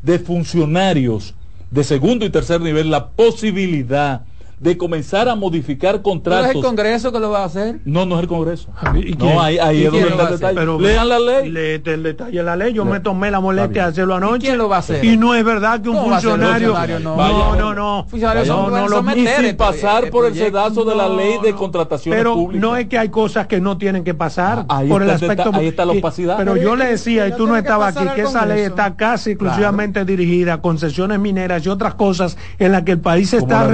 de 0.02 0.18
funcionarios 0.18 1.34
de 1.70 1.84
segundo 1.84 2.24
y 2.24 2.30
tercer 2.30 2.60
nivel 2.60 2.90
la 2.90 3.10
posibilidad 3.10 4.22
de 4.60 4.76
comenzar 4.76 5.26
a 5.26 5.34
modificar 5.34 5.92
¿No 5.94 5.96
es 5.96 6.02
contratos. 6.02 6.54
el 6.54 6.60
Congreso 6.62 7.10
que 7.10 7.18
lo 7.18 7.30
va 7.30 7.40
a 7.42 7.44
hacer? 7.46 7.80
No, 7.86 8.04
no 8.04 8.16
es 8.16 8.22
el 8.22 8.28
Congreso. 8.28 8.68
¿Y 8.94 9.14
quién? 9.14 9.34
No, 9.34 9.40
ahí, 9.40 9.56
ahí 9.58 9.78
¿Y 9.78 9.84
es 9.86 9.90
donde 9.92 10.08
está 10.10 10.22
el 10.28 10.30
detalle. 10.34 10.54
Pero- 10.58 10.78
Lean 10.80 11.08
la 11.08 11.18
ley. 11.18 11.48
Léete 11.50 11.94
el 11.94 12.02
detalle 12.02 12.36
de 12.36 12.42
la 12.44 12.56
ley. 12.56 12.74
Yo 12.74 12.84
Le- 12.84 12.90
me 12.90 13.00
tomé 13.00 13.30
la 13.30 13.40
molestia 13.40 13.84
de 13.84 13.88
hacerlo 13.88 14.14
anoche. 14.16 14.40
quién 14.46 14.58
lo 14.58 14.68
va 14.68 14.76
a 14.76 14.78
hacer? 14.80 15.02
Y 15.02 15.16
no 15.16 15.34
es 15.34 15.42
verdad 15.44 15.80
que 15.80 15.88
un 15.88 15.96
funcionario. 15.96 16.74
Funcionario 16.74 17.00
no. 17.00 17.16
No, 17.16 17.56
no, 17.56 17.74
no. 17.74 18.06
Funcionarios 18.06 18.48
No, 18.48 18.68
son- 18.68 18.90
no, 18.90 19.02
meter- 19.02 19.40
Y 19.42 19.46
sin 19.46 19.56
pasar 19.56 20.10
por 20.10 20.26
el 20.26 20.34
sedazo 20.34 20.84
de 20.84 20.94
la 20.94 21.08
No, 21.08 21.16
ley 21.16 21.38
de 21.42 21.52
no. 21.52 21.56
contrataciones 21.56 22.18
Pero 22.20 22.34
públicas. 22.34 22.60
no 22.60 22.76
es 22.76 22.86
que 22.86 22.98
hay 22.98 23.08
cosas 23.08 23.46
que 23.46 23.60
no 23.62 23.78
tienen 23.78 24.04
que 24.04 24.12
pasar 24.12 24.66
Ah, 24.68 24.78
ahí 24.78 24.88
por 24.90 25.02
el 25.02 25.08
aspecto. 25.08 25.50
ahí 25.54 25.68
está 25.68 25.86
la 25.86 25.92
opacidad. 25.92 26.36
Pero 26.36 26.56
yo 26.56 26.76
le 26.76 26.84
decía, 26.84 27.26
y 27.26 27.30
no 27.30 27.36
tú 27.38 27.46
no 27.46 27.56
estabas 27.56 27.96
aquí, 27.96 28.06
que 28.14 28.22
esa 28.22 28.44
ley 28.44 28.60
está 28.60 28.94
casi 28.94 29.30
exclusivamente 29.30 30.04
dirigida 30.04 30.54
a 30.54 30.60
concesiones 30.60 31.18
mineras 31.18 31.64
y 31.64 31.70
otras 31.70 31.94
cosas 31.94 32.36
en 32.58 32.72
las 32.72 32.82
que 32.82 32.92
el 32.92 33.00
país 33.00 33.32
está 33.32 33.64
el 33.64 33.70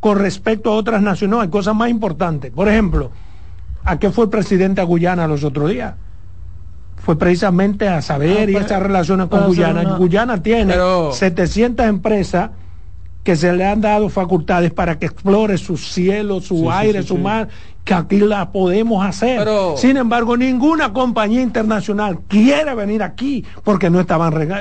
con 0.00 0.18
respecto 0.18 0.70
a 0.70 0.74
otras 0.74 1.02
naciones. 1.02 1.30
No, 1.36 1.40
hay 1.42 1.48
cosas 1.48 1.74
más 1.74 1.90
importantes. 1.90 2.50
Por 2.50 2.68
ejemplo, 2.68 3.10
¿a 3.84 3.98
qué 3.98 4.10
fue 4.10 4.24
el 4.24 4.30
presidente 4.30 4.80
a 4.80 4.84
Guyana 4.84 5.26
los 5.26 5.44
otros 5.44 5.70
días? 5.70 5.94
Fue 6.96 7.16
precisamente 7.18 7.88
a 7.88 8.02
saber 8.02 8.48
Ah, 8.48 8.50
y 8.50 8.56
esas 8.56 8.82
relaciones 8.82 9.26
con 9.28 9.46
Guyana. 9.46 9.80
una- 9.80 9.96
Guyana 9.96 10.42
tiene 10.42 10.72
Pero- 10.74 11.12
700 11.12 11.86
empresas 11.86 12.50
que 13.22 13.36
se 13.36 13.52
le 13.52 13.66
han 13.66 13.80
dado 13.80 14.08
facultades 14.08 14.72
para 14.72 14.98
que 14.98 15.06
explore 15.06 15.58
su 15.58 15.76
cielo, 15.76 16.40
su 16.40 16.56
Sí, 16.56 16.68
aire, 16.70 17.02
sí, 17.02 17.08
su 17.08 17.16
sí. 17.16 17.20
mar, 17.20 17.48
que 17.84 17.92
aquí 17.92 18.18
la 18.18 18.50
podemos 18.50 19.04
hacer. 19.04 19.38
Pero- 19.40 19.76
Sin 19.76 19.96
embargo, 19.98 20.36
ninguna 20.38 20.92
compañía 20.92 21.42
internacional 21.42 22.20
quiere 22.28 22.74
venir 22.74 23.02
aquí 23.02 23.44
porque 23.62 23.90
no 23.90 24.00
estaban 24.00 24.32
reglas 24.32 24.60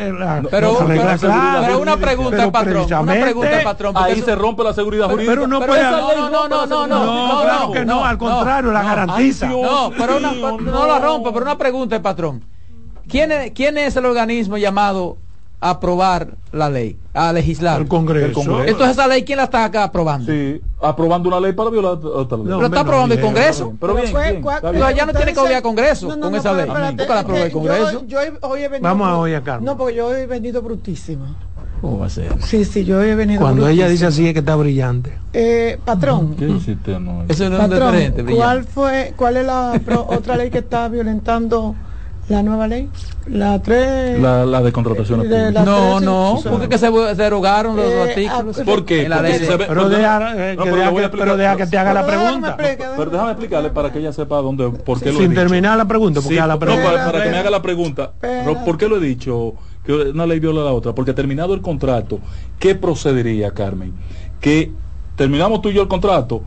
Pero, 0.52 0.73
las 0.80 0.88
reglas 0.88 1.22
pero- 1.22 1.80
una 1.80 1.95
pregunta, 1.98 2.38
Pero 2.38 2.52
patrón. 2.52 2.72
Una 2.73 2.76
precisamente- 2.81 3.22
pregunta, 3.23 3.49
patrón. 3.64 3.94
Ahí 3.98 4.14
eso- 4.14 4.26
se 4.26 4.36
rompe 4.36 4.64
la 4.64 4.73
seguridad 4.73 5.06
Pero- 5.06 5.14
jurídica. 5.15 5.34
pero 5.36 5.48
no 5.48 5.60
Pero 5.60 5.72
puede- 5.73 5.84
no, 5.84 5.91
no, 5.91 6.02
rompe 6.02 6.49
no, 6.49 6.68
no, 6.68 6.88
no, 6.88 7.41
claro 7.44 7.72
que 7.72 7.86
no, 7.86 8.03
al 8.06 8.18
contrario, 8.18 8.72
la 8.72 8.84
garantiza. 8.84 9.48
Ay, 9.48 9.56
Dios 9.56 9.72
No, 9.72 9.91
pero 9.98 10.19
no. 10.19 10.86
la 10.88 10.99
rompa, 10.99 11.31
pero 11.31 11.45
una 11.45 11.57
pregunta, 11.57 12.02
patrón. 12.02 12.44
¿Quién 13.07 13.31
es, 13.31 13.52
¿Quién 13.52 13.77
es 13.77 13.95
el 13.95 14.06
organismo 14.06 14.57
llamado 14.57 15.18
a 15.61 15.72
aprobar 15.72 16.36
la 16.53 16.69
ley, 16.69 16.98
a 17.14 17.34
legislar? 17.34 17.81
El 17.81 17.88
Congreso. 17.88 18.27
El 18.27 18.34
Congreso. 18.34 18.64
Entonces 18.64 18.91
esa 18.98 19.07
ley, 19.07 19.23
¿quién 19.23 19.38
la 19.38 19.44
está 19.44 19.65
acá 19.65 19.84
aprobando? 19.84 20.31
Sí, 20.31 20.61
aprobando 20.81 21.27
una 21.27 21.40
ley 21.40 21.52
para 21.53 21.69
violar 21.69 21.94
otra 22.03 22.38
ley. 22.38 22.48
No, 22.48 22.60
Lo 22.61 22.65
está 22.68 22.80
aprobando 22.80 23.14
el 23.15 23.19
bien, 23.22 23.34
Congreso. 23.34 23.73
Pero 23.80 23.94
bien, 23.95 24.06
bien, 24.14 24.41
bien. 24.41 24.95
ya 24.95 25.06
no 25.06 25.11
tiene 25.14 25.34
que 25.34 25.40
se- 25.48 25.61
Congreso 25.61 26.07
No, 26.07 26.15
no, 26.15 26.22
con 26.23 26.31
no, 26.31 26.38
esa 26.38 26.53
ley. 26.53 26.65
espérate, 26.68 27.07
la 27.07 27.19
aprobó 27.19 27.40
el 27.44 27.48
yo- 27.49 27.53
Congreso. 27.53 28.06
Yo, 28.07 28.19
hoy- 28.19 28.31
hoy 28.41 28.60
he 28.64 28.68
venido 28.69 28.88
Vamos 28.90 29.07
a 29.07 29.11
bru- 29.11 29.18
oír 29.19 29.36
a 29.36 29.41
Carmen. 29.41 29.65
No, 29.65 29.77
porque 29.77 29.95
yo 29.95 30.07
hoy 30.07 30.22
he 30.22 30.26
venido 30.27 30.61
brutísima. 30.61 31.36
¿Cómo 31.81 31.99
va 31.99 32.07
a 32.07 32.10
ser? 32.10 32.34
Sí, 32.44 32.65
sí, 32.65 32.84
yo 32.84 32.99
hoy 32.99 33.07
he 33.10 33.15
venido 33.15 33.40
Cuando 33.41 33.68
ella 33.68 33.88
dice 33.88 34.06
así 34.06 34.27
es 34.27 34.34
que 34.34 34.40
está 34.40 34.56
brillante. 34.56 35.18
Eh, 35.31 35.77
patrón, 35.86 36.36
¿Qué 36.36 36.48
hiciste? 36.49 36.91
Eso 37.30 37.49
no 37.49 37.56
es 37.57 37.69
patrón, 37.69 37.95
¿cuál 38.36 38.64
fue, 38.65 39.14
cuál 39.15 39.38
es 39.38 39.45
la 39.45 39.80
pro- 39.86 40.06
otra 40.10 40.36
ley 40.36 40.49
que 40.49 40.57
está 40.57 40.88
violentando 40.90 41.76
la 42.30 42.43
nueva 42.43 42.68
ley? 42.68 42.89
La 43.27 43.60
3... 43.61 44.19
la, 44.22 44.45
la 44.45 44.61
de 44.61 44.72
contrataciones 44.72 45.30
De 45.30 45.51
la- 45.51 45.64
públicas. 45.64 45.65
No, 45.65 45.99
no, 45.99 46.34
o 46.35 46.41
sea, 46.41 46.51
porque 46.51 46.69
que 46.69 46.77
se 46.77 46.88
se 46.91 47.15
derogaron 47.23 47.76
los 47.76 47.85
Eh, 47.85 48.01
artículos. 48.01 48.60
ah, 48.60 48.64
¿Por 48.64 48.85
qué? 48.85 49.03
En 49.03 49.10
la 49.10 49.18
Porque 49.18 49.39
se 49.39 49.56
ve- 49.57 49.65
Pero 49.68 49.89
deja, 49.89 50.18
eh, 50.51 50.56
No, 50.56 50.64
que 50.64 50.69
pero 50.72 50.81
deja 50.81 51.11
pero 51.11 51.38
deja 51.38 51.65
te 51.68 51.77
haga 51.77 51.93
la 51.93 52.06
Pero 52.06 52.19
déjame 52.19 52.51
pregunta. 52.56 52.93
Pero 52.97 53.11
déjame 53.11 53.31
explicarle 53.31 53.69
para 53.72 53.91
que 53.91 53.99
ella 53.99 54.14
sepa 54.14 54.38
dónde, 54.38 54.69
por 54.69 54.99
qué 54.99 55.11
lo 55.11 55.19
he 55.19 55.22
Sin 55.22 55.30
dicho. 55.31 55.41
terminar 55.41 55.77
la 55.77 55.85
pregunta, 55.88 56.22
porque 56.22 56.35
Sí, 56.35 56.39
a 56.39 56.47
la 56.47 56.53
no, 56.53 56.60
para, 56.60 57.06
para 57.11 57.23
que 57.23 57.30
me 57.30 57.38
haga 57.38 57.49
la 57.49 57.61
pregunta, 57.61 58.03
Espérate. 58.14 58.45
Ro- 58.45 58.65
¿por 58.65 58.77
qué 58.77 58.88
lo 58.88 58.97
he 58.97 59.01
dicho? 59.01 59.53
Que 59.85 59.93
una 59.93 60.26
ley 60.26 60.39
viola 60.39 60.64
la 60.64 60.72
otra. 60.72 60.93
Porque 60.93 61.14
terminado 61.14 61.53
el 61.53 61.61
contrato, 61.61 62.19
¿qué 62.60 62.76
procedería, 62.76 63.51
Carmen? 63.51 63.93
Que 64.39 64.72
terminamos 65.15 65.61
tú 65.61 65.69
y 65.69 65.73
yo 65.73 65.81
el 65.81 65.88
contrato, 65.88 66.41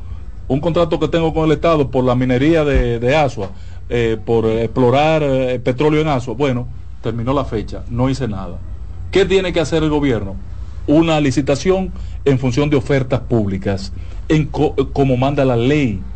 un 0.48 0.60
contrato 0.60 0.98
que 1.00 1.08
tengo 1.08 1.32
con 1.32 1.44
el 1.46 1.52
Estado 1.52 1.90
por 1.90 2.04
la 2.04 2.14
minería 2.14 2.64
de, 2.64 2.98
de 2.98 3.16
Asua, 3.16 3.50
eh, 3.94 4.16
por 4.24 4.46
explorar 4.46 5.22
eh, 5.22 5.60
petróleo 5.60 6.00
en 6.00 6.08
Asua. 6.08 6.34
Bueno, 6.34 6.72
terminó 7.00 7.32
la 7.34 7.44
fecha, 7.44 7.84
no 7.88 8.08
hice 8.10 8.26
nada. 8.28 8.64
¿Qué 9.10 9.26
tiene 9.26 9.52
que 9.52 9.60
hacer 9.60 9.82
el 9.82 9.90
gobierno? 9.90 10.44
Una 10.86 11.20
licitación 11.20 11.92
en 12.24 12.38
función 12.38 12.70
de 12.70 12.76
ofertas 12.76 13.20
públicas, 13.22 13.92
en 14.28 14.50
co- 14.50 14.74
como 14.92 15.16
manda 15.16 15.44
la 15.44 15.56
ley. 15.56 16.11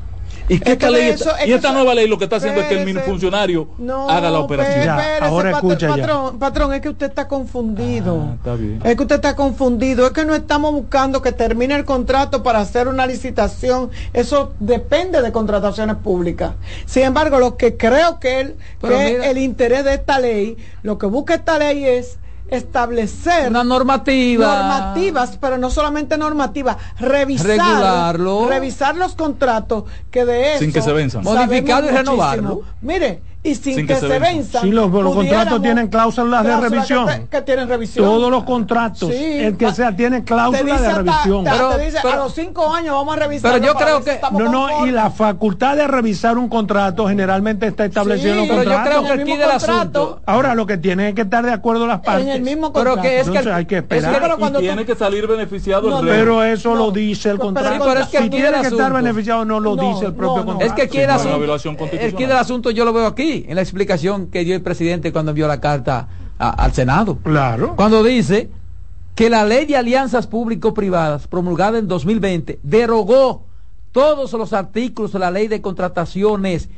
¿Y, 0.48 0.60
qué 0.60 0.72
esta, 0.72 0.90
ley 0.90 1.08
eso- 1.10 1.30
está- 1.30 1.42
es 1.42 1.48
y 1.48 1.52
esta 1.52 1.68
eso- 1.68 1.76
nueva 1.76 1.94
ley 1.94 2.06
lo 2.08 2.18
que 2.18 2.24
está 2.24 2.36
haciendo 2.36 2.60
es 2.60 2.66
que 2.68 2.80
el 2.80 3.00
funcionario 3.00 3.68
No, 3.78 4.08
haga 4.08 4.30
la 4.30 4.38
operación. 4.40 4.84
Ya, 4.84 4.96
espérese, 4.96 5.24
ahora 5.24 5.50
patr- 5.50 5.56
escucha 5.56 5.88
ya. 5.88 5.96
patrón, 5.96 6.38
patrón, 6.38 6.74
es 6.74 6.80
que 6.80 6.88
usted 6.88 7.06
está 7.08 7.26
confundido. 7.28 8.22
Ah, 8.30 8.34
está 8.36 8.54
bien. 8.54 8.80
Es 8.84 8.96
que 8.96 9.02
usted 9.02 9.16
está 9.16 9.34
confundido. 9.36 10.06
Es 10.06 10.12
que 10.12 10.24
no 10.24 10.34
estamos 10.34 10.72
buscando 10.72 11.22
que 11.22 11.32
termine 11.32 11.74
el 11.74 11.84
contrato 11.84 12.42
para 12.42 12.60
hacer 12.60 12.88
una 12.88 13.06
licitación. 13.06 13.90
Eso 14.12 14.52
depende 14.60 15.22
de 15.22 15.32
contrataciones 15.32 15.96
públicas. 15.96 16.52
Sin 16.86 17.02
embargo, 17.04 17.38
lo 17.38 17.56
que 17.56 17.76
creo 17.76 18.20
que, 18.20 18.40
el, 18.40 18.54
que 18.80 18.86
mira- 18.88 19.26
el 19.30 19.38
interés 19.38 19.84
de 19.84 19.94
esta 19.94 20.18
ley, 20.18 20.56
lo 20.82 20.98
que 20.98 21.06
busca 21.06 21.34
esta 21.34 21.58
ley 21.58 21.84
es 21.84 22.18
establecer 22.48 23.48
Una 23.50 23.64
normativa. 23.64 24.46
normativas, 24.58 25.38
pero 25.40 25.58
no 25.58 25.70
solamente 25.70 26.16
normativas, 26.16 26.76
revisar, 26.98 27.46
Regularlo. 27.46 28.48
revisar 28.48 28.96
los 28.96 29.14
contratos 29.14 29.84
que 30.10 30.24
de 30.24 30.50
eso 30.54 30.60
Sin 30.60 30.72
que 30.72 30.82
se 30.82 30.92
venzan. 30.92 31.22
Modificarlo 31.24 31.88
y 31.88 31.92
muchísimo. 31.92 32.12
renovarlo. 32.12 32.62
Mire, 32.82 33.22
y 33.46 33.54
sin, 33.54 33.74
Sin 33.76 33.86
que, 33.86 33.94
que 33.94 34.00
se 34.00 34.08
se 34.08 34.18
venzan. 34.18 34.62
Sí, 34.62 34.70
los- 34.70 34.90
los 34.90 35.14
contratos 35.14 35.62
tienen 35.62 35.88
cláusulas 35.88 36.42
de 36.42 36.48
cláusulas 36.48 36.70
revisión. 36.72 37.06
Que, 37.06 37.26
que 37.36 37.42
tienen 37.42 37.68
revisión. 37.68 38.04
Todos 38.04 38.30
los 38.30 38.44
contratos, 38.44 39.10
Sí. 39.10 39.14
el 39.38 39.56
que 39.56 39.72
sea, 39.72 39.94
tiene 39.94 40.18
Te 40.20 40.24
cláusula 40.24 40.72
dice 40.72 40.84
de 40.84 40.94
revisión. 40.94 41.44
Pero- 41.44 41.68
te 41.70 41.84
dice, 41.84 41.98
pero- 42.02 42.14
a 42.14 42.16
los 42.24 42.34
cinco 42.34 42.74
años 42.74 42.94
vamos 42.94 43.16
a 43.16 43.20
revisar. 43.20 43.52
Pero 43.52 43.64
yo 43.64 43.74
creo 43.74 44.02
que- 44.04 44.18
No, 44.32 44.50
no, 44.50 44.86
y 44.86 44.90
la 44.90 45.10
facultad 45.10 45.76
de 45.76 45.86
revisar 45.86 46.38
un 46.38 46.48
contrato 46.48 47.06
generalmente 47.08 47.66
está 47.66 47.84
establecida 47.84 48.30
en 48.32 48.36
los 48.38 48.44
Sí, 48.46 48.50
Pero 48.50 48.62
yo 48.62 48.68
contratos. 48.70 48.90
creo 48.92 49.02
que 49.02 49.12
el 49.14 49.20
aquí 49.20 49.30
mismo 49.30 49.42
del 49.46 49.50
contrato, 49.58 50.02
asunto. 50.02 50.20
Ahora 50.26 50.54
lo 50.54 50.66
que 50.66 50.76
tienen 50.78 51.06
es 51.08 51.14
que 51.14 51.22
estar 51.22 51.44
de 51.44 51.52
acuerdo 51.52 51.86
las 51.86 52.00
partes. 52.00 52.24
en 52.26 52.32
el 52.32 52.42
mismo 52.42 52.72
Pero 52.72 52.90
contrato. 52.92 53.02
que 53.02 53.08
es 53.20 53.22
que 53.24 53.28
Entonces 53.28 53.46
el- 53.46 53.52
hay 53.52 53.64
que 53.66 53.74
es 53.76 53.82
esperar. 53.82 54.14
que- 54.14 54.20
pero 54.20 54.34
Y 54.34 54.38
cuando 54.38 54.58
tú- 54.58 54.64
tiene 54.64 54.84
que 54.84 54.94
salir 54.94 55.26
beneficiado 55.26 55.88
No, 55.90 56.00
el 56.00 56.06
rey. 56.06 56.18
Pero 56.18 56.42
eso 56.42 56.70
No, 56.70 56.76
lo 56.76 56.90
dice 56.90 57.30
el 57.30 57.36
pero- 57.36 57.46
contrato. 57.46 57.84
pero 57.84 58.00
es 58.00 58.06
que 58.08 58.18
si 58.18 58.30
tiene 58.30 58.60
que 58.60 58.66
estar 58.66 58.92
beneficiado, 58.92 59.44
no 59.44 59.60
lo 59.60 59.76
dice 59.76 60.06
el 60.06 60.14
propio 60.14 60.44
contrato. 60.44 60.64
Es 60.66 60.72
que 60.72 60.82
aquí 60.82 60.98
el 60.98 61.06
Sí, 61.10 61.10
asunto, 61.16 61.38
violación 61.38 61.74
el 61.74 61.78
constitucional. 61.78 62.14
aquí 62.14 62.24
del 62.26 62.36
asunto 62.36 62.70
yo 62.70 62.84
lo 62.84 62.92
veo 62.92 63.06
aquí, 63.06 63.35
en 63.48 63.56
la 63.56 63.62
explicación 63.62 64.28
que 64.28 64.44
dio 64.44 64.54
el 64.54 64.62
presidente 64.62 65.12
cuando 65.12 65.32
envió 65.32 65.46
la 65.48 65.60
carta 65.60 66.08
a- 66.38 66.50
al 66.50 66.72
Senado. 66.72 67.18
Claro. 67.22 67.74
Cuando 67.76 68.02
dice 68.02 68.48
que 69.14 69.28
la 69.30 69.44
ley 69.44 69.66
de 69.66 69.76
alianzas 69.76 70.26
público-privadas 70.26 71.26
promulgada 71.26 71.78
en 71.78 71.88
2020 71.88 72.58
derogó 72.62 73.44
todos 73.92 74.32
los 74.34 74.52
artículos 74.52 75.12
de 75.12 75.18
la 75.18 75.30
ley 75.30 75.48
de 75.48 75.60
contrataciones 75.62 76.68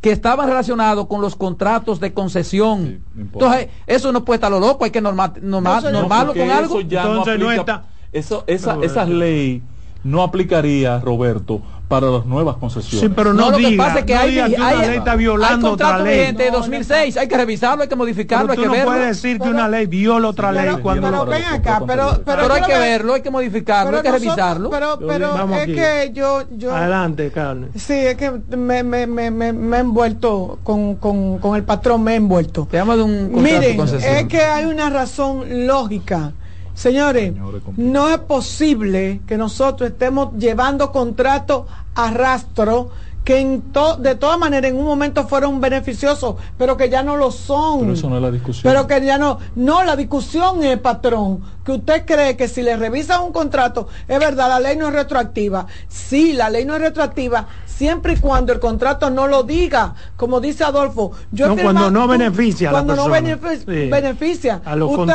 que 0.00 0.10
estaban 0.10 0.48
relacionados 0.48 1.06
con 1.06 1.20
los 1.22 1.34
contratos 1.36 1.98
de 2.00 2.12
concesión. 2.12 2.84
Sí, 2.84 3.00
no 3.14 3.20
importa. 3.22 3.46
Entonces, 3.46 3.68
eso 3.86 4.12
no 4.12 4.24
puede 4.24 4.36
estar 4.36 4.50
lo 4.50 4.60
loco, 4.60 4.84
hay 4.84 4.90
que 4.90 5.00
norma- 5.00 5.32
norma- 5.40 5.78
Eso 5.78 5.90
no, 5.92 6.00
normarlo 6.00 6.34
con 6.34 6.50
algo. 6.50 6.78
Eso 6.78 6.88
ya 6.88 7.02
Entonces 7.06 7.38
no 7.38 7.50
está- 7.52 7.84
eso, 8.12 8.44
esa, 8.46 8.76
esa 8.82 9.04
ley 9.06 9.62
no 10.02 10.22
aplicaría, 10.22 11.00
Roberto, 11.00 11.62
para 11.88 12.08
las 12.10 12.24
nuevas 12.24 12.56
concesiones. 12.56 13.08
Sí, 13.08 13.12
pero 13.14 13.34
no, 13.34 13.50
lo 13.50 13.58
que 13.58 13.76
pasa 13.76 13.98
es 14.00 14.04
que 14.06 14.14
no 14.14 14.20
hay, 14.20 14.30
diga 14.30 14.46
que 14.48 14.54
una 14.56 14.68
hay- 14.68 14.78
ley 14.88 14.96
está 14.98 15.12
hay 15.12 15.18
violando 15.18 15.72
otra 15.72 15.86
contrato 15.86 16.04
ley. 16.04 16.18
vigente 16.18 16.42
de 16.44 16.50
2006, 16.50 17.16
hay 17.18 17.28
que 17.28 17.36
revisarlo, 17.36 17.82
hay 17.82 17.88
que 17.88 17.96
modificarlo, 17.96 18.46
Pero 18.48 18.52
hay 18.52 18.56
tú 18.56 18.62
que 18.62 18.66
no 18.68 18.72
verlo. 18.72 18.90
puedes 18.90 19.06
decir 19.22 19.38
que 19.38 19.48
una 19.48 19.68
ley 19.68 19.86
viola 19.86 20.28
otra 20.28 20.50
Pero- 20.50 20.72
ley 20.72 20.82
cuando 20.82 21.06
pero 21.10 21.26
ven 21.26 21.44
acá, 21.44 21.82
pero, 21.86 22.22
pero, 22.24 22.52
hay 22.54 22.62
que 22.62 22.72
lo 22.72 22.78
verlo, 22.80 23.14
hay 23.14 23.20
que 23.22 23.30
modificarlo, 23.30 23.86
pero 23.90 23.96
hay 23.98 24.02
que 24.02 24.12
revisarlo. 24.12 24.70
Pero, 24.70 24.98
pero 25.06 25.54
es 25.54 25.66
que 25.66 26.10
yo, 26.14 26.42
yo, 26.56 26.74
Adelante, 26.74 27.30
Carmen. 27.30 27.70
sí, 27.76 27.92
es 27.92 28.16
que 28.16 28.30
me, 28.56 28.82
me, 28.82 29.06
me, 29.06 29.30
me, 29.30 29.52
me 29.52 29.76
he 29.76 29.80
envuelto 29.80 30.58
con, 30.64 30.96
con, 30.96 31.38
con 31.38 31.54
el 31.56 31.64
patrón, 31.64 32.02
me 32.02 32.12
he 32.12 32.16
envuelto. 32.16 32.66
Te 32.70 32.78
llama 32.78 32.96
de 32.96 33.02
un 33.02 33.30
contrato 33.30 33.42
de 33.42 33.58
Miren, 33.60 33.76
concesión. 33.76 34.14
es 34.16 34.24
que 34.24 34.40
hay 34.40 34.64
una 34.64 34.88
razón 34.90 35.66
lógica. 35.66 36.32
Señores, 36.74 37.32
no 37.76 38.08
es 38.10 38.18
posible 38.18 39.20
que 39.26 39.36
nosotros 39.36 39.90
estemos 39.90 40.30
llevando 40.38 40.90
contratos 40.90 41.64
a 41.94 42.10
rastro 42.10 42.90
que 43.24 43.38
en 43.40 43.62
to- 43.72 43.96
de 43.96 44.16
todas 44.16 44.38
maneras 44.38 44.70
en 44.70 44.76
un 44.76 44.84
momento 44.84 45.26
fueron 45.26 45.58
beneficiosos, 45.60 46.34
pero 46.58 46.76
que 46.76 46.90
ya 46.90 47.02
no 47.02 47.16
lo 47.16 47.30
son. 47.30 47.80
Pero 47.80 47.92
eso 47.94 48.10
no 48.10 48.16
es 48.16 48.22
la 48.22 48.30
discusión. 48.30 48.70
Pero 48.70 48.86
que 48.86 49.02
ya 49.02 49.16
no, 49.16 49.38
no, 49.54 49.82
la 49.82 49.96
discusión 49.96 50.62
es, 50.62 50.78
patrón, 50.78 51.40
que 51.64 51.72
usted 51.72 52.04
cree 52.04 52.36
que 52.36 52.46
si 52.48 52.62
le 52.62 52.76
revisan 52.76 53.22
un 53.22 53.32
contrato, 53.32 53.88
es 54.06 54.18
verdad, 54.18 54.48
la 54.48 54.60
ley 54.60 54.76
no 54.76 54.88
es 54.88 54.94
retroactiva. 54.94 55.66
Sí, 55.88 56.32
la 56.34 56.50
ley 56.50 56.64
no 56.64 56.74
es 56.76 56.80
retroactiva, 56.82 57.46
siempre 57.66 58.12
y 58.12 58.16
cuando 58.16 58.52
el 58.52 58.60
contrato 58.60 59.10
no 59.10 59.26
lo 59.26 59.42
diga, 59.42 59.94
como 60.16 60.40
dice 60.40 60.62
Adolfo. 60.64 61.12
Yo 61.32 61.48
No, 61.48 61.56
cuando 61.56 61.90
no 61.90 62.06
beneficia 62.06 62.68
a 62.68 62.72
la 62.72 62.78
Cuando 62.84 62.96
no 62.96 63.08
beneficia, 63.10 63.64
Sí. 63.66 63.88
beneficia. 63.90 64.60
A 64.64 64.76
los 64.76 64.90
Usted- 64.90 65.12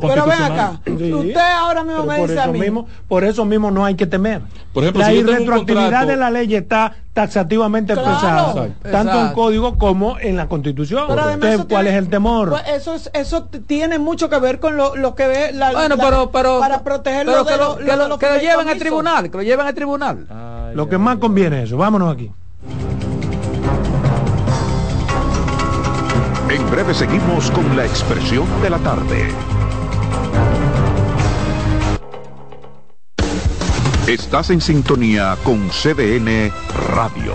pero 0.00 0.26
ven 0.26 0.42
acá, 0.42 0.80
Sí. 0.84 1.12
usted 1.12 1.36
ahora 1.40 1.84
mismo 1.84 2.06
Pero 2.06 2.22
me 2.22 2.26
dice 2.26 2.40
a 2.40 2.46
mí. 2.48 2.58
mismo, 2.58 2.88
por 3.06 3.22
eso 3.24 3.44
mismo 3.44 3.70
no 3.70 3.84
hay 3.84 3.94
que 3.94 4.06
temer. 4.06 4.40
Por 4.72 4.82
ejemplo, 4.84 5.02
la 5.02 5.08
si 5.08 5.14
irretroactividad 5.16 5.82
contrato- 5.84 6.06
de 6.08 6.16
la 6.16 6.30
ley 6.30 6.54
está 6.54 6.94
taxativamente 7.12 7.92
Claro. 7.92 8.08
expresada, 8.08 8.48
Exacto. 8.50 8.72
tanto 8.90 8.98
en 9.12 9.18
Exacto. 9.18 9.34
código 9.34 9.78
como 9.78 10.18
en 10.20 10.36
la 10.36 10.48
Constitución. 10.48 11.04
Pero 11.08 11.22
¿Cuál 11.22 11.40
tiene- 11.84 11.88
es 11.90 11.96
el 11.96 12.08
temor? 12.08 12.50
pues 12.50 12.62
eso, 12.68 12.94
es- 12.94 13.10
eso 13.14 13.44
tiene 13.66 13.98
mucho 13.98 14.30
que 14.30 14.38
ver 14.38 14.60
con 14.60 14.76
lo, 14.76 14.94
lo 14.96 15.14
que 15.14 15.26
ve 15.26 15.52
la, 15.52 15.72
Bueno, 15.72 15.89
Bueno, 15.96 16.10
pero, 16.10 16.30
pero, 16.30 16.60
para 16.60 16.82
protegerlo 16.82 17.32
pero 17.32 17.44
de 17.44 17.50
que 17.50 17.56
lo, 17.56 17.68
lo- 17.68 17.76
que 17.76 17.96
lo 17.96 18.08
de 18.08 18.18
que 18.18 18.26
lo 18.28 18.36
lleven 18.38 18.68
al 18.68 18.78
tribunal, 18.78 19.30
que 19.30 19.36
lo 19.36 19.42
lleven 19.42 19.66
al 19.66 19.74
tribunal. 19.74 20.26
Lo 20.74 20.88
que 20.88 20.98
más 20.98 21.18
conviene 21.18 21.58
es 21.62 21.68
eso. 21.68 21.76
Vámonos 21.76 22.12
aquí. 22.12 22.30
En 26.48 26.70
breve 26.70 26.94
seguimos 26.94 27.50
con 27.52 27.76
la 27.76 27.84
expresión 27.84 28.44
de 28.62 28.70
la 28.70 28.78
tarde. 28.78 29.28
Estás 34.08 34.50
en 34.50 34.60
sintonía 34.60 35.36
con 35.44 35.68
CDN 35.68 36.50
Radio. 36.94 37.34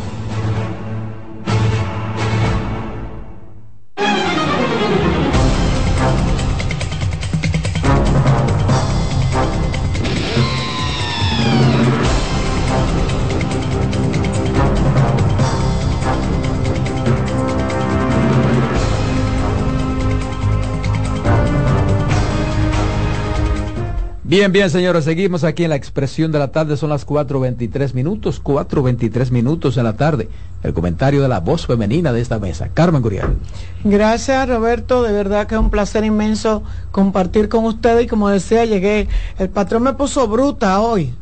Bien, 24.31 24.49
bien, 24.53 24.69
señores, 24.69 25.03
seguimos 25.03 25.43
aquí 25.43 25.65
en 25.65 25.71
la 25.71 25.75
expresión 25.75 26.31
de 26.31 26.39
la 26.39 26.53
tarde, 26.53 26.77
son 26.77 26.89
las 26.89 27.05
4.23 27.05 27.93
minutos, 27.93 28.41
4.23 28.41 29.29
minutos 29.29 29.75
en 29.75 29.83
la 29.83 29.97
tarde. 29.97 30.29
El 30.63 30.73
comentario 30.73 31.21
de 31.21 31.27
la 31.27 31.41
voz 31.41 31.67
femenina 31.67 32.13
de 32.13 32.21
esta 32.21 32.39
mesa, 32.39 32.69
Carmen 32.73 33.01
Guriel. 33.01 33.35
Gracias 33.83 34.47
Roberto, 34.47 35.03
de 35.03 35.11
verdad 35.11 35.47
que 35.47 35.55
es 35.55 35.59
un 35.59 35.69
placer 35.69 36.05
inmenso 36.05 36.63
compartir 36.91 37.49
con 37.49 37.65
ustedes 37.65 38.05
y 38.05 38.07
como 38.07 38.29
decía, 38.29 38.63
llegué, 38.63 39.09
el 39.37 39.49
patrón 39.49 39.83
me 39.83 39.95
puso 39.95 40.25
bruta 40.29 40.79
hoy. 40.79 41.13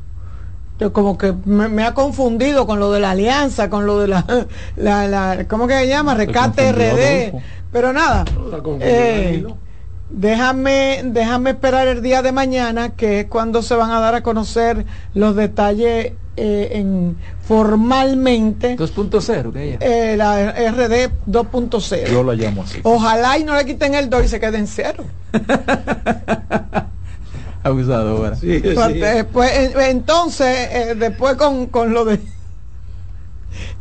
Yo 0.79 0.93
como 0.93 1.17
que 1.17 1.33
me, 1.45 1.67
me 1.67 1.85
ha 1.85 1.95
confundido 1.95 2.67
con 2.67 2.79
lo 2.79 2.91
de 2.91 2.99
la 2.99 3.09
alianza, 3.09 3.71
con 3.71 3.87
lo 3.87 3.99
de 3.99 4.07
la, 4.07 4.23
la, 4.77 5.07
la 5.07 5.47
¿cómo 5.47 5.65
que 5.65 5.73
se 5.73 5.87
llama? 5.87 6.13
Recate 6.13 6.71
confundió, 6.71 7.31
RD. 7.31 7.43
Pero 7.71 7.91
nada. 7.91 8.25
Déjame, 10.09 11.01
déjame 11.05 11.51
esperar 11.51 11.87
el 11.87 12.01
día 12.01 12.21
de 12.21 12.31
mañana, 12.31 12.89
que 12.95 13.21
es 13.21 13.25
cuando 13.27 13.61
se 13.61 13.75
van 13.75 13.91
a 13.91 13.99
dar 13.99 14.15
a 14.15 14.23
conocer 14.23 14.85
los 15.13 15.35
detalles 15.35 16.13
eh, 16.37 16.69
en, 16.73 17.17
formalmente 17.45 18.77
2.0, 18.77 19.51
que 19.51 19.63
ella. 19.63 19.77
eh, 19.81 20.15
la 20.17 20.51
RD 20.71 21.11
2.0. 21.27 22.09
Yo 22.11 22.23
la 22.23 22.33
llamo 22.33 22.63
así. 22.63 22.79
Ojalá 22.83 23.37
y 23.37 23.43
no 23.43 23.55
le 23.55 23.65
quiten 23.65 23.95
el 23.95 24.09
2 24.09 24.25
y 24.25 24.27
se 24.27 24.39
queden 24.39 24.67
cero. 24.67 25.03
Abusadora. 27.63 28.35
Sí, 28.35 28.61
Pues, 28.73 28.87
sí. 28.93 28.99
después, 28.99 29.51
eh, 29.51 29.73
entonces, 29.89 30.69
eh, 30.71 30.95
después 30.97 31.35
con, 31.35 31.67
con 31.67 31.93
lo 31.93 32.05
de 32.05 32.19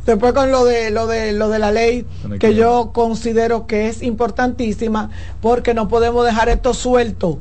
después 0.09 0.33
con 0.33 0.51
lo 0.51 0.65
de 0.65 0.89
lo 0.89 1.07
de 1.07 1.33
lo 1.33 1.49
de 1.49 1.59
la 1.59 1.71
ley 1.71 2.05
que 2.39 2.55
yo 2.55 2.91
considero 2.93 3.67
que 3.67 3.87
es 3.87 4.01
importantísima 4.01 5.09
porque 5.41 5.73
no 5.73 5.87
podemos 5.87 6.25
dejar 6.25 6.49
esto 6.49 6.73
suelto. 6.73 7.39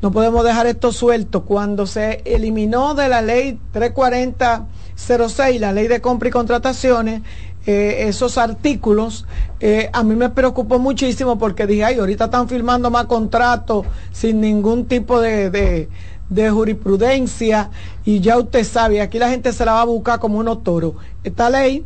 No 0.00 0.10
podemos 0.10 0.44
dejar 0.44 0.66
esto 0.66 0.90
suelto. 0.90 1.44
Cuando 1.44 1.86
se 1.86 2.22
eliminó 2.24 2.94
de 2.94 3.08
la 3.08 3.22
ley 3.22 3.60
34006, 3.72 5.60
la 5.60 5.72
ley 5.72 5.86
de 5.86 6.00
compra 6.00 6.28
y 6.28 6.32
contrataciones, 6.32 7.22
eh, 7.66 8.08
esos 8.08 8.36
artículos, 8.36 9.26
eh, 9.60 9.88
a 9.92 10.02
mí 10.02 10.16
me 10.16 10.30
preocupó 10.30 10.80
muchísimo 10.80 11.38
porque 11.38 11.68
dije, 11.68 11.84
ay, 11.84 11.98
ahorita 12.00 12.24
están 12.24 12.48
firmando 12.48 12.90
más 12.90 13.04
contratos 13.04 13.86
sin 14.10 14.40
ningún 14.40 14.86
tipo 14.86 15.20
de, 15.20 15.50
de, 15.50 15.88
de 16.34 16.50
jurisprudencia 16.50 17.70
y 18.04 18.20
ya 18.20 18.38
usted 18.38 18.64
sabe, 18.64 19.00
aquí 19.00 19.18
la 19.18 19.28
gente 19.28 19.52
se 19.52 19.64
la 19.64 19.72
va 19.72 19.82
a 19.82 19.84
buscar 19.84 20.18
como 20.18 20.38
unos 20.38 20.62
toros. 20.62 20.94
Esta 21.24 21.50
ley 21.50 21.84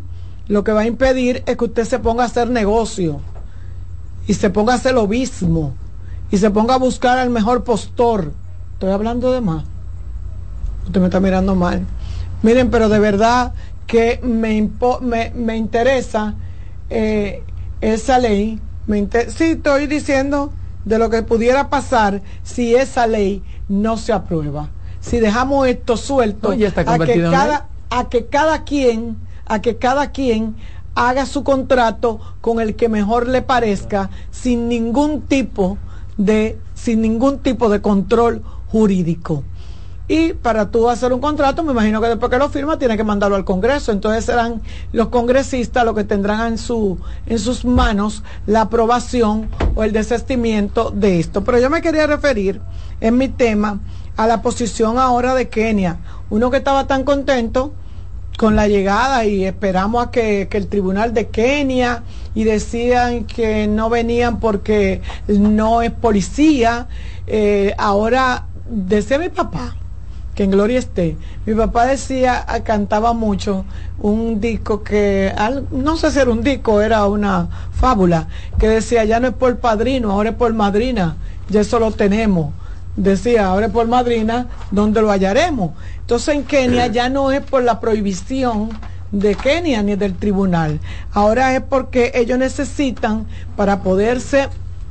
lo 0.49 0.63
que 0.63 0.73
va 0.73 0.83
a 0.83 0.87
impedir 0.87 1.43
es 1.47 1.57
que 1.57 1.65
usted 1.65 1.85
se 1.85 1.99
ponga 1.99 2.23
a 2.23 2.27
hacer 2.27 2.49
negocio 2.51 3.21
y 4.27 4.35
se 4.35 4.51
ponga 4.51 4.73
a 4.75 4.77
hacer 4.77 4.95
lobismo 4.95 5.75
y 6.31 6.39
se 6.39 6.51
ponga 6.51 6.75
a 6.75 6.79
buscar 6.79 7.19
al 7.19 7.31
mejor 7.31 7.65
postor. 7.65 8.33
Estoy 8.75 8.91
hablando 8.91 9.33
de 9.33 9.41
más. 9.41 9.65
Usted 10.87 11.01
me 11.01 11.07
está 11.07 11.21
mirando 11.21 11.55
mal. 11.55 11.85
Miren, 12.43 12.71
pero 12.71 12.89
de 12.89 12.99
verdad 12.99 13.53
que 13.87 14.21
me, 14.23 14.69
me, 15.01 15.33
me 15.35 15.57
interesa 15.57 16.35
eh, 16.91 17.43
esa 17.81 18.19
ley 18.19 18.61
Me 18.87 18.99
inter- 18.99 19.31
sí, 19.33 19.45
estoy 19.57 19.87
diciendo 19.89 20.53
de 20.87 20.99
lo 20.99 21.11
que 21.11 21.23
pudiera 21.23 21.69
pasar 21.69 22.23
si 22.43 22.75
esa 22.75 23.07
ley 23.07 23.43
no 23.69 23.99
se 23.99 24.15
aprueba. 24.15 24.71
Si 25.01 25.21
dejamos 25.21 25.69
esto 25.69 25.97
suelto 25.97 26.49
No, 26.49 26.55
ya 26.55 26.69
está 26.69 26.81
a 26.81 26.99
que 26.99 27.21
cada 27.21 27.67
a 27.91 28.09
que 28.09 28.27
cada 28.27 28.65
quien 28.65 29.19
a 29.45 29.61
que 29.61 29.77
cada 29.77 30.11
quien 30.11 30.57
haga 30.95 31.27
su 31.27 31.45
contrato 31.45 32.21
con 32.41 32.61
el 32.61 32.75
que 32.75 32.89
mejor 32.89 33.29
le 33.29 33.43
parezca 33.43 34.11
sin 34.31 34.69
ningún 34.69 35.23
tipo 35.23 35.77
de 36.17 36.59
sin 36.75 37.03
ningún 37.03 37.41
tipo 37.41 37.69
de 37.69 37.81
control 37.81 38.43
jurídico. 38.69 39.45
Y 40.09 40.35
para 40.35 40.71
tú 40.71 40.89
hacer 40.89 41.13
un 41.13 41.21
contrato, 41.21 41.65
me 41.65 41.73
imagino 41.73 42.01
que 42.01 42.09
después 42.09 42.31
que 42.31 42.39
lo 42.39 42.49
firma, 42.49 42.79
tiene 42.79 42.97
que 42.97 43.03
mandarlo 43.03 43.35
al 43.35 43.45
Congreso. 43.45 43.91
Entonces 43.91 44.25
serán 44.25 44.63
los 44.93 45.09
congresistas 45.09 45.85
los 45.85 45.97
que 45.97 46.05
tendrán 46.05 46.53
en, 46.53 46.59
su, 46.59 46.99
en 47.27 47.39
sus 47.39 47.65
manos 47.65 48.23
la 48.47 48.63
aprobación 48.63 49.49
o 49.75 49.83
el 49.83 49.93
desestimiento 49.93 50.91
de 50.91 51.19
esto. 51.19 51.43
Pero 51.43 51.59
yo 51.59 51.71
me 51.71 51.83
quería 51.83 52.07
referir 52.07 52.61
en 53.01 53.19
mi 53.19 53.29
tema 53.29 53.81
a 54.17 54.27
la 54.29 54.43
posición 54.43 54.99
ahora 54.99 55.35
de 55.35 55.49
Kenia. 55.49 55.99
Uno 56.31 56.51
que 56.51 56.59
estaba 56.59 56.87
tan 56.87 57.03
contento 57.03 57.73
con 58.39 58.55
la 58.55 58.69
llegada 58.69 59.25
y 59.25 59.45
esperamos 59.45 60.07
a 60.07 60.11
que, 60.11 60.47
que 60.49 60.59
el 60.59 60.69
tribunal 60.69 61.15
de 61.15 61.29
Kenia 61.29 62.05
y 62.35 62.45
decían 62.45 63.25
que 63.25 63.67
no 63.67 63.91
venían 63.91 64.39
porque 64.39 65.03
no 65.27 65.83
es 65.83 65.91
policía. 65.91 66.87
Eh, 67.27 67.75
ahora, 67.79 68.47
decía 68.69 69.19
mi 69.19 69.31
papá, 69.31 69.75
que 70.37 70.45
en 70.45 70.51
gloria 70.51 70.79
esté. 70.79 71.17
Mi 71.47 71.55
papá 71.55 71.87
decía, 71.87 72.45
ah, 72.47 72.61
cantaba 72.61 73.15
mucho 73.15 73.65
un 73.99 74.39
disco 74.41 74.85
que, 74.85 75.35
no 75.73 75.97
sé 75.97 76.11
si 76.11 76.19
era 76.21 76.31
un 76.31 76.43
disco, 76.43 76.83
era 76.83 77.07
una 77.07 77.49
fábula, 77.73 78.29
que 78.59 78.69
decía, 78.69 79.05
ya 79.05 79.19
no 79.19 79.29
es 79.29 79.35
por 79.35 79.59
padrino, 79.59 80.13
ahora 80.13 80.31
es 80.31 80.37
por 80.37 80.53
madrina, 80.53 81.17
ya 81.49 81.63
eso 81.63 81.81
lo 81.81 81.91
tenemos. 81.91 82.53
Decía, 82.97 83.47
ahora 83.47 83.67
es 83.67 83.73
por 83.73 83.89
madrina, 83.89 84.47
¿dónde 84.71 85.01
lo 85.01 85.11
hallaremos? 85.11 85.73
Entonces 86.01 86.35
en 86.35 86.45
Kenia 86.45 86.87
ya 86.89 87.09
no 87.09 87.33
es 87.33 87.41
por 87.41 87.63
la 87.65 87.81
prohibición 87.81 88.69
de 89.13 89.35
Kenia 89.35 89.83
ni 89.83 89.97
del 89.97 90.15
tribunal, 90.17 90.81
ahora 91.13 91.55
es 91.55 91.63
porque 91.63 92.13
ellos 92.15 92.39
necesitan 92.39 93.27
para 93.57 93.81
poderse 93.81 94.49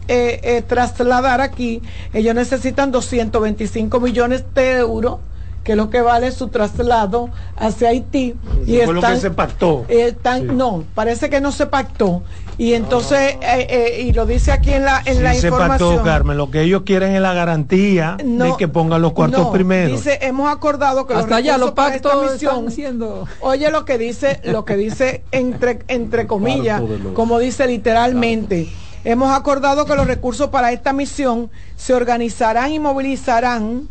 eh, 0.08 0.40
eh, 0.44 0.62
trasladar 0.62 1.42
aquí, 1.42 1.82
ellos 2.14 2.34
necesitan 2.34 2.92
225 2.92 4.00
millones 4.00 4.44
de 4.54 4.78
euros, 4.78 5.18
que 5.66 5.72
es 5.72 5.78
lo 5.78 5.90
que 5.90 6.00
vale 6.02 6.32
su 6.32 6.48
traslado 6.50 7.30
hacia 7.58 7.90
Haití. 7.90 8.36
y 8.68 8.78
fue 8.86 8.94
lo 8.94 9.02
que 9.02 9.18
se 9.18 9.32
pactó. 9.32 9.84
están- 9.90 10.56
No, 10.56 10.84
parece 10.94 11.30
que 11.30 11.42
no 11.42 11.52
se 11.52 11.66
pactó. 11.66 12.22
Y 12.58 12.74
entonces, 12.74 13.36
eh, 13.42 13.68
eh, 13.70 14.02
y 14.04 14.14
lo 14.14 14.26
dice 14.28 14.52
aquí 14.54 14.72
en 14.72 14.86
la, 14.86 15.02
en 15.06 15.18
Sí 15.18 15.24
la 15.24 15.34
se 15.34 15.48
información. 15.48 15.96
pactó, 15.96 16.04
Carmen. 16.06 16.38
Lo 16.38 16.52
que 16.52 16.62
ellos 16.62 16.84
quieren 16.86 17.14
es 17.16 17.22
la 17.22 17.34
garantía 17.34 18.16
de 18.24 18.54
que 18.58 18.68
pongan 18.68 19.02
los 19.02 19.12
cuartos 19.14 19.42
no, 19.48 19.52
primero. 19.52 19.90
Dice, 19.92 20.20
hemos 20.22 20.50
acordado 20.50 21.06
que 21.08 21.16
Hasta 21.16 21.36
allá 21.38 21.58
los 21.58 21.72
recursos 21.72 21.74
para 21.76 21.96
esta 21.96 22.10
pactos 22.12 22.32
misión- 22.34 22.54
están 22.60 22.72
siendo... 22.72 23.28
Oye 23.42 23.72
lo 23.72 23.84
que 23.86 23.98
dice, 23.98 24.40
lo 24.46 24.64
que 24.66 24.78
dice 24.78 25.24
entre, 25.32 25.80
entre 25.88 26.28
comillas, 26.28 26.82
como 27.16 27.40
dice 27.40 27.66
literalmente. 27.68 28.70
Hemos 29.04 29.32
acordado 29.36 29.86
que 29.86 29.96
los 29.96 30.08
recursos 30.08 30.50
para 30.50 30.72
esta 30.72 30.94
misión 30.94 31.50
se 31.76 31.94
organizarán 31.94 32.72
y 32.72 32.80
movilizarán 32.80 33.88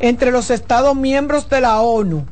entre 0.00 0.30
los 0.30 0.50
estados 0.50 0.96
miembros 0.96 1.48
de 1.48 1.60
la 1.60 1.80
ONU. 1.80 2.24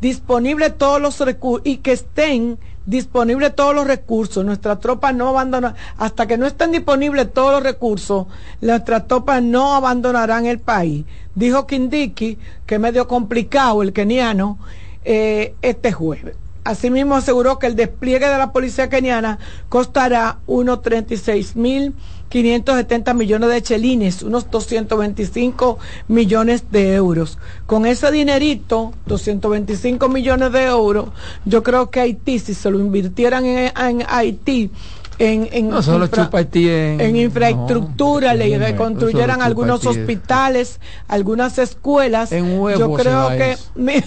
Disponibles 0.00 0.76
todos 0.76 1.00
los 1.00 1.18
recursos 1.20 1.66
y 1.66 1.78
que 1.78 1.92
estén 1.92 2.58
disponibles 2.86 3.54
todos 3.54 3.74
los 3.74 3.86
recursos. 3.86 4.44
Nuestras 4.44 4.80
tropas 4.80 5.14
no 5.14 5.28
abandonarán, 5.28 5.76
hasta 5.96 6.26
que 6.26 6.36
no 6.36 6.46
estén 6.46 6.72
disponibles 6.72 7.32
todos 7.32 7.52
los 7.52 7.62
recursos, 7.62 8.26
nuestras 8.60 9.06
tropas 9.06 9.42
no 9.42 9.74
abandonarán 9.74 10.46
el 10.46 10.60
país. 10.60 11.04
Dijo 11.34 11.66
Kindiki, 11.66 12.38
que 12.66 12.78
medio 12.78 13.08
complicado 13.08 13.82
el 13.82 13.92
keniano, 13.92 14.58
eh, 15.04 15.54
este 15.62 15.92
jueves. 15.92 16.36
Asimismo 16.64 17.14
aseguró 17.14 17.58
que 17.58 17.66
el 17.66 17.76
despliegue 17.76 18.26
de 18.26 18.38
la 18.38 18.52
policía 18.52 18.88
keniana 18.88 19.38
costará 19.68 20.38
unos 20.46 20.80
36 20.80 21.56
mil 21.56 21.94
570 22.42 23.14
millones 23.14 23.48
de 23.48 23.62
chelines, 23.62 24.24
unos 24.24 24.50
225 24.50 25.78
millones 26.08 26.64
de 26.72 26.94
euros. 26.94 27.38
Con 27.66 27.86
ese 27.86 28.10
dinerito, 28.10 28.92
225 29.06 30.08
millones 30.08 30.50
de 30.50 30.64
euros, 30.64 31.10
yo 31.44 31.62
creo 31.62 31.90
que 31.92 32.00
Haití, 32.00 32.40
si 32.40 32.54
se 32.54 32.72
lo 32.72 32.80
invirtieran 32.80 33.44
en, 33.44 33.72
en 33.78 34.04
Haití, 34.08 34.72
en, 35.20 35.48
en, 35.52 35.68
No, 35.68 35.80
solo 35.80 36.06
infra- 36.06 36.24
chupa 36.24 36.38
Haití 36.38 36.68
en- 36.68 37.00
en 37.00 37.14
infraestructura, 37.14 38.32
no, 38.32 38.38
le 38.40 38.58
reconstruyeran 38.58 39.40
algunos 39.40 39.86
Haití. 39.86 40.00
hospitales, 40.00 40.80
algunas 41.06 41.56
escuelas. 41.58 42.32
En 42.32 42.50
yo 42.76 42.94
creo 42.94 43.28
que, 43.28 43.56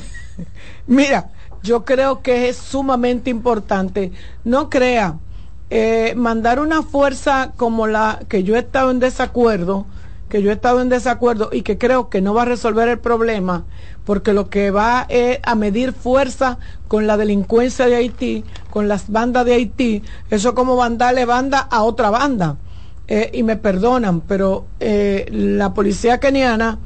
mira, 0.88 1.30
yo 1.64 1.86
creo 1.86 2.22
que 2.22 2.50
es 2.50 2.58
sumamente 2.58 3.30
importante. 3.30 4.12
No 4.44 4.70
crea, 4.70 5.18
eh, 5.70 6.14
mandar 6.16 6.60
una 6.60 6.82
fuerza 6.84 7.52
como 7.58 7.88
la 7.88 8.20
que 8.30 8.44
yo 8.44 8.56
he 8.56 8.60
estado 8.60 8.92
en 8.92 9.00
desacuerdo, 9.00 9.86
que 10.30 10.42
yo 10.42 10.50
he 10.50 10.54
estado 10.54 10.82
en 10.82 10.90
desacuerdo 10.90 11.50
y 11.52 11.62
que 11.62 11.78
creo 11.78 12.10
que 12.10 12.22
no 12.22 12.34
va 12.34 12.44
a 12.44 12.46
resolver 12.46 12.88
el 12.88 13.00
problema, 13.00 13.66
porque 14.06 14.34
lo 14.34 14.50
que 14.50 14.72
va 14.72 15.06
es 15.10 15.40
a 15.44 15.56
medir 15.56 15.94
fuerza 15.94 16.58
con 16.88 17.08
la 17.08 17.18
delincuencia 17.18 17.88
de 17.88 17.96
Haití, 17.96 18.44
con 18.70 18.88
las 18.88 19.10
bandas 19.10 19.46
de 19.46 19.54
Haití, 19.54 20.04
eso 20.30 20.56
como 20.56 20.78
mandarle 20.78 21.26
banda 21.26 21.60
a 21.60 21.84
otra 21.84 22.10
banda. 22.10 22.58
Eh, 23.10 23.32
y 23.34 23.44
me 23.44 23.56
perdonan, 23.56 24.20
pero 24.20 24.66
eh, 24.82 25.28
la 25.32 25.74
policía 25.74 26.20
keniana 26.20 26.78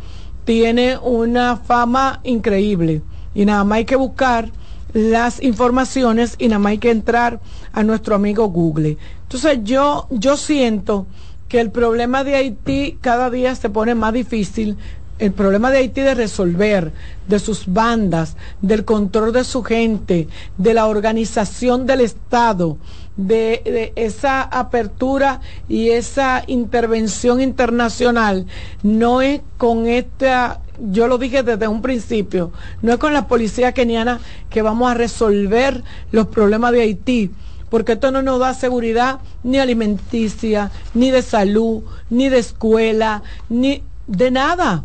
tiene 0.46 0.98
una 0.98 1.58
fama 1.58 2.20
increíble 2.24 3.02
y 3.34 3.46
nada 3.46 3.64
más 3.64 3.78
hay 3.78 3.86
que 3.86 3.96
buscar 3.96 4.52
las 4.94 5.42
informaciones 5.42 6.36
y 6.38 6.48
nada 6.48 6.60
más 6.60 6.72
hay 6.72 6.78
que 6.78 6.92
entrar 6.92 7.40
a 7.72 7.84
nuestro 7.84 8.16
amigo 8.16 8.48
Google. 8.50 8.98
Entonces 9.24 9.60
yo, 9.64 10.08
yo 10.10 10.38
siento 10.38 11.06
que 11.48 11.60
el 11.60 11.72
problema 11.72 12.24
de 12.24 12.36
Haití 12.36 12.98
cada 13.02 13.30
día 13.30 13.56
se 13.56 13.70
pone 13.70 13.96
más 13.96 14.14
difícil. 14.14 14.78
El 15.20 15.34
problema 15.34 15.70
de 15.70 15.80
Haití 15.80 16.02
de 16.02 16.16
resolver, 16.16 16.92
de 17.28 17.40
sus 17.40 17.66
bandas, 17.68 18.38
del 18.62 18.86
control 18.86 19.34
de 19.34 19.44
su 19.44 19.62
gente, 19.62 20.28
de 20.58 20.74
la 20.74 20.88
organización 20.88 21.86
del 21.86 22.02
Estado, 22.02 22.78
de, 23.18 23.62
de 23.66 23.94
esa 23.96 24.42
apertura 24.44 25.42
y 25.68 25.90
esa 25.90 26.44
intervención 26.48 27.42
internacional, 27.42 28.48
no 28.82 29.22
es 29.22 29.42
con 29.58 29.88
esta, 29.88 30.62
yo 30.90 31.08
lo 31.08 31.18
dije 31.18 31.44
desde 31.44 31.68
un 31.68 31.82
principio, 31.82 32.52
no 32.82 32.94
es 32.94 32.98
con 32.98 33.14
la 33.14 33.28
policía 33.28 33.72
keniana 33.72 34.20
que 34.50 34.62
vamos 34.62 34.90
a 34.90 34.96
resolver 34.96 35.84
los 36.12 36.28
problemas 36.28 36.72
de 36.72 36.82
Haití, 36.82 37.32
porque 37.70 37.94
esto 37.94 38.12
no 38.12 38.22
nos 38.22 38.40
da 38.40 38.54
seguridad 38.54 39.20
ni 39.44 39.60
alimenticia, 39.60 40.72
ni 40.94 41.12
de 41.12 41.22
salud, 41.22 41.84
ni 42.10 42.30
de 42.30 42.40
escuela, 42.40 43.24
ni 43.50 43.84
de 44.08 44.32
nada. 44.32 44.84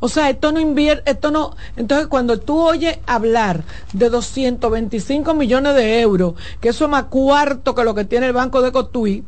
O 0.00 0.08
sea, 0.08 0.28
esto 0.28 0.52
no 0.52 0.60
invierte, 0.60 1.10
esto 1.10 1.30
no. 1.30 1.56
Entonces, 1.76 2.08
cuando 2.08 2.38
tú 2.38 2.60
oyes 2.60 2.98
hablar 3.06 3.64
de 3.94 4.10
225 4.10 5.32
millones 5.32 5.74
de 5.74 6.00
euros, 6.00 6.34
que 6.60 6.68
eso 6.68 6.84
es 6.84 6.90
más 6.90 7.04
cuarto 7.04 7.74
que 7.74 7.84
lo 7.84 7.94
que 7.94 8.04
tiene 8.04 8.26
el 8.26 8.34
Banco 8.34 8.60
de 8.60 8.70
Cotuí, 8.70 9.24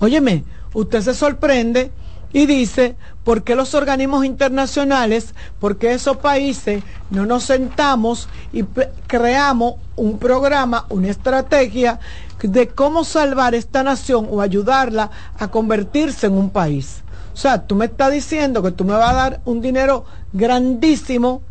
óyeme, 0.00 0.44
usted 0.74 1.02
se 1.02 1.14
sorprende 1.14 1.92
y 2.32 2.46
dice, 2.46 2.96
¿por 3.24 3.42
qué 3.42 3.54
los 3.54 3.74
organismos 3.74 4.24
internacionales, 4.24 5.34
por 5.58 5.76
qué 5.76 5.92
esos 5.92 6.18
países 6.18 6.82
no 7.10 7.26
nos 7.26 7.44
sentamos 7.44 8.28
y 8.52 8.64
creamos 9.06 9.74
un 9.96 10.18
programa, 10.18 10.86
una 10.88 11.08
estrategia 11.08 12.00
de 12.42 12.68
cómo 12.68 13.04
salvar 13.04 13.54
esta 13.54 13.82
nación 13.82 14.26
o 14.30 14.40
ayudarla 14.40 15.10
a 15.38 15.48
convertirse 15.48 16.26
en 16.26 16.34
un 16.34 16.50
país? 16.50 17.02
O 17.32 17.36
sea, 17.36 17.66
tú 17.66 17.74
me 17.74 17.86
estás 17.86 18.12
diciendo 18.12 18.62
que 18.62 18.72
tú 18.72 18.84
me 18.84 18.94
vas 18.94 19.10
a 19.10 19.14
dar 19.14 19.40
un 19.44 19.60
dinero 19.60 20.04
grandísimo 20.32 21.42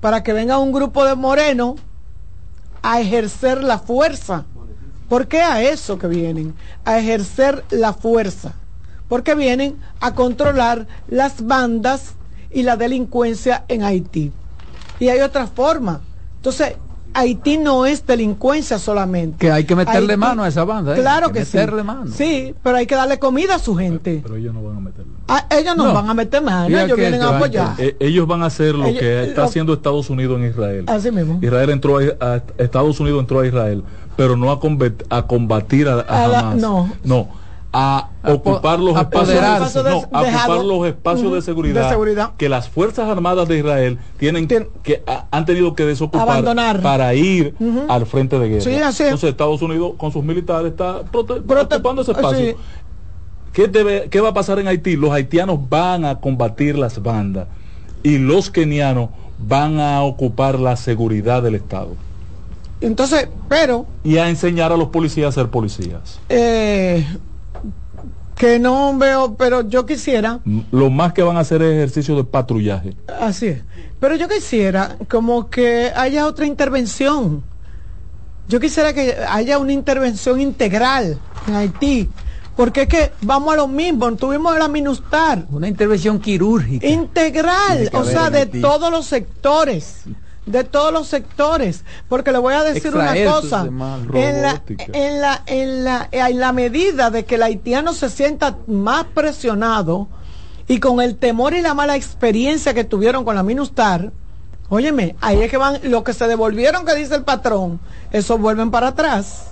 para 0.00 0.22
que 0.22 0.32
venga 0.32 0.58
un 0.58 0.72
grupo 0.72 1.04
de 1.04 1.14
morenos 1.14 1.76
a 2.82 3.00
ejercer 3.00 3.62
la 3.62 3.78
fuerza. 3.78 4.44
¿Por 5.08 5.26
qué 5.26 5.42
a 5.42 5.62
eso 5.62 5.98
que 5.98 6.06
vienen? 6.06 6.54
A 6.84 6.98
ejercer 6.98 7.64
la 7.70 7.92
fuerza. 7.92 8.54
Porque 9.10 9.34
vienen 9.34 9.74
a 10.00 10.14
controlar 10.14 10.86
las 11.08 11.44
bandas 11.46 12.14
y 12.50 12.62
la 12.62 12.76
delincuencia 12.78 13.64
en 13.68 13.82
Haití. 13.82 14.32
Y 14.98 15.08
hay 15.08 15.20
otra 15.20 15.46
forma. 15.46 16.00
Entonces, 16.36 16.76
Haití 17.12 17.58
no 17.58 17.86
es 17.86 18.06
delincuencia 18.06 18.78
solamente. 18.78 19.36
Que 19.38 19.50
hay 19.50 19.64
que 19.64 19.74
meterle 19.74 20.14
Haití- 20.14 20.16
mano 20.20 20.44
a 20.44 20.48
esa 20.48 20.62
banda. 20.64 20.96
¿eh? 20.96 21.00
Claro 21.00 21.26
Hay 21.26 21.32
que, 21.32 21.44
sí. 21.44 21.56
meterle 21.56 21.82
mano. 21.82 22.06
Sí, 22.14 22.54
pero 22.62 22.76
hay 22.76 22.86
que 22.86 22.94
darle 22.94 23.18
comida 23.18 23.56
a 23.56 23.58
su 23.58 23.74
gente. 23.74 24.20
Pero 24.22 24.36
ellos 24.36 24.54
no 24.54 24.62
van 24.62 24.76
a 24.76 24.80
meterle. 24.80 25.12
Ah, 25.26 25.44
ellos 25.50 25.76
no, 25.76 25.86
No. 25.88 25.92
van 25.94 26.08
a 26.08 26.14
meter 26.14 26.40
mano, 26.40 26.68
ellos 26.78 26.94
que 26.96 27.00
vienen 27.00 27.20
a 27.22 27.36
apoyar. 27.36 27.74
Eh, 27.78 27.96
ellos 27.98 28.28
van 28.28 28.42
a 28.44 28.46
hacer 28.46 28.76
lo 28.76 28.86
Ellos- 28.86 29.00
que 29.00 29.24
está 29.24 29.40
lo- 29.42 29.46
haciendo 29.48 29.72
Estados 29.74 30.08
Unidos 30.08 30.38
en 30.38 30.46
Israel. 30.50 30.84
Así 30.86 31.10
mismo. 31.10 31.40
Israel 31.42 31.70
entró 31.70 31.98
a, 31.98 32.02
a- 32.36 32.42
Estados 32.58 33.00
Unidos 33.00 33.18
entró 33.20 33.40
a 33.40 33.46
Israel, 33.46 33.82
pero 34.16 34.36
no 34.36 34.52
a, 34.52 34.60
combat- 34.60 35.04
a 35.10 35.26
combatir 35.26 35.88
a, 35.88 35.94
a 36.02 36.24
A 36.24 36.28
la- 36.28 36.38
Hamas. 36.40 36.56
no. 36.58 36.92
no, 37.02 37.28
a 37.72 38.08
ocupar 38.26 38.80
los 38.80 38.96
espacios, 38.96 39.36
apoderarse. 39.38 39.82
no, 39.84 39.90
a 40.10 40.22
ocupar 40.22 40.64
los 40.64 40.86
espacios 40.88 41.32
de, 41.32 41.40
seguridad 41.42 41.84
de 41.84 41.88
seguridad. 41.88 42.30
que 42.36 42.48
las 42.48 42.68
fuerzas 42.68 43.08
armadas 43.08 43.46
de 43.46 43.58
Israel 43.58 43.98
tienen 44.18 44.48
Tien- 44.48 44.68
que 44.82 45.04
ha- 45.06 45.26
han 45.30 45.44
tenido 45.46 45.74
que 45.76 45.84
desocupar 45.84 46.22
Abandonar. 46.22 46.80
para 46.82 47.14
ir 47.14 47.54
al 47.88 48.06
frente 48.06 48.38
de 48.40 48.48
guerra. 48.48 48.60
Sí, 48.64 48.74
así 48.74 49.02
es. 49.04 49.08
Entonces 49.10 49.30
Estados 49.30 49.62
Unidos 49.62 49.92
con 49.98 50.10
sus 50.10 50.24
militares 50.24 50.72
está 50.72 51.02
prote- 51.02 51.42
Prote- 51.44 51.74
ocupando 51.76 52.02
ese 52.02 52.10
espacio. 52.12 52.38
sí. 52.38 52.54
¿Qué, 53.52 53.66
debe, 53.68 54.08
¿Qué 54.10 54.20
va 54.20 54.28
a 54.30 54.34
pasar 54.34 54.58
en 54.58 54.66
Haití? 54.68 54.96
Los 54.96 55.10
haitianos 55.12 55.58
van 55.68 56.04
a 56.04 56.20
combatir 56.20 56.76
las 56.78 57.02
bandas 57.02 57.46
y 58.02 58.18
los 58.18 58.50
kenianos 58.50 59.10
van 59.38 59.78
a 59.80 60.02
ocupar 60.02 60.58
la 60.60 60.76
seguridad 60.76 61.42
del 61.42 61.54
Estado 61.56 61.90
Entonces, 62.80 63.28
pero 63.48 63.86
y 64.04 64.16
a 64.18 64.28
enseñar 64.28 64.72
a 64.72 64.76
los 64.76 64.88
policías 64.88 65.28
a 65.28 65.32
ser 65.40 65.50
policías. 65.50 66.18
eh, 66.28 67.06
que 68.40 68.58
no 68.58 68.96
veo, 68.96 69.34
pero 69.36 69.68
yo 69.68 69.84
quisiera, 69.84 70.40
Lo 70.72 70.88
más 70.88 71.12
que 71.12 71.22
van 71.22 71.36
a 71.36 71.40
hacer 71.40 71.60
es 71.60 71.74
ejercicio 71.76 72.16
de 72.16 72.24
patrullaje. 72.24 72.94
así 73.20 73.48
es, 73.48 73.62
pero 74.00 74.16
yo 74.16 74.28
quisiera 74.30 74.96
como 75.10 75.50
que 75.50 75.92
haya 75.94 76.26
otra 76.26 76.46
intervención. 76.46 77.42
Yo 78.48 78.58
quisiera 78.58 78.94
que 78.94 79.14
haya 79.28 79.58
una 79.58 79.72
intervención 79.74 80.40
integral 80.40 81.18
en 81.46 81.54
Haití, 81.54 82.08
porque 82.56 82.82
es 82.82 82.88
que 82.88 83.12
vamos 83.20 83.52
a 83.52 83.56
lo 83.58 83.68
mismo, 83.68 84.10
tuvimos 84.16 84.58
la 84.58 84.68
Minustar, 84.68 85.44
Una 85.50 85.68
intervención 85.68 86.18
quirúrgica. 86.18 86.86
integral, 86.86 87.90
o 87.92 88.04
sea, 88.04 88.30
de 88.30 88.38
Haití. 88.38 88.60
todos 88.62 88.90
los 88.90 89.04
sectores, 89.04 90.04
de 90.50 90.64
todos 90.64 90.92
los 90.92 91.06
sectores, 91.06 91.84
porque 92.08 92.32
le 92.32 92.38
voy 92.38 92.54
a 92.54 92.62
decir 92.62 92.86
Extraer 92.86 93.26
una 93.26 93.40
cosa, 93.40 93.64
en 94.14 94.42
la, 94.42 94.62
en 94.92 95.20
la, 95.20 95.42
en 95.46 95.84
la, 95.84 96.08
en 96.10 96.40
la 96.40 96.52
medida 96.52 97.10
de 97.10 97.24
que 97.24 97.36
el 97.36 97.42
haitiano 97.42 97.92
se 97.92 98.10
sienta 98.10 98.56
más 98.66 99.04
presionado 99.14 100.08
y 100.68 100.78
con 100.78 101.00
el 101.00 101.16
temor 101.16 101.54
y 101.54 101.62
la 101.62 101.74
mala 101.74 101.96
experiencia 101.96 102.74
que 102.74 102.84
tuvieron 102.84 103.24
con 103.24 103.34
la 103.34 103.42
Minustar, 103.42 104.12
óyeme, 104.68 105.16
ahí 105.20 105.42
es 105.42 105.50
que 105.50 105.56
van, 105.56 105.80
los 105.84 106.04
que 106.04 106.12
se 106.12 106.28
devolvieron 106.28 106.84
que 106.84 106.94
dice 106.94 107.14
el 107.16 107.24
patrón, 107.24 107.80
esos 108.12 108.40
vuelven 108.40 108.70
para 108.70 108.88
atrás, 108.88 109.49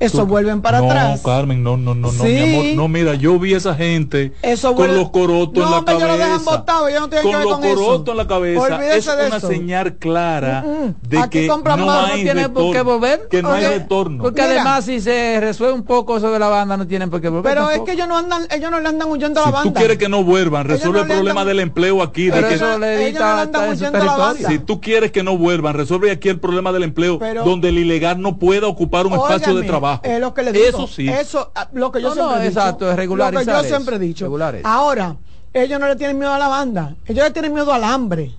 esos 0.00 0.26
vuelven 0.26 0.60
para 0.62 0.80
no, 0.80 0.86
atrás. 0.90 1.20
Carmen, 1.24 1.62
no, 1.62 1.76
no, 1.76 1.94
no, 1.94 2.10
no, 2.10 2.24
Sí. 2.24 2.28
mi 2.32 2.42
amor. 2.54 2.64
No, 2.74 2.88
mira, 2.88 3.14
yo 3.14 3.38
vi 3.38 3.54
esa 3.54 3.74
gente 3.74 4.32
Eso 4.42 4.74
con 4.74 4.86
vuelve- 4.88 4.96
los 4.96 5.10
corotos 5.10 5.54
No, 5.58 5.64
en 5.66 5.70
la 5.70 5.78
hombre, 5.78 5.94
ellos 5.94 6.08
lo 6.08 6.16
dejan 6.16 6.30
cabeza. 6.30 6.50
botado, 6.50 6.88
ellos 6.88 7.00
no 7.02 7.08
tienen 7.08 7.22
con 7.24 7.30
que 7.32 7.36
ver 7.38 7.46
los 7.46 7.54
con 7.58 7.64
eso. 7.68 7.74
corotos 7.84 8.12
en 8.12 8.16
la 8.16 8.26
cabeza. 8.26 8.60
Olvídese 8.62 8.98
Es 8.98 9.06
de 9.18 9.26
una 9.26 9.36
eso. 9.36 9.48
señal 9.48 9.94
clara 9.96 10.64
Mm, 10.66 10.84
mm. 10.88 10.94
de 11.08 11.18
Aquí 11.18 11.40
que 11.42 11.46
compran 11.48 11.78
no 11.80 11.86
más, 11.86 12.08
no 12.08 12.14
hay 12.14 12.22
tiene 12.22 12.48
por 12.48 12.62
qué 12.72 12.78
retorno, 12.78 12.92
volver. 12.98 13.28
Que 13.30 13.42
no 13.42 13.52
hay 13.52 13.64
Oye, 13.66 13.78
retorno. 13.78 14.22
Porque 14.22 14.42
Mira. 14.42 14.54
además 14.54 14.84
si 14.84 15.00
se 15.00 15.38
resuelve 15.40 15.74
un 15.74 15.82
poco 15.84 16.18
sobre 16.18 16.38
la 16.38 16.48
banda 16.48 16.76
no 16.76 16.86
tienen 16.86 17.10
por 17.10 17.20
qué 17.20 17.28
volver. 17.28 17.44
Pero 17.52 17.62
es 17.62 17.68
tampoco. 17.68 17.84
que 17.86 17.92
ellos 17.92 18.08
no 18.08 18.16
andan, 18.16 18.46
ellos 18.50 18.70
no 18.70 18.80
le 18.80 18.88
andan 18.88 19.08
huyendo 19.08 19.40
a 19.40 19.44
Si 19.44 19.50
la 19.50 19.58
tú 19.58 19.64
banda. 19.66 19.80
quieres 19.80 19.98
que 19.98 20.08
no 20.08 20.24
vuelvan, 20.24 20.66
resuelve 20.66 20.98
no 20.98 21.02
el 21.02 21.08
le 21.08 21.14
problema 21.14 21.40
andan- 21.42 21.48
del 21.56 21.60
empleo 21.60 22.02
aquí. 22.02 22.26
de 22.26 22.32
Pero 22.32 22.48
que- 22.48 22.54
eso 22.54 22.78
le 22.78 22.78
no 22.78 22.86
evita 23.02 23.42
a 23.42 24.34
si 24.34 24.58
tú 24.58 24.80
quieres 24.80 25.12
que 25.12 25.22
no 25.22 25.36
vuelvan, 25.36 25.74
resuelve 25.74 26.10
aquí 26.10 26.28
el 26.28 26.40
problema 26.40 26.72
del 26.72 26.84
empleo, 26.84 27.18
donde 27.44 27.68
el 27.68 27.78
ilegal 27.78 28.20
no 28.20 28.38
pueda 28.38 28.66
ocupar 28.66 29.06
un 29.06 29.12
espacio 29.14 29.48
de 29.54 29.60
Óigame, 29.60 29.66
trabajo. 29.98 30.02
Es 30.04 30.20
lo 30.20 30.34
que 30.34 30.42
le 30.42 30.52
digo. 30.52 30.66
Eso 30.68 30.86
sí. 30.86 31.08
Eso, 31.08 31.50
ah, 31.54 31.68
lo 31.72 31.90
que 31.92 32.00
yo 32.00 32.08
No, 32.08 32.14
siempre 32.14 32.36
no, 32.36 32.42
he 32.42 32.48
dicho. 32.48 32.58
exacto, 32.60 32.90
es 32.90 32.96
regularizar 32.96 33.34
Lo 33.34 33.40
que 33.40 33.52
yo 33.52 33.58
eso, 33.60 33.68
siempre 33.76 33.96
he 33.96 33.98
dicho. 33.98 34.24
regular 34.26 34.54
eso. 34.54 34.68
Ahora, 34.68 35.16
ellos 35.52 35.80
no 35.80 35.88
le 35.88 35.96
tienen 35.96 36.18
miedo 36.18 36.32
a 36.32 36.38
la 36.38 36.48
banda. 36.48 36.96
Ellos 37.06 37.24
le 37.24 37.30
tienen 37.32 37.52
miedo 37.54 37.72
al 37.72 37.84
hambre. 37.84 38.34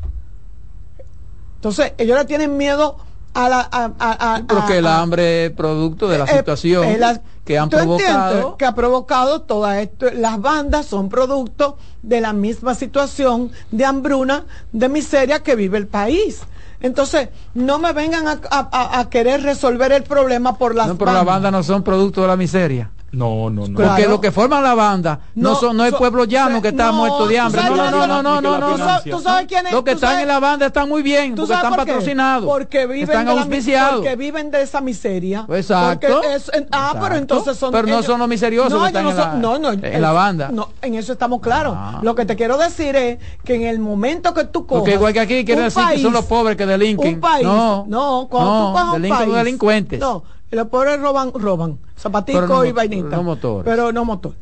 Entonces, 1.56 1.94
ellos 1.98 2.18
le 2.18 2.26
tienen 2.26 2.58
miedo 2.58 2.98
a 3.34 3.48
la. 3.50 3.60
A, 3.72 3.92
a- 4.00 4.36
a- 4.36 4.42
Porque 4.48 4.80
el 4.80 4.88
hambre 4.88 5.46
es 5.46 5.52
producto 5.52 6.08
de 6.08 6.18
la 6.18 6.26
eh, 6.26 6.38
situación 6.38 6.84
eh, 6.86 6.98
la- 6.98 7.22
que 7.46 7.58
han 7.58 7.70
provocado. 7.70 8.58
que 8.58 8.66
ha 8.66 8.74
provocado 8.74 9.42
todo 9.42 9.70
esto. 9.72 10.08
Las 10.14 10.40
bandas 10.42 10.86
son 10.86 11.10
producto 11.10 11.78
de 12.02 12.22
la 12.22 12.34
misma 12.34 12.74
situación 12.76 13.52
de 13.72 13.86
hambruna, 13.86 14.46
de 14.72 14.90
miseria 14.90 15.42
que 15.44 15.56
vive 15.56 15.78
el 15.78 15.88
país. 15.88 16.42
Entonces, 16.82 17.30
no 17.54 17.78
me 17.80 17.94
vengan 17.94 18.28
a, 18.28 18.40
a- 18.50 18.70
a- 18.72 19.00
a 19.00 19.10
querer 19.10 19.44
resolver 19.44 19.92
el 19.92 20.04
problema 20.04 20.58
por 20.58 20.74
las 20.76 20.88
No, 20.88 20.98
pero 20.98 21.14
las 21.14 21.26
bandas 21.26 21.52
no 21.52 21.64
son 21.64 21.84
producto 21.84 22.22
de 22.22 22.28
la 22.28 22.36
miseria. 22.38 22.90
No, 23.14 23.50
no, 23.50 23.68
no. 23.68 23.76
Claro. 23.76 23.92
Porque 23.92 24.08
lo 24.08 24.22
que 24.22 24.32
forman 24.32 24.64
la 24.64 24.74
banda 24.74 25.20
no, 25.36 25.50
No, 25.50 25.56
son 25.58 25.76
no 25.76 25.84
es 25.84 25.92
so- 25.92 25.98
pueblo 25.98 26.24
llano 26.24 26.62
que 26.62 26.70
está 26.70 26.88
no, 26.88 26.94
muerto 26.94 27.28
de 27.28 27.40
hambre. 27.40 27.62
sabes 27.62 27.76
No, 27.78 27.84
no, 27.84 27.92
no, 27.92 28.00
son- 28.00 28.08
no, 28.24 28.42
no, 28.42 28.58
no, 28.58 28.78
no. 28.78 29.02
¿Tú 29.04 29.20
sabes, 29.20 29.48
quién 29.48 29.68
es? 29.68 29.74
Los 29.74 29.84
que 29.84 29.92
están 29.92 30.12
sabes- 30.12 30.22
en 30.22 30.28
la 30.30 30.40
banda 30.40 30.66
están 30.68 30.88
muy 30.88 31.02
bien, 31.02 31.36
¿Tú 31.36 31.42
porque 31.42 31.54
sabes 31.54 31.64
están 31.66 31.72
por 31.78 31.86
patrocinados. 31.88 32.46
Porque 32.46 32.86
viven, 32.88 33.02
están 33.10 33.26
de 33.26 33.34
la, 33.36 33.42
auspiciados. 33.42 33.96
porque 33.96 34.16
viven 34.16 34.50
de 34.52 34.62
esa 34.62 34.80
miseria. 34.80 35.46
Exacto. 35.50 36.24
Es- 36.24 36.50
en- 36.54 36.68
ah, 36.72 36.96
pero 37.02 37.16
entonces 37.18 37.58
son. 37.58 37.72
Pero 37.74 37.88
no 37.88 38.02
son 38.02 38.18
los 38.20 38.30
miseriosos 38.30 38.80
que 38.82 38.88
están 38.88 39.06
ellos 39.06 39.12
en 39.14 39.18
no 39.18 39.24
la- 39.26 39.32
son- 39.32 39.42
no, 39.42 39.60
no, 39.60 39.72
en 39.74 39.84
el- 39.94 40.02
la 40.02 40.12
banda. 40.14 40.50
No, 40.54 40.70
en 40.82 40.96
eso 40.96 41.12
estamos 41.12 41.42
claros. 41.42 41.74
Ah. 41.76 42.00
Lo 42.04 42.16
que 42.16 42.26
te 42.26 42.38
quiero 42.38 42.58
decir 42.58 42.96
es 42.96 43.20
que 43.44 43.56
en 43.56 43.64
el 43.64 43.80
momento 43.80 44.34
que 44.34 44.46
tú 44.46 44.66
cojas. 44.66 44.80
Porque 44.84 44.94
igual 44.94 45.12
que 45.12 45.20
aquí 45.20 45.44
quiere 45.44 45.60
un 45.62 45.68
decir 45.68 45.84
que 45.92 46.00
son 46.02 46.14
los 46.14 46.24
pobres 46.26 46.56
que 46.56 46.66
delinquen. 46.66 47.16
Un 47.16 47.20
país. 47.20 47.44
No, 47.46 47.84
no, 47.90 48.28
cuando 48.32 48.52
no, 48.52 48.68
tú 48.68 48.72
cojas 48.72 48.86
un 48.86 49.02
delinquen 49.02 49.20
los 49.28 49.34
país. 49.36 49.46
delincuentes. 49.46 50.00
No, 50.00 50.24
los 50.52 50.68
pobres 50.68 51.00
roban, 51.00 51.32
roban. 51.34 51.80
Zapatico 51.98 52.42
no 52.48 52.66
y 52.66 52.72
vainita. 52.72 53.04
pero 53.10 53.18
no 53.18 53.24
motores. 53.24 53.66
Pero 53.66 53.92
no 53.92 54.06
motor. 54.06 54.34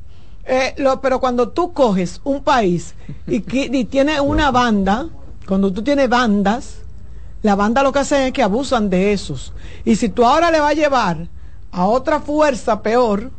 Eh, 0.45 0.73
lo- 0.77 0.99
pero 1.01 1.19
cuando 1.19 1.49
tú 1.49 1.73
coges 1.73 2.21
un 2.23 2.43
país 2.43 2.95
y, 3.27 3.35
y 3.77 3.85
tienes 3.85 4.19
una 4.19 4.49
banda, 4.51 5.07
cuando 5.47 5.71
tú 5.71 5.83
tienes 5.83 6.09
bandas, 6.09 6.79
la 7.41 7.55
banda 7.55 7.83
lo 7.83 7.91
que 7.91 7.99
hace 7.99 8.27
es 8.27 8.33
que 8.33 8.41
abusan 8.43 8.89
de 8.89 9.13
esos. 9.13 9.53
Y 9.85 9.95
si 9.95 10.09
tú 10.09 10.25
ahora 10.25 10.49
le 10.51 10.59
vas 10.59 10.71
a 10.71 10.75
llevar 10.75 11.27
a 11.71 11.85
otra 11.85 12.19
fuerza 12.19 12.81
peor, 12.81 13.31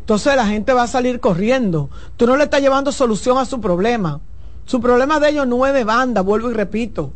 entonces 0.00 0.36
la 0.36 0.46
gente 0.46 0.72
va 0.72 0.84
a 0.84 0.86
salir 0.88 1.18
corriendo. 1.20 1.90
Tú 2.16 2.26
no 2.26 2.36
le 2.36 2.44
estás 2.44 2.60
llevando 2.60 2.92
solución 2.92 3.38
a 3.38 3.44
su 3.44 3.60
problema. 3.60 4.20
Su 4.64 4.80
problema 4.80 5.18
de 5.18 5.30
ellos 5.30 5.46
no 5.48 5.66
es 5.66 5.74
de 5.74 5.82
banda, 5.84 6.20
vuelvo 6.20 6.50
y 6.50 6.54
repito. 6.54 7.12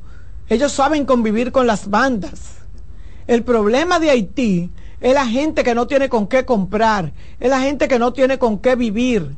Ellos 0.49 0.73
saben 0.73 1.05
convivir 1.07 1.53
con 1.53 1.66
las 1.66 1.89
bandas. 1.89 2.57
El 3.27 3.43
problema 3.45 3.99
de 3.99 4.11
Haití 4.11 4.70
es 5.07 5.15
la 5.15 5.24
gente 5.24 5.62
que 5.62 5.77
no 5.77 5.87
tiene 5.87 6.09
con 6.09 6.27
qué 6.27 6.45
comprar, 6.45 7.12
es 7.39 7.49
la 7.49 7.61
gente 7.61 7.87
que 7.87 7.97
no 7.97 8.12
tiene 8.12 8.41
con 8.41 8.59
qué 8.59 8.74
vivir. 8.74 9.37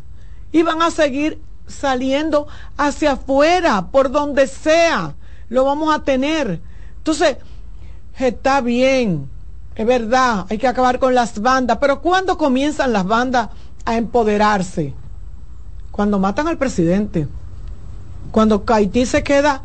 Y 0.51 0.63
van 0.63 0.81
a 0.81 0.91
seguir 0.91 1.43
saliendo 1.67 2.47
hacia 2.79 3.13
afuera, 3.13 3.89
por 3.91 4.11
donde 4.11 4.47
sea. 4.47 5.15
Lo 5.51 5.67
vamos 5.67 5.95
a 5.95 6.03
tener. 6.03 6.63
Entonces, 6.97 7.37
está 8.19 8.63
bien, 8.63 9.29
es 9.75 9.85
verdad, 9.85 10.47
hay 10.49 10.57
que 10.57 10.69
acabar 10.69 10.99
con 10.99 11.15
las 11.15 11.39
bandas, 11.39 11.77
pero 11.77 12.01
¿cuándo 12.01 12.39
comienzan 12.39 12.95
las 12.95 13.05
bandas 13.05 13.51
a 13.85 13.99
empoderarse? 13.99 14.95
Cuando 15.91 16.19
matan 16.19 16.49
al 16.49 16.57
presidente, 16.57 17.29
cuando 18.31 18.65
Haití 18.67 19.05
se 19.05 19.23
queda 19.23 19.63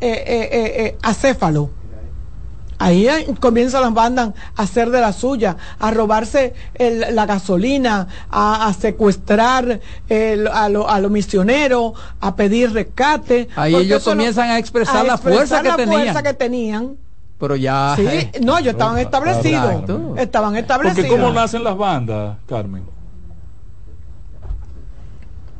eh, 0.00 0.12
eh, 0.12 0.48
eh, 0.52 0.98
acéfalo. 1.02 1.79
Ahí 2.82 3.06
comienzan 3.40 3.82
las 3.82 3.92
bandas 3.92 4.30
a 4.56 4.62
hacer 4.62 4.88
de 4.88 5.02
la 5.02 5.12
suya, 5.12 5.54
a 5.78 5.90
robarse 5.90 6.54
el- 6.74 7.14
la 7.14 7.26
gasolina, 7.26 8.08
a, 8.30 8.66
a 8.66 8.72
secuestrar 8.72 9.80
el- 10.08 10.48
a 10.48 10.70
los 10.70 10.86
a 10.90 10.98
misioneros, 11.10 11.92
a 12.20 12.34
pedir 12.36 12.72
rescate. 12.72 13.48
Ahí 13.54 13.74
ellos 13.74 14.02
comienzan 14.02 14.48
a 14.48 14.58
expresar 14.58 15.04
la 15.04 15.18
fuerza 15.18 15.60
que 15.60 15.68
la 15.68 15.76
tenían. 15.76 16.00
fuerza 16.00 16.22
que 16.22 16.32
tenían. 16.34 16.96
Pero 17.38 17.54
ya. 17.56 17.92
Sí, 17.96 18.06
eh, 18.06 18.32
no, 18.42 18.56
ellos 18.58 18.72
estaban 18.72 18.96
establecidos. 18.98 19.82
Estaban 20.16 20.50
Porque 20.50 20.60
establecidos. 20.60 21.10
¿cómo 21.10 21.32
nacen 21.32 21.62
las 21.62 21.76
bandas, 21.76 22.38
Carmen? 22.46 22.84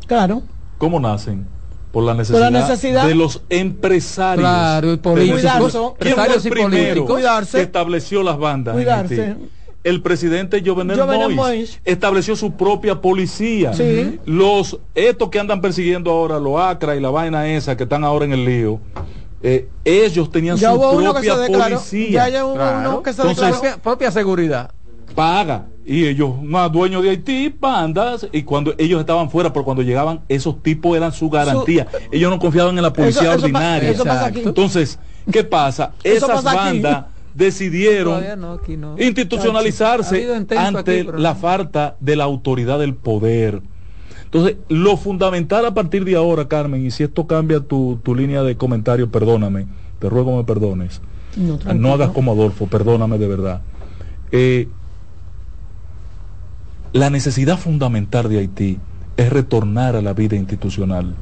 Claro. 0.07 0.43
¿Cómo 0.79 0.99
nacen? 0.99 1.47
Por 1.93 2.05
la 2.05 2.15
necesidad, 2.15 2.51
necesidad. 2.53 3.07
de 3.07 3.15
los 3.17 3.43
empresarios. 3.49 4.43
Claro, 4.49 4.93
y 4.93 4.97
políticos, 4.99 5.43
De 5.43 5.49
los- 5.59 5.73
Cuidarse. 5.73 5.97
¿Quién 5.99 6.15
fue 6.15 6.25
el 6.25 6.31
empresarios 6.31 6.47
y 6.47 6.51
primero 6.51 6.71
políticos. 6.71 7.11
Cuidarse. 7.11 7.57
que 7.59 7.63
estableció 7.65 8.23
las 8.23 8.39
bandas? 8.39 8.75
en 8.75 8.79
Cuidarse. 8.83 9.37
El 9.83 10.03
presidente 10.03 10.63
Jovenel, 10.65 11.01
Jovenel 11.01 11.31
Moïse 11.35 11.37
Moïse. 11.37 11.81
estableció 11.87 12.37
su 12.37 12.53
propia 12.53 13.01
policía. 13.01 13.73
Sí. 13.73 14.21
Los 14.27 14.79
estos 14.95 15.31
que 15.31 15.41
andan 15.41 15.61
persiguiendo 15.63 16.11
ahora, 16.11 16.39
los 16.39 16.61
ACRA 16.61 16.97
y 16.97 17.01
la 17.01 17.09
vaina 17.11 17.49
esa 17.49 17.77
que 17.79 17.85
están 17.85 18.05
ahora 18.05 18.27
en 18.27 18.35
el 18.35 18.45
lío, 18.45 18.79
eh, 19.43 19.69
ellos 19.85 20.31
tenían 20.31 20.59
Ya 20.59 20.73
su 20.73 20.79
propia 20.79 21.37
declaró. 21.39 21.77
policía. 21.77 22.29
Ya 22.29 22.45
hubo 22.45 22.55
Claro. 22.57 22.91
uno 22.91 23.03
que 23.03 23.13
se 23.15 23.23
Entonces, 23.23 23.77
propia 23.83 24.11
seguridad. 24.11 24.71
paga 25.15 25.65
y 25.93 26.07
ellos 26.07 26.41
más 26.41 26.71
dueños 26.71 27.03
de 27.03 27.11
Haití 27.11 27.53
bandas 27.59 28.29
y 28.33 28.45
cuando 28.45 28.73
ellos 28.79 29.01
estaban 29.01 29.29
fuera 29.29 29.53
pero 29.53 29.65
cuando 29.65 29.83
llegaban 29.83 30.21
esos 30.29 30.63
tipos 30.63 30.97
eran 30.97 31.11
su 31.13 31.29
garantía 31.29 31.89
ellos 32.13 32.31
no 32.31 32.39
confiaban 32.39 32.77
en 32.77 32.83
la 32.85 32.93
policía 32.93 33.23
Eso- 33.23 33.31
eso 33.33 33.41
pa- 33.41 33.45
ordinaria 33.45 33.91
eso 33.91 34.05
pasa 34.05 34.29
entonces 34.35 34.99
qué 35.33 35.43
pasa 35.43 35.93
esas 36.05 36.31
pasa 36.31 36.55
bandas 36.55 37.05
decidieron 37.35 38.23
no, 38.41 38.61
no. 38.77 38.97
Institucionalizarse 38.99 40.33
ante 40.35 40.57
aquí, 40.59 41.03
la 41.17 41.35
no. 41.35 41.41
falta 41.41 41.97
de 42.01 42.17
la 42.17 42.25
autoridad 42.25 42.79
del 42.79 42.95
poder. 42.95 43.63
Entonces, 44.25 44.57
lo 44.69 44.97
fundamental 44.97 45.65
a 45.67 45.75
partir 45.75 46.05
de 46.05 46.15
ahora, 46.15 46.47
Carmen, 46.47 46.87
y 46.87 46.91
si 46.93 47.03
esto 47.03 47.27
cambia 47.27 47.61
tu, 47.61 47.99
tu 48.05 48.15
línea 48.15 48.43
de 48.45 48.57
comentario, 48.57 49.11
perdóname, 49.11 49.67
te 49.99 50.09
ruego 50.09 50.37
me 50.37 50.45
perdones. 50.45 51.01
No, 51.75 51.93
hagas 51.93 52.11
como 52.11 52.33
Adolfo, 52.33 52.67
perdóname 52.67 53.19
de 53.19 53.27
verdad. 53.29 53.63
Eh, 54.33 54.69
la 56.93 57.09
necesidad 57.09 57.57
fundamental 57.57 58.29
de 58.29 58.39
Haití 58.39 58.79
es 59.17 59.31
retornar 59.31 59.95
a 59.95 60.03
la 60.03 60.13
vida 60.13 60.35
institucional. 60.35 61.15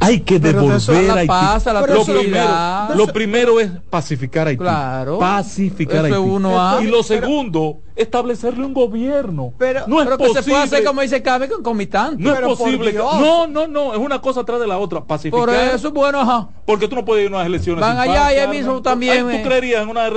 Hay 0.00 0.20
que 0.20 0.34
eso 0.36 0.44
devolver 0.92 1.04
la 1.04 1.14
Haití. 1.14 1.28
paz, 1.28 1.66
a 1.66 1.72
la 1.72 1.80
lo, 1.80 2.04
primero, 2.04 2.94
lo 2.94 3.06
primero 3.06 3.60
es 3.60 3.70
pacificar 3.88 4.46
a 4.46 4.50
Haití. 4.50 4.60
Claro. 4.62 5.18
Pacificar 5.18 6.04
a 6.04 6.08
Haití. 6.08 6.18
uno 6.18 6.80
y 6.82 6.86
lo 6.88 7.02
segundo, 7.02 7.78
establecerle 7.96 8.66
un 8.66 8.74
gobierno. 8.74 9.54
Pero, 9.56 9.84
no 9.86 10.00
es 10.00 10.04
Pero 10.06 10.18
que 10.18 10.24
posible. 10.24 10.42
se 10.42 10.50
puede 10.50 10.62
hacer 10.64 10.84
como 10.84 11.00
dice 11.00 11.22
Cabe 11.22 11.48
concomitante. 11.48 12.22
no 12.22 12.30
es 12.30 12.36
pero 12.36 12.48
posible. 12.56 12.92
no, 12.92 13.46
no, 13.46 13.66
no. 13.66 13.92
Es 13.94 13.98
una 13.98 14.20
cosa 14.20 14.40
atrás 14.40 14.60
de 14.60 14.66
la 14.66 14.78
otra. 14.78 15.04
Pacificar. 15.04 15.40
Por 15.40 15.50
eso, 15.54 15.90
bueno, 15.92 16.20
ajá. 16.20 16.48
Porque 16.66 16.86
tú 16.86 16.96
no 16.96 17.04
puedes 17.04 17.24
ir 17.26 17.32
a 17.32 17.36
unas 17.36 17.46
elecciones. 17.46 17.80
Van 17.80 17.96
allá 17.98 18.14
paz, 18.24 18.32
y 18.34 18.38
ahí 18.40 18.48
mismo 18.48 18.82
también, 18.82 19.26
Ay, 19.28 19.36
eh, 19.36 19.38
¿Tú 19.42 19.48
creerías 19.48 19.82
en 19.82 19.88
una 19.88 20.04
de 20.04 20.10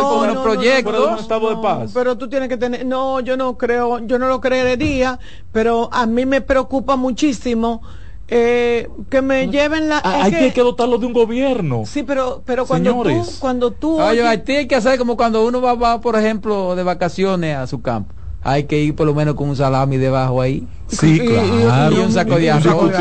con 0.00 0.18
fuera- 0.18 0.32
unos 0.32 0.44
fuera 0.82 0.98
de 1.00 1.06
un 1.14 1.18
estado 1.18 1.48
de 1.50 1.54
No, 1.56 1.62
paz? 1.62 1.90
Pero 1.92 2.16
tú 2.16 2.28
tienes 2.28 2.48
que 2.48 2.56
tener, 2.56 2.86
no, 2.86 3.20
yo 3.20 3.36
no 3.36 3.58
creo, 3.58 3.98
yo 4.06 4.18
no 4.18 4.26
lo 4.28 4.40
creería, 4.40 5.18
pero 5.52 5.90
a 5.92 6.06
mí 6.06 6.24
me 6.24 6.40
preocupa 6.40 6.96
muchísimo 6.96 7.82
eh, 8.28 8.88
que 9.10 9.20
me 9.22 9.48
lleven 9.48 9.88
la. 9.88 9.98
Ah, 10.02 10.20
hay 10.24 10.32
que- 10.32 10.52
que, 10.52 10.60
dotarlo 10.62 10.98
de 10.98 11.06
un 11.06 11.12
gobierno. 11.12 11.82
sí, 11.86 12.02
pero, 12.02 12.42
pero 12.46 12.64
cuando 12.66 12.90
Señores. 12.90 13.26
tú, 13.26 13.40
cuando 13.40 13.70
tú, 13.70 14.00
Oye, 14.00 14.22
oyes- 14.22 14.26
Haití 14.26 14.52
hay 14.56 14.66
que 14.66 14.76
hacer 14.76 14.98
como 14.98 15.16
cuando 15.16 15.44
uno 15.46 15.60
va, 15.60 15.74
va, 15.74 16.00
por 16.00 16.16
ejemplo, 16.16 16.74
de 16.74 16.82
vacaciones 16.82 17.56
a 17.56 17.66
su 17.66 17.82
campo. 17.82 18.14
Hay 18.46 18.64
que 18.64 18.78
ir 18.78 18.94
por 18.94 19.06
lo 19.06 19.14
menos 19.14 19.34
con 19.36 19.48
un 19.48 19.56
salami 19.56 19.96
debajo 19.96 20.40
ahí. 20.42 20.66
Sí, 20.86 21.14
y- 21.22 21.28
claro. 21.64 21.96
y 21.96 21.98
un 22.00 22.12
saco 22.12 22.36
de 22.36 22.50
arroz. 22.50 22.92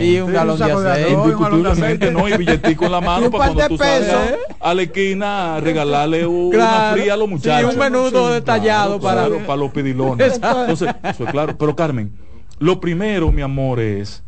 Y 0.00 0.18
un 0.20 0.32
galón 0.32 0.56
de 0.58 0.64
saco 0.64 0.80
de 0.82 1.70
aceite. 1.70 2.10
no, 2.12 2.28
y 2.28 2.36
billetico 2.36 2.84
en 2.86 2.92
la 2.92 3.00
mano 3.00 3.28
para 3.30 3.44
par 3.46 3.54
cuando 3.54 3.68
tú 3.76 3.78
sabes 3.78 4.04
pesos. 4.06 4.20
a 4.60 4.74
la 4.74 4.82
esquina 4.82 5.58
regalarle 5.60 6.26
un- 6.26 6.50
Claro. 6.50 6.84
una 6.86 6.92
fría 6.92 7.14
a 7.14 7.16
los 7.16 7.28
muchachos. 7.28 7.70
Sí, 7.72 7.76
un 7.76 7.82
menudo 7.92 8.28
Sí, 8.28 8.34
detallado 8.34 9.00
para- 9.00 9.26
claro, 9.26 9.44
para 9.46 9.56
los 9.56 9.70
pidilones. 9.72 10.34
Entonces, 10.42 10.88
eso 11.02 11.24
es 11.24 11.30
claro. 11.30 11.56
Pero 11.58 11.74
Carmen, 11.74 12.12
lo 12.60 12.80
primero, 12.80 13.32
mi 13.32 13.42
amor, 13.42 13.80
es 13.80 14.22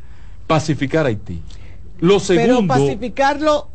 pacificar 0.47 1.07
Haití. 1.07 1.43
Lo 1.99 2.19
pero 2.19 2.21
segundo, 2.21 2.75
pacificarlo 2.75 3.69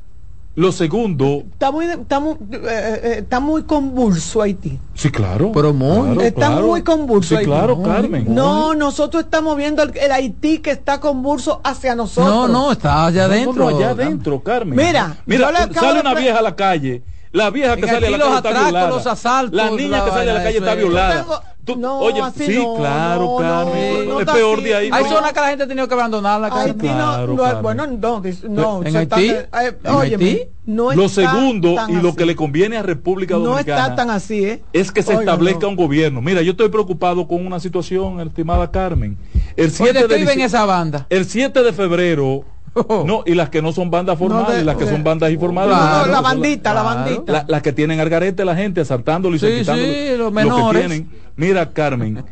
lo 0.53 0.73
segundo, 0.73 1.43
está 1.53 1.72
muy, 1.72 1.85
está 1.85 2.19
muy, 2.19 2.34
eh, 2.34 2.57
eh, 2.61 3.15
está 3.19 3.39
muy 3.39 3.64
convulso 3.64 4.41
Haití. 4.41 4.77
sí, 4.93 5.10
claro. 5.10 5.53
Pero 5.53 5.73
muy. 5.73 6.07
claro, 6.07 6.22
Está 6.22 6.48
claro. 6.48 6.68
muy 6.68 6.81
convulso 6.81 7.30
Sí, 7.30 7.35
Haití. 7.35 7.45
claro, 7.49 7.81
Carmen. 7.81 8.26
No, 8.35 8.76
nosotros 8.76 9.23
estamos 9.23 9.56
viendo 9.56 9.81
el, 9.81 9.98
el 9.98 10.11
Haití 10.11 10.60
que 10.60 10.72
está 10.72 10.99
convulso 10.99 11.61
hacia 11.64 11.95
nosotros. 11.95 12.30
No, 12.34 12.48
no, 12.49 12.72
está 12.73 13.06
allá 13.06 13.26
adentro. 13.26 13.69
no, 13.72 13.77
allá 13.77 13.91
adentro, 13.91 14.43
Carmen. 14.43 14.76
Mira, 14.76 15.15
mira, 15.26 15.69
sale 15.73 16.02
una 16.02 16.14
vieja 16.15 16.39
a 16.39 16.41
la 16.41 16.56
calle. 16.56 17.02
La 17.34 17.49
vieja 17.49 17.76
que 17.78 17.88
sale 17.88 18.08
a 18.08 18.10
la 18.12 18.18
calle 18.20 18.36
está 18.38 18.52
violada. 18.64 18.90
los 18.90 19.08
asaltos, 19.08 19.56
La 19.56 19.70
niña 19.70 19.99
la 19.99 20.06
que 20.06 20.12
sale 20.12 20.32
a 20.32 20.34
la 20.34 20.44
calle 20.44 20.58
está 20.58 20.72
es. 20.74 20.78
violada. 20.78 21.22
Tengo- 21.24 21.41
Tú- 21.64 21.76
no, 21.76 21.99
oye, 21.99 22.20
así 22.20 22.48
sí, 22.48 22.58
no, 22.58 22.74
claro, 22.76 23.22
no, 23.24 23.38
Carmen. 23.38 24.06
no, 24.10 24.14
no 24.16 24.20
es 24.20 24.26
peor 24.26 24.56
así. 24.58 24.64
de 24.68 24.76
ahí. 24.76 24.90
Hay 24.91 25.03
No. 25.03 25.10
zonas 25.12 25.32
que 25.32 25.40
la 25.41 25.48
gente 25.49 25.64
ha 25.64 25.68
tenido 25.68 25.88
que 25.88 25.94
abandonar 25.94 26.41
la 26.41 26.48
Haití 26.48 26.88
no- 26.88 26.94
Claro, 26.95 27.34
no, 27.34 27.44
Carmen. 27.44 27.62
bueno, 27.62 27.88
no, 27.88 28.22
no, 28.49 28.84
¿En 28.84 28.91
se 28.91 29.02
está- 29.03 29.16
Haití? 29.18 29.30
eh, 29.30 29.48
¿En 29.84 29.91
óyeme, 29.94 30.24
Haití? 30.26 30.41
no 30.66 30.91
Lo 30.94 31.08
segundo, 31.08 31.76
y 31.88 31.94
lo 32.02 32.10
así. 32.10 32.18
que 32.18 32.26
le 32.26 32.36
conviene 32.36 32.78
a 32.78 32.82
República 32.82 33.36
no 33.36 33.41
Dominicana 33.41 33.82
está 33.84 33.95
tan 33.95 34.10
así, 34.10 34.44
¿eh? 34.44 34.64
es 34.74 34.91
que 34.91 35.03
se 35.03 35.12
Oiga, 35.12 35.22
establezca 35.22 35.62
no. 35.62 35.70
un 35.70 35.76
gobierno. 35.76 36.20
Mira, 36.20 36.41
yo 36.41 36.52
estoy 36.53 36.70
preocupado 36.70 37.28
con 37.28 37.45
una 37.45 37.60
situación, 37.60 38.20
estimada 38.22 38.72
Carmen. 38.72 39.16
El 39.56 39.70
7 39.70 40.03
Oye, 40.06 40.26
de 40.26 40.44
esa 40.44 40.66
banda. 40.66 41.06
el 41.12 41.26
7 41.26 41.62
de 41.62 41.74
febrero, 41.74 42.44
no, 43.06 43.23
y 43.26 43.34
las 43.35 43.49
que 43.49 43.61
no 43.61 43.72
son 43.73 43.91
bandas 43.91 44.18
formales, 44.18 44.48
No, 44.49 44.53
de- 44.56 44.64
las 44.64 44.77
que 44.77 44.88
son 44.88 45.03
bandas 45.03 45.31
informales. 45.31 45.76
No, 45.76 45.81
no, 45.81 45.89
Claro, 45.89 46.11
la 46.11 46.22
bandita, 46.22 46.73
la 46.73 46.81
claro. 46.81 46.99
bandita. 46.99 47.31
la- 47.31 47.45
las 47.48 47.61
que 47.61 47.73
tienen 47.73 47.99
al 47.99 48.10
garete 48.10 48.45
la 48.45 48.56
gente 48.56 48.81
asaltándolo 48.81 49.35
y 49.35 49.39
Sí, 49.39 49.48
quitándolo 49.60 49.91
sí, 49.93 50.10
los 50.11 50.19
lo 50.19 50.27
que 50.30 50.31
menores. 50.35 50.80
tienen. 50.88 51.10
Mira, 51.35 51.72
Carmen, 51.73 52.23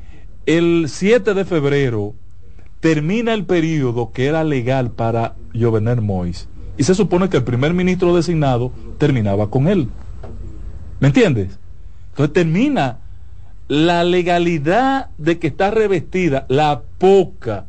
el 0.45 0.85
7 0.87 1.33
de 1.33 1.45
febrero 1.45 2.13
termina 2.79 3.33
el 3.33 3.45
periodo 3.45 4.11
que 4.13 4.27
era 4.27 4.43
legal 4.43 4.91
para 4.91 5.35
Jovenel 5.53 6.01
Mois. 6.01 6.47
Y 6.77 6.83
se 6.83 6.95
supone 6.95 7.27
que 7.29 7.37
el 7.37 7.43
primer 7.43 7.73
ministro 7.73 8.15
designado 8.15 8.71
terminaba 8.97 9.49
con 9.49 9.67
él. 9.67 9.89
¿Me 11.01 11.07
entiendes? 11.07 11.59
Entonces 12.11 12.33
termina 12.33 12.99
la 13.67 14.03
legalidad 14.03 15.09
de 15.17 15.39
que 15.39 15.47
está 15.47 15.71
revestida, 15.71 16.45
la 16.49 16.81
poca, 16.97 17.65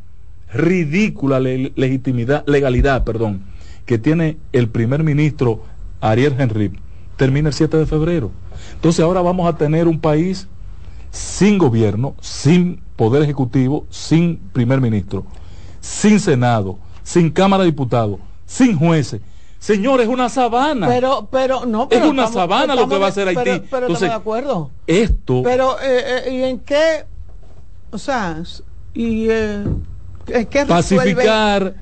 ridícula 0.53 1.39
le- 1.39 1.71
legitimidad, 1.75 2.43
legalidad, 2.47 3.03
perdón, 3.03 3.43
que 3.85 3.97
tiene 3.97 4.37
el 4.51 4.69
primer 4.69 5.03
ministro 5.03 5.63
Ariel 6.01 6.35
Henry, 6.37 6.71
termina 7.17 7.49
el 7.49 7.53
7 7.53 7.77
de 7.77 7.85
febrero. 7.85 8.31
Entonces 8.73 9.03
ahora 9.03 9.21
vamos 9.21 9.47
a 9.51 9.57
tener 9.57 9.87
un 9.87 9.99
país 9.99 10.47
sin 11.11 11.57
gobierno, 11.57 12.15
sin 12.21 12.81
poder 12.95 13.23
ejecutivo, 13.23 13.85
sin 13.89 14.37
primer 14.53 14.81
ministro, 14.81 15.25
sin 15.79 16.19
senado, 16.19 16.77
sin 17.03 17.29
cámara 17.31 17.63
de 17.63 17.71
diputados, 17.71 18.19
sin 18.45 18.77
jueces. 18.77 19.21
Señores, 19.59 20.07
es 20.07 20.13
una 20.13 20.27
sabana. 20.29 20.87
Pero, 20.87 21.27
pero, 21.31 21.65
no, 21.67 21.83
Es 21.83 21.89
pero 21.89 22.09
una 22.09 22.23
estamos- 22.25 22.33
sabana 22.49 22.75
lo 22.75 22.87
que 22.89 22.97
va 22.97 23.07
a 23.07 23.09
hacer 23.09 23.27
Haití. 23.27 23.43
Pero, 23.43 23.63
pero 23.69 23.85
Entonces, 23.87 24.09
de 24.09 24.15
acuerdo. 24.15 24.71
Esto, 24.87 25.41
Pero, 25.43 25.79
eh, 25.81 26.03
eh, 26.27 26.33
¿y 26.33 26.43
en 26.43 26.59
qué? 26.59 27.05
O 27.91 27.97
sea, 27.99 28.41
y 28.95 29.27
eh, 29.29 29.63
¿en 30.33 30.45
qué 30.47 30.65
resuelve? 30.65 30.75
pacificar 31.15 31.75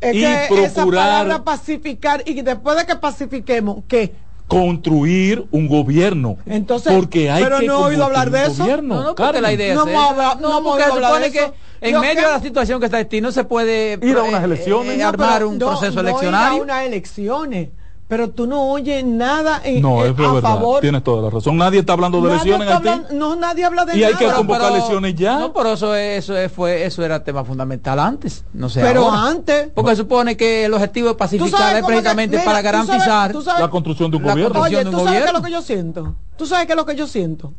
Es 0.00 0.14
y 0.14 0.20
que 0.20 0.64
esa 0.64 0.84
palabra 0.84 1.24
procurar 1.24 1.44
pacificar 1.44 2.22
y 2.26 2.42
después 2.42 2.76
de 2.76 2.86
que 2.86 2.96
pacifiquemos, 2.96 3.84
¿qué? 3.88 4.12
construir 4.46 5.46
un 5.52 5.66
gobierno. 5.68 6.36
Entonces, 6.44 6.92
porque 6.92 7.30
hay 7.30 7.42
pero 7.42 7.60
que 7.60 7.66
no 7.66 7.80
he 7.80 7.84
oído 7.92 8.04
hablar 8.04 8.30
de 8.30 8.44
un 8.44 8.52
eso. 8.52 8.62
gobierno, 8.62 8.94
No, 8.96 9.02
no, 9.04 9.14
porque 9.14 9.40
la 9.40 9.52
idea 9.52 9.74
No 9.74 9.86
es 9.88 9.96
hablado- 9.96 10.40
no 10.40 10.48
No, 10.50 10.62
porque 10.62 10.82
hablar 10.84 11.10
supone 11.10 11.24
de 11.26 11.32
que 11.32 11.38
eso. 11.38 11.54
en 11.80 12.00
medio 12.00 12.14
que- 12.20 12.26
de 12.26 12.32
la 12.32 12.40
situación 12.40 12.78
que 12.78 12.84
está 12.86 12.98
Haití 12.98 13.20
no 13.22 13.32
se 13.32 13.44
puede 13.44 13.98
Ir 14.02 14.16
a 14.18 14.22
unas 14.22 14.42
eh, 14.42 14.44
elecciones. 14.44 14.94
eh, 14.94 14.98
No, 14.98 15.08
armar 15.08 15.44
un 15.46 15.58
no- 15.58 15.66
proceso 15.68 15.94
no 15.94 16.00
ir 16.02 16.06
a 16.06 16.10
eleccionario. 16.10 16.62
unas 16.62 16.84
elecciones, 16.84 17.68
pero 18.14 18.30
tú 18.30 18.46
no 18.46 18.70
oyes 18.70 19.04
nada 19.04 19.60
en, 19.64 19.82
No, 19.82 20.04
en- 20.04 20.12
es 20.12 20.18
a 20.20 20.32
verdad. 20.32 20.40
favor. 20.40 20.80
Tienes 20.80 21.02
toda 21.02 21.20
la 21.20 21.30
razón. 21.30 21.56
Nadie 21.56 21.80
está 21.80 21.94
hablando 21.94 22.20
de 22.20 22.28
Nadie 22.28 22.54
Haití. 22.54 22.72
hablando- 22.72 23.08
no, 23.10 23.34
nadie 23.34 23.64
habla 23.64 23.84
de 23.84 23.98
Y 23.98 24.04
hay 24.04 24.12
que 24.14 24.26
Pero- 24.26 24.36
convocar 24.36 24.62
pero- 24.62 24.74
elecciones 24.76 25.14
ya. 25.16 25.36
No, 25.40 25.52
pero 25.52 25.72
eso, 25.72 25.96
es- 25.96 26.18
eso 26.22 26.36
es- 26.36 26.52
fue, 26.52 26.84
eso 26.84 27.02
era 27.04 27.24
tema 27.24 27.44
fundamental 27.44 27.98
antes. 27.98 28.44
No 28.52 28.68
sé. 28.68 28.82
pero 28.82 29.06
ahora. 29.06 29.30
antes. 29.30 29.68
Porque 29.74 29.96
supone 29.96 30.36
que 30.36 30.66
el 30.66 30.74
objetivo 30.74 31.08
de 31.08 31.14
¿Tú 31.14 31.18
pacificar 31.18 31.74
es 31.74 31.80
que- 31.82 31.86
precisamente 31.88 32.36
mira, 32.38 32.44
para 32.44 32.58
tú 32.60 32.62
sabes- 32.68 32.86
garantizar 32.86 33.32
tú 33.32 33.42
sabes- 33.42 33.60
La 33.62 33.68
construcción 33.70 34.10
de 34.12 34.16
un 34.18 34.22
La 34.22 34.30
gobierno. 34.32 34.60
Oye, 34.60 34.84
¿tú 34.84 34.90
sabes 34.92 34.92
qué 34.92 34.92
es 34.92 34.94
lo 34.94 35.00
gobierno. 35.32 35.42
que 35.42 35.50
yo 35.50 35.62
siento? 35.62 36.14
¿Tú 36.36 36.46
sabes 36.46 36.66
qué 36.66 36.72
es 36.74 36.76
lo 36.76 36.86
que 36.86 36.94
yo 36.94 37.06
siento? 37.08 37.52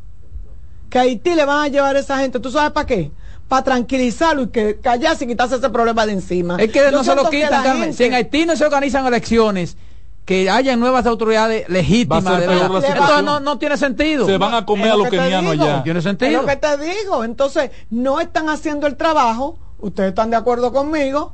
Que 0.90 0.99
a 0.99 1.02
Haití 1.02 1.36
le 1.36 1.44
van 1.44 1.64
a 1.64 1.68
llevar 1.68 1.98
a 1.98 1.99
esa 1.99 2.18
gente. 2.19 2.40
¿Tú 2.40 2.49
sabes 2.49 2.72
para 2.72 2.86
qué? 2.86 3.11
Para 3.49 3.64
tranquilizarlo 3.64 4.44
y 4.44 4.48
que 4.48 4.80
callarse 4.80 5.26
y 5.26 5.27
quitarse 5.27 5.56
ese 5.57 5.69
problema 5.69 6.06
de 6.06 6.14
encima. 6.14 6.56
Es 6.57 6.72
que 6.72 6.80
Yo 6.80 6.91
no 6.91 7.03
se 7.03 7.14
lo 7.14 7.30
quitan, 7.30 7.64
Carmen. 7.64 7.82
gente- 7.84 7.98
Si 7.98 8.03
en 8.06 8.14
Haití 8.14 8.45
no 8.45 8.56
se 8.56 8.65
organizan 8.65 9.06
elecciones, 9.06 9.77
que 10.26 10.50
haya 10.50 10.76
nuevas 10.76 11.06
autoridades 11.06 11.70
legítimas, 11.70 12.26
Va 12.26 12.30
a 12.30 12.34
ser 12.34 12.42
de 12.42 12.48
peor 12.48 12.72
verdad. 12.72 12.82
la 12.82 12.88
Entonces 12.96 13.24
no, 13.24 13.40
no 13.40 13.58
tiene 13.60 13.78
sentido. 13.78 14.26
Se 14.26 14.38
van 14.40 14.56
a 14.56 14.66
comer 14.66 14.88
Es 14.88 14.92
a 14.94 14.96
lo 14.96 15.04
los 15.04 15.12
que 15.12 15.18
te 15.18 15.24
kenianos 15.24 15.52
digo. 15.54 15.66
ya. 15.66 15.78
No 15.78 15.84
tiene 15.84 16.00
Es 16.00 16.04
sentido. 16.06 16.42
lo 16.42 16.48
que 16.48 16.56
te 16.56 16.78
digo. 16.78 17.24
Entonces, 17.24 17.72
no 17.92 18.20
están 18.20 18.50
haciendo 18.50 18.88
el 18.88 18.96
trabajo. 18.96 19.60
Ustedes 19.80 20.10
están 20.10 20.32
de 20.32 20.38
acuerdo 20.38 20.74
conmigo. 20.74 21.34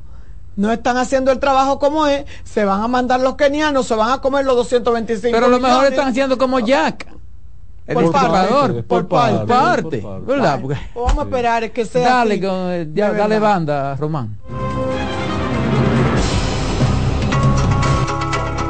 No 0.56 0.70
están 0.70 0.98
haciendo 0.98 1.32
el 1.32 1.38
trabajo 1.38 1.78
como 1.78 2.06
es. 2.06 2.26
Se 2.44 2.66
van 2.66 2.82
a 2.82 2.88
mandar 2.88 3.20
los 3.20 3.36
kenianos, 3.36 3.86
se 3.86 3.94
van 3.94 4.10
a 4.10 4.20
comer 4.20 4.44
los 4.44 4.56
225 4.56 5.32
Pero 5.32 5.48
lo 5.48 5.58
mejor 5.58 5.86
están 5.86 6.08
haciendo 6.08 6.36
como 6.36 6.58
Jack. 6.60 7.06
El 7.86 7.94
Por 7.94 8.12
parte, 8.12 8.82
por 8.84 9.08
parte, 9.08 9.36
parte, 9.38 9.46
parte, 9.46 9.98
por 9.98 10.12
parte. 10.12 10.26
¿verdad? 10.26 10.60
Porque- 10.60 10.78
pues 10.94 11.06
vamos 11.06 11.18
a 11.18 11.22
esperar 11.26 11.70
que 11.72 11.84
sea. 11.86 12.08
dale, 12.08 12.34
así, 12.34 12.40
con- 12.42 12.68
de 12.68 12.88
ya, 12.94 13.10
dale 13.12 13.38
banda, 13.38 13.96
Román. 13.96 14.38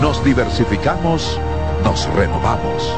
Nos 0.00 0.24
diversificamos, 0.24 1.38
nos 1.82 2.08
renovamos. 2.14 2.96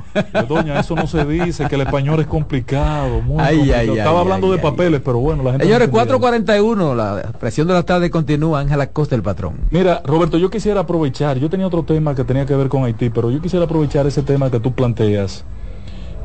Doña, 0.48 0.80
eso 0.80 0.96
no 0.96 1.06
se 1.06 1.24
dice, 1.24 1.68
que 1.68 1.76
el 1.76 1.82
español 1.82 2.18
es 2.18 2.26
complicado. 2.26 3.20
Muy 3.20 3.36
Ay, 3.38 3.58
complicado. 3.58 3.80
ay, 3.92 3.98
Estaba 3.98 4.18
ay, 4.18 4.22
hablando 4.24 4.50
de 4.50 4.58
papeles, 4.58 5.00
pero 5.04 5.18
bueno, 5.18 5.44
la 5.44 5.50
gente... 5.52 5.66
no 5.66 5.68
Señores, 5.68 5.84
entendía. 5.86 6.18
441, 6.18 6.94
la 6.96 7.22
presión 7.38 7.68
de 7.68 7.74
la 7.74 7.84
tarde 7.84 8.10
continúa. 8.10 8.58
Ángela 8.58 8.88
Costa, 8.88 9.14
el 9.14 9.22
patrón. 9.22 9.54
Mira, 9.70 10.02
Roberto, 10.04 10.36
yo 10.36 10.50
quisiera 10.50 10.80
aprovechar, 10.80 11.38
yo 11.38 11.48
tenía 11.48 11.68
otro 11.68 11.84
tema 11.84 12.16
que 12.16 12.24
tenía 12.24 12.44
que 12.44 12.56
ver 12.56 12.68
con 12.68 12.82
Haití, 12.82 13.08
pero 13.08 13.30
yo 13.30 13.40
quisiera 13.40 13.66
aprovechar 13.66 14.08
ese 14.08 14.22
tema 14.22 14.50
que 14.50 14.58
tú 14.58 14.72
planteas, 14.74 15.44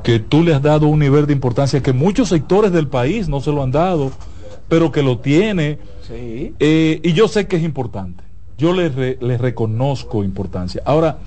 que 0.01 0.17
tú 0.17 0.41
le 0.41 0.55
has 0.55 0.63
dado 0.63 0.87
un 0.87 0.97
nivel 0.97 1.27
de 1.27 1.33
importancia 1.33 1.83
que 1.83 1.93
muchos 1.93 2.29
sectores 2.29 2.71
del 2.71 2.87
país 2.87 3.29
no 3.29 3.39
se 3.39 3.51
lo 3.51 3.61
han 3.61 3.69
dado, 3.71 4.09
pero 4.67 4.91
que 4.91 5.03
lo 5.03 5.19
tiene, 5.19 5.77
Sí. 6.09 6.53
eh, 6.59 6.99
y 7.03 7.13
yo 7.13 7.27
sé 7.27 7.47
que 7.47 7.55
es 7.57 7.63
importante. 7.63 8.23
Yo 8.57 8.73
le, 8.73 8.89
re- 8.89 9.17
le 9.21 9.37
reconozco 9.37 10.23
importancia. 10.23 10.81
Ahora, 10.85 11.19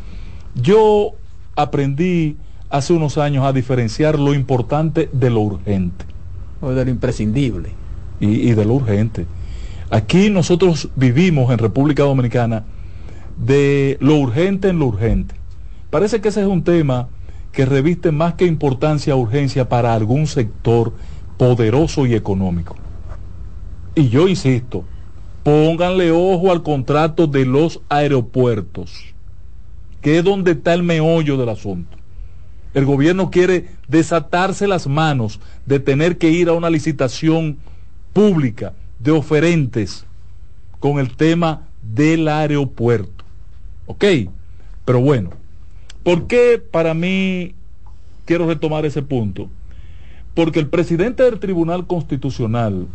yo 0.54 1.12
aprendí 1.56 2.36
hace 2.68 2.92
unos 2.92 3.16
años 3.16 3.44
a 3.46 3.52
diferenciar 3.52 4.18
lo 4.18 4.34
importante 4.34 5.08
de 5.12 5.30
lo 5.30 5.40
urgente 5.40 6.04
O 6.60 6.70
de 6.70 6.84
lo 6.84 6.90
imprescindible. 6.90 7.70
y, 8.20 8.50
y 8.50 8.54
de 8.54 8.64
lo 8.64 8.74
urgente. 8.74 9.26
Aquí 9.90 10.30
nosotros 10.30 10.88
vivimos 10.96 11.52
en 11.52 11.58
República 11.58 12.02
Dominicana 12.02 12.64
de 13.36 13.96
lo 14.00 14.16
urgente 14.16 14.68
en 14.68 14.78
lo 14.78 14.86
urgente. 14.86 15.34
Parece 15.90 16.20
que 16.20 16.28
ese 16.28 16.40
es 16.40 16.46
un 16.46 16.64
tema 16.64 17.08
que 17.52 17.66
reviste 17.66 18.10
más 18.12 18.34
que 18.34 18.46
importancia 18.46 19.14
urgencia 19.16 19.68
para 19.68 19.94
algún 19.94 20.26
sector 20.26 20.92
poderoso 21.36 22.06
y 22.06 22.14
económico. 22.14 22.74
Y 23.94 24.08
yo 24.08 24.26
insisto, 24.26 24.84
pónganle 25.42 26.10
ojo 26.12 26.50
al 26.50 26.62
contrato 26.62 27.26
de 27.26 27.44
los 27.44 27.80
aeropuertos, 27.88 29.14
que 30.00 30.18
es 30.18 30.24
donde 30.24 30.52
está 30.52 30.72
el 30.72 30.82
meollo 30.82 31.36
del 31.36 31.50
asunto. 31.50 31.98
El 32.74 32.86
gobierno 32.86 33.30
quiere 33.30 33.68
desatarse 33.88 34.66
las 34.66 34.86
manos 34.86 35.40
de 35.66 35.78
tener 35.78 36.16
que 36.16 36.30
ir 36.30 36.48
a 36.48 36.54
una 36.54 36.70
licitación 36.70 37.58
pública 38.14 38.72
de 38.98 39.10
oferentes 39.10 40.06
con 40.80 40.98
el 40.98 41.14
tema 41.14 41.68
del 41.82 42.28
aeropuerto. 42.28 43.24
¿Ok? 43.86 44.04
Pero 44.86 45.00
bueno, 45.00 45.30
¿por 46.02 46.26
qué 46.26 46.62
para 46.70 46.94
mí 46.94 47.54
quiero 48.24 48.46
retomar 48.46 48.86
ese 48.86 49.02
punto? 49.02 49.50
Porque 50.34 50.60
el 50.60 50.68
presidente 50.68 51.24
del 51.24 51.40
Tribunal 51.40 51.86
Constitucional, 51.86 52.86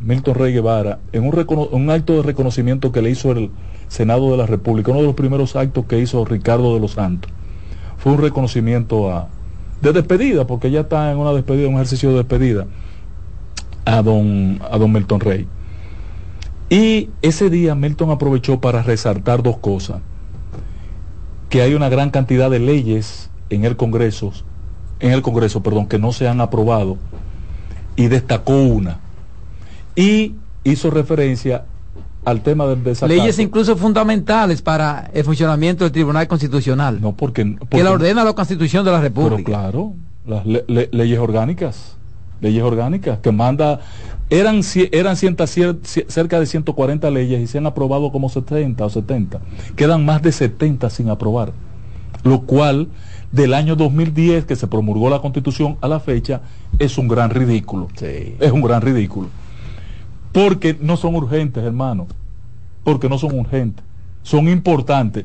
Milton 0.00 0.34
Rey 0.34 0.52
Guevara, 0.52 1.00
en 1.12 1.24
un, 1.24 1.90
acto 1.90 2.14
de 2.14 2.22
reconocimiento 2.22 2.92
que 2.92 3.02
le 3.02 3.10
hizo 3.10 3.32
el 3.32 3.50
Senado 3.88 4.30
de 4.30 4.36
la 4.36 4.46
República, 4.46 4.90
uno 4.90 5.00
de 5.00 5.06
los 5.06 5.16
primeros 5.16 5.56
actos 5.56 5.86
que 5.86 5.98
hizo 5.98 6.24
Ricardo 6.24 6.74
de 6.74 6.80
los 6.80 6.92
Santos, 6.92 7.30
fue 7.96 8.12
un 8.12 8.18
reconocimiento 8.18 9.10
a, 9.10 9.28
de 9.80 9.92
despedida, 9.92 10.46
porque 10.46 10.70
ya 10.70 10.80
está 10.80 11.10
en 11.10 11.18
una 11.18 11.32
despedida, 11.32 11.68
un 11.68 11.74
ejercicio 11.74 12.10
de 12.10 12.16
despedida, 12.16 12.66
a 13.84 14.02
don, 14.02 14.60
a 14.70 14.78
don 14.78 14.92
Milton 14.92 15.20
Rey. 15.20 15.46
Y 16.70 17.08
ese 17.22 17.48
día 17.48 17.74
Milton 17.74 18.10
aprovechó 18.10 18.60
para 18.60 18.82
resaltar 18.82 19.42
dos 19.42 19.56
cosas. 19.58 20.00
Que 21.48 21.62
hay 21.62 21.72
una 21.74 21.88
gran 21.88 22.10
cantidad 22.10 22.50
de 22.50 22.58
leyes 22.58 23.30
en 23.48 23.64
el 23.64 23.76
Congreso, 23.76 24.32
en 25.00 25.12
el 25.12 25.22
Congreso, 25.22 25.62
perdón, 25.62 25.86
que 25.86 25.98
no 25.98 26.12
se 26.12 26.28
han 26.28 26.42
aprobado. 26.42 26.98
Y 27.96 28.08
destacó 28.08 28.62
una. 28.62 29.00
Y 30.00 30.34
hizo 30.64 30.90
referencia 30.90 31.64
al 32.24 32.42
tema 32.42 32.66
del 32.66 32.84
desacato. 32.84 33.12
Leyes 33.14 33.38
incluso 33.38 33.76
fundamentales 33.76 34.62
para 34.62 35.10
el 35.12 35.24
funcionamiento 35.24 35.84
del 35.84 35.92
Tribunal 35.92 36.28
Constitucional. 36.28 37.00
No, 37.00 37.12
porque, 37.16 37.42
que 37.44 37.56
porque- 37.58 37.82
la 37.82 37.90
ordena 37.92 38.22
la 38.24 38.32
Constitución 38.34 38.84
de 38.84 38.92
la 38.92 38.98
Pero 39.00 39.08
República. 39.28 39.50
claro, 39.50 39.94
las 40.26 40.46
le- 40.46 40.64
le- 40.68 40.88
leyes 40.92 41.18
orgánicas, 41.18 41.96
leyes 42.40 42.62
orgánicas 42.62 43.18
que 43.20 43.32
manda, 43.32 43.80
eran, 44.30 44.60
eran 44.92 45.16
cienta- 45.16 45.46
cerca 45.46 46.38
de 46.38 46.46
140 46.46 47.10
leyes 47.10 47.40
y 47.40 47.46
se 47.46 47.58
han 47.58 47.66
aprobado 47.66 48.12
como 48.12 48.28
70 48.28 48.84
o 48.84 48.90
70. 48.90 49.40
Quedan 49.74 50.04
más 50.04 50.22
de 50.22 50.32
70 50.32 50.90
sin 50.90 51.08
aprobar. 51.08 51.52
Lo 52.24 52.42
cual, 52.42 52.88
del 53.32 53.54
año 53.54 53.74
2010 53.74 54.44
que 54.44 54.54
se 54.56 54.66
promulgó 54.66 55.08
la 55.08 55.20
constitución 55.20 55.78
a 55.80 55.88
la 55.88 55.98
fecha, 56.00 56.42
es 56.78 56.98
un 56.98 57.08
gran 57.08 57.30
ridículo. 57.30 57.88
Sí. 57.96 58.34
Es 58.38 58.52
un 58.52 58.60
gran 58.60 58.82
ridículo. 58.82 59.28
Porque 60.38 60.76
no 60.80 60.96
son 60.96 61.16
urgentes, 61.16 61.64
hermano. 61.64 62.06
Porque 62.84 63.08
no 63.08 63.18
son 63.18 63.36
urgentes. 63.36 63.84
Son 64.22 64.48
importantes. 64.48 65.24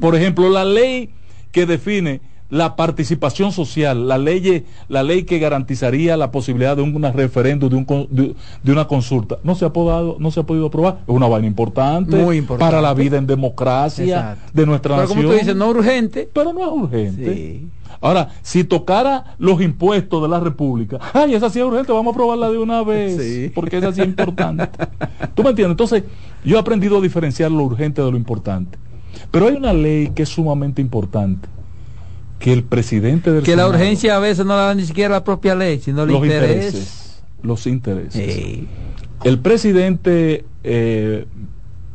Por 0.00 0.16
ejemplo, 0.16 0.48
la 0.48 0.64
ley 0.64 1.10
que 1.52 1.66
define 1.66 2.22
la 2.54 2.76
participación 2.76 3.50
social, 3.50 4.06
la 4.06 4.16
ley, 4.16 4.64
la 4.88 5.02
ley 5.02 5.24
que 5.24 5.38
garantizaría 5.40 6.16
la 6.16 6.30
posibilidad 6.30 6.76
de 6.76 6.82
un 6.82 6.94
una 6.94 7.10
referéndum, 7.10 7.68
de, 7.68 7.76
un 7.76 7.84
con- 7.84 8.06
de, 8.10 8.34
de 8.62 8.72
una 8.72 8.86
consulta, 8.86 9.38
no 9.42 9.54
se 9.56 9.64
ha 9.64 9.72
podido, 9.72 10.16
no 10.20 10.30
se 10.30 10.38
ha 10.40 10.42
podido 10.44 10.66
aprobar. 10.66 10.98
Es 11.02 11.08
una 11.14 11.26
vaina 11.26 11.48
importante, 11.48 12.16
Muy 12.16 12.36
importante. 12.38 12.70
para 12.70 12.80
la 12.80 12.94
vida 12.94 13.18
en 13.18 13.26
democracia 13.26 14.04
Exacto. 14.04 14.50
de 14.54 14.66
nuestra 14.66 14.94
Pero 14.96 15.08
como 15.08 15.22
nación. 15.22 15.32
tú 15.34 15.40
dices, 15.40 15.56
no 15.56 15.68
urgente. 15.70 16.28
Pero 16.32 16.52
no 16.52 16.60
es 16.60 16.68
urgente. 16.72 17.34
Sí. 17.34 17.68
Ahora, 18.00 18.28
si 18.42 18.64
tocara 18.64 19.34
los 19.38 19.60
impuestos 19.60 20.22
de 20.22 20.28
la 20.28 20.38
República, 20.38 20.98
ay, 21.12 21.34
esa 21.34 21.50
sí 21.50 21.58
es 21.58 21.64
urgente, 21.64 21.90
vamos 21.92 22.12
a 22.12 22.14
aprobarla 22.14 22.50
de 22.50 22.58
una 22.58 22.82
vez, 22.82 23.20
Sí. 23.20 23.50
porque 23.54 23.78
esa 23.78 23.92
sí 23.92 24.00
es 24.02 24.06
importante. 24.06 24.68
¿Tú 25.34 25.42
me 25.42 25.50
entiendes? 25.50 25.72
Entonces, 25.72 26.04
yo 26.44 26.56
he 26.56 26.60
aprendido 26.60 26.98
a 26.98 27.00
diferenciar 27.00 27.50
lo 27.50 27.64
urgente 27.64 28.00
de 28.02 28.10
lo 28.10 28.16
importante. 28.16 28.78
Pero 29.30 29.46
hay 29.48 29.54
una 29.54 29.72
ley 29.72 30.08
que 30.14 30.22
es 30.24 30.28
sumamente 30.28 30.82
importante, 30.82 31.48
que 32.38 32.52
el 32.52 32.64
presidente 32.64 33.32
del 33.32 33.42
Que 33.42 33.56
la 33.56 33.68
urgencia 33.68 34.16
a 34.16 34.18
veces 34.18 34.44
no 34.44 34.56
la 34.56 34.62
da 34.62 34.74
ni 34.74 34.84
siquiera 34.84 35.14
la 35.14 35.24
propia 35.24 35.54
ley, 35.54 35.80
sino 35.80 36.04
los 36.04 36.22
interés. 36.22 36.66
intereses. 36.66 37.22
Los 37.42 37.66
intereses. 37.66 38.66
El 39.24 39.38
presidente 39.38 40.44
eh, 40.62 41.26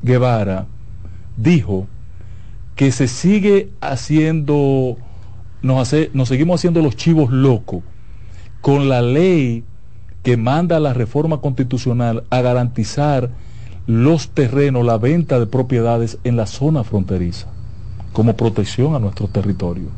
Guevara 0.01 0.67
dijo 1.37 1.87
que 2.75 2.91
se 2.91 3.07
sigue 3.07 3.69
haciendo, 3.81 4.97
nos, 5.61 5.81
hace, 5.81 6.09
nos 6.13 6.29
seguimos 6.29 6.59
haciendo 6.59 6.81
los 6.81 6.95
chivos 6.95 7.31
locos 7.31 7.83
con 8.61 8.89
la 8.89 9.01
ley 9.01 9.63
que 10.23 10.37
manda 10.37 10.79
la 10.79 10.93
reforma 10.93 11.41
constitucional 11.41 12.23
a 12.29 12.41
garantizar 12.41 13.31
los 13.87 14.29
terrenos, 14.29 14.85
la 14.85 14.97
venta 14.97 15.39
de 15.39 15.47
propiedades 15.47 16.19
en 16.23 16.37
la 16.37 16.45
zona 16.45 16.83
fronteriza, 16.83 17.47
como 18.13 18.35
protección 18.35 18.95
a 18.95 18.99
nuestro 18.99 19.27
territorio. 19.27 19.89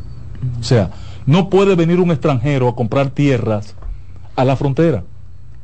O 0.59 0.63
sea, 0.63 0.91
no 1.25 1.49
puede 1.49 1.75
venir 1.75 1.99
un 1.99 2.11
extranjero 2.11 2.67
a 2.67 2.75
comprar 2.75 3.09
tierras 3.11 3.75
a 4.35 4.45
la 4.45 4.55
frontera 4.55 5.03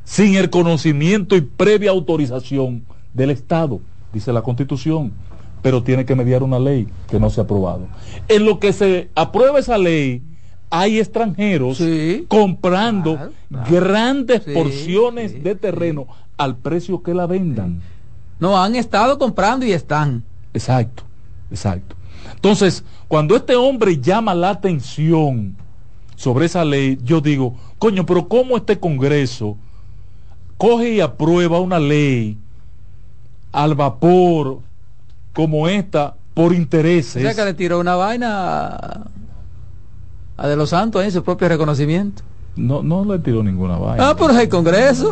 sin 0.03 0.35
el 0.35 0.49
conocimiento 0.49 1.35
y 1.35 1.41
previa 1.41 1.91
autorización 1.91 2.83
del 3.13 3.29
Estado, 3.29 3.81
dice 4.13 4.31
la 4.31 4.41
Constitución, 4.41 5.11
pero 5.61 5.83
tiene 5.83 6.05
que 6.05 6.15
mediar 6.15 6.43
una 6.43 6.59
ley 6.59 6.87
que 7.09 7.19
no 7.19 7.29
se 7.29 7.41
ha 7.41 7.43
aprobado. 7.43 7.87
En 8.29 8.45
lo 8.45 8.59
que 8.59 8.71
se 8.71 9.09
aprueba 9.15 9.59
esa 9.59 9.77
ley, 9.77 10.21
hay 10.69 10.99
extranjeros 10.99 11.81
comprando 12.27 13.15
Claro, 13.15 13.31
claro. 13.49 13.69
grandes 13.69 14.43
Sí, 14.43 14.51
porciones 14.53 15.31
sí, 15.33 15.39
de 15.39 15.55
terreno 15.55 16.07
al 16.37 16.55
precio 16.55 17.01
que 17.03 17.13
la 17.13 17.25
vendan. 17.25 17.81
No, 18.39 18.61
han 18.61 18.75
estado 18.75 19.17
comprando 19.17 19.65
y 19.65 19.71
están. 19.73 20.23
Exacto, 20.53 21.03
exacto. 21.51 21.95
Entonces, 22.33 22.83
cuando 23.07 23.35
este 23.35 23.55
hombre 23.55 23.99
llama 23.99 24.34
la 24.34 24.49
atención 24.51 25.55
sobre 26.15 26.45
esa 26.47 26.65
ley, 26.65 26.97
yo 27.03 27.21
digo, 27.21 27.55
coño, 27.79 28.05
pero 28.05 28.27
¿cómo 28.27 28.57
este 28.57 28.79
Congreso 28.79 29.55
coge 30.57 30.93
y 30.93 30.99
aprueba 31.01 31.59
una 31.59 31.79
ley 31.79 32.38
al 33.51 33.75
vapor 33.75 34.59
como 35.34 35.67
esta 35.67 36.15
por 36.34 36.51
O 36.51 36.55
intereses? 36.55 37.21
sea 37.21 37.34
que 37.35 37.45
le 37.45 37.53
tiró 37.53 37.79
una 37.79 37.95
vaina 37.95 38.67
a, 38.75 39.07
a 40.38 40.47
De 40.47 40.55
los 40.55 40.69
Santos 40.71 41.03
en 41.03 41.11
su 41.11 41.23
propio 41.23 41.47
reconocimiento. 41.47 42.23
No, 42.55 42.81
no 42.81 43.05
le 43.05 43.19
tiró 43.19 43.43
ninguna 43.43 43.77
vaina. 43.77 44.09
Ah, 44.09 44.15
pero 44.17 44.31
es 44.31 44.39
el 44.39 44.49
Congreso. 44.49 45.11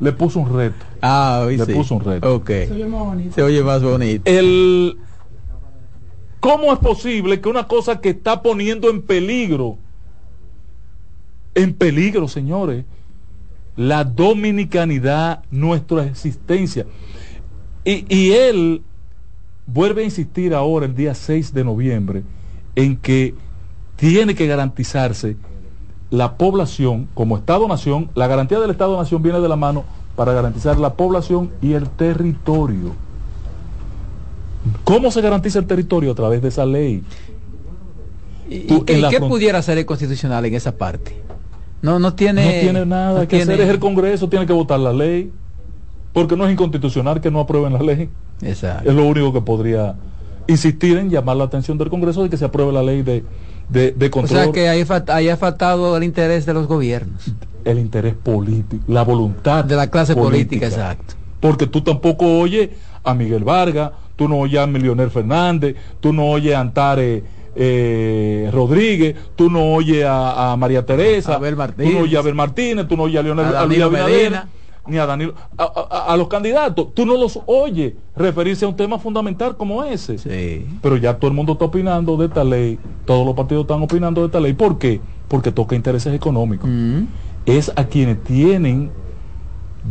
Le 0.00 0.12
puso 0.12 0.38
un 0.38 0.54
reto. 0.56 0.76
Ah, 1.02 1.42
hoy 1.44 1.56
Le 1.56 1.64
sí. 1.66 1.72
puso 1.74 1.96
un 1.96 2.04
reto. 2.04 2.32
Ok. 2.34 2.46
Se 3.34 3.42
oye 3.42 3.62
más 3.64 3.82
bonito. 3.82 4.22
el 4.24 4.96
¿Cómo 6.40 6.72
es 6.72 6.78
posible 6.78 7.40
que 7.40 7.48
una 7.48 7.66
cosa 7.66 8.00
que 8.00 8.10
está 8.10 8.42
poniendo 8.42 8.90
en 8.90 9.02
peligro, 9.02 9.78
en 11.54 11.74
peligro, 11.74 12.28
señores, 12.28 12.84
la 13.76 14.04
dominicanidad, 14.04 15.42
nuestra 15.50 16.04
existencia? 16.04 16.86
Y, 17.84 18.04
y 18.14 18.32
él 18.32 18.82
vuelve 19.66 20.02
a 20.02 20.04
insistir 20.04 20.54
ahora, 20.54 20.86
el 20.86 20.94
día 20.94 21.14
6 21.14 21.52
de 21.52 21.64
noviembre, 21.64 22.22
en 22.74 22.96
que 22.96 23.34
tiene 23.96 24.34
que 24.34 24.46
garantizarse 24.46 25.36
la 26.10 26.36
población, 26.36 27.08
como 27.14 27.36
Estado-Nación, 27.36 28.10
la 28.14 28.28
garantía 28.28 28.60
del 28.60 28.70
Estado-Nación 28.70 29.22
viene 29.22 29.40
de 29.40 29.48
la 29.48 29.56
mano 29.56 29.84
para 30.14 30.32
garantizar 30.32 30.78
la 30.78 30.94
población 30.94 31.50
y 31.60 31.72
el 31.72 31.88
territorio. 31.90 32.94
¿Cómo 34.84 35.10
se 35.10 35.20
garantiza 35.20 35.58
el 35.58 35.66
territorio? 35.66 36.12
A 36.12 36.14
través 36.14 36.42
de 36.42 36.48
esa 36.48 36.64
ley. 36.66 37.02
¿Y, 38.48 38.60
Tú, 38.60 38.84
y 38.88 39.02
qué, 39.10 39.20
pudiera 39.20 39.58
hacer 39.58 39.76
el 39.78 39.86
constitucional 39.86 40.44
en 40.44 40.54
esa 40.54 40.72
parte? 40.76 41.16
No, 41.82 41.98
no 41.98 42.14
tiene. 42.14 42.44
no 42.44 42.50
tiene 42.60 42.86
nada 42.86 43.14
no 43.22 43.28
que 43.28 43.36
tiene- 43.38 43.54
hacer, 43.54 43.60
es 43.66 43.68
el 43.70 43.78
Congreso, 43.78 44.28
tiene 44.28 44.46
que 44.46 44.52
votar 44.52 44.78
la 44.80 44.92
ley, 44.92 45.32
porque 46.12 46.36
no 46.36 46.46
es 46.46 46.52
inconstitucional 46.52 47.20
que 47.20 47.30
no 47.30 47.40
aprueben 47.40 47.72
la 47.72 47.80
ley. 47.80 48.08
Exacto. 48.42 48.88
Es 48.88 48.94
lo 48.94 49.04
único 49.06 49.32
que 49.32 49.40
podría 49.40 49.94
insistir 50.46 50.96
en 50.98 51.10
llamar 51.10 51.36
la 51.36 51.44
atención 51.44 51.76
del 51.76 51.90
Congreso 51.90 52.22
de 52.22 52.30
que 52.30 52.36
se 52.36 52.44
apruebe 52.44 52.72
la 52.72 52.82
ley 52.82 53.02
de, 53.02 53.24
de, 53.68 53.90
de 53.92 54.06
O 54.06 54.10
control, 54.10 54.42
sea 54.44 54.52
que 54.52 54.68
ahí, 54.68 54.82
fal- 54.84 55.08
ahí 55.10 55.28
ha 55.28 55.36
faltado 55.36 55.96
el 55.96 56.04
interés 56.04 56.46
de 56.46 56.54
los 56.54 56.66
gobiernos. 56.68 57.32
el 57.64 57.78
interés 57.80 58.14
político, 58.14 58.84
la 58.86 59.02
voluntad 59.02 59.64
De 59.64 59.74
la 59.74 59.90
clase 59.90 60.14
política, 60.14 60.66
exacto. 60.66 61.14
Porque 61.40 61.66
tú 61.66 61.80
tampoco 61.80 62.38
oyes 62.38 62.70
a 63.02 63.12
Miguel 63.12 63.42
Vargas, 63.44 63.90
tú 64.16 64.28
no 64.28 64.38
oyes 64.38 64.60
a 64.60 64.66
Milioner 64.66 65.10
Fernández, 65.10 65.76
tú 66.00 66.12
no 66.12 66.26
oyes 66.26 66.54
a 66.54 66.60
Antare 66.60 67.22
eh, 67.54 68.50
Rodríguez, 68.52 69.16
tú 69.34 69.48
no 69.50 69.74
oyes 69.74 70.04
a, 70.04 70.52
a 70.52 70.56
María 70.56 70.84
Teresa, 70.84 71.32
A 71.32 71.36
Abel 71.36 71.56
tú 71.56 71.90
no 71.90 72.00
oyes 72.00 72.16
a 72.16 72.20
Abel 72.20 72.34
Martínez, 72.34 72.88
tú 72.88 72.96
no 72.96 73.04
oyes 73.04 73.18
a 73.18 73.22
Leonel 73.22 73.54
A 73.54 73.64
Luis 73.64 73.90
Medina. 73.90 74.48
ni 74.86 74.98
a 74.98 75.06
Danilo, 75.06 75.34
a 75.56 76.14
los 76.16 76.28
candidatos, 76.28 76.94
tú 76.94 77.06
no 77.06 77.16
los 77.16 77.40
oyes 77.46 77.94
referirse 78.14 78.64
a 78.64 78.68
un 78.68 78.76
tema 78.76 78.98
fundamental 78.98 79.56
como 79.56 79.82
ese. 79.84 80.18
Sí. 80.18 80.66
Pero 80.82 80.96
ya 80.96 81.16
todo 81.16 81.28
el 81.28 81.34
mundo 81.34 81.54
está 81.54 81.64
opinando 81.64 82.16
de 82.16 82.26
esta 82.26 82.44
ley, 82.44 82.78
todos 83.04 83.26
los 83.26 83.34
partidos 83.34 83.62
están 83.62 83.82
opinando 83.82 84.20
de 84.20 84.26
esta 84.26 84.40
ley. 84.40 84.52
¿Por 84.52 84.78
qué? 84.78 85.00
Porque 85.28 85.50
toca 85.50 85.74
intereses 85.74 86.14
económicos. 86.14 86.68
Mm. 86.70 87.04
Es 87.46 87.72
a 87.74 87.84
quienes 87.84 88.22
tienen 88.22 88.90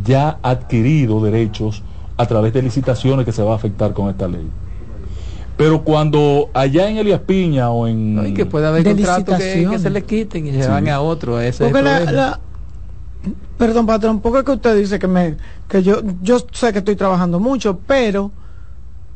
ya 0.04 0.38
adquirido 0.42 1.20
derechos 1.20 1.82
a 2.16 2.26
través 2.26 2.52
de 2.52 2.62
licitaciones 2.62 3.24
que 3.26 3.32
se 3.32 3.42
va 3.42 3.52
a 3.52 3.56
afectar 3.56 3.92
con 3.92 4.08
esta 4.08 4.26
ley. 4.28 4.46
Pero 5.56 5.82
cuando 5.82 6.50
allá 6.52 6.88
en 6.90 6.98
Elias 6.98 7.20
Piña 7.20 7.70
o 7.70 7.86
en... 7.86 8.14
No, 8.14 8.26
y 8.26 8.34
que 8.34 8.44
puede 8.44 8.66
haber 8.66 8.84
contratos 8.84 9.38
que, 9.38 9.78
se 9.78 9.90
le 9.90 10.04
quiten 10.04 10.46
y 10.46 10.52
se 10.52 10.64
Sí. 10.64 10.68
van 10.68 10.88
a 10.88 11.00
otro. 11.00 11.40
Ese 11.40 11.64
Porque 11.64 11.82
la, 11.82 12.00
la- 12.00 12.40
perdón, 13.56 13.86
patrón, 13.86 14.20
porque 14.20 14.40
es 14.40 14.44
que 14.44 14.52
usted 14.52 14.76
dice 14.78 14.98
que 14.98 15.08
me, 15.08 15.36
que 15.68 15.82
yo, 15.82 16.02
yo 16.20 16.38
sé 16.52 16.72
que 16.72 16.80
estoy 16.80 16.96
trabajando 16.96 17.40
mucho, 17.40 17.78
pero 17.86 18.32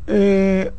eh, 0.07 0.73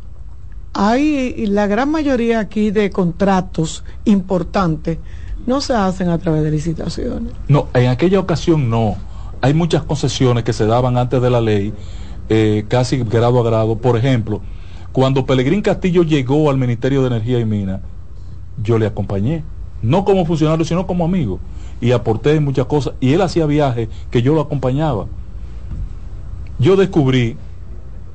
hay 0.74 1.46
la 1.48 1.68
gran 1.68 1.92
mayoría 1.92 2.40
aquí 2.40 2.72
de 2.72 2.90
contratos 2.90 3.84
importantes 4.06 4.98
no 5.46 5.62
se 5.62 5.74
hacen 5.74 6.10
a 6.10 6.18
través 6.18 6.44
de 6.44 6.52
licitaciones. 6.52 7.34
No, 7.48 7.68
en 7.74 7.88
aquella 7.90 8.20
ocasión 8.20 8.70
no. 8.70 8.96
Hay 9.42 9.54
muchas 9.54 9.84
concesiones 9.84 10.44
que 10.44 10.54
se 10.54 10.66
daban 10.66 10.98
antes 10.98 11.22
de 11.22 11.30
la 11.30 11.42
ley, 11.42 11.74
eh, 12.34 12.64
casi 12.70 12.98
grado 13.04 13.42
a 13.42 13.44
grado. 13.44 13.76
Por 13.78 13.98
ejemplo, 13.98 14.40
cuando 14.94 15.26
Pelegrín 15.26 15.62
Castillo 15.62 16.04
llegó 16.04 16.50
al 16.50 16.58
Ministerio 16.58 17.02
de 17.02 17.08
Energía 17.08 17.40
y 17.40 17.46
Minas, 17.46 17.82
yo 18.64 18.80
le 18.80 18.86
acompañé, 18.86 19.44
no 19.82 20.06
como 20.06 20.26
funcionario, 20.26 20.64
sino 20.64 20.88
como 20.88 21.04
amigo, 21.04 21.40
y 21.82 21.92
aporté 21.92 22.40
muchas 22.40 22.68
cosas, 22.68 22.94
y 23.02 23.12
él 23.12 23.22
hacía 23.22 23.46
viajes 23.46 23.90
que 24.10 24.22
yo 24.22 24.34
lo 24.34 24.40
acompañaba. 24.40 25.08
Yo 26.58 26.78
descubrí 26.78 27.36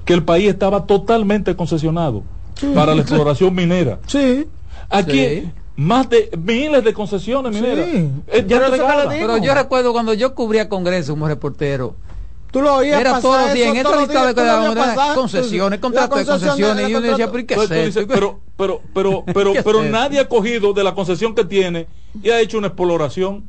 que 0.06 0.14
el 0.14 0.22
país 0.22 0.48
estaba 0.48 0.86
totalmente 0.86 1.54
concesionado 1.54 2.22
para 2.74 2.94
la 2.94 3.02
exploración 3.02 3.54
minera. 3.54 3.98
Sí. 4.06 4.46
Aquí 4.88 5.18
Sí. 5.18 5.52
más 5.76 6.08
de 6.08 6.30
miles 6.38 6.82
de 6.84 6.94
concesiones 6.94 7.52
mineras. 7.52 7.86
Sí. 7.92 8.08
eh, 8.28 8.44
ya 8.48 8.60
Pero. 8.70 9.08
Pero 9.10 9.36
yo 9.36 9.52
recuerdo 9.52 9.92
cuando 9.92 10.14
yo 10.14 10.34
cubría 10.34 10.70
Congreso 10.70 11.12
como 11.12 11.28
reportero, 11.28 11.96
Tú 12.50 12.62
lo 12.62 12.76
oías 12.76 13.00
era 13.00 13.20
todos 13.20 13.42
los 13.42 13.54
días 13.54 13.74
en 13.74 13.84
daban 14.34 14.70
oías 14.72 14.74
pasar. 14.96 15.14
concesiones, 15.14 15.78
contratos 15.80 16.18
de 16.18 16.24
concesiones, 16.26 16.88
y 16.88 16.94
uno 16.94 17.00
decía, 17.02 17.26
contrato. 17.26 17.32
pero 17.32 17.62
¿y 17.64 17.68
¿qué 17.68 17.84
dices, 17.86 18.06
pero, 18.08 18.40
pero, 18.56 18.80
pero, 18.94 19.24
pero, 19.34 19.52
¿Qué 19.52 19.62
pero 19.62 19.82
nadie 19.82 20.20
ha 20.20 20.28
cogido 20.28 20.72
de 20.72 20.84
la 20.84 20.94
concesión 20.94 21.34
que 21.34 21.44
tiene 21.44 21.86
y 22.22 22.30
ha 22.30 22.40
hecho 22.40 22.58
una 22.58 22.68
exploración. 22.68 23.48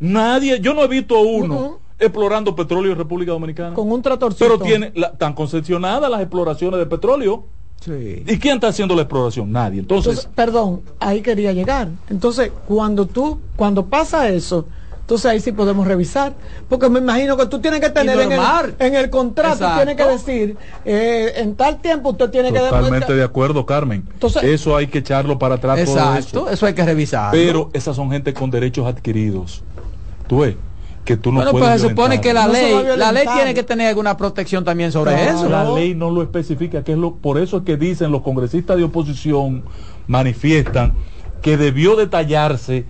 Nadie, 0.00 0.60
yo 0.60 0.74
no 0.74 0.82
he 0.84 0.88
visto 0.88 1.16
a 1.16 1.22
uno 1.22 1.78
explorando 1.98 2.54
petróleo 2.54 2.92
en 2.92 2.98
República 2.98 3.32
Dominicana. 3.32 3.74
Con 3.74 3.90
un 3.90 4.02
tratorcito. 4.02 4.44
Pero 4.44 4.58
tiene 4.58 4.92
la- 4.94 5.12
tan 5.12 5.32
concesionadas 5.32 6.10
las 6.10 6.20
exploraciones 6.20 6.78
de 6.78 6.86
petróleo. 6.86 7.44
Sí. 7.80 8.22
¿Y 8.26 8.38
quién 8.38 8.54
está 8.54 8.68
haciendo 8.68 8.94
la 8.94 9.02
exploración? 9.02 9.50
Nadie. 9.52 9.80
Entonces, 9.80 10.12
Entonces, 10.12 10.32
perdón, 10.34 10.82
ahí 11.00 11.20
quería 11.20 11.52
llegar. 11.52 11.88
Entonces, 12.08 12.50
cuando 12.66 13.06
tú, 13.06 13.40
cuando 13.56 13.84
pasa 13.86 14.28
eso, 14.28 14.66
entonces 15.04 15.26
ahí 15.26 15.38
sí 15.38 15.52
podemos 15.52 15.86
revisar. 15.86 16.32
Porque 16.66 16.88
me 16.88 16.98
imagino 16.98 17.36
que 17.36 17.44
tú 17.44 17.58
tienes 17.60 17.80
que 17.80 17.90
tener 17.90 18.18
en 18.18 18.32
el, 18.32 18.40
en 18.78 18.94
el 18.94 19.10
contrato, 19.10 19.52
Exacto. 19.64 19.84
tienes 19.84 19.96
que 19.96 20.10
decir, 20.12 20.56
eh, 20.86 21.32
en 21.36 21.54
tal 21.56 21.78
tiempo 21.82 22.10
usted 22.10 22.30
tiene 22.30 22.50
que 22.50 22.58
totalmente 22.58 23.12
de 23.14 23.22
acuerdo, 23.22 23.66
Carmen. 23.66 24.08
Entonces- 24.14 24.42
eso 24.44 24.74
hay 24.74 24.86
que 24.86 24.98
echarlo 25.00 25.38
para 25.38 25.56
atrás 25.56 25.84
todo 25.84 25.94
Exacto, 25.98 26.40
eso. 26.46 26.50
eso 26.50 26.64
hay 26.66 26.72
que 26.72 26.86
revisar. 26.86 27.32
Pero 27.32 27.68
esas 27.74 27.94
son 27.96 28.10
gente 28.10 28.32
con 28.32 28.50
derechos 28.50 28.86
adquiridos. 28.86 29.62
Tú 30.26 30.38
ves 30.38 30.56
que 31.04 31.18
tú 31.18 31.30
no 31.30 31.36
bueno, 31.40 31.50
puedes 31.50 31.68
pues 31.68 31.82
se 31.82 31.88
supone 31.90 32.18
que 32.22 32.32
la 32.32 32.46
No 32.46 32.54
ley, 32.54 32.74
la 32.96 33.12
ley 33.12 33.26
tiene 33.34 33.52
que 33.52 33.62
tener 33.62 33.88
alguna 33.88 34.16
protección 34.16 34.64
también 34.64 34.90
sobre 34.90 35.12
Claro. 35.12 35.38
eso. 35.38 35.48
La 35.50 35.64
ley 35.70 35.94
no 35.94 36.10
lo 36.10 36.22
especifica, 36.22 36.82
que 36.82 36.92
es 36.92 36.98
lo, 36.98 37.16
por 37.16 37.36
eso 37.36 37.58
es 37.58 37.64
que 37.64 37.76
dicen 37.76 38.10
los 38.10 38.22
congresistas 38.22 38.78
de 38.78 38.84
oposición, 38.84 39.64
manifiestan 40.06 40.94
que 41.42 41.58
debió 41.58 41.94
detallarse 41.94 42.86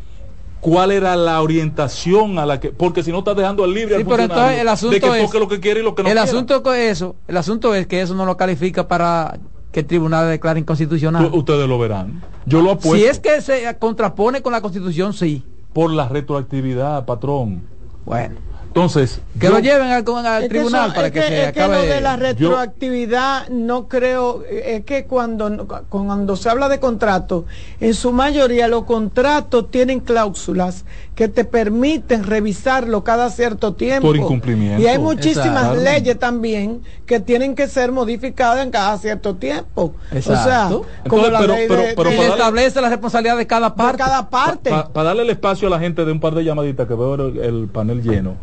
cuál 0.65 0.93
era 0.93 1.15
la 1.15 1.43
orientación 1.43 2.39
a 2.39 2.47
la 2.47 2.59
que, 2.59 2.71
porque 2.71 3.03
si 3.03 3.13
no 3.13 3.19
está 3.19 3.35
dejando 3.35 3.65
al 3.65 3.75
libre 3.75 3.97
Sí, 3.97 4.01
al 4.01 4.07
pero 4.09 4.23
entonces 4.23 4.59
el 4.61 4.69
asunto 4.69 4.95
de 4.95 5.01
que 5.03 5.21
es- 5.21 5.27
toque 5.27 5.39
lo 5.39 5.47
que 5.49 5.61
quiere 5.61 5.81
y 5.81 5.83
lo 5.83 5.95
que 5.95 6.03
no 6.03 6.09
el 6.09 6.15
quiera. 6.15 6.23
asunto 6.23 6.63
con 6.63 6.75
eso, 6.75 7.17
el 7.29 7.37
asunto 7.37 7.75
es 7.75 7.87
que 7.87 8.01
eso 8.01 8.15
no 8.15 8.25
lo 8.25 8.39
califica 8.39 8.89
para 8.89 9.39
que 9.73 9.81
el 9.81 9.87
tribunal 9.87 10.27
declare 10.31 10.59
inconstitucional. 10.59 11.29
Ustedes 11.35 11.69
lo 11.69 11.79
verán. 11.79 12.23
Yo 12.47 12.63
lo 12.63 12.71
apuesto. 12.71 12.97
Si 12.97 13.05
es 13.05 13.21
que 13.21 13.43
se 13.43 13.77
contrapone 13.79 14.41
con 14.41 14.53
la 14.53 14.63
constitución, 14.63 15.13
sí. 15.13 15.45
Por 15.75 15.91
la 15.93 16.09
retroactividad, 16.09 17.05
patrón. 17.05 17.65
Bueno. 18.07 18.37
Entonces, 18.75 19.21
Que 19.39 19.47
yo- 19.47 19.53
lo 19.53 19.59
lleven 19.61 19.87
al, 19.93 20.05
que 20.43 20.49
tribunal 20.49 20.87
eso- 20.87 20.95
para 20.97 21.07
es 21.07 21.13
que, 21.13 21.23
se 21.23 21.45
es 21.47 21.53
que 21.53 21.61
acabe. 21.63 21.77
lo 21.87 21.95
de 21.95 22.01
la 22.01 22.17
Yo- 22.17 22.23
retroactividad 22.23 23.49
no 23.49 23.87
creo 23.87 24.43
es 24.51 24.85
que 24.85 25.05
cuando 25.05 25.45
cuando 25.89 26.35
se 26.35 26.49
habla 26.49 26.69
de 26.69 26.81
contratos 26.81 27.45
en 27.81 27.95
su 27.95 28.11
mayoría 28.13 28.67
los 28.67 28.83
contratos 28.83 29.71
tienen 29.71 30.01
cláusulas 30.01 30.85
que 31.15 31.29
te 31.29 31.45
permiten 31.45 32.25
revisarlo 32.25 33.05
cada 33.05 33.31
cierto 33.31 33.75
tiempo 33.75 34.09
Por 34.09 34.17
incumplimiento. 34.17 34.83
y 34.83 34.89
hay 34.89 34.99
muchísimas 34.99 35.67
Exacto. 35.67 35.81
leyes 35.83 36.19
también 36.19 36.83
que 37.07 37.21
tienen 37.21 37.55
que 37.55 37.69
ser 37.69 37.93
modificadas 37.93 38.65
en 38.65 38.73
cada 38.73 38.99
cierto 38.99 39.37
tiempo 39.37 39.95
Exacto. 40.11 40.33
o 40.41 40.45
sea 40.45 40.69
como 41.09 41.27
Entonces, 41.27 41.33
la 41.33 41.39
pero- 41.39 41.55
ley 41.55 41.65
pero- 41.69 41.81
de- 41.83 41.95
pero 41.95 42.11
establece 42.11 42.81
la 42.81 42.89
responsabilidad 42.89 43.37
de 43.37 43.47
cada 43.47 43.73
parte. 43.77 43.99
cada 43.99 44.29
parte 44.29 44.71
Para 44.71 45.05
darle 45.11 45.23
el 45.23 45.31
espacio 45.31 45.69
a 45.69 45.71
la 45.71 45.79
gente 45.79 46.05
de 46.05 46.11
un 46.11 46.19
par 46.19 46.35
de 46.35 46.43
llamaditas 46.43 46.89
que 46.89 46.95
veo 46.95 47.15
el, 47.15 47.39
el 47.39 47.69
panel 47.69 48.03
lleno, 48.03 48.35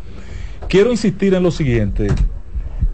quiero 0.68 0.90
insistir 0.90 1.34
en 1.34 1.42
lo 1.42 1.50
siguiente. 1.50 2.08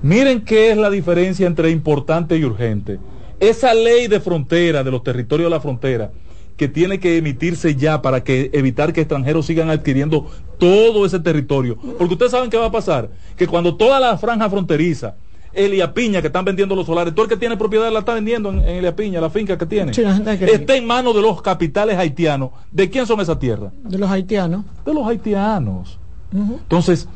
Miren 0.03 0.45
qué 0.45 0.71
es 0.71 0.77
la 0.77 0.91
diferencia 0.91 1.47
entre 1.47 1.71
importante 1.71 2.37
y 2.37 2.45
urgente. 2.45 2.99
Esa 3.41 3.75
ley 3.75 4.07
de 4.09 4.21
frontera, 4.21 4.83
de 4.85 4.91
los 4.91 5.03
territorios 5.03 5.47
de 5.51 5.57
la 5.57 5.61
frontera, 5.61 6.11
que 6.57 6.69
tiene 6.69 6.99
que 6.99 7.17
emitirse 7.17 7.77
ya 7.77 8.03
para 8.03 8.25
que 8.25 8.51
evitar 8.53 8.93
que 8.93 9.01
extranjeros 9.03 9.47
sigan 9.47 9.71
adquiriendo 9.71 10.27
todo 10.59 11.07
ese 11.07 11.21
territorio. 11.21 11.77
Porque 11.77 12.15
ustedes 12.15 12.33
saben 12.33 12.51
qué 12.51 12.57
va 12.57 12.67
a 12.67 12.71
pasar, 12.73 13.11
que 13.37 13.47
cuando 13.47 13.77
toda 13.77 14.01
la 14.01 14.19
franja 14.19 14.51
fronteriza, 14.51 15.15
Elia 15.53 15.95
Piña, 15.95 16.21
que 16.21 16.27
están 16.27 16.45
vendiendo 16.45 16.75
los 16.75 16.87
solares, 16.87 17.15
todo 17.15 17.25
el 17.25 17.29
que 17.31 17.37
tiene 17.37 17.57
propiedad 17.57 17.91
la 17.93 18.01
está 18.01 18.15
vendiendo 18.15 18.51
en, 18.51 18.59
en 18.61 18.69
Elia 18.77 18.95
Piña, 18.95 19.21
la 19.21 19.31
finca 19.31 19.57
que 19.57 19.67
tiene, 19.67 19.95
Sí, 19.95 20.03
que- 20.39 20.45
está 20.53 20.77
en 20.77 20.85
manos 20.87 21.15
de 21.15 21.23
los 21.23 21.41
capitales 21.43 21.97
haitianos. 21.97 22.51
¿De 22.73 22.91
quién 22.91 23.07
son 23.07 23.21
esas 23.21 23.39
tierras? 23.39 23.73
de 23.85 23.99
los 23.99 24.11
haitianos 24.11 24.65
de 24.85 24.95
los 24.95 25.07
haitianos. 25.07 25.99
Entonces, 26.33 27.09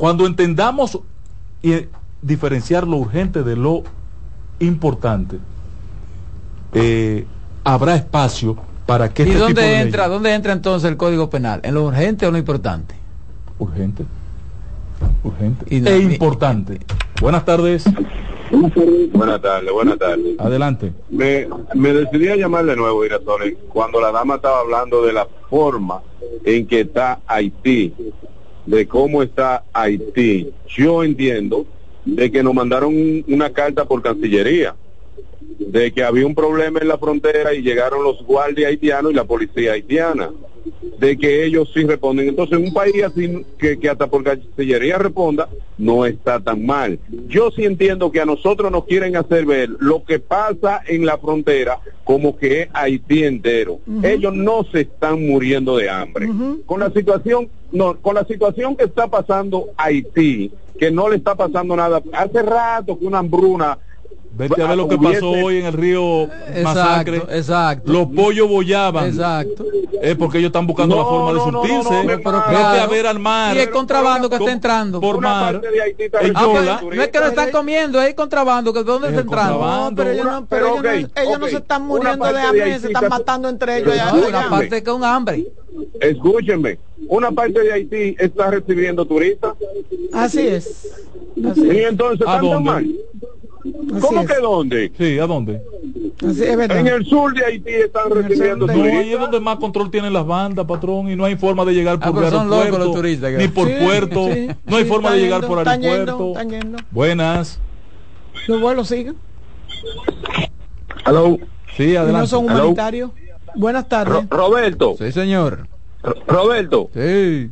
cuando 0.00 0.26
entendamos 0.26 0.98
y 1.62 1.74
diferenciar 2.22 2.86
lo 2.88 2.96
urgente 2.96 3.42
de 3.42 3.54
lo 3.54 3.82
importante, 4.58 5.36
eh, 6.72 7.26
habrá 7.64 7.96
espacio 7.96 8.56
para 8.86 9.10
que 9.12 9.24
¿Y 9.24 9.26
este 9.26 9.32
tipo 9.34 9.44
dónde 9.44 9.60
de 9.62 9.80
entra, 9.82 10.04
leyes- 10.06 10.10
dónde 10.14 10.32
entra 10.34 10.52
entonces 10.54 10.90
el 10.90 10.96
Código 10.96 11.28
Penal? 11.28 11.60
¿En 11.64 11.74
lo 11.74 11.84
urgente 11.84 12.24
o 12.24 12.28
en 12.28 12.32
lo 12.32 12.38
importante? 12.38 12.94
urgente, 13.58 14.06
urgente 15.22 15.66
Y 15.68 15.80
no- 15.82 15.90
e 15.90 15.98
y- 15.98 16.02
importante. 16.14 16.80
Buenas 17.20 17.44
tardes, 17.44 17.84
Buenas 19.12 19.42
tardes, 19.42 19.70
buenas 19.70 19.98
tardes. 19.98 20.40
adelante. 20.40 20.94
Me, 21.10 21.46
me 21.74 21.92
decidí 21.92 22.28
a 22.28 22.36
llamar 22.36 22.64
de 22.64 22.74
nuevo, 22.74 23.04
Irasoles, 23.04 23.54
cuando 23.70 24.00
la 24.00 24.10
dama 24.12 24.36
estaba 24.36 24.60
hablando 24.60 25.04
de 25.04 25.12
la 25.12 25.28
forma 25.50 26.00
en 26.46 26.66
que 26.66 26.80
está 26.80 27.20
Haití, 27.26 27.94
de 28.70 28.86
cómo 28.86 29.22
está 29.22 29.64
Haití. 29.72 30.52
Yo 30.68 31.02
entiendo 31.02 31.66
de 32.04 32.30
que 32.30 32.42
nos 32.42 32.54
mandaron 32.54 32.94
un- 32.94 33.24
una 33.28 33.50
carta 33.50 33.84
por 33.84 34.00
Cancillería, 34.02 34.74
de 35.70 35.92
que 35.92 36.02
había 36.02 36.26
un 36.26 36.34
problema 36.34 36.80
en 36.80 36.88
la 36.88 36.98
frontera 36.98 37.54
y 37.54 37.62
llegaron 37.62 38.02
los 38.02 38.24
guardias 38.24 38.70
haitianos 38.70 39.12
y 39.12 39.14
la 39.14 39.24
policía 39.24 39.72
haitiana, 39.72 40.30
de 40.98 41.16
que 41.16 41.44
ellos 41.44 41.70
sí 41.72 41.84
responden. 41.84 42.28
Entonces, 42.28 42.58
un 42.58 42.72
país 42.72 43.02
así 43.04 43.44
que, 43.56 43.78
que 43.78 43.88
hasta 43.88 44.08
por 44.08 44.24
Cancillería 44.24 44.98
responda, 44.98 45.48
no 45.78 46.06
está 46.06 46.40
tan 46.40 46.66
mal. 46.66 46.98
Yo 47.28 47.52
sí 47.52 47.64
entiendo 47.64 48.10
que 48.10 48.20
a 48.20 48.24
nosotros 48.24 48.70
nos 48.72 48.84
quieren 48.84 49.16
hacer 49.16 49.46
ver 49.46 49.70
lo 49.78 50.04
que 50.04 50.18
pasa 50.18 50.82
en 50.86 51.06
la 51.06 51.18
frontera 51.18 51.78
como 52.02 52.36
que 52.36 52.62
es 52.62 52.68
Haití 52.72 53.22
entero. 53.22 53.78
Ellos 54.02 54.34
no 54.34 54.64
se 54.64 54.80
están 54.80 55.24
muriendo 55.24 55.76
de 55.76 55.88
hambre. 55.88 56.28
Con 56.66 56.80
la 56.80 56.90
situación, 56.90 57.48
no, 57.70 57.96
con 57.98 58.16
la 58.16 58.24
situación 58.24 58.74
que 58.74 58.84
está 58.84 59.06
pasando 59.06 59.68
Haití, 59.76 60.50
que 60.78 60.90
no 60.90 61.08
le 61.08 61.16
está 61.16 61.36
pasando 61.36 61.76
nada. 61.76 62.02
Hace 62.12 62.42
rato 62.42 62.98
que 62.98 63.06
una 63.06 63.18
hambruna 63.18 63.78
Vete 64.32 64.62
a 64.62 64.68
ver 64.68 64.76
lo 64.76 64.88
que 64.88 64.96
pasó 64.96 65.30
hoy 65.30 65.58
en 65.58 65.66
el 65.66 65.72
río 65.72 66.28
Masacre. 66.62 67.16
Exacto, 67.16 67.34
exacto. 67.34 67.92
Los 67.92 68.06
pollos 68.08 68.48
bollaban. 68.48 69.06
Exacto. 69.08 69.64
Es 70.00 70.16
porque 70.16 70.38
ellos 70.38 70.48
están 70.48 70.66
buscando 70.66 70.96
No, 70.96 71.02
la 71.02 71.08
forma 71.08 71.28
de 71.32 71.38
no, 71.38 71.46
no, 71.46 71.52
no, 71.52 71.58
surtirse. 71.60 71.90
no, 71.92 72.04
me 72.04 72.12
Vete 72.16 72.22
para. 72.22 72.82
a 72.82 72.86
ver 72.86 73.06
al 73.06 73.18
mar. 73.18 73.56
Y 73.56 73.60
el 73.60 73.70
contrabando 73.70 74.30
que 74.30 74.36
está 74.36 74.50
entrando. 74.52 75.00
Por 75.00 75.20
mar. 75.20 75.54
parte 75.60 75.70
de 75.70 75.82
Haití 75.82 76.02
está 76.04 76.20
El 76.20 76.32
Ah, 76.34 76.40
Yola. 76.42 76.80
no 76.94 77.02
es 77.02 77.08
que 77.08 77.18
lo 77.18 77.26
están 77.26 77.50
comiendo, 77.50 78.00
es 78.00 78.14
contrabando, 78.14 78.72
que 78.72 78.78
¿de 78.78 78.84
dónde 78.84 79.08
Es 79.08 79.14
está 79.14 79.20
el 79.22 79.26
entrando? 79.28 79.58
No, 79.60 79.94
pero 79.96 80.10
ellos 80.10 80.24
no, 80.24 80.46
pero 80.46 80.48
Pero, 80.48 80.66
ellos, 80.94 81.04
ok, 81.10 81.16
no, 81.16 81.22
ellos 81.22 81.38
no 81.38 81.44
ok. 81.46 81.50
se 81.50 81.56
están 81.58 81.82
Una 81.82 81.88
muriendo 81.88 82.18
parte 82.20 82.34
de 82.36 82.40
de 82.42 82.48
hambre, 82.48 82.62
Haití 82.62 82.80
se 82.80 82.86
están 82.86 83.04
está- 83.04 83.18
matando 83.18 83.48
entre 83.48 83.76
ellos. 83.78 83.94
Pero 83.94 84.20
No, 84.22 84.28
una 84.28 84.48
parte 84.50 84.90
un 84.90 85.04
hambre. 85.04 85.46
Escúchenme, 86.00 86.78
una 87.08 87.30
parte 87.32 87.60
de 87.60 87.72
Haití 87.72 88.16
está 88.18 88.50
recibiendo 88.50 89.04
turistas 89.04 89.54
Así 90.12 90.40
es. 90.46 90.86
Así 91.50 91.66
y 91.66 91.70
es. 91.78 91.88
entonces 91.90 92.26
¿A 92.26 92.38
dónde? 92.38 92.96
Así 93.60 94.00
¿Cómo 94.00 94.20
es. 94.22 94.26
que 94.26 94.40
dónde? 94.40 94.92
Sí, 94.96 95.18
¿a 95.18 95.26
dónde? 95.26 95.60
Así 96.26 96.42
es 96.44 96.56
verdad. 96.56 96.78
En 96.78 96.86
el 96.86 97.04
sur 97.06 97.34
de 97.34 97.44
Haití 97.44 97.70
están 97.72 98.10
recibiendo 98.10 98.66
de- 98.66 98.74
No, 98.74 98.82
ahí 98.82 98.88
es 98.90 98.94
turistas. 98.96 99.20
donde 99.20 99.40
más 99.40 99.56
control 99.58 99.90
tienen 99.90 100.12
las 100.12 100.26
bandas, 100.26 100.64
patrón, 100.66 101.10
y 101.10 101.16
no 101.16 101.24
hay 101.26 101.36
forma 101.36 101.64
de 101.64 101.74
llegar 101.74 101.98
Ah, 102.00 102.10
por 102.10 102.22
locos 102.22 102.32
aeropuerto, 102.32 102.92
turistas, 102.92 103.32
ni 103.34 103.48
por 103.48 103.68
Sí, 103.68 103.74
puerto, 103.82 104.26
sí, 104.32 104.48
no 104.66 104.76
hay 104.76 104.82
sí, 104.84 104.88
forma 104.88 105.12
de 105.12 105.18
llegar 105.18 105.40
yendo, 105.40 105.48
por 105.48 105.58
están 105.58 105.82
yendo, 105.82 105.96
aeropuerto. 105.98 106.40
están 106.40 106.50
yendo. 106.50 106.78
Buenas. 106.90 107.60
Los 108.48 108.60
vuelos 108.60 108.88
siguen. 108.88 109.16
Hello. 111.06 111.38
Sí, 111.76 111.90
Y 111.90 111.92
no 111.94 112.00
adelante. 112.00 112.26
son 112.28 112.44
Hello. 112.46 112.54
humanitarios. 112.62 113.10
Buenas 113.54 113.88
tardes. 113.88 114.14
Ro- 114.30 114.36
Roberto, 114.36 114.94
Sí, 114.98 115.12
señor. 115.12 115.66
Ro- 116.02 116.14
Roberto, 116.26 116.90
Sí. 116.94 117.50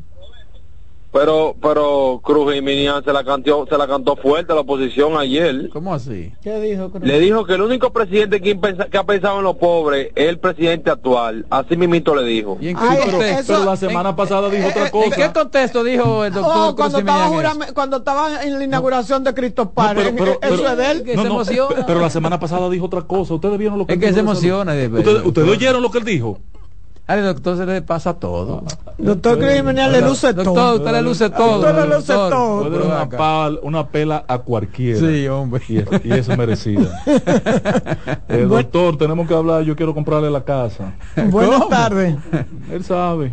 Pero 1.13 1.57
pero 1.61 2.21
Cruz 2.23 2.53
Jiménez 2.55 3.03
se 3.05 3.13
la 3.13 3.25
cantó 3.25 3.67
se 3.69 3.79
la 3.79 3.87
cantó 3.87 4.15
fuerte 4.17 4.53
a 4.53 4.55
la 4.55 4.61
oposición 4.61 5.17
ayer. 5.17 5.69
¿Cómo 5.73 5.95
así? 5.95 6.33
¿Qué 6.43 6.61
dijo? 6.61 6.91
Cruz? 6.91 7.03
Le 7.05 7.19
dijo 7.19 7.45
que 7.47 7.55
el 7.55 7.63
único 7.63 7.91
presidente 7.93 8.41
que, 8.41 8.55
pensa- 8.57 8.87
que 8.91 8.99
ha 8.99 9.05
pensado 9.05 9.39
en 9.39 9.45
los 9.45 9.57
pobres 9.57 10.11
es 10.15 10.29
el 10.29 10.39
presidente 10.39 10.91
actual. 10.91 11.47
Así 11.51 11.77
mismito 11.77 12.15
le 12.15 12.25
dijo. 12.25 12.59
¿Y 12.61 12.69
en 12.69 12.77
qué 12.77 12.83
Ay, 12.87 12.99
Pero, 13.05 13.11
contexto? 13.19 13.53
pero 13.55 13.65
la 13.65 13.77
semana 13.77 14.15
pasada 14.17 14.49
dijo 14.51 14.69
otra 14.69 14.83
¿En 14.89 14.93
qué 15.11 15.17
cosa. 15.17 15.33
contexto 15.33 15.85
dijo 15.85 16.25
el 16.25 16.33
doctor 16.33 16.53
Oh, 16.55 16.77
cuando, 16.77 16.99
Cruz 16.99 17.09
estaba 17.09 17.25
eso? 17.27 17.35
jurame- 17.35 17.73
cuando 17.73 17.97
estaba 17.99 18.45
en 18.45 18.59
la 18.59 18.65
inauguración 18.65 19.25
de 19.25 19.35
Cristo 19.35 19.65
No, 19.65 19.71
Padre, 19.73 20.13
pero- 20.13 20.39
pero- 20.39 20.55
eso 20.55 20.63
pero- 20.63 20.69
es 20.73 20.77
de 20.77 20.91
él. 20.91 21.03
que 21.05 21.15
se 21.17 21.21
emociona. 21.27 21.75
pe- 21.75 21.85
Pero 21.87 22.01
la 22.01 22.11
semana 22.11 22.39
pasada 22.39 22.69
dijo 22.71 22.87
otra 22.87 23.03
cosa. 23.03 23.35
Ustedes 23.35 23.59
vieron 23.59 23.79
lo 23.79 23.87
que 23.87 23.95
Es 23.95 23.99
que 23.99 24.07
se 24.07 24.13
dijo 24.13 24.21
emociona, 24.21 24.73
de- 24.73 24.89
¿Ustedes, 24.89 25.23
de- 25.23 25.29
ustedes 25.29 25.49
oyeron 25.49 25.83
lo 25.83 25.91
que 25.91 25.99
él 25.99 26.05
dijo? 26.05 26.39
Al 27.09 27.25
doctor 27.25 27.57
se 27.57 27.65
le 27.67 27.81
pasa 27.83 28.15
todo. 28.15 28.63
Doctor 28.99 29.39
Jiménez 29.43 29.91
le 29.91 30.03
luce 30.03 30.33
Doctor, 30.35 30.55
todo. 30.55 30.77
usted 30.77 30.93
le 30.93 31.03
luce 31.03 31.31
todo. 31.31 31.59
Doctor 31.59 31.75
le 31.89 31.95
luce 31.97 32.13
doctor. 32.13 32.31
todo. 32.31 32.69
Puede 32.69 32.87
una, 32.87 33.01
acá. 33.01 33.17
pal- 33.17 33.61
una 33.63 33.87
pela 33.89 34.25
a 34.29 34.39
cualquiera. 34.39 35.01
Sí, 35.01 35.27
hombre. 35.27 35.63
Y, 35.69 35.79
es- 35.79 35.87
y 36.05 36.13
eso 36.13 36.37
merecida. 36.37 37.03
Eh, 38.29 38.43
doctor, 38.47 38.99
tenemos 38.99 39.27
que 39.27 39.35
hablar. 39.35 39.63
Yo 39.63 39.75
quiero 39.75 39.95
comprarle 39.95 40.31
la 40.31 40.45
casa. 40.45 40.93
Buenas 41.31 41.67
tardes. 41.71 42.15
Él 42.71 42.85
sabe. 42.85 43.33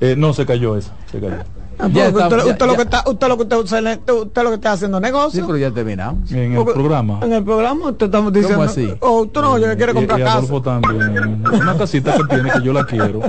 Eh, 0.00 0.14
no, 0.16 0.32
se 0.32 0.46
cayó 0.46 0.76
esa. 0.76 0.92
Se 1.10 1.18
cayó. 1.18 1.38
Ah, 1.78 1.88
Ya 1.92 2.06
está, 2.08 2.24
usted, 2.28 2.36
ya- 2.38 2.44
usted 2.52 2.66
lo 2.66 2.74
que 2.76 2.82
está, 2.82 3.04
usted 3.06 3.28
lo 3.28 3.36
que 3.36 3.42
está, 3.42 3.58
usted, 3.58 3.98
usted 4.12 4.42
lo 4.42 4.48
que 4.48 4.54
está 4.54 4.72
haciendo 4.72 4.96
Sí, 4.98 5.02
negocio. 5.02 5.46
pero 5.46 5.58
ya 5.58 5.70
terminamos. 5.70 6.30
En 6.32 6.52
el 6.52 6.56
Porque 6.56 6.72
programa. 6.72 7.20
En 7.22 7.32
el 7.34 7.44
programa 7.44 7.90
usted 7.90 8.06
estamos 8.06 8.32
diciendo. 8.32 8.62
así? 8.62 8.94
Oh, 9.00 9.26
tú 9.26 9.42
no, 9.42 9.58
yo 9.58 9.66
le 9.68 9.76
quiero 9.76 9.92
comprar 9.92 10.18
y 10.18 10.22
casa. 10.22 10.38
Adolfo 10.38 10.62
también. 10.62 11.44
Una 11.46 11.76
casita 11.76 12.16
que 12.16 12.24
tiene 12.34 12.50
que 12.50 12.62
yo 12.62 12.72
la 12.72 12.84
quiero. 12.86 13.20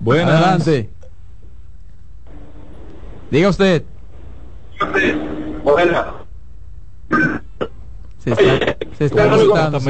Buenas. 0.00 0.34
Adelante. 0.34 0.90
Diga 3.30 3.48
usted. 3.48 3.84
Buena. 5.64 6.06
Se 8.18 8.30
está, 8.32 8.42
se 8.98 9.04
está 9.06 9.26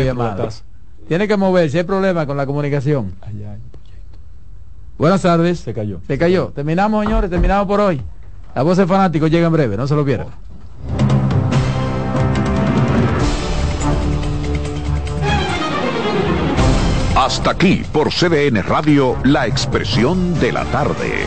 llamada. 0.02 0.30
estás- 0.44 0.64
Tiene 1.09 1.26
que 1.28 1.36
moverse, 1.36 1.78
hay 1.78 1.84
problema 1.84 2.26
con 2.26 2.36
la 2.36 2.46
comunicación. 2.46 3.14
Ay, 3.20 3.41
Buenas 5.02 5.22
tardes. 5.22 5.58
Se 5.58 5.74
cayó. 5.74 5.98
Se 6.06 6.16
cayó. 6.16 6.52
Terminamos, 6.54 7.04
señores, 7.04 7.28
terminamos 7.28 7.66
por 7.66 7.80
hoy. 7.80 8.00
La 8.54 8.62
voz 8.62 8.76
de 8.78 8.86
fanático 8.86 9.26
llega 9.26 9.48
en 9.48 9.52
breve, 9.52 9.76
no 9.76 9.84
se 9.88 9.96
lo 9.96 10.04
pierdan. 10.04 10.28
Hasta 17.16 17.50
aquí 17.50 17.82
por 17.92 18.10
CDN 18.10 18.62
Radio, 18.62 19.16
la 19.24 19.48
expresión 19.48 20.38
de 20.38 20.52
la 20.52 20.64
tarde. 20.66 21.26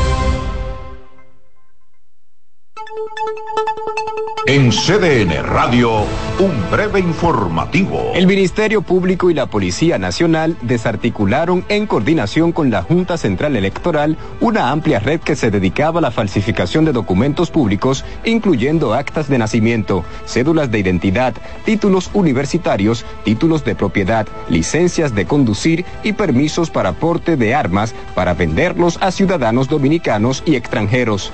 En 4.47 4.71
CDN 4.71 5.43
Radio, 5.43 5.99
un 6.39 6.71
breve 6.71 6.99
informativo. 6.99 8.11
El 8.15 8.25
Ministerio 8.25 8.81
Público 8.81 9.29
y 9.29 9.35
la 9.35 9.45
Policía 9.45 9.99
Nacional 9.99 10.57
desarticularon 10.63 11.63
en 11.69 11.85
coordinación 11.85 12.51
con 12.51 12.71
la 12.71 12.81
Junta 12.81 13.19
Central 13.19 13.55
Electoral 13.55 14.17
una 14.39 14.71
amplia 14.71 14.99
red 14.99 15.19
que 15.19 15.35
se 15.35 15.51
dedicaba 15.51 15.99
a 15.99 16.01
la 16.01 16.09
falsificación 16.09 16.85
de 16.85 16.91
documentos 16.91 17.51
públicos, 17.51 18.03
incluyendo 18.25 18.95
actas 18.95 19.29
de 19.29 19.37
nacimiento, 19.37 20.03
cédulas 20.25 20.71
de 20.71 20.79
identidad, 20.79 21.35
títulos 21.63 22.09
universitarios, 22.13 23.05
títulos 23.23 23.63
de 23.63 23.75
propiedad, 23.75 24.27
licencias 24.49 25.13
de 25.13 25.25
conducir 25.27 25.85
y 26.01 26.13
permisos 26.13 26.71
para 26.71 26.93
porte 26.93 27.37
de 27.37 27.53
armas 27.53 27.93
para 28.15 28.33
venderlos 28.33 28.97
a 29.01 29.11
ciudadanos 29.11 29.67
dominicanos 29.67 30.41
y 30.47 30.55
extranjeros. 30.55 31.31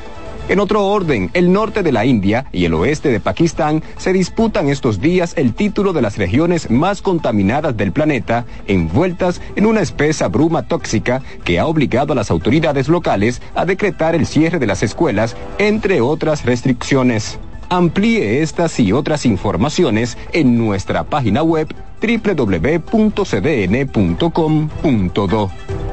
En 0.50 0.62
otro 0.62 0.86
orden, 0.86 1.30
el 1.34 1.52
norte 1.52 1.84
de 1.84 1.92
la 1.92 2.06
India 2.06 2.46
y 2.54 2.64
el 2.64 2.74
oeste 2.74 3.10
de 3.10 3.20
Pakistán 3.20 3.84
se 3.98 4.14
disputan 4.14 4.70
estos 4.70 5.02
días 5.02 5.34
el 5.36 5.54
título 5.54 5.92
de 5.92 6.02
las 6.02 6.18
regiones 6.18 6.70
más 6.70 7.02
contaminadas 7.02 7.76
del 7.76 7.92
planeta, 7.92 8.46
envueltas 8.66 9.42
en 9.58 9.66
una 9.66 9.82
espesa 9.82 10.30
bruma 10.30 10.66
tóxica 10.66 11.22
que 11.44 11.60
ha 11.60 11.66
obligado 11.66 12.14
a 12.14 12.16
las 12.16 12.32
autoridades 12.32 12.88
locales 12.88 13.42
a 13.56 13.66
decretar 13.66 14.16
el 14.16 14.26
cierre 14.26 14.58
de 14.58 14.68
las 14.68 14.84
escuelas, 14.84 15.36
entre 15.58 16.00
otras 16.00 16.46
restricciones. 16.46 17.40
Amplíe 17.68 18.42
estas 18.42 18.80
y 18.80 18.94
otras 18.94 19.26
informaciones 19.26 20.18
en 20.32 20.58
nuestra 20.58 21.04
página 21.04 21.44
web 21.44 21.68
www.cdn.com.do. 22.02 23.12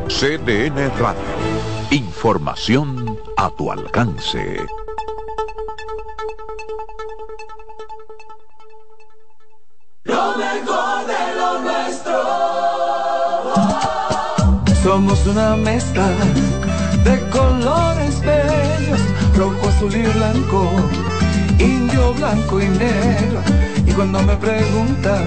CDN 0.06 0.90
Radio. 0.98 1.20
Información 1.90 3.13
a 3.36 3.50
tu 3.50 3.70
alcance. 3.70 4.66
Lo 10.04 10.36
mejor 10.36 11.06
de 11.06 11.22
lo 11.38 11.58
nuestro. 11.60 12.18
Somos 14.82 15.26
una 15.26 15.56
mezcla 15.56 16.08
de 17.04 17.30
colores 17.30 18.20
bellos, 18.20 19.00
rojo, 19.36 19.68
azul 19.68 19.94
y 19.94 20.02
blanco, 20.02 20.70
indio, 21.58 22.14
blanco 22.14 22.60
y 22.60 22.68
negro. 22.68 23.40
Y 23.86 23.92
cuando 23.92 24.22
me 24.22 24.36
preguntan 24.36 25.26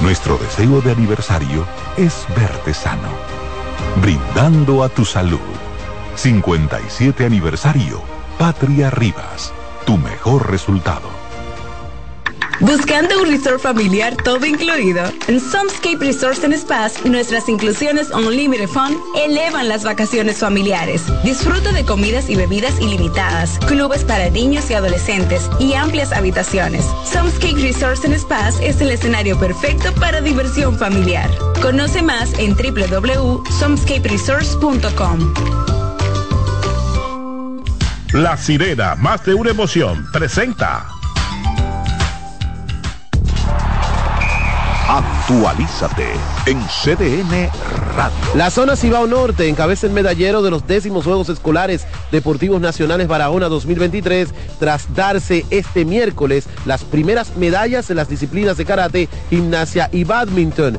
Nuestro 0.00 0.38
deseo 0.38 0.80
de 0.80 0.92
aniversario 0.92 1.66
es 1.96 2.24
verte 2.36 2.72
sano, 2.72 3.08
brindando 4.00 4.84
a 4.84 4.88
tu 4.88 5.04
salud. 5.04 5.40
57 6.14 7.26
aniversario, 7.26 8.00
Patria 8.38 8.90
Rivas, 8.90 9.52
tu 9.84 9.98
mejor 9.98 10.52
resultado. 10.52 11.17
Buscando 12.60 13.22
un 13.22 13.30
resort 13.30 13.60
familiar 13.60 14.16
todo 14.16 14.44
incluido. 14.44 15.04
En 15.28 15.38
Somescape 15.40 15.98
Resorts 16.00 16.42
and 16.42 16.56
Spas, 16.56 17.04
nuestras 17.04 17.48
inclusiones 17.48 18.10
Unlimited 18.10 18.66
Fun 18.68 19.00
elevan 19.16 19.68
las 19.68 19.84
vacaciones 19.84 20.38
familiares. 20.38 21.04
Disfruta 21.22 21.70
de 21.70 21.84
comidas 21.84 22.28
y 22.28 22.34
bebidas 22.34 22.80
ilimitadas, 22.80 23.60
clubes 23.66 24.02
para 24.02 24.28
niños 24.30 24.68
y 24.70 24.74
adolescentes 24.74 25.48
y 25.60 25.74
amplias 25.74 26.10
habitaciones. 26.12 26.84
Somescape 27.04 27.60
Resorts 27.60 28.04
and 28.04 28.18
Spas 28.18 28.58
es 28.60 28.80
el 28.80 28.90
escenario 28.90 29.38
perfecto 29.38 29.94
para 29.94 30.20
diversión 30.20 30.76
familiar. 30.76 31.30
Conoce 31.62 32.02
más 32.02 32.32
en 32.38 32.56
www.somescaperesorts.com. 32.56 35.34
La 38.14 38.36
sirena, 38.36 38.96
más 38.96 39.24
de 39.24 39.34
una 39.34 39.50
emoción, 39.50 40.04
presenta. 40.12 40.97
Actualízate 45.28 46.06
en 46.46 46.58
CDN 46.68 47.50
Radio. 47.94 48.16
La 48.34 48.50
zona 48.50 48.76
Cibao 48.76 49.06
Norte 49.06 49.46
encabeza 49.46 49.86
el 49.86 49.92
medallero 49.92 50.40
de 50.40 50.50
los 50.50 50.66
décimos 50.66 51.04
Juegos 51.04 51.28
Escolares 51.28 51.86
Deportivos 52.10 52.62
Nacionales 52.62 53.08
Barahona 53.08 53.50
2023 53.50 54.30
tras 54.58 54.94
darse 54.94 55.44
este 55.50 55.84
miércoles 55.84 56.46
las 56.64 56.82
primeras 56.82 57.36
medallas 57.36 57.90
en 57.90 57.96
las 57.96 58.08
disciplinas 58.08 58.56
de 58.56 58.64
karate, 58.64 59.08
gimnasia 59.28 59.90
y 59.92 60.04
badminton. 60.04 60.78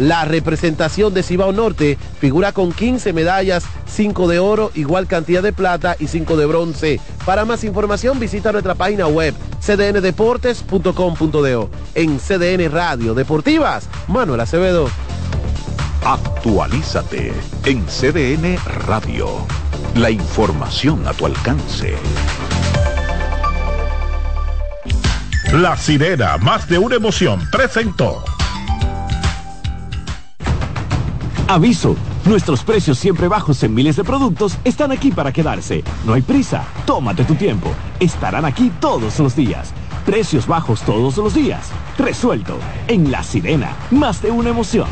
La 0.00 0.24
representación 0.24 1.12
de 1.12 1.22
Cibao 1.22 1.52
Norte 1.52 1.98
figura 2.18 2.52
con 2.52 2.72
15 2.72 3.12
medallas, 3.12 3.64
5 3.86 4.28
de 4.28 4.38
oro, 4.38 4.70
igual 4.74 5.06
cantidad 5.06 5.42
de 5.42 5.52
plata 5.52 5.94
y 5.98 6.06
5 6.06 6.38
de 6.38 6.46
bronce. 6.46 6.98
Para 7.26 7.44
más 7.44 7.64
información 7.64 8.18
visita 8.18 8.50
nuestra 8.50 8.74
página 8.74 9.08
web 9.08 9.34
cdndeportes.com.do. 9.60 11.70
En 11.94 12.18
CDN 12.18 12.72
Radio 12.72 13.12
Deportivas, 13.12 13.90
Manuel 14.08 14.40
Acevedo. 14.40 14.88
Actualízate 16.02 17.34
en 17.66 17.84
CDN 17.84 18.56
Radio. 18.86 19.28
La 19.96 20.10
información 20.10 21.06
a 21.06 21.12
tu 21.12 21.26
alcance. 21.26 21.94
La 25.52 25.76
sirena, 25.76 26.38
más 26.38 26.66
de 26.70 26.78
una 26.78 26.96
emoción, 26.96 27.46
presentó. 27.50 28.24
Aviso, 31.50 31.96
nuestros 32.26 32.62
precios 32.62 32.96
siempre 32.96 33.26
bajos 33.26 33.60
en 33.64 33.74
miles 33.74 33.96
de 33.96 34.04
productos 34.04 34.56
están 34.62 34.92
aquí 34.92 35.10
para 35.10 35.32
quedarse. 35.32 35.82
No 36.06 36.12
hay 36.12 36.22
prisa, 36.22 36.64
tómate 36.86 37.24
tu 37.24 37.34
tiempo. 37.34 37.72
Estarán 37.98 38.44
aquí 38.44 38.70
todos 38.78 39.18
los 39.18 39.34
días. 39.34 39.72
Precios 40.06 40.46
bajos 40.46 40.80
todos 40.82 41.16
los 41.16 41.34
días. 41.34 41.70
Resuelto. 41.98 42.56
En 42.86 43.10
La 43.10 43.24
Sirena, 43.24 43.74
más 43.90 44.22
de 44.22 44.30
una 44.30 44.50
emoción. 44.50 44.86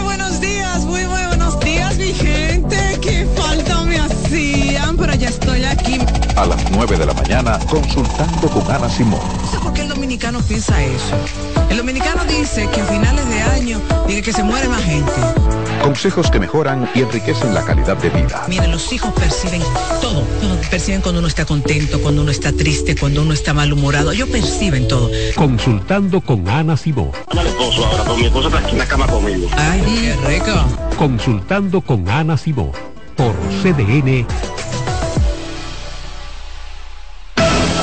Buenos 0.00 0.40
días, 0.40 0.84
muy, 0.84 1.04
muy 1.06 1.26
buenos 1.26 1.58
días, 1.58 1.98
mi 1.98 2.12
gente. 2.12 3.00
Qué 3.02 3.26
falta 3.36 3.82
me 3.82 3.98
hacían, 3.98 4.96
pero 4.96 5.14
ya 5.14 5.30
estoy 5.30 5.64
aquí. 5.64 5.98
A 6.36 6.46
las 6.46 6.70
9 6.70 6.96
de 6.96 7.06
la 7.06 7.14
mañana, 7.14 7.58
consultando 7.68 8.48
con 8.50 8.70
Ana 8.70 8.88
Simón. 8.88 9.18
Dominicano 10.20 10.46
piensa 10.46 10.84
eso. 10.84 11.16
El 11.70 11.78
dominicano 11.78 12.24
dice 12.26 12.68
que 12.68 12.82
a 12.82 12.84
finales 12.84 13.26
de 13.26 13.40
año 13.40 13.80
dice 14.06 14.20
que 14.20 14.32
se 14.34 14.42
muere 14.42 14.68
más 14.68 14.82
gente. 14.82 15.12
Consejos 15.82 16.30
que 16.30 16.38
mejoran 16.38 16.90
y 16.94 17.00
enriquecen 17.00 17.54
la 17.54 17.64
calidad 17.64 17.96
de 17.96 18.10
vida. 18.10 18.44
Miren, 18.46 18.70
los 18.70 18.92
hijos 18.92 19.14
perciben 19.14 19.62
todo. 20.02 20.22
Perciben 20.70 21.00
cuando 21.00 21.20
uno 21.20 21.28
está 21.28 21.46
contento, 21.46 22.02
cuando 22.02 22.20
uno 22.20 22.30
está 22.30 22.52
triste, 22.52 22.96
cuando 22.96 23.22
uno 23.22 23.32
está 23.32 23.54
malhumorado. 23.54 24.12
Ellos 24.12 24.28
perciben 24.28 24.86
todo. 24.88 25.10
Consultando 25.34 26.20
con 26.20 26.46
Ana 26.50 26.76
Simó. 26.76 27.12
Al 27.28 27.46
esposo 27.46 27.86
ahora, 27.86 28.12
mi 28.14 28.26
está 28.26 28.58
aquí 28.58 28.72
en 28.72 28.78
la 28.78 28.86
cama 28.86 29.06
conmigo. 29.06 29.48
Ay, 29.56 29.80
qué 29.80 30.16
rico. 30.28 30.96
Consultando 30.98 31.80
con 31.80 32.06
Ana 32.10 32.36
Simó. 32.36 32.72
Por 33.16 33.34
CDN. 33.62 34.26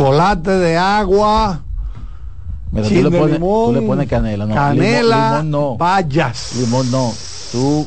Chocolate 0.00 0.50
de 0.50 0.78
agua. 0.78 1.60
Mira, 2.72 2.88
tú 2.88 2.94
le, 2.94 3.10
pones, 3.10 3.32
limón, 3.34 3.74
tú 3.74 3.80
le 3.80 3.86
pones 3.86 4.08
canela, 4.08 4.46
no. 4.46 4.54
Canela, 4.54 5.16
limón, 5.16 5.46
limón 5.46 5.50
no. 5.50 5.76
bayas. 5.76 6.56
Limón 6.56 6.90
no. 6.90 7.12
Tú 7.52 7.86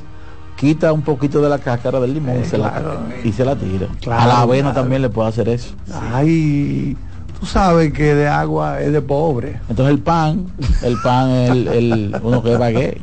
quita 0.55 0.93
un 0.93 1.01
poquito 1.01 1.41
de 1.41 1.49
la 1.49 1.57
cáscara 1.57 1.99
del 1.99 2.13
limón 2.13 2.39
y, 2.39 2.45
se 2.45 2.59
la, 2.59 2.69
claro. 2.69 2.99
y 3.23 3.31
se 3.31 3.43
la 3.43 3.55
tira. 3.55 3.87
Claro, 3.99 4.21
a 4.21 4.27
la 4.27 4.41
avena 4.41 4.69
claro. 4.69 4.81
también 4.81 5.01
le 5.01 5.09
puede 5.09 5.29
hacer 5.29 5.49
eso. 5.49 5.73
Ay, 6.13 6.95
tú 7.39 7.47
sabes 7.47 7.91
que 7.93 8.13
de 8.13 8.27
agua 8.27 8.79
es 8.79 8.91
de 8.93 9.01
pobre. 9.01 9.59
Entonces 9.67 9.95
el 9.95 9.99
pan, 9.99 10.45
el 10.83 10.97
pan, 11.01 11.29
el, 11.31 11.67
el 11.67 12.19
uno 12.21 12.43
que 12.43 12.53
es 12.53 12.59
baguette. 12.59 13.01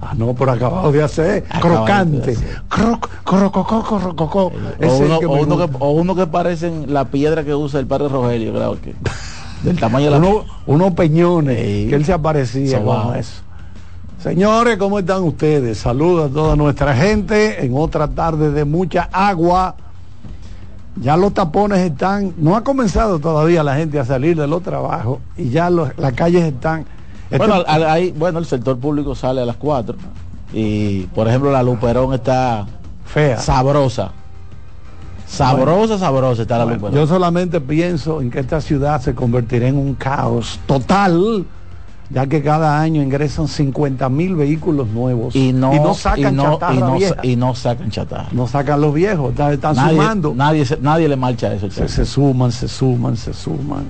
Ah, 0.00 0.12
no, 0.16 0.34
pero 0.34 0.52
acabado 0.52 0.92
de 0.92 1.02
hacer, 1.02 1.44
Acabado 1.48 1.84
crocante. 1.84 2.26
de 2.26 2.32
hacer. 2.32 2.62
Croc, 2.68 3.08
crococó, 3.24 3.82
crococó. 3.82 4.52
O 4.86 4.96
uno, 4.98 5.18
que 5.18 5.26
o, 5.26 5.32
uno 5.32 5.56
que, 5.56 5.76
o 5.78 5.90
uno 5.92 6.14
que 6.14 6.26
parecen 6.26 6.92
la 6.92 7.06
piedra 7.06 7.42
que 7.44 7.54
usa 7.54 7.80
el 7.80 7.86
padre 7.86 8.08
Rogelio, 8.08 8.52
claro 8.52 8.76
que. 8.82 8.94
Del 9.62 9.78
tamaño 9.78 10.06
de 10.06 10.10
la 10.10 10.18
Uno- 10.26 10.44
unos 10.66 10.92
peñones 10.92 11.56
Sí. 11.58 11.86
que 11.88 11.94
él 11.94 12.04
se 12.04 12.12
aparecía 12.12 12.78
Sobao. 12.78 13.04
con 13.08 13.16
eso. 13.16 13.42
Señores, 14.22 14.76
¿cómo 14.78 14.98
están 14.98 15.22
ustedes? 15.22 15.78
Saludos 15.78 16.30
a 16.30 16.34
toda 16.34 16.56
nuestra 16.56 16.94
gente 16.94 17.64
en 17.64 17.72
otra 17.76 18.08
tarde 18.08 18.50
de 18.50 18.64
mucha 18.64 19.08
agua. 19.12 19.74
Ya 21.00 21.16
los 21.16 21.34
tapones 21.34 21.78
están, 21.80 22.32
no 22.38 22.56
ha 22.56 22.62
comenzado 22.62 23.18
todavía 23.18 23.62
la 23.64 23.74
gente 23.76 23.98
a 23.98 24.04
salir 24.04 24.36
de 24.36 24.46
los 24.46 24.62
trabajos 24.62 25.18
y 25.36 25.50
ya 25.50 25.68
los- 25.70 25.96
las 25.98 26.12
calles 26.12 26.44
están. 26.44 26.84
Este- 27.24 27.38
Bueno, 27.38 27.54
al- 27.66 27.84
ahí, 27.84 28.12
bueno, 28.16 28.38
el 28.38 28.46
sector 28.46 28.78
público 28.78 29.14
sale 29.14 29.40
a 29.42 29.46
las 29.46 29.56
4 29.56 29.96
y, 30.52 31.02
por 31.14 31.26
ejemplo, 31.28 31.50
la 31.50 31.62
Luperón 31.62 32.12
está 32.14 32.66
fea. 33.06 33.38
sabrosa. 33.38 34.12
Sabrosa, 35.26 35.98
sabrosa 35.98 36.42
está 36.42 36.58
la 36.58 36.64
Bueno, 36.64 36.78
Luperón. 36.80 36.94
yo 37.00 37.06
solamente 37.06 37.60
pienso 37.60 38.20
en 38.20 38.30
que 38.30 38.40
esta 38.40 38.60
ciudad 38.60 39.00
se 39.00 39.14
convertirá 39.14 39.66
en 39.68 39.76
un 39.76 39.94
caos 39.94 40.60
total, 40.66 41.44
ya 42.10 42.26
que 42.26 42.42
cada 42.42 42.78
año 42.80 43.02
ingresan 43.02 43.48
50 43.48 44.08
mil 44.10 44.36
vehículos 44.36 44.86
nuevos 44.88 45.34
y 45.34 45.52
no, 45.52 45.94
sacan 45.94 46.34
y 46.34 46.36
no, 46.36 46.42
chatarra 46.52 46.74
y 46.74 46.78
no, 46.78 46.94
vieja. 46.96 47.14
y 47.22 47.36
no 47.36 47.54
sacan 47.54 47.90
chatarra. 47.90 48.28
no 48.32 48.46
sacan 48.46 48.80
los 48.80 48.92
viejos, 48.94 49.30
están, 49.30 49.52
están 49.54 49.74
nadie, 49.74 49.96
sumando. 49.96 50.34
Nadie, 50.34 50.64
nadie 50.82 51.08
le 51.08 51.16
marcha 51.16 51.52
eso. 51.54 51.68
Se 51.70 52.04
suman, 52.04 52.52
se 52.52 52.68
suman, 52.68 53.16
se 53.16 53.32
suman. 53.32 53.84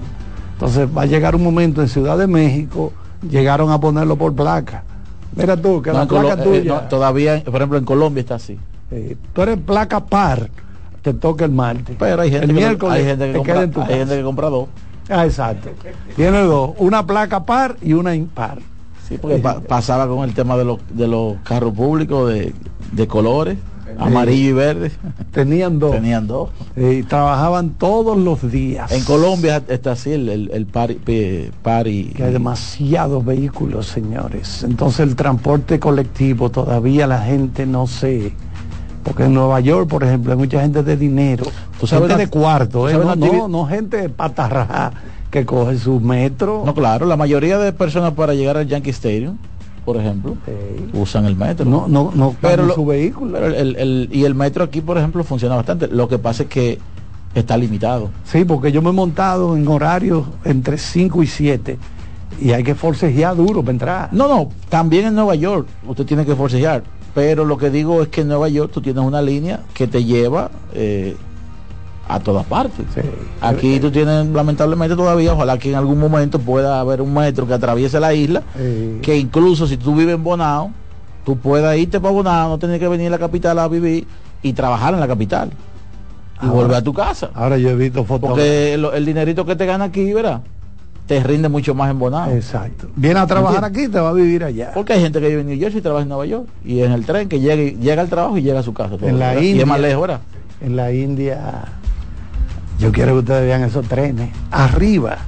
Entonces 0.55 0.89
va 0.97 1.03
a 1.03 1.07
llegar 1.07 1.35
un 1.35 1.43
momento 1.43 1.83
en 1.83 1.89
Ciudad 1.89 2.17
de 2.17 2.29
México, 2.29 2.93
llegaron 3.29 3.71
a 3.71 3.81
ponerlo 3.81 4.17
por 4.17 4.35
placa. 4.35 4.83
Mira 5.37 5.57
tú, 5.57 5.83
que 5.83 5.91
No, 5.91 5.97
la 5.99 6.03
en 6.03 6.09
Colo- 6.09 6.27
placa 6.29 6.43
eh, 6.43 6.45
tuya, 6.45 6.75
no, 6.75 6.81
todavía, 6.89 7.43
por 7.45 7.57
ejemplo, 7.57 7.79
en 7.79 7.85
Colombia 7.85 8.21
está 8.21 8.37
así. 8.37 8.59
eh, 8.91 9.17
tú 9.33 9.43
eres 9.43 9.59
placa 9.59 10.01
par, 10.05 10.49
te 11.03 11.13
toca 11.15 11.45
el 11.45 11.51
martes. 11.51 11.97
Pero 11.99 12.23
hay 12.23 12.31
gente, 12.31 12.45
el 12.47 12.51
que, 12.53 12.57
miércoles 12.57 12.97
hay 12.99 13.05
gente 13.05 13.27
que 13.27 13.33
te 13.33 13.39
compra, 13.39 13.55
queda 13.55 13.63
en 13.65 13.71
tu 13.73 13.81
hay 13.81 13.87
casa. 13.87 13.99
gente 13.99 14.17
que 14.17 14.23
compra 14.23 14.49
dos. 14.49 14.69
Ah, 15.11 15.27
exacto. 15.27 15.71
Tiene 16.17 16.39
dos, 16.43 16.71
una 16.79 17.05
placa 17.07 17.45
par 17.45 17.77
y 17.83 17.93
una 17.95 18.15
impar. 18.15 18.59
Sí, 19.09 19.19
porque 19.19 19.37
pa- 19.39 19.61
pasaba 19.61 20.07
con 20.09 20.25
el 20.27 20.33
tema 20.35 20.57
de 20.57 20.65
los, 20.65 20.79
de 20.91 21.07
los 21.09 21.37
carros 21.43 21.75
públicos 21.75 22.33
de, 22.33 22.55
de 22.93 23.07
colores, 23.07 23.59
amarillo 23.99 24.51
y 24.51 24.53
verde. 24.53 24.93
Tenían 25.33 25.79
dos. 25.79 25.93
Tenían 25.93 26.27
dos. 26.27 26.51
Y 26.77 27.03
trabajaban 27.03 27.71
todos 27.71 28.17
los 28.17 28.51
días. 28.51 28.93
En 28.93 29.05
Colombia 29.05 29.63
está 29.69 29.93
así 29.93 30.13
el, 30.13 30.29
el, 30.29 30.51
el 30.53 30.67
pari, 30.67 30.97
que 32.17 32.25
hay 32.25 32.33
demasiados 32.33 33.25
vehículos, 33.25 33.87
señores. 33.87 34.63
Entonces 34.63 35.01
el 35.01 35.17
transporte 35.17 35.79
colectivo 35.79 36.51
todavía 36.51 37.07
la 37.07 37.21
gente 37.21 37.67
no 37.67 37.87
sé. 37.87 38.33
Porque 39.03 39.25
en 39.25 39.35
Nueva 39.35 39.61
York, 39.61 39.89
por 39.89 40.03
ejemplo, 40.03 40.33
hay 40.33 40.39
mucha 40.39 40.63
gente 40.63 40.83
de 40.83 40.97
dinero, 40.97 41.45
¿Tú 41.79 41.87
sabes 41.87 42.09
gente 42.09 42.25
de 42.25 42.31
cuarto, 42.31 42.89
¿eh? 42.89 42.95
no, 42.95 43.15
no, 43.15 43.49
no 43.49 43.67
gente 43.67 43.99
de 43.99 44.09
patarrajá 44.09 44.93
que 45.35 45.45
coge 45.45 45.77
su 45.79 45.99
metro. 45.99 46.63
No, 46.65 46.75
claro, 46.75 47.07
la 47.07 47.17
mayoría 47.17 47.59
de 47.59 47.73
personas 47.73 48.13
para 48.13 48.35
llegar 48.35 48.57
al 48.57 48.69
Yankee 48.69 48.91
Stadium, 48.91 49.37
por 49.85 49.97
ejemplo, 49.97 50.37
usan 50.93 51.27
el 51.27 51.37
metro. 51.37 51.65
No, 51.67 51.87
no, 51.89 52.11
no 52.15 52.35
pero 52.41 52.65
lo- 52.67 52.75
su 52.75 52.87
vehículo. 52.87 53.33
pero 53.33 53.47
el- 53.47 53.77
el- 53.77 54.09
y 54.13 54.25
el 54.25 54.35
metro 54.35 54.65
aquí, 54.65 54.81
por 54.81 54.97
ejemplo, 54.99 55.23
funciona 55.25 55.57
bastante. 55.57 55.89
Lo 55.89 56.09
que 56.09 56.19
pasa 56.19 56.45
es 56.45 56.49
que 56.49 56.79
está 57.35 57.57
limitado. 57.57 58.11
Sí, 58.25 58.45
porque 58.45 58.71
yo 58.73 58.81
me 58.83 58.91
he 58.91 58.93
montado 58.93 59.57
en 59.57 59.67
horarios 59.69 60.25
entre 60.45 60.79
5 60.79 61.23
y 61.23 61.27
7 61.27 61.79
y 62.41 62.53
hay 62.53 62.63
que 62.65 62.75
forcejear 62.75 63.37
duro 63.37 63.61
para 63.63 63.73
entrar. 63.73 64.09
No, 64.13 64.29
no, 64.29 64.49
también 64.69 65.07
en 65.07 65.15
Nueva 65.15 65.35
York 65.35 65.67
usted 65.87 66.05
tiene 66.07 66.25
que 66.25 66.35
forcejear. 66.35 66.83
Pero 67.15 67.45
lo 67.45 67.57
que 67.59 67.71
digo 67.71 68.03
es 68.03 68.09
que 68.09 68.23
en 68.23 68.29
Nueva 68.29 68.49
York 68.49 68.73
tú 68.73 68.81
tienes 68.81 69.05
una 69.05 69.23
línea 69.23 69.61
que 69.73 69.87
te 69.87 70.03
lleva 70.05 70.51
eh, 70.73 71.17
a 72.09 72.21
todas 72.21 72.45
partes. 72.47 72.85
Aquí 73.41 73.81
tú 73.81 73.91
tienes, 73.91 74.27
lamentablemente 74.27 74.95
todavía, 74.97 75.33
ojalá 75.33 75.59
que 75.59 75.71
en 75.71 75.77
algún 75.77 75.99
momento 75.99 76.39
pueda 76.39 76.81
haber 76.81 77.01
un 77.01 77.15
metro 77.15 77.47
que 77.47 77.55
atraviese 77.55 77.99
la 78.01 78.13
isla, 78.15 78.43
que 79.03 79.17
incluso 79.17 79.67
si 79.67 79.77
tú 79.77 79.95
vives 79.95 80.15
en 80.15 80.23
Bonao, 80.25 80.71
tú 81.25 81.37
puedas 81.39 81.77
irte 81.77 82.01
para 82.01 82.13
Bonao, 82.13 82.49
no 82.51 82.59
tener 82.59 82.79
que 82.79 82.89
venir 82.89 83.09
a 83.09 83.11
la 83.11 83.19
capital 83.19 83.59
a 83.59 83.69
vivir 83.69 84.07
y 84.43 84.53
trabajar 84.53 84.93
en 84.95 85.01
la 85.01 85.09
capital. 85.09 85.51
Y 86.43 86.47
Ahora- 86.47 86.53
volver 86.63 86.77
a 86.77 86.83
tu 86.83 86.93
casa. 86.93 87.31
Ahora 87.35 87.57
yo 87.59 87.71
he 87.71 87.75
visto 87.75 88.05
fotos. 88.05 88.29
Porque 88.31 88.75
el, 88.75 88.85
el 88.85 89.07
dinerito 89.07 89.47
que 89.47 89.57
te 89.57 89.65
gana 89.67 89.85
aquí, 89.85 90.13
¿verdad? 90.13 90.43
Te 91.07 91.23
rinde 91.23 91.49
mucho 91.49 91.75
más 91.75 91.91
en 91.91 91.99
Bonao. 91.99 92.31
Exacto. 92.31 92.89
Viene 92.97 93.21
a 93.21 93.27
trabajar 93.27 93.65
aquí, 93.65 93.89
te 93.89 94.01
va 94.01 94.09
a 94.11 94.13
vivir 94.13 94.43
allá. 94.45 94.73
Porque 94.75 94.95
hay 94.95 95.01
gente 95.01 95.21
que 95.21 95.29
vive 95.29 95.41
en 95.43 95.47
New 95.47 95.59
Jersey 95.59 95.79
y 95.79 95.83
trabaja 95.83 96.03
en 96.03 96.09
Nueva 96.09 96.27
York. 96.27 96.47
Y 96.65 96.81
en 96.81 96.93
el 96.93 97.07
tren 97.07 97.29
que 97.29 97.41
llega, 97.41 97.63
y- 97.63 97.77
llega 97.77 98.03
al 98.03 98.09
trabajo 98.09 98.37
y 98.37 98.43
llega 98.43 98.61
a 98.61 98.63
su 98.63 98.75
casa. 98.75 98.97
En 99.01 99.19
la 99.19 99.29
¿verdad? 99.29 99.43
y 99.43 99.49
India. 99.51 99.63
es 99.63 99.69
más 99.69 99.81
lejos, 99.81 100.01
¿verdad? 100.03 100.21
En 100.61 100.77
la 100.77 100.93
India, 100.93 101.65
yo 102.85 102.93
quiero 102.93 103.13
que 103.15 103.19
ustedes 103.21 103.43
vean 103.47 103.63
esos 103.65 103.87
trenes. 103.87 104.31
Arriba. 104.51 105.19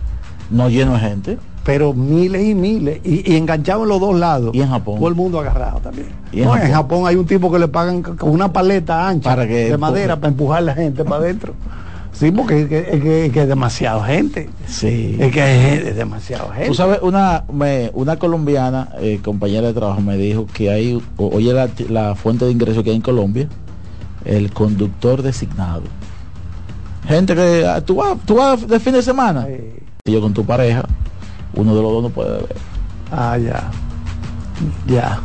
No 0.50 0.68
lleno 0.68 0.92
de 0.94 1.00
gente. 1.00 1.38
Pero 1.64 1.92
miles 1.94 2.44
y 2.46 2.54
miles. 2.54 3.00
Y, 3.04 3.32
y 3.32 3.36
enganchados 3.36 3.82
en 3.82 3.88
los 3.88 4.00
dos 4.00 4.16
lados. 4.16 4.54
Y 4.54 4.60
en 4.60 4.68
Japón. 4.68 4.98
Todo 4.98 5.08
el 5.08 5.14
mundo 5.16 5.40
agarrado 5.40 5.80
también. 5.80 6.06
Y 6.32 6.40
en 6.40 6.44
No, 6.44 6.54
en 6.54 6.60
Japón. 6.62 6.72
Japón 6.74 7.06
hay 7.08 7.16
un 7.16 7.26
tipo 7.26 7.50
que 7.50 7.58
le 7.58 7.66
pagan 7.68 8.02
con 8.02 8.30
una 8.30 8.52
paleta 8.52 9.08
ancha 9.08 9.30
Para 9.30 9.48
que 9.48 9.70
de 9.70 9.76
madera 9.78 10.16
para 10.16 10.28
empujar 10.28 10.62
la 10.62 10.74
gente 10.74 11.02
para 11.04 11.16
adentro. 11.16 11.54
Sí, 12.12 12.30
porque 12.30 12.62
es 12.62 12.68
que, 12.68 12.78
es 12.78 13.02
que- 13.02 13.26
es 13.26 13.32
que 13.32 13.42
es 13.42 13.48
demasiada 13.48 14.02
gente. 14.06 14.48
Sí. 14.66 15.16
Es 15.18 15.32
que 15.32 15.88
es 15.90 15.96
demasiada 15.96 16.50
gente. 16.54 16.68
Tú 16.68 16.74
sabes, 16.74 17.00
una, 17.02 17.44
me- 17.52 17.90
una 17.92 18.16
colombiana, 18.16 18.88
eh, 19.00 19.20
compañera 19.22 19.66
de 19.66 19.74
trabajo, 19.74 20.00
me 20.00 20.16
dijo 20.16 20.46
que 20.46 20.70
hay, 20.70 21.02
oye 21.18 21.52
la, 21.52 21.68
la 21.90 22.14
fuente 22.14 22.44
de 22.46 22.52
ingreso 22.52 22.82
que 22.82 22.90
hay 22.90 22.96
en 22.96 23.02
Colombia, 23.02 23.48
el 24.24 24.50
conductor 24.52 25.20
designado. 25.22 25.82
Gente 27.06 27.34
que 27.34 27.66
ah, 27.66 27.80
tú 27.80 27.96
vas, 27.96 28.16
tú 28.26 28.36
vas 28.36 28.66
de 28.66 28.80
fin 28.80 28.92
de 28.92 29.02
semana. 29.02 29.46
Y 30.04 30.12
yo 30.12 30.20
con 30.20 30.32
tu 30.34 30.44
pareja, 30.44 30.84
uno 31.54 31.74
de 31.74 31.82
los 31.82 31.92
dos 31.92 32.02
no 32.02 32.10
puede 32.10 32.30
beber. 32.32 32.56
Ah, 33.12 33.36
ya. 33.38 33.70
Ya. 34.86 35.18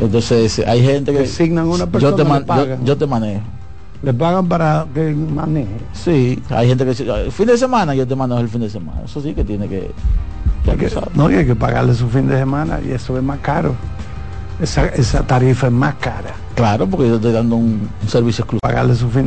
Entonces 0.00 0.58
hay 0.66 0.82
gente 0.82 1.12
que 1.12 1.20
Designan 1.20 1.66
una 1.66 1.78
yo 1.84 1.90
persona, 1.90 2.16
te, 2.16 2.22
le 2.24 2.28
man- 2.28 2.44
yo, 2.46 2.84
yo 2.84 2.96
te 2.96 3.06
manejo. 3.06 3.40
Le 4.02 4.14
pagan 4.14 4.46
para 4.46 4.86
que 4.94 5.10
maneje. 5.12 5.68
Sí, 5.92 6.40
hay 6.50 6.68
gente 6.68 6.84
que 6.84 6.90
dice, 6.90 7.06
"Ah, 7.10 7.30
fin 7.30 7.46
de 7.46 7.58
semana 7.58 7.94
yo 7.94 8.06
te 8.06 8.14
manejo 8.14 8.40
el 8.40 8.48
fin 8.48 8.60
de 8.60 8.70
semana. 8.70 9.02
Eso 9.04 9.20
sí 9.20 9.34
que 9.34 9.44
tiene 9.44 9.68
que 9.68 9.90
no, 11.14 11.30
y 11.30 11.34
hay 11.34 11.46
que 11.46 11.56
pagarle 11.56 11.94
su 11.94 12.08
fin 12.08 12.28
de 12.28 12.36
semana 12.38 12.78
y 12.86 12.92
eso 12.92 13.16
es 13.16 13.22
más 13.22 13.38
caro. 13.40 13.74
Esa, 14.60 14.86
esa 14.86 15.22
tarifa 15.26 15.68
es 15.68 15.72
más 15.72 15.94
cara. 15.94 16.34
Claro, 16.54 16.86
porque 16.86 17.08
yo 17.08 17.16
estoy 17.16 17.32
dando 17.32 17.56
un, 17.56 17.88
un 18.02 18.08
servicio 18.08 18.42
exclusivo. 18.42 18.60
Pagarle 18.60 18.94
su 18.94 19.08
fin 19.08 19.16